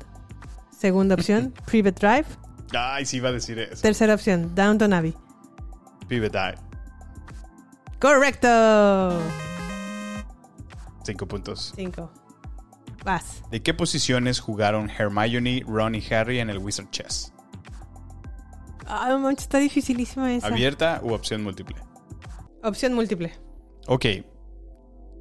Segunda 0.77 1.15
opción, 1.15 1.55
Privet 1.67 1.99
Drive. 1.99 2.27
Ay, 2.77 3.07
sí 3.07 3.19
iba 3.19 3.29
a 3.29 3.33
decir 3.33 3.59
eso. 3.59 3.81
Tercera 3.81 4.15
opción, 4.15 4.55
Downton 4.55 4.93
Abbey. 4.93 5.15
Pibe 6.09 6.29
die. 6.29 6.55
Correcto. 7.99 9.19
5 11.05 11.29
puntos. 11.29 11.73
5. 11.77 12.11
Vas. 13.05 13.43
¿De 13.51 13.63
qué 13.63 13.73
posiciones 13.73 14.41
jugaron 14.41 14.91
Hermione, 14.91 15.65
Ron 15.67 15.95
y 15.95 16.03
Harry 16.13 16.41
en 16.41 16.51
el 16.51 16.59
Wizard 16.59 16.91
Chess? 16.91 17.33
Ay, 18.87 19.11
no 19.11 19.19
manches, 19.21 19.45
está 19.45 19.59
dificilísima 19.59 20.33
esa. 20.33 20.47
¿Abierta 20.49 21.01
u 21.03 21.13
opción 21.13 21.43
múltiple? 21.43 21.77
Opción 22.63 22.95
múltiple. 22.95 23.33
Ok. 23.87 24.07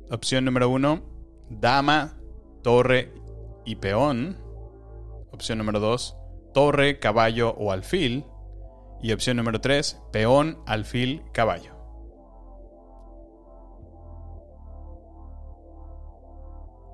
Opción 0.09 0.45
número 0.45 0.69
uno, 0.69 1.01
dama, 1.49 2.13
torre 2.61 3.13
y 3.65 3.75
peón. 3.75 4.37
Opción 5.31 5.57
número 5.57 5.79
dos, 5.79 6.17
torre, 6.53 6.99
caballo 6.99 7.51
o 7.57 7.71
alfil. 7.71 8.25
Y 9.01 9.11
opción 9.11 9.37
número 9.37 9.59
tres, 9.59 10.01
peón, 10.11 10.59
alfil, 10.65 11.23
caballo. 11.33 11.75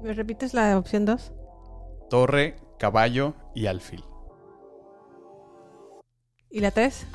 ¿Me 0.02 0.14
repites 0.14 0.56
la 0.56 0.80
opción 0.80 1.06
2? 1.06 1.32
Torre, 2.10 2.56
caballo 2.80 3.36
y 3.54 3.68
alfil. 3.68 4.04
¿Y 6.50 6.60
la 6.60 6.72
3? 6.72 7.06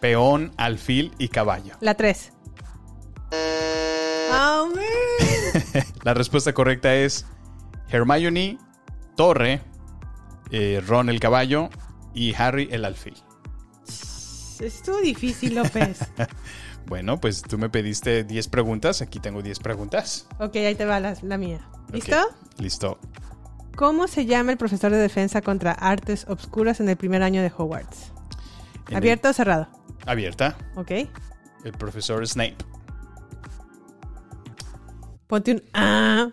Peón, 0.00 0.52
alfil 0.56 1.12
y 1.18 1.28
caballo. 1.28 1.76
La 1.80 1.94
3. 1.94 2.32
Oh, 4.32 4.68
man. 4.74 5.84
La 6.02 6.12
respuesta 6.12 6.52
correcta 6.52 6.92
es 6.92 7.24
Hermione, 7.92 8.58
torre, 9.16 9.60
eh, 10.50 10.82
Ron 10.86 11.08
el 11.10 11.20
caballo 11.20 11.68
y 12.14 12.34
Harry 12.34 12.68
el 12.72 12.84
alfil. 12.84 13.14
Estuvo 14.60 14.98
difícil, 15.00 15.54
López. 15.54 15.98
Bueno, 16.84 17.20
pues 17.20 17.42
tú 17.42 17.58
me 17.58 17.70
pediste 17.70 18.24
10 18.24 18.48
preguntas, 18.48 19.02
aquí 19.02 19.20
tengo 19.20 19.40
10 19.40 19.60
preguntas. 19.60 20.26
ok, 20.40 20.56
ahí 20.56 20.74
te 20.74 20.84
va 20.84 20.98
la, 20.98 21.16
la 21.22 21.38
mía. 21.38 21.60
¿Listo? 21.92 22.16
Listo. 22.58 22.98
¿Cómo 23.76 24.08
se 24.08 24.26
llama 24.26 24.50
el 24.50 24.58
profesor 24.58 24.90
de 24.90 24.98
defensa 24.98 25.42
contra 25.42 25.70
artes 25.72 26.26
obscuras 26.28 26.80
en 26.80 26.88
el 26.88 26.96
primer 26.96 27.22
año 27.22 27.40
de 27.40 27.52
Hogwarts? 27.56 28.12
En 28.88 28.96
¿Abierto 28.96 29.30
o 29.30 29.32
cerrado? 29.32 29.68
abierta. 30.04 30.56
Ok. 30.74 30.90
El 31.64 31.72
profesor 31.78 32.26
Snape. 32.26 32.56
Ponte 35.28 35.52
un 35.52 35.62
ah. 35.72 36.30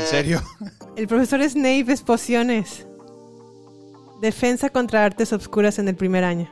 ¿En 0.00 0.06
serio? 0.06 0.42
El 0.96 1.06
profesor 1.06 1.42
Snape 1.48 1.92
es 1.92 2.02
pociones. 2.02 2.86
Defensa 4.20 4.70
contra 4.70 5.04
artes 5.04 5.32
obscuras 5.32 5.78
en 5.78 5.88
el 5.88 5.94
primer 5.94 6.24
año. 6.24 6.50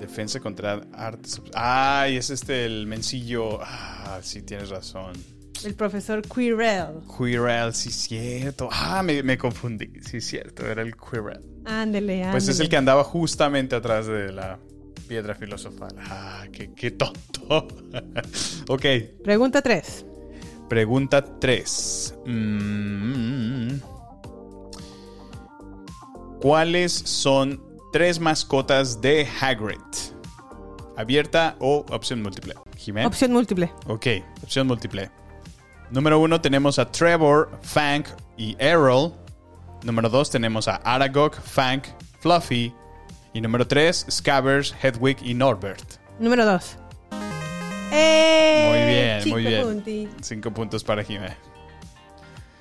Defensa 0.00 0.40
contra 0.40 0.82
artes. 0.92 1.40
obs- 1.40 1.50
Ay, 1.54 2.16
es 2.16 2.30
este 2.30 2.64
el 2.64 2.86
mencillo. 2.86 3.60
Ah, 3.62 4.18
sí, 4.22 4.42
tienes 4.42 4.70
razón. 4.70 5.12
El 5.64 5.74
profesor 5.74 6.20
Quirrell. 6.22 7.00
Quirrell, 7.16 7.72
sí, 7.72 7.90
cierto. 7.90 8.68
Ah, 8.72 9.02
me, 9.02 9.22
me 9.22 9.38
confundí. 9.38 9.90
Sí, 10.02 10.20
cierto, 10.20 10.66
era 10.66 10.82
el 10.82 10.94
Quirrell. 10.96 11.40
Ándele, 11.64 12.14
ándele. 12.16 12.32
Pues 12.32 12.48
es 12.48 12.60
el 12.60 12.68
que 12.68 12.76
andaba 12.76 13.04
justamente 13.04 13.74
atrás 13.76 14.06
de 14.06 14.32
la 14.32 14.58
piedra 15.08 15.34
filosofal. 15.36 15.94
Ah, 16.10 16.44
qué, 16.52 16.72
qué 16.74 16.90
tonto. 16.90 17.68
ok, 18.68 18.84
Pregunta 19.24 19.62
3. 19.62 20.04
Pregunta 20.68 21.24
3. 21.38 22.14
¿Cuáles 26.40 26.92
son 26.92 27.62
tres 27.92 28.20
mascotas 28.20 29.00
de 29.00 29.26
Hagrid? 29.40 29.80
¿Abierta 30.96 31.56
o 31.60 31.84
opción 31.90 32.22
múltiple? 32.22 32.54
Jimé. 32.76 33.04
Opción 33.06 33.32
múltiple. 33.32 33.70
Ok, 33.86 34.06
opción 34.42 34.66
múltiple. 34.66 35.10
Número 35.90 36.18
uno 36.18 36.40
tenemos 36.40 36.78
a 36.78 36.90
Trevor, 36.90 37.50
Fank 37.62 38.08
y 38.36 38.56
Errol. 38.58 39.12
Número 39.82 40.08
dos 40.08 40.30
tenemos 40.30 40.68
a 40.68 40.76
Aragog, 40.76 41.34
Fank, 41.34 41.84
Fluffy. 42.20 42.74
Y 43.32 43.40
número 43.40 43.66
tres, 43.66 44.06
Scabbers, 44.10 44.74
Hedwig 44.82 45.18
y 45.22 45.34
Norbert. 45.34 46.00
Número 46.18 46.46
2. 46.46 46.78
¡Eh! 47.92 48.66
Muy 48.68 48.94
bien, 48.94 49.34
muy 49.34 49.44
bien. 49.52 49.62
punti. 49.62 50.08
Cinco 50.22 50.50
puntos 50.52 50.82
para 50.84 51.02
Jimé. 51.04 51.36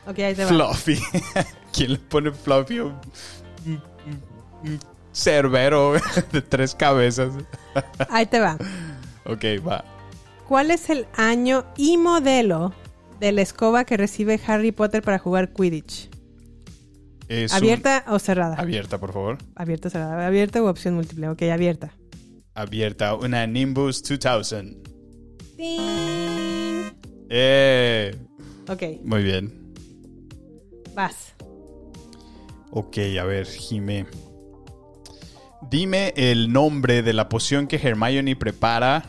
Ok, 0.07 0.19
ahí 0.19 0.35
te 0.35 0.43
va. 0.45 0.49
Fluffy. 0.49 0.99
¿Quién 1.73 1.93
le 1.93 1.97
pone 1.99 2.31
Fluffy? 2.31 2.79
Un, 2.79 2.93
un- 3.65 3.81
un 4.63 4.79
cerbero 5.11 5.93
de 6.31 6.41
tres 6.41 6.75
cabezas. 6.75 7.33
Ahí 8.09 8.25
te 8.25 8.39
va. 8.39 8.57
ok, 9.25 9.43
va. 9.67 9.83
¿Cuál 10.47 10.69
es 10.71 10.89
el 10.91 11.07
año 11.15 11.65
y 11.75 11.97
modelo 11.97 12.73
de 13.19 13.31
la 13.31 13.41
escoba 13.41 13.83
que 13.85 13.97
recibe 13.97 14.39
Harry 14.45 14.71
Potter 14.71 15.01
para 15.01 15.17
jugar 15.17 15.51
Quidditch? 15.53 16.09
Es 17.27 17.51
un- 17.51 17.57
¿Abierta 17.57 18.03
o 18.07 18.19
cerrada? 18.19 18.55
Abierta, 18.57 18.99
por 18.99 19.11
favor. 19.11 19.37
Abierta 19.55 19.87
o 19.87 19.91
cerrada. 19.91 20.27
¿Abierta 20.27 20.61
o 20.61 20.69
opción 20.69 20.93
múltiple? 20.93 21.29
Ok, 21.29 21.41
abierta. 21.51 21.91
Abierta. 22.53 23.15
Una 23.15 23.47
Nimbus 23.47 24.03
2000. 24.03 24.83
Eh. 27.29 28.15
Ok, 28.67 28.83
Muy 29.03 29.23
bien. 29.23 29.73
vas. 30.93 31.33
Ok, 32.71 32.97
a 33.19 33.23
ver, 33.23 33.45
Jime. 33.45 34.05
Dime 35.69 36.13
el 36.15 36.51
nombre 36.51 37.01
de 37.01 37.13
la 37.13 37.29
poción 37.29 37.67
que 37.67 37.77
Hermione 37.77 38.35
prepara 38.35 39.05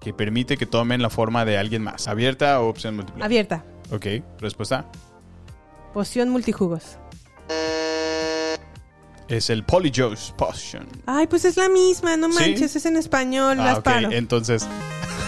que 0.00 0.12
permite 0.12 0.56
que 0.56 0.66
tomen 0.66 1.00
la 1.00 1.10
forma 1.10 1.44
de 1.44 1.56
alguien 1.56 1.82
más. 1.82 2.08
¿Abierta 2.08 2.60
o 2.60 2.68
opción 2.68 2.96
múltiple? 2.96 3.24
Abierta. 3.24 3.64
Ok, 3.90 4.06
respuesta. 4.38 4.84
Poción 5.92 6.28
multijugos. 6.28 6.98
Es 9.28 9.48
el 9.50 9.64
Polyjuice 9.64 10.32
Potion. 10.36 10.86
Ay, 11.06 11.26
pues 11.26 11.44
es 11.44 11.56
la 11.56 11.68
misma, 11.68 12.16
no 12.16 12.30
¿Sí? 12.32 12.38
manches, 12.50 12.76
es 12.76 12.84
en 12.86 12.96
español, 12.96 13.58
Ah, 13.58 13.64
las 13.64 13.80
paro. 13.80 14.10
entonces. 14.12 14.66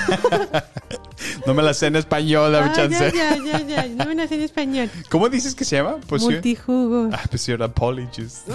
no 1.47 1.55
me 1.55 1.63
la 1.63 1.73
sé 1.75 1.87
en 1.87 1.97
español, 1.97 2.53
dame 2.53 2.71
Ah, 2.71 2.77
chance. 2.77 3.13
ya, 3.17 3.37
ya, 3.37 3.59
ya, 3.59 3.87
ya, 3.87 3.87
no 3.89 4.05
me 4.05 4.15
nací 4.15 4.35
en 4.35 4.43
español. 4.43 4.91
¿Cómo 5.11 5.29
dices 5.31 5.55
que 5.55 5.65
se 5.65 5.77
llama? 5.77 5.97
Poción. 6.07 6.33
Multijugos. 6.35 7.15
Ah, 7.15 7.23
pues 7.31 7.41
sí, 7.43 7.53
era 7.53 7.69
Polyjuice. 7.69 8.43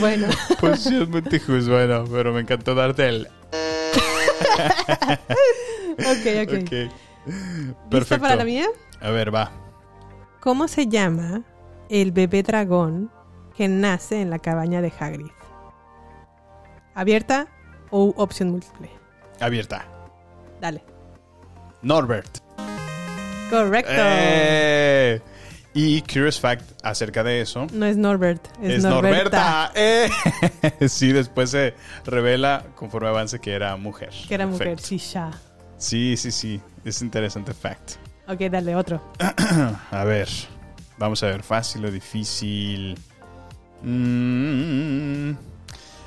Bueno. 0.00 0.26
Posición 0.60 1.10
multijus, 1.10 1.68
bueno, 1.68 2.04
pero 2.10 2.32
me 2.32 2.40
encantó 2.40 2.74
darte 2.74 3.08
el. 3.08 3.28
ok, 5.98 6.26
ok. 6.42 6.62
Ok. 6.62 6.72
¿Lista 6.72 7.88
Perfecto. 7.88 8.22
para 8.22 8.36
la 8.36 8.44
mía? 8.44 8.66
A 9.00 9.10
ver, 9.10 9.34
va. 9.34 9.52
¿Cómo 10.40 10.66
se 10.68 10.86
llama 10.88 11.42
el 11.88 12.12
bebé 12.12 12.42
dragón 12.42 13.10
que 13.56 13.68
nace 13.68 14.20
en 14.20 14.30
la 14.30 14.38
cabaña 14.38 14.80
de 14.82 14.92
Hagrid? 14.98 15.30
¿Abierta 16.94 17.48
o 17.90 18.14
opción 18.16 18.50
múltiple? 18.50 18.90
Abierta. 19.40 19.84
Dale. 20.60 20.82
Norbert. 21.82 22.38
Correcto. 23.50 23.92
Eh, 23.94 25.20
Y 25.74 26.00
Curious 26.02 26.40
Fact 26.40 26.62
acerca 26.82 27.22
de 27.22 27.42
eso. 27.42 27.66
No 27.72 27.84
es 27.86 27.96
Norbert, 27.98 28.46
es, 28.62 28.78
Es 28.78 28.82
Norberta. 28.82 29.70
Norberta. 29.70 29.72
Eh. 29.74 30.88
sí, 30.88 31.12
después 31.12 31.50
se 31.50 31.74
revela 32.06 32.64
conforme 32.74 33.08
avance 33.08 33.38
que 33.40 33.52
era 33.52 33.76
mujer. 33.76 34.10
Que 34.26 34.34
era 34.34 34.46
mujer, 34.46 34.80
sí, 34.80 34.98
ya. 34.98 35.30
Sí, 35.76 36.16
sí, 36.16 36.30
sí. 36.30 36.60
Es 36.84 37.02
interesante 37.02 37.52
fact. 37.52 37.92
Ok, 38.26 38.40
dale 38.50 38.74
otro. 38.74 39.02
a 39.90 40.04
ver. 40.04 40.28
Vamos 40.98 41.22
a 41.22 41.26
ver, 41.26 41.42
fácil 41.42 41.84
o 41.84 41.90
difícil. 41.90 42.98
Mm, 43.82 45.32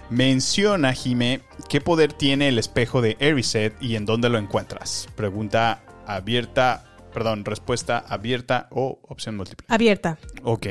menciona, 0.09 0.93
Jime, 0.93 1.41
¿qué 1.69 1.81
poder 1.81 2.13
tiene 2.13 2.47
el 2.47 2.57
espejo 2.57 3.01
de 3.01 3.15
Erised 3.19 3.73
y 3.79 3.95
en 3.95 4.05
dónde 4.05 4.29
lo 4.29 4.37
encuentras? 4.37 5.07
Pregunta 5.15 5.83
abierta, 6.07 6.85
perdón, 7.13 7.45
respuesta 7.45 7.99
abierta 7.99 8.67
o 8.71 8.99
opción 9.07 9.37
múltiple. 9.37 9.65
Abierta. 9.69 10.17
Ok. 10.43 10.67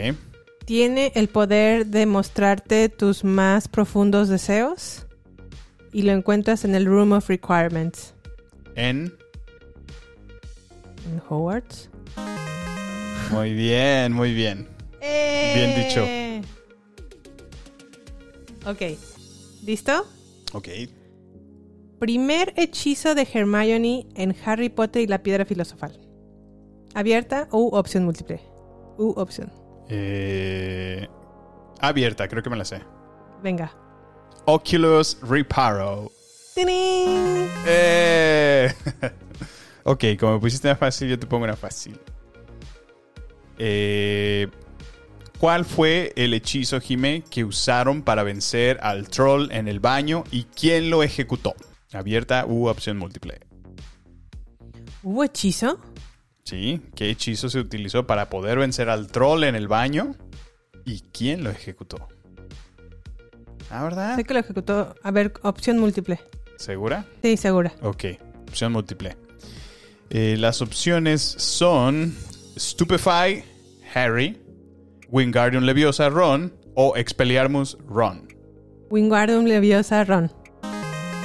Tiene 0.65 1.13
el 1.15 1.29
poder 1.29 1.87
de 1.87 2.05
mostrarte 2.05 2.89
tus 2.89 3.25
más 3.25 3.69
profundos 3.69 4.29
deseos 4.29 5.07
y 5.93 6.03
lo 6.03 6.13
encuentras 6.13 6.65
en 6.65 6.75
el 6.75 6.85
Room 6.85 7.13
of 7.13 7.29
Requirements. 7.29 8.15
En. 8.75 9.15
¿En 11.11 11.23
Hogwarts? 11.29 11.89
Muy 13.31 13.53
bien, 13.53 14.13
muy 14.13 14.33
bien. 14.33 14.69
Bien 15.01 15.75
dicho. 15.77 16.05
Eh. 16.05 16.43
Ok. 18.67 18.83
¿Listo? 19.65 20.07
Ok. 20.53 20.69
Primer 21.99 22.55
hechizo 22.57 23.15
de 23.15 23.27
Hermione 23.33 24.07
en 24.15 24.37
Harry 24.45 24.69
Potter 24.69 25.03
y 25.03 25.07
la 25.07 25.23
piedra 25.23 25.45
filosofal. 25.45 26.01
¿Abierta 26.95 27.49
u 27.51 27.75
opción 27.75 28.05
múltiple? 28.05 28.41
U 28.99 29.15
opción. 29.17 29.53
Eh, 29.89 31.07
abierta, 31.81 32.29
creo 32.29 32.43
que 32.43 32.51
me 32.51 32.57
la 32.57 32.65
sé. 32.65 32.81
Venga. 33.43 33.73
Oculus 34.47 35.19
Reparo. 35.23 36.11
¡Tinín! 36.55 37.49
Eh. 37.67 38.73
ok, 39.85 40.05
como 40.19 40.35
me 40.35 40.41
pusiste 40.41 40.69
una 40.69 40.77
fácil, 40.77 41.09
yo 41.09 41.19
te 41.19 41.27
pongo 41.27 41.45
una 41.45 41.57
fácil. 41.57 41.99
Eh, 43.59 44.49
¿Cuál 45.39 45.65
fue 45.65 46.13
el 46.17 46.35
hechizo, 46.35 46.81
Jime, 46.81 47.23
que 47.31 47.45
usaron 47.45 48.03
para 48.03 48.25
vencer 48.25 48.79
al 48.83 49.09
troll 49.09 49.53
en 49.53 49.69
el 49.69 49.79
baño 49.79 50.25
y 50.33 50.45
quién 50.45 50.91
lo 50.91 51.05
ejecutó? 51.05 51.55
Abierta 51.93 52.45
u 52.45 52.67
opción 52.67 52.99
múltiple. 52.99 53.41
¿Hubo 55.05 55.23
hechizo? 55.23 55.79
Sí, 56.45 56.83
¿qué 56.97 57.11
hechizo 57.11 57.49
se 57.49 57.61
utilizó 57.61 58.07
para 58.07 58.29
poder 58.31 58.59
vencer 58.59 58.89
al 58.89 59.07
troll 59.07 59.45
en 59.45 59.55
el 59.55 59.69
baño 59.69 60.17
y 60.85 61.03
quién 61.13 61.45
lo 61.45 61.51
ejecutó? 61.51 62.09
Ah, 63.71 63.85
¿verdad? 63.85 64.17
Sé 64.17 64.25
que 64.25 64.35
lo 64.35 64.41
ejecutó. 64.41 64.95
A 65.03 65.11
ver, 65.11 65.35
opción 65.43 65.79
múltiple. 65.79 66.21
¿Segura? 66.57 67.07
Sí, 67.23 67.37
segura. 67.37 67.73
Ok, 67.83 68.05
opción 68.49 68.73
múltiple. 68.73 69.17
Eh, 70.11 70.37
las 70.39 70.63
opciones 70.63 71.23
son 71.23 72.17
Stupefy, 72.59 73.43
Harry, 73.95 74.41
Wingardium 75.11 75.65
Leviosa, 75.65 76.09
Ron 76.11 76.53
o 76.75 76.97
Expelliarmus, 76.97 77.79
Ron. 77.89 78.29
Wingardium 78.91 79.45
Leviosa 79.45 80.05
Ron. 80.05 80.31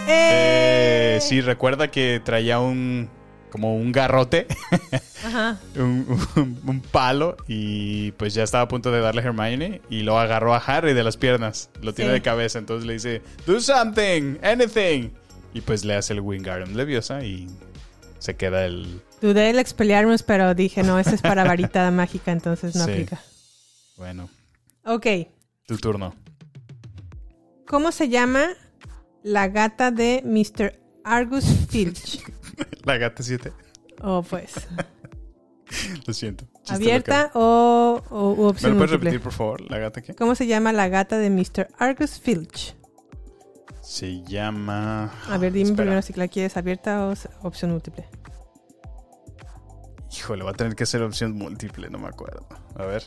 Eh, 0.07 1.19
sí, 1.21 1.41
recuerda 1.41 1.89
que 1.89 2.21
traía 2.23 2.59
un 2.59 3.09
como 3.49 3.75
un 3.75 3.91
garrote, 3.91 4.47
Ajá. 5.23 5.59
un, 5.75 6.07
un- 6.35 6.59
un 6.65 6.81
palo 6.81 7.37
y 7.47 8.11
pues 8.13 8.33
ya 8.33 8.41
estaba 8.41 8.63
a 8.63 8.67
punto 8.67 8.91
de 8.91 8.99
darle 8.99 9.21
a 9.21 9.25
Hermione 9.25 9.79
y 9.91 10.01
lo 10.01 10.17
agarró 10.17 10.55
a 10.55 10.57
Harry 10.57 10.93
de 10.93 11.03
las 11.03 11.17
piernas, 11.17 11.69
lo 11.81 11.93
tiene 11.93 12.09
Sí. 12.11 12.13
de 12.15 12.21
cabeza, 12.23 12.57
entonces 12.57 12.87
le 12.87 12.93
dice, 12.93 13.21
do 13.45 13.59
something, 13.59 14.37
anything. 14.41 15.09
Y 15.53 15.61
pues 15.61 15.85
le 15.85 15.93
hace 15.93 16.13
el 16.13 16.21
Wingardium 16.21 16.75
Leviosa 16.75 17.23
y 17.23 17.45
se 18.17 18.35
queda 18.35 18.65
el, 18.65 19.01
Dudé 19.23 19.49
el 19.51 19.57
Expelliarmus, 19.59 20.21
pero 20.21 20.53
dije, 20.53 20.83
no, 20.83 20.99
ese 20.99 21.15
es 21.15 21.21
para 21.21 21.45
varita 21.45 21.89
mágica, 21.91 22.33
entonces 22.33 22.75
no 22.75 22.83
Sí. 22.83 22.91
aplica. 22.91 23.21
Bueno, 23.95 24.29
Ok. 24.83 25.07
tu 25.65 25.77
turno. 25.77 26.13
¿Cómo 27.65 27.93
se 27.93 28.09
llama 28.09 28.47
la 29.23 29.47
gata 29.47 29.91
de 29.91 30.21
Mr. 30.25 30.77
Argus 31.05 31.45
Filch? 31.69 32.21
La 32.83 32.97
gata 32.97 33.23
7. 33.23 33.53
Oh, 34.01 34.21
pues. 34.29 34.51
Lo 36.05 36.13
siento. 36.13 36.45
¿Abierta 36.67 37.31
o, 37.33 38.01
o 38.09 38.33
u 38.33 38.35
local. 38.35 38.37
¿Me 38.43 38.47
opción 38.49 38.71
lo 38.73 38.77
puedes 38.77 38.91
múltiple? 38.91 38.97
repetir, 39.11 39.21
por 39.21 39.31
favor? 39.31 39.61
¿La 39.71 39.77
gata 39.77 40.01
qué? 40.01 40.13
¿Cómo 40.15 40.35
se 40.35 40.47
llama 40.47 40.73
la 40.73 40.89
gata 40.89 41.17
de 41.17 41.29
Mr. 41.29 41.69
Argus 41.79 42.19
Filch? 42.19 42.75
Se 43.81 44.21
llama... 44.23 45.13
A 45.29 45.37
ver, 45.37 45.53
dime 45.53 45.69
Espera. 45.69 45.83
primero 45.85 46.01
si 46.01 46.11
la 46.13 46.27
quieres 46.27 46.57
abierta 46.57 47.07
o 47.07 47.13
opción 47.47 47.71
múltiple. 47.71 48.05
Híjole, 50.15 50.43
va 50.43 50.51
a 50.51 50.53
tener 50.53 50.75
que 50.75 50.85
ser 50.85 51.01
opción 51.01 51.33
múltiple, 51.33 51.89
no 51.89 51.97
me 51.97 52.07
acuerdo. 52.07 52.45
A 52.75 52.85
ver, 52.85 53.03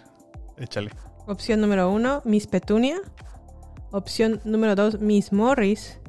échale. 0.57 0.91
Opción 1.27 1.61
número 1.61 1.91
uno, 1.91 2.23
Miss 2.25 2.47
Petunia. 2.47 2.99
Opción 3.93 4.41
número 4.45 4.75
dos, 4.75 5.01
Miss 5.01 5.33
Morris. 5.33 6.01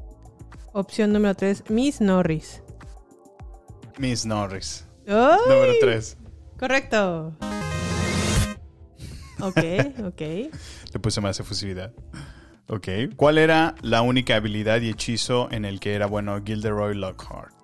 Opción 0.73 1.13
número 1.13 1.35
tres, 1.35 1.63
Miss 1.69 2.01
Norris. 2.01 2.61
Miss 3.97 4.25
Norris. 4.25 4.87
¡Ay! 5.07 5.39
Número 5.47 5.73
3. 5.79 6.17
Correcto. 6.59 7.33
Ok, 9.39 9.57
ok. 10.05 10.21
Le 10.93 10.99
puse 11.01 11.21
más 11.21 11.39
efusividad. 11.39 11.93
Ok. 12.67 12.87
¿Cuál 13.15 13.37
era 13.37 13.75
la 13.81 14.01
única 14.01 14.35
habilidad 14.35 14.81
y 14.81 14.89
hechizo 14.89 15.49
en 15.51 15.65
el 15.65 15.79
que 15.79 15.93
era 15.93 16.07
bueno 16.07 16.41
Gilderoy 16.43 16.95
Lockhart? 16.95 17.56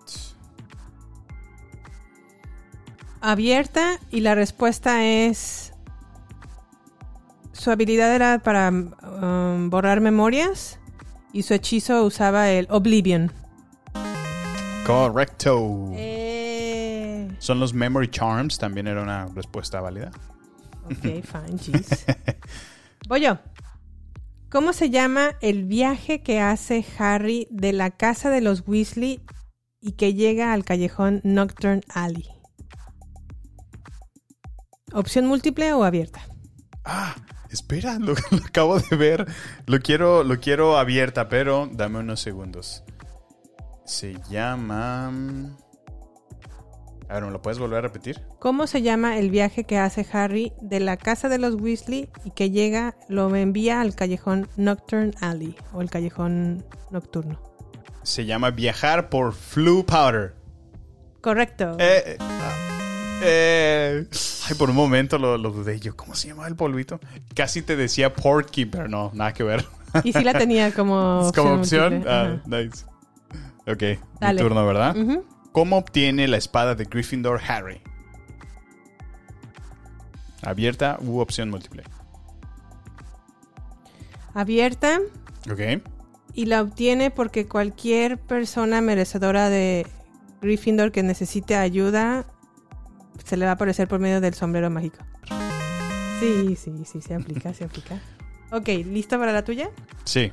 Abierta 3.24 4.00
y 4.12 4.20
la 4.20 4.36
respuesta 4.36 5.06
es... 5.06 5.72
Su 7.54 7.72
habilidad 7.72 8.14
era 8.14 8.40
para 8.40 8.70
um, 8.70 9.70
borrar 9.70 10.02
memorias 10.02 10.78
y 11.32 11.44
su 11.44 11.54
hechizo 11.54 12.04
usaba 12.04 12.50
el 12.50 12.68
Oblivion. 12.70 13.32
Correcto. 14.86 15.90
Eh, 15.94 17.30
Son 17.40 17.62
los 17.62 17.74
Memory 17.74 18.10
Charms, 18.10 18.58
también 18.58 18.88
era 18.88 19.02
una 19.02 19.28
respuesta 19.28 19.80
válida. 19.80 20.12
ok, 20.84 20.92
fine, 21.02 21.58
jeez. 21.58 22.06
Voy 23.08 23.22
yo. 23.22 23.38
¿Cómo 24.50 24.74
se 24.74 24.90
llama 24.90 25.38
el 25.40 25.64
viaje 25.64 26.22
que 26.22 26.42
hace 26.42 26.86
Harry 27.00 27.48
de 27.50 27.72
la 27.72 27.92
casa 27.92 28.30
de 28.30 28.42
los 28.42 28.68
Weasley 28.68 29.22
y 29.80 29.94
que 29.94 30.14
llega 30.14 30.52
al 30.52 30.66
callejón 30.66 31.22
Nocturne 31.24 31.84
Alley? 31.88 32.28
¿Opción 34.94 35.26
múltiple 35.26 35.74
o 35.74 35.84
abierta? 35.84 36.22
Ah, 36.86 37.16
espera, 37.50 37.98
lo, 38.00 38.14
lo 38.32 38.46
acabo 38.46 38.80
de 38.80 38.96
ver. 38.96 39.28
Lo 39.66 39.80
quiero, 39.80 40.24
lo 40.24 40.40
quiero 40.40 40.78
abierta, 40.78 41.30
pero 41.30 41.70
dame 41.72 42.00
unos 42.00 42.20
segundos. 42.22 42.84
Se 43.86 44.16
llama. 44.30 45.12
A 47.10 47.16
ver, 47.16 47.26
¿me 47.26 47.32
lo 47.32 47.42
puedes 47.42 47.60
volver 47.60 47.80
a 47.80 47.82
repetir? 47.82 48.22
¿Cómo 48.40 48.66
se 48.66 48.82
llama 48.82 49.18
el 49.18 49.30
viaje 49.30 49.66
que 49.66 49.78
hace 49.78 50.06
Harry 50.14 50.54
de 50.62 50.80
la 50.80 50.98
casa 50.98 51.30
de 51.30 51.38
los 51.38 51.56
Weasley 51.56 52.10
y 52.24 52.32
que 52.32 52.50
llega, 52.50 52.96
lo 53.08 53.36
envía 53.36 53.82
al 53.82 53.94
callejón 53.94 54.48
Nocturne 54.56 55.12
Alley 55.22 55.56
o 55.74 55.82
el 55.82 55.90
callejón 55.90 56.66
nocturno? 56.92 57.40
Se 58.04 58.26
llama 58.26 58.52
Viajar 58.52 59.10
por 59.10 59.34
Flu 59.34 59.86
Powder. 59.86 60.34
Correcto. 61.22 61.78
Eh, 61.80 62.04
eh, 62.06 62.18
ah, 62.20 62.63
eh, 63.24 64.08
ay, 64.50 64.56
por 64.56 64.70
un 64.70 64.76
momento 64.76 65.18
lo, 65.18 65.38
lo 65.38 65.52
dudé 65.52 65.80
yo. 65.80 65.96
¿Cómo 65.96 66.16
se 66.16 66.28
llama 66.30 66.48
el 66.48 66.56
polvito? 66.56 67.00
Casi 67.36 67.62
te 67.62 67.76
decía 67.76 68.14
Porky, 68.14 68.66
pero 68.66 68.88
no, 68.88 69.12
nada 69.14 69.34
que 69.34 69.44
ver. 69.44 69.66
Y 70.04 70.12
sí 70.14 70.24
la 70.24 70.34
tenía 70.34 70.72
como 70.74 71.22
Es 71.28 71.32
como 71.34 71.54
opción. 71.56 72.04
Ah, 72.08 72.38
nice. 72.46 72.86
Ok, 73.68 74.00
Dale. 74.20 74.42
mi 74.42 74.48
turno, 74.48 74.66
¿verdad? 74.66 74.96
¿Cómo 75.52 75.78
obtiene 75.78 76.28
la 76.28 76.38
espada 76.38 76.76
de 76.76 76.86
Gryffindor 76.86 77.40
Harry? 77.48 77.82
Abierta 80.42 80.98
u 81.02 81.20
opción 81.20 81.50
múltiple. 81.50 81.84
abierta 84.34 85.00
Ok. 85.50 85.82
y 86.34 86.46
la 86.46 86.62
obtiene 86.62 87.12
porque 87.12 87.48
cualquier 87.48 88.18
persona 88.18 88.82
merecedora 88.82 89.50
de 89.50 89.86
Gryffindor 90.42 90.92
que 90.92 91.04
necesite 91.04 91.56
ayuda 91.56 92.26
se 93.24 93.38
le 93.38 93.46
va 93.46 93.52
a 93.52 93.54
aparecer 93.56 93.88
por 93.88 94.00
medio 94.00 94.22
del 94.22 94.34
sombrero 94.34 94.70
mágico. 94.70 94.98
Sí, 96.20 96.56
sí, 96.56 96.72
sí, 96.86 97.02
se 97.02 97.16
aplica, 97.16 97.54
se 97.54 97.66
aplica. 97.66 98.00
Ok, 98.52 98.68
¿listo 98.86 99.18
para 99.18 99.34
la 99.34 99.44
tuya? 99.44 99.70
Sí. 100.06 100.32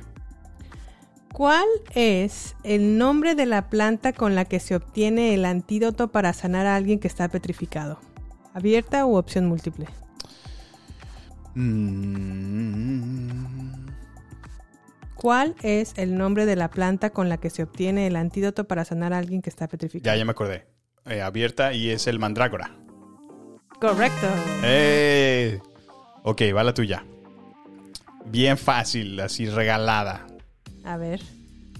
¿Cuál 1.33 1.65
es 1.95 2.55
el 2.63 2.97
nombre 2.97 3.35
de 3.35 3.45
la 3.45 3.69
planta 3.69 4.13
con 4.13 4.35
la 4.35 4.45
que 4.45 4.59
se 4.59 4.75
obtiene 4.75 5.33
el 5.33 5.45
antídoto 5.45 6.11
para 6.11 6.33
sanar 6.33 6.67
a 6.67 6.75
alguien 6.75 6.99
que 6.99 7.07
está 7.07 7.29
petrificado? 7.29 7.99
¿Abierta 8.53 9.05
u 9.05 9.15
opción 9.15 9.47
múltiple? 9.47 9.87
Mm, 11.55 13.31
¿Cuál 15.15 15.55
es 15.61 15.93
el 15.97 16.17
nombre 16.17 16.45
de 16.45 16.55
la 16.55 16.69
planta 16.69 17.11
con 17.11 17.29
la 17.29 17.37
que 17.37 17.49
se 17.49 17.63
obtiene 17.63 18.07
el 18.07 18.15
antídoto 18.15 18.67
para 18.67 18.85
sanar 18.85 19.13
a 19.13 19.17
alguien 19.17 19.41
que 19.41 19.49
está 19.49 19.67
petrificado? 19.67 20.13
ya, 20.13 20.17
ya 20.17 20.25
me 20.25 20.31
acordé. 20.31 20.65
Eh, 21.05 21.21
abierta 21.21 21.73
y 21.73 21.89
es 21.89 22.07
el 22.07 22.19
mandrágora. 22.19 22.71
Correcto. 23.79 24.27
¡Eh! 24.63 25.59
Ok, 26.23 26.41
va 26.55 26.63
la 26.63 26.73
tuya. 26.73 27.03
Bien 28.25 28.57
fácil, 28.57 29.19
así 29.19 29.47
regalada. 29.49 30.27
A 30.83 30.97
ver. 30.97 31.21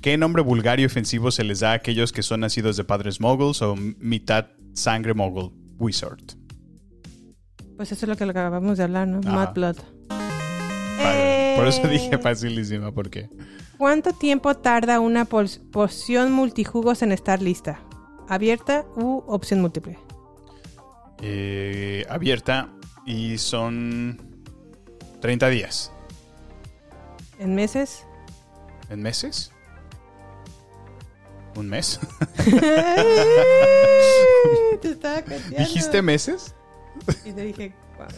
¿Qué 0.01 0.17
nombre 0.17 0.41
vulgar 0.41 0.79
y 0.79 0.85
ofensivo 0.85 1.29
se 1.29 1.43
les 1.43 1.59
da 1.59 1.71
a 1.71 1.75
aquellos 1.75 2.11
que 2.11 2.23
son 2.23 2.39
nacidos 2.39 2.75
de 2.75 2.83
padres 2.83 3.21
moguls 3.21 3.61
o 3.61 3.75
mitad 3.75 4.47
sangre 4.73 5.13
mogul? 5.13 5.51
Wizard. 5.77 6.19
Pues 7.77 7.91
eso 7.91 8.05
es 8.05 8.09
lo 8.09 8.15
que 8.15 8.23
acabamos 8.23 8.77
de 8.77 8.83
hablar, 8.83 9.07
¿no? 9.07 9.21
Mad 9.21 9.53
Blood. 9.53 9.77
Padre. 10.07 11.53
Por 11.55 11.67
eso 11.67 11.83
Eh, 11.83 11.89
dije 11.89 12.17
facilísima, 12.17 12.91
porque 12.91 13.29
¿Cuánto 13.77 14.13
tiempo 14.13 14.55
tarda 14.55 14.99
una 14.99 15.25
poción 15.25 16.31
multijugos 16.31 17.01
en 17.01 17.11
estar 17.11 17.41
lista? 17.41 17.79
¿Abierta 18.31 18.85
u 18.95 19.23
opción 19.27 19.59
múltiple? 19.59 19.99
eh, 21.21 22.05
abierta 22.09 22.69
y 23.05 23.37
son 23.37 24.17
30 25.19 25.49
días. 25.49 25.91
¿En 27.39 27.53
meses? 27.55 28.05
¿En 28.89 29.01
meses? 29.01 29.51
¿Un 31.57 31.67
mes? 31.67 31.99
Te 34.81 34.89
estaba. 34.91 35.21
¿Dijiste 35.57 36.01
meses? 36.01 36.55
Y 37.25 37.33
te 37.33 37.41
dije, 37.43 37.73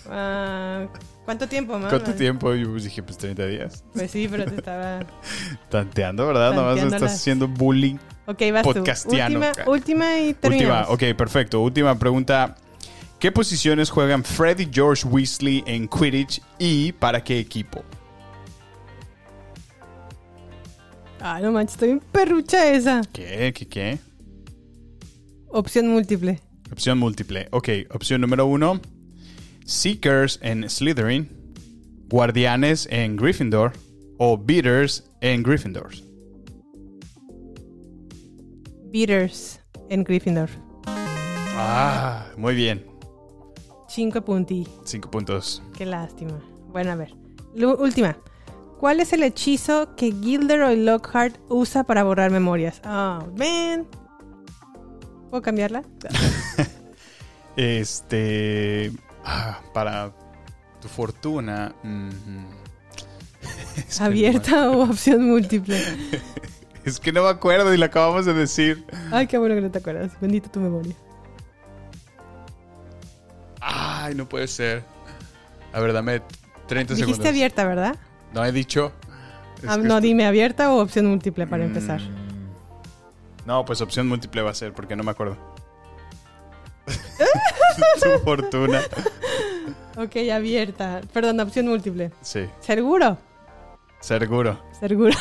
ah, 0.09 0.85
¿cuánto 1.25 1.47
tiempo, 1.47 1.73
mamá? 1.73 1.89
¿Cuánto 1.89 2.13
tiempo? 2.13 2.53
Yo 2.53 2.69
pues 2.69 2.83
dije, 2.83 3.01
pues 3.01 3.17
30 3.17 3.45
días. 3.47 3.83
Pues 3.93 4.11
sí, 4.11 4.27
pero 4.29 4.45
te 4.45 4.55
estaba... 4.57 4.99
Tanteando, 5.69 6.27
¿verdad? 6.27 6.51
Nomás 6.53 6.75
Tanteando 6.75 6.95
estás 6.95 7.01
las- 7.11 7.19
haciendo 7.19 7.47
bullying 7.47 7.97
Ok, 8.25 8.41
vas 8.53 8.63
tú. 8.63 8.73
podcastiano. 8.73 9.39
Última, 9.39 9.65
última 9.67 10.19
y 10.19 10.27
Última, 10.29 10.39
terminamos. 10.41 10.89
ok, 10.89 11.03
perfecto. 11.17 11.61
Última 11.61 11.97
pregunta. 11.99 12.55
¿Qué 13.19 13.31
posiciones 13.31 13.89
juegan 13.89 14.23
Fred 14.23 14.59
y 14.59 14.69
George 14.71 15.07
Weasley 15.07 15.63
en 15.65 15.87
Quidditch 15.87 16.41
y 16.59 16.91
para 16.91 17.23
qué 17.23 17.39
equipo? 17.39 17.83
Ay, 21.21 21.41
no 21.43 21.51
manches, 21.53 21.75
estoy 21.75 21.91
en 21.91 21.99
perrucha 21.99 22.73
esa. 22.73 23.01
¿Qué? 23.13 23.53
¿Qué? 23.55 23.67
¿Qué? 23.67 23.99
Opción 25.47 25.87
múltiple. 25.87 26.41
Opción 26.71 26.97
múltiple. 26.97 27.47
Ok, 27.51 27.69
opción 27.91 28.19
número 28.21 28.45
uno. 28.45 28.81
Seekers 29.65 30.39
en 30.41 30.69
Slytherin. 30.69 31.29
Guardianes 32.09 32.87
en 32.91 33.15
Gryffindor. 33.15 33.71
O 34.17 34.37
Beaters 34.37 35.05
en 35.21 35.43
Gryffindor. 35.43 35.91
Beaters 38.93 39.59
en 39.89 40.03
Gryffindor. 40.03 40.49
Ah, 40.85 42.27
muy 42.37 42.53
bien. 42.53 42.85
Cinco 43.87 44.21
punti. 44.23 44.67
Cinco 44.85 45.09
puntos. 45.09 45.63
Qué 45.75 45.83
lástima. 45.83 46.39
Bueno, 46.71 46.91
a 46.91 46.95
ver. 46.95 47.15
Última. 47.55 48.15
¿Cuál 48.79 48.99
es 48.99 49.11
el 49.13 49.23
hechizo 49.23 49.95
que 49.95 50.11
Gilderoy 50.11 50.75
Lockhart 50.83 51.35
usa 51.49 51.83
para 51.83 52.03
borrar 52.03 52.29
memorias? 52.29 52.81
Oh, 52.85 53.25
man. 53.35 53.87
¿Puedo 55.29 55.41
cambiarla? 55.41 55.83
Este. 57.55 58.91
ah, 59.25 59.59
para 59.73 60.11
tu 60.81 60.87
fortuna. 60.87 61.73
mm, 61.83 62.09
que 63.97 64.03
¿Abierta 64.03 64.71
o 64.71 64.83
opción 64.89 65.29
múltiple? 65.29 65.79
es 66.85 66.99
que 66.99 67.11
no 67.11 67.23
me 67.23 67.29
acuerdo 67.29 67.73
y 67.73 67.77
lo 67.77 67.85
acabamos 67.85 68.25
de 68.25 68.33
decir. 68.33 68.85
Ay, 69.11 69.27
qué 69.27 69.37
bueno 69.37 69.55
que 69.55 69.61
no 69.61 69.71
te 69.71 69.79
acuerdas. 69.79 70.11
Bendita 70.21 70.51
tu 70.51 70.59
memoria. 70.59 70.95
Ay, 73.61 74.15
no 74.15 74.27
puede 74.27 74.47
ser. 74.47 74.83
A 75.71 75.79
ver, 75.79 75.93
dame 75.93 76.21
30 76.67 76.93
Dijiste 76.93 77.13
segundos. 77.13 77.25
abierta, 77.29 77.65
¿verdad? 77.65 77.95
No 78.33 78.43
he 78.45 78.51
dicho. 78.51 78.91
Ah, 79.67 79.77
no, 79.77 79.83
esto- 79.83 80.01
dime 80.01 80.25
abierta 80.25 80.71
o 80.73 80.81
opción 80.81 81.05
múltiple 81.05 81.47
para 81.47 81.63
Mm. 81.63 81.67
empezar. 81.67 82.01
No, 83.45 83.63
pues 83.65 83.81
opción 83.81 84.07
múltiple 84.07 84.41
va 84.41 84.51
a 84.51 84.53
ser 84.55 84.73
porque 84.73 84.95
no 84.95 85.03
me 85.03 85.11
acuerdo. 85.11 85.37
tu 88.01 88.09
fortuna. 88.23 88.81
Ok, 89.97 90.15
abierta. 90.33 91.01
Perdón, 91.13 91.39
opción 91.39 91.67
múltiple. 91.67 92.11
Sí, 92.21 92.49
¿Seguro? 92.59 93.17
seguro. 94.01 94.59
Seguro. 94.79 95.15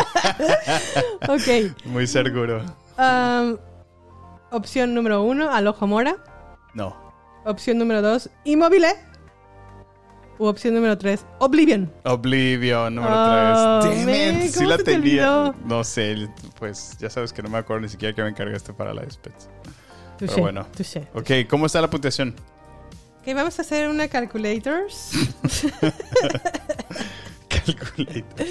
ok. 1.28 1.84
Muy 1.86 2.06
seguro. 2.06 2.62
Opción 4.50 4.94
número 4.94 5.22
uno, 5.22 5.50
al 5.52 5.66
ojo 5.66 5.86
mora. 5.86 6.16
No. 6.74 6.96
Opción 7.44 7.78
número 7.78 8.02
dos, 8.02 8.30
inmóvil. 8.44 8.84
U 10.38 10.46
opción 10.46 10.74
número 10.74 10.96
tres, 10.96 11.26
Oblivion. 11.38 11.92
Oblivion, 12.04 12.94
número 12.94 13.14
Oh, 13.14 13.80
3. 13.82 14.06
Damn 14.06 14.08
it, 14.08 14.50
sí 14.50 14.58
¿cómo 14.58 14.70
la 14.70 14.78
tenía. 14.78 15.54
No 15.64 15.84
sé, 15.84 16.28
pues 16.58 16.96
ya 16.98 17.10
sabes 17.10 17.32
que 17.32 17.42
no 17.42 17.50
me 17.50 17.58
acuerdo 17.58 17.82
ni 17.82 17.88
siquiera 17.90 18.14
que 18.14 18.22
me 18.22 18.30
encargaste 18.30 18.72
para 18.72 18.94
la 18.94 19.02
despensa. 19.02 19.48
Pero 20.18 20.34
bueno. 20.36 20.66
Ok, 21.14 21.30
¿cómo 21.48 21.66
está 21.66 21.80
la 21.82 21.90
puntuación? 21.90 22.34
Ok, 23.20 23.34
vamos 23.34 23.58
a 23.58 23.62
hacer 23.62 23.88
una 23.88 24.08
calculators. 24.08 25.10
Calculator. 27.48 28.46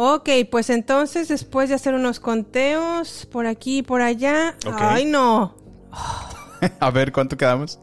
Ok, 0.00 0.28
pues 0.48 0.70
entonces 0.70 1.26
después 1.26 1.68
de 1.68 1.74
hacer 1.74 1.92
unos 1.92 2.20
conteos 2.20 3.26
por 3.32 3.46
aquí 3.48 3.78
y 3.78 3.82
por 3.82 4.00
allá. 4.00 4.54
Ay, 4.78 5.04
no. 5.04 5.56
A 6.80 6.90
ver, 6.92 7.10
¿cuánto 7.10 7.36
quedamos? 7.36 7.80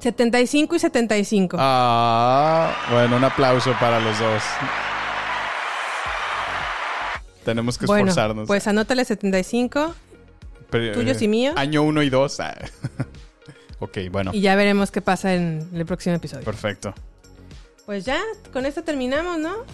75 0.00 0.76
y 0.76 0.78
75. 0.78 1.56
Ah, 1.58 2.70
bueno, 2.90 3.16
un 3.16 3.24
aplauso 3.24 3.72
para 3.80 3.98
los 3.98 4.18
dos. 4.18 4.42
Tenemos 7.46 7.78
que 7.78 7.86
bueno, 7.86 8.10
esforzarnos. 8.10 8.46
pues 8.46 8.66
anótale 8.66 9.06
75 9.06 9.94
Pero, 10.68 10.92
tuyos 10.92 11.20
eh, 11.22 11.24
y 11.24 11.28
míos. 11.28 11.54
Año 11.56 11.82
1 11.82 12.02
y 12.02 12.10
2. 12.10 12.38
ok, 13.78 13.98
bueno. 14.10 14.32
y 14.34 14.42
ya 14.42 14.54
veremos 14.54 14.90
qué 14.90 15.00
pasa 15.00 15.34
en 15.34 15.66
el 15.72 15.86
próximo 15.86 16.16
episodio. 16.16 16.44
Perfecto. 16.44 16.92
Pues 17.86 18.04
ya, 18.04 18.20
con 18.52 18.66
esto 18.66 18.84
terminamos, 18.84 19.38
¿no? 19.38 19.64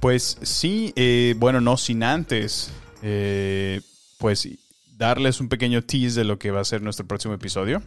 Pues 0.00 0.38
sí, 0.42 0.92
eh, 0.96 1.34
bueno, 1.38 1.60
no 1.60 1.76
sin 1.76 2.02
antes, 2.02 2.72
eh, 3.02 3.80
pues 4.18 4.48
darles 4.96 5.40
un 5.40 5.48
pequeño 5.48 5.82
tease 5.82 6.20
de 6.20 6.24
lo 6.24 6.38
que 6.38 6.50
va 6.50 6.60
a 6.60 6.64
ser 6.64 6.82
nuestro 6.82 7.06
próximo 7.06 7.34
episodio. 7.34 7.82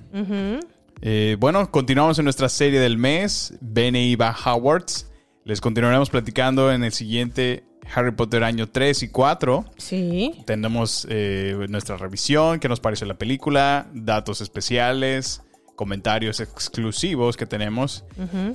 Eh, 1.02 1.38
bueno, 1.40 1.72
continuamos 1.72 2.19
en 2.19 2.26
nuestra 2.26 2.49
serie 2.49 2.80
del 2.80 2.98
mes, 2.98 3.53
Ben 3.61 3.95
e 3.95 4.11
Eva 4.11 4.36
Howards. 4.45 5.10
Les 5.45 5.61
continuaremos 5.61 6.10
platicando 6.10 6.72
en 6.72 6.84
el 6.84 6.91
siguiente 6.91 7.64
Harry 7.94 8.11
Potter 8.11 8.44
año 8.44 8.68
3 8.69 9.03
y 9.03 9.10
4. 9.10 9.65
Sí. 9.77 10.44
Tenemos 10.45 11.07
eh, 11.10 11.65
nuestra 11.69 11.98
revisión, 11.98 12.60
qué 12.60 12.69
nos 12.69 12.80
pareció 12.80 13.07
la 13.07 13.18
película, 13.18 13.88
datos 13.94 14.41
especiales, 14.41 15.41
comentarios 15.80 16.41
exclusivos 16.41 17.38
que 17.38 17.45
tenemos. 17.45 18.03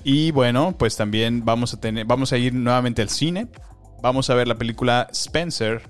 Y 0.04 0.30
bueno, 0.32 0.76
pues 0.78 0.94
también 0.94 1.42
vamos 1.42 1.72
a 1.72 1.80
tener, 1.80 2.04
vamos 2.04 2.34
a 2.34 2.36
ir 2.36 2.52
nuevamente 2.52 3.00
al 3.00 3.08
cine. 3.08 3.48
Vamos 4.02 4.28
a 4.28 4.34
ver 4.34 4.46
la 4.46 4.56
película 4.56 5.08
Spencer, 5.10 5.80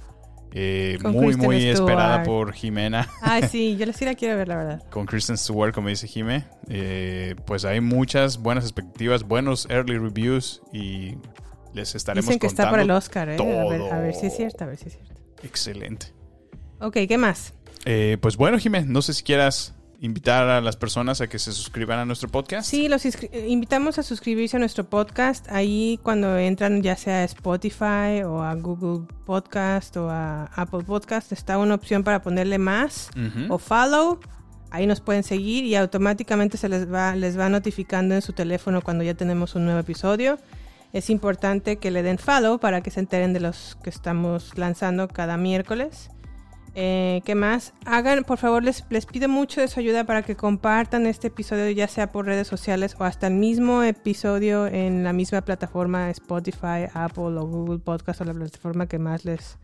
eh, 0.53 0.97
muy 1.03 1.35
Kristen 1.35 1.45
muy 1.45 1.57
Stewart. 1.57 1.75
esperada 1.75 2.23
por 2.23 2.53
Jimena. 2.53 3.09
Ay, 3.21 3.49
sí, 3.51 3.77
yo 3.81 3.93
sí 3.93 4.05
la 4.05 4.15
quiero 4.15 4.37
ver, 4.37 4.47
la 4.47 4.57
verdad. 4.59 4.83
Con 4.91 5.07
Kristen 5.07 5.37
Stewart, 5.37 5.75
como 5.75 5.89
dice 5.89 6.07
Jime. 6.07 6.45
Eh, 6.69 7.35
pues 7.49 7.65
hay 7.65 7.81
muchas 7.81 8.39
buenas 8.39 8.63
expectativas, 8.63 9.25
buenos 9.25 9.67
early 9.71 9.99
reviews 9.99 10.63
y 10.73 11.17
les 11.73 11.97
estaremos 11.97 12.27
Dicen 12.27 12.39
que 12.39 12.47
está 12.47 12.71
para 12.71 12.83
el 12.83 12.91
Oscar, 12.93 13.29
¿eh? 13.31 13.39
A 13.41 13.69
ver, 13.69 13.93
a 13.93 13.99
ver 13.99 14.15
si 14.15 14.27
es 14.27 14.37
cierto, 14.37 14.63
a 14.63 14.69
ver 14.69 14.77
si 14.77 14.87
es 14.87 14.93
cierto. 14.93 15.21
Excelente. 15.43 16.13
Ok, 16.79 16.99
¿qué 17.09 17.19
más? 17.19 17.55
Eh, 17.87 18.19
pues 18.21 18.37
bueno, 18.37 18.57
Jimé, 18.57 18.85
no 18.87 19.03
sé 19.03 19.15
si 19.15 19.25
quieras 19.25 19.75
invitar 20.01 20.49
a 20.49 20.61
las 20.61 20.77
personas 20.77 21.21
a 21.21 21.27
que 21.27 21.39
se 21.39 21.53
suscriban 21.53 21.99
a 21.99 22.05
nuestro 22.05 22.29
podcast. 22.29 22.69
Sí, 22.69 22.89
los 22.89 23.05
eh, 23.05 23.47
invitamos 23.49 23.99
a 23.99 24.03
suscribirse 24.03 24.57
a 24.57 24.61
nuestro 24.61 24.85
podcast. 24.85 25.51
Ahí 25.51 25.99
cuando 26.03 26.37
entran 26.39 26.83
ya 26.83 26.97
sea 26.97 27.21
a 27.21 27.25
Spotify 27.25 28.23
o 28.25 28.43
a 28.43 28.55
Google 28.55 29.07
Podcast 29.25 29.97
o 29.97 30.11
a 30.11 30.45
Apple 30.55 30.85
Podcast 30.85 31.33
está 31.33 31.59
una 31.59 31.75
opción 31.75 32.05
para 32.05 32.23
ponerle 32.23 32.59
más 32.59 33.11
o 33.49 33.59
follow. 33.59 34.21
Ahí 34.71 34.87
nos 34.87 35.01
pueden 35.01 35.23
seguir 35.23 35.65
y 35.65 35.77
automáticamente 35.77 36.57
se 36.57 36.69
les 36.69 36.93
va, 36.93 37.15
les 37.15 37.39
va 37.39 37.49
notificando 37.49 38.15
en 38.15 38.23
su 38.23 38.33
teléfono 38.33 38.83
cuando 38.83 39.05
ya 39.05 39.15
tenemos 39.15 39.55
un 39.55 39.65
nuevo 39.65 39.81
episodio. 39.81 40.39
Es 40.93 41.11
importante 41.11 41.77
que 41.77 41.91
le 41.91 42.03
den 42.03 42.19
follow 42.19 42.59
para 42.59 42.81
que 42.81 42.91
se 42.91 43.01
enteren 43.01 43.33
de 43.33 43.41
los 43.41 43.77
que 43.83 43.91
estamos 43.91 44.57
lanzando 44.57 45.09
cada 45.09 45.37
miércoles. 45.37 46.11
Eh, 46.77 47.23
¿Qué 47.25 47.35
más? 47.35 47.73
Hagan, 47.85 48.25
por 48.25 48.39
favor, 48.39 48.65
les, 48.65 48.85
les 48.91 49.07
pido 49.07 49.29
mucho 49.29 49.61
de 49.61 49.69
su 49.69 49.79
ayuda 49.79 50.05
para 50.05 50.23
que 50.23 50.35
compartan 50.35 51.07
este 51.07 51.29
episodio, 51.29 51.71
ya 51.71 51.87
sea 51.87 52.11
por 52.11 52.27
redes 52.27 52.49
sociales 52.49 52.97
o 52.99 53.05
hasta 53.05 53.29
el 53.29 53.35
mismo 53.35 53.83
episodio 53.83 54.67
en 54.67 55.05
la 55.05 55.13
misma 55.13 55.43
plataforma 55.43 56.11
Spotify, 56.11 56.89
Apple 56.93 57.39
o 57.39 57.47
Google 57.47 57.79
Podcast 57.79 58.21
o 58.21 58.25
la 58.25 58.35
plataforma 58.35 58.87
que 58.87 58.99
más 58.99 59.25
les 59.25 59.59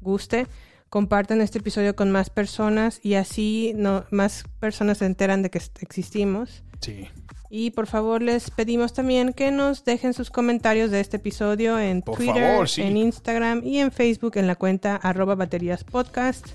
guste. 0.00 0.48
Compartan 0.90 1.40
este 1.40 1.58
episodio 1.58 1.94
con 1.94 2.10
más 2.10 2.30
personas 2.30 3.00
y 3.02 3.14
así 3.14 3.72
no, 3.76 4.04
más 4.10 4.44
personas 4.58 4.98
se 4.98 5.06
enteran 5.06 5.42
de 5.42 5.50
que 5.50 5.60
existimos. 5.80 6.64
Sí. 6.80 7.08
Y 7.50 7.70
por 7.70 7.86
favor 7.86 8.22
les 8.22 8.50
pedimos 8.50 8.92
también 8.92 9.32
que 9.32 9.50
nos 9.50 9.84
dejen 9.84 10.14
sus 10.14 10.30
comentarios 10.30 10.90
de 10.90 11.00
este 11.00 11.18
episodio 11.18 11.78
en 11.78 12.02
Twitter, 12.02 12.66
en 12.78 12.96
Instagram 12.96 13.62
y 13.64 13.78
en 13.78 13.92
Facebook 13.92 14.32
en 14.36 14.46
la 14.46 14.56
cuenta 14.56 14.96
arroba 14.96 15.34
baterías 15.34 15.84
podcast. 15.84 16.46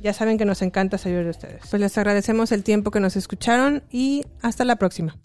Ya 0.00 0.12
saben 0.12 0.36
que 0.36 0.44
nos 0.44 0.60
encanta 0.60 0.98
saber 0.98 1.24
de 1.24 1.30
ustedes. 1.30 1.62
Pues 1.70 1.80
les 1.80 1.96
agradecemos 1.96 2.52
el 2.52 2.62
tiempo 2.62 2.90
que 2.90 3.00
nos 3.00 3.16
escucharon 3.16 3.82
y 3.90 4.24
hasta 4.42 4.64
la 4.64 4.76
próxima. 4.76 5.16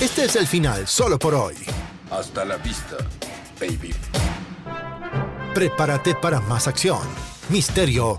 Este 0.00 0.24
es 0.24 0.36
el 0.36 0.46
final 0.46 0.86
solo 0.86 1.18
por 1.18 1.34
hoy. 1.34 1.54
Hasta 2.10 2.44
la 2.44 2.56
vista, 2.56 2.96
baby. 3.60 3.94
Prepárate 5.54 6.14
para 6.14 6.40
más 6.40 6.68
acción, 6.68 7.00
misterio 7.48 8.18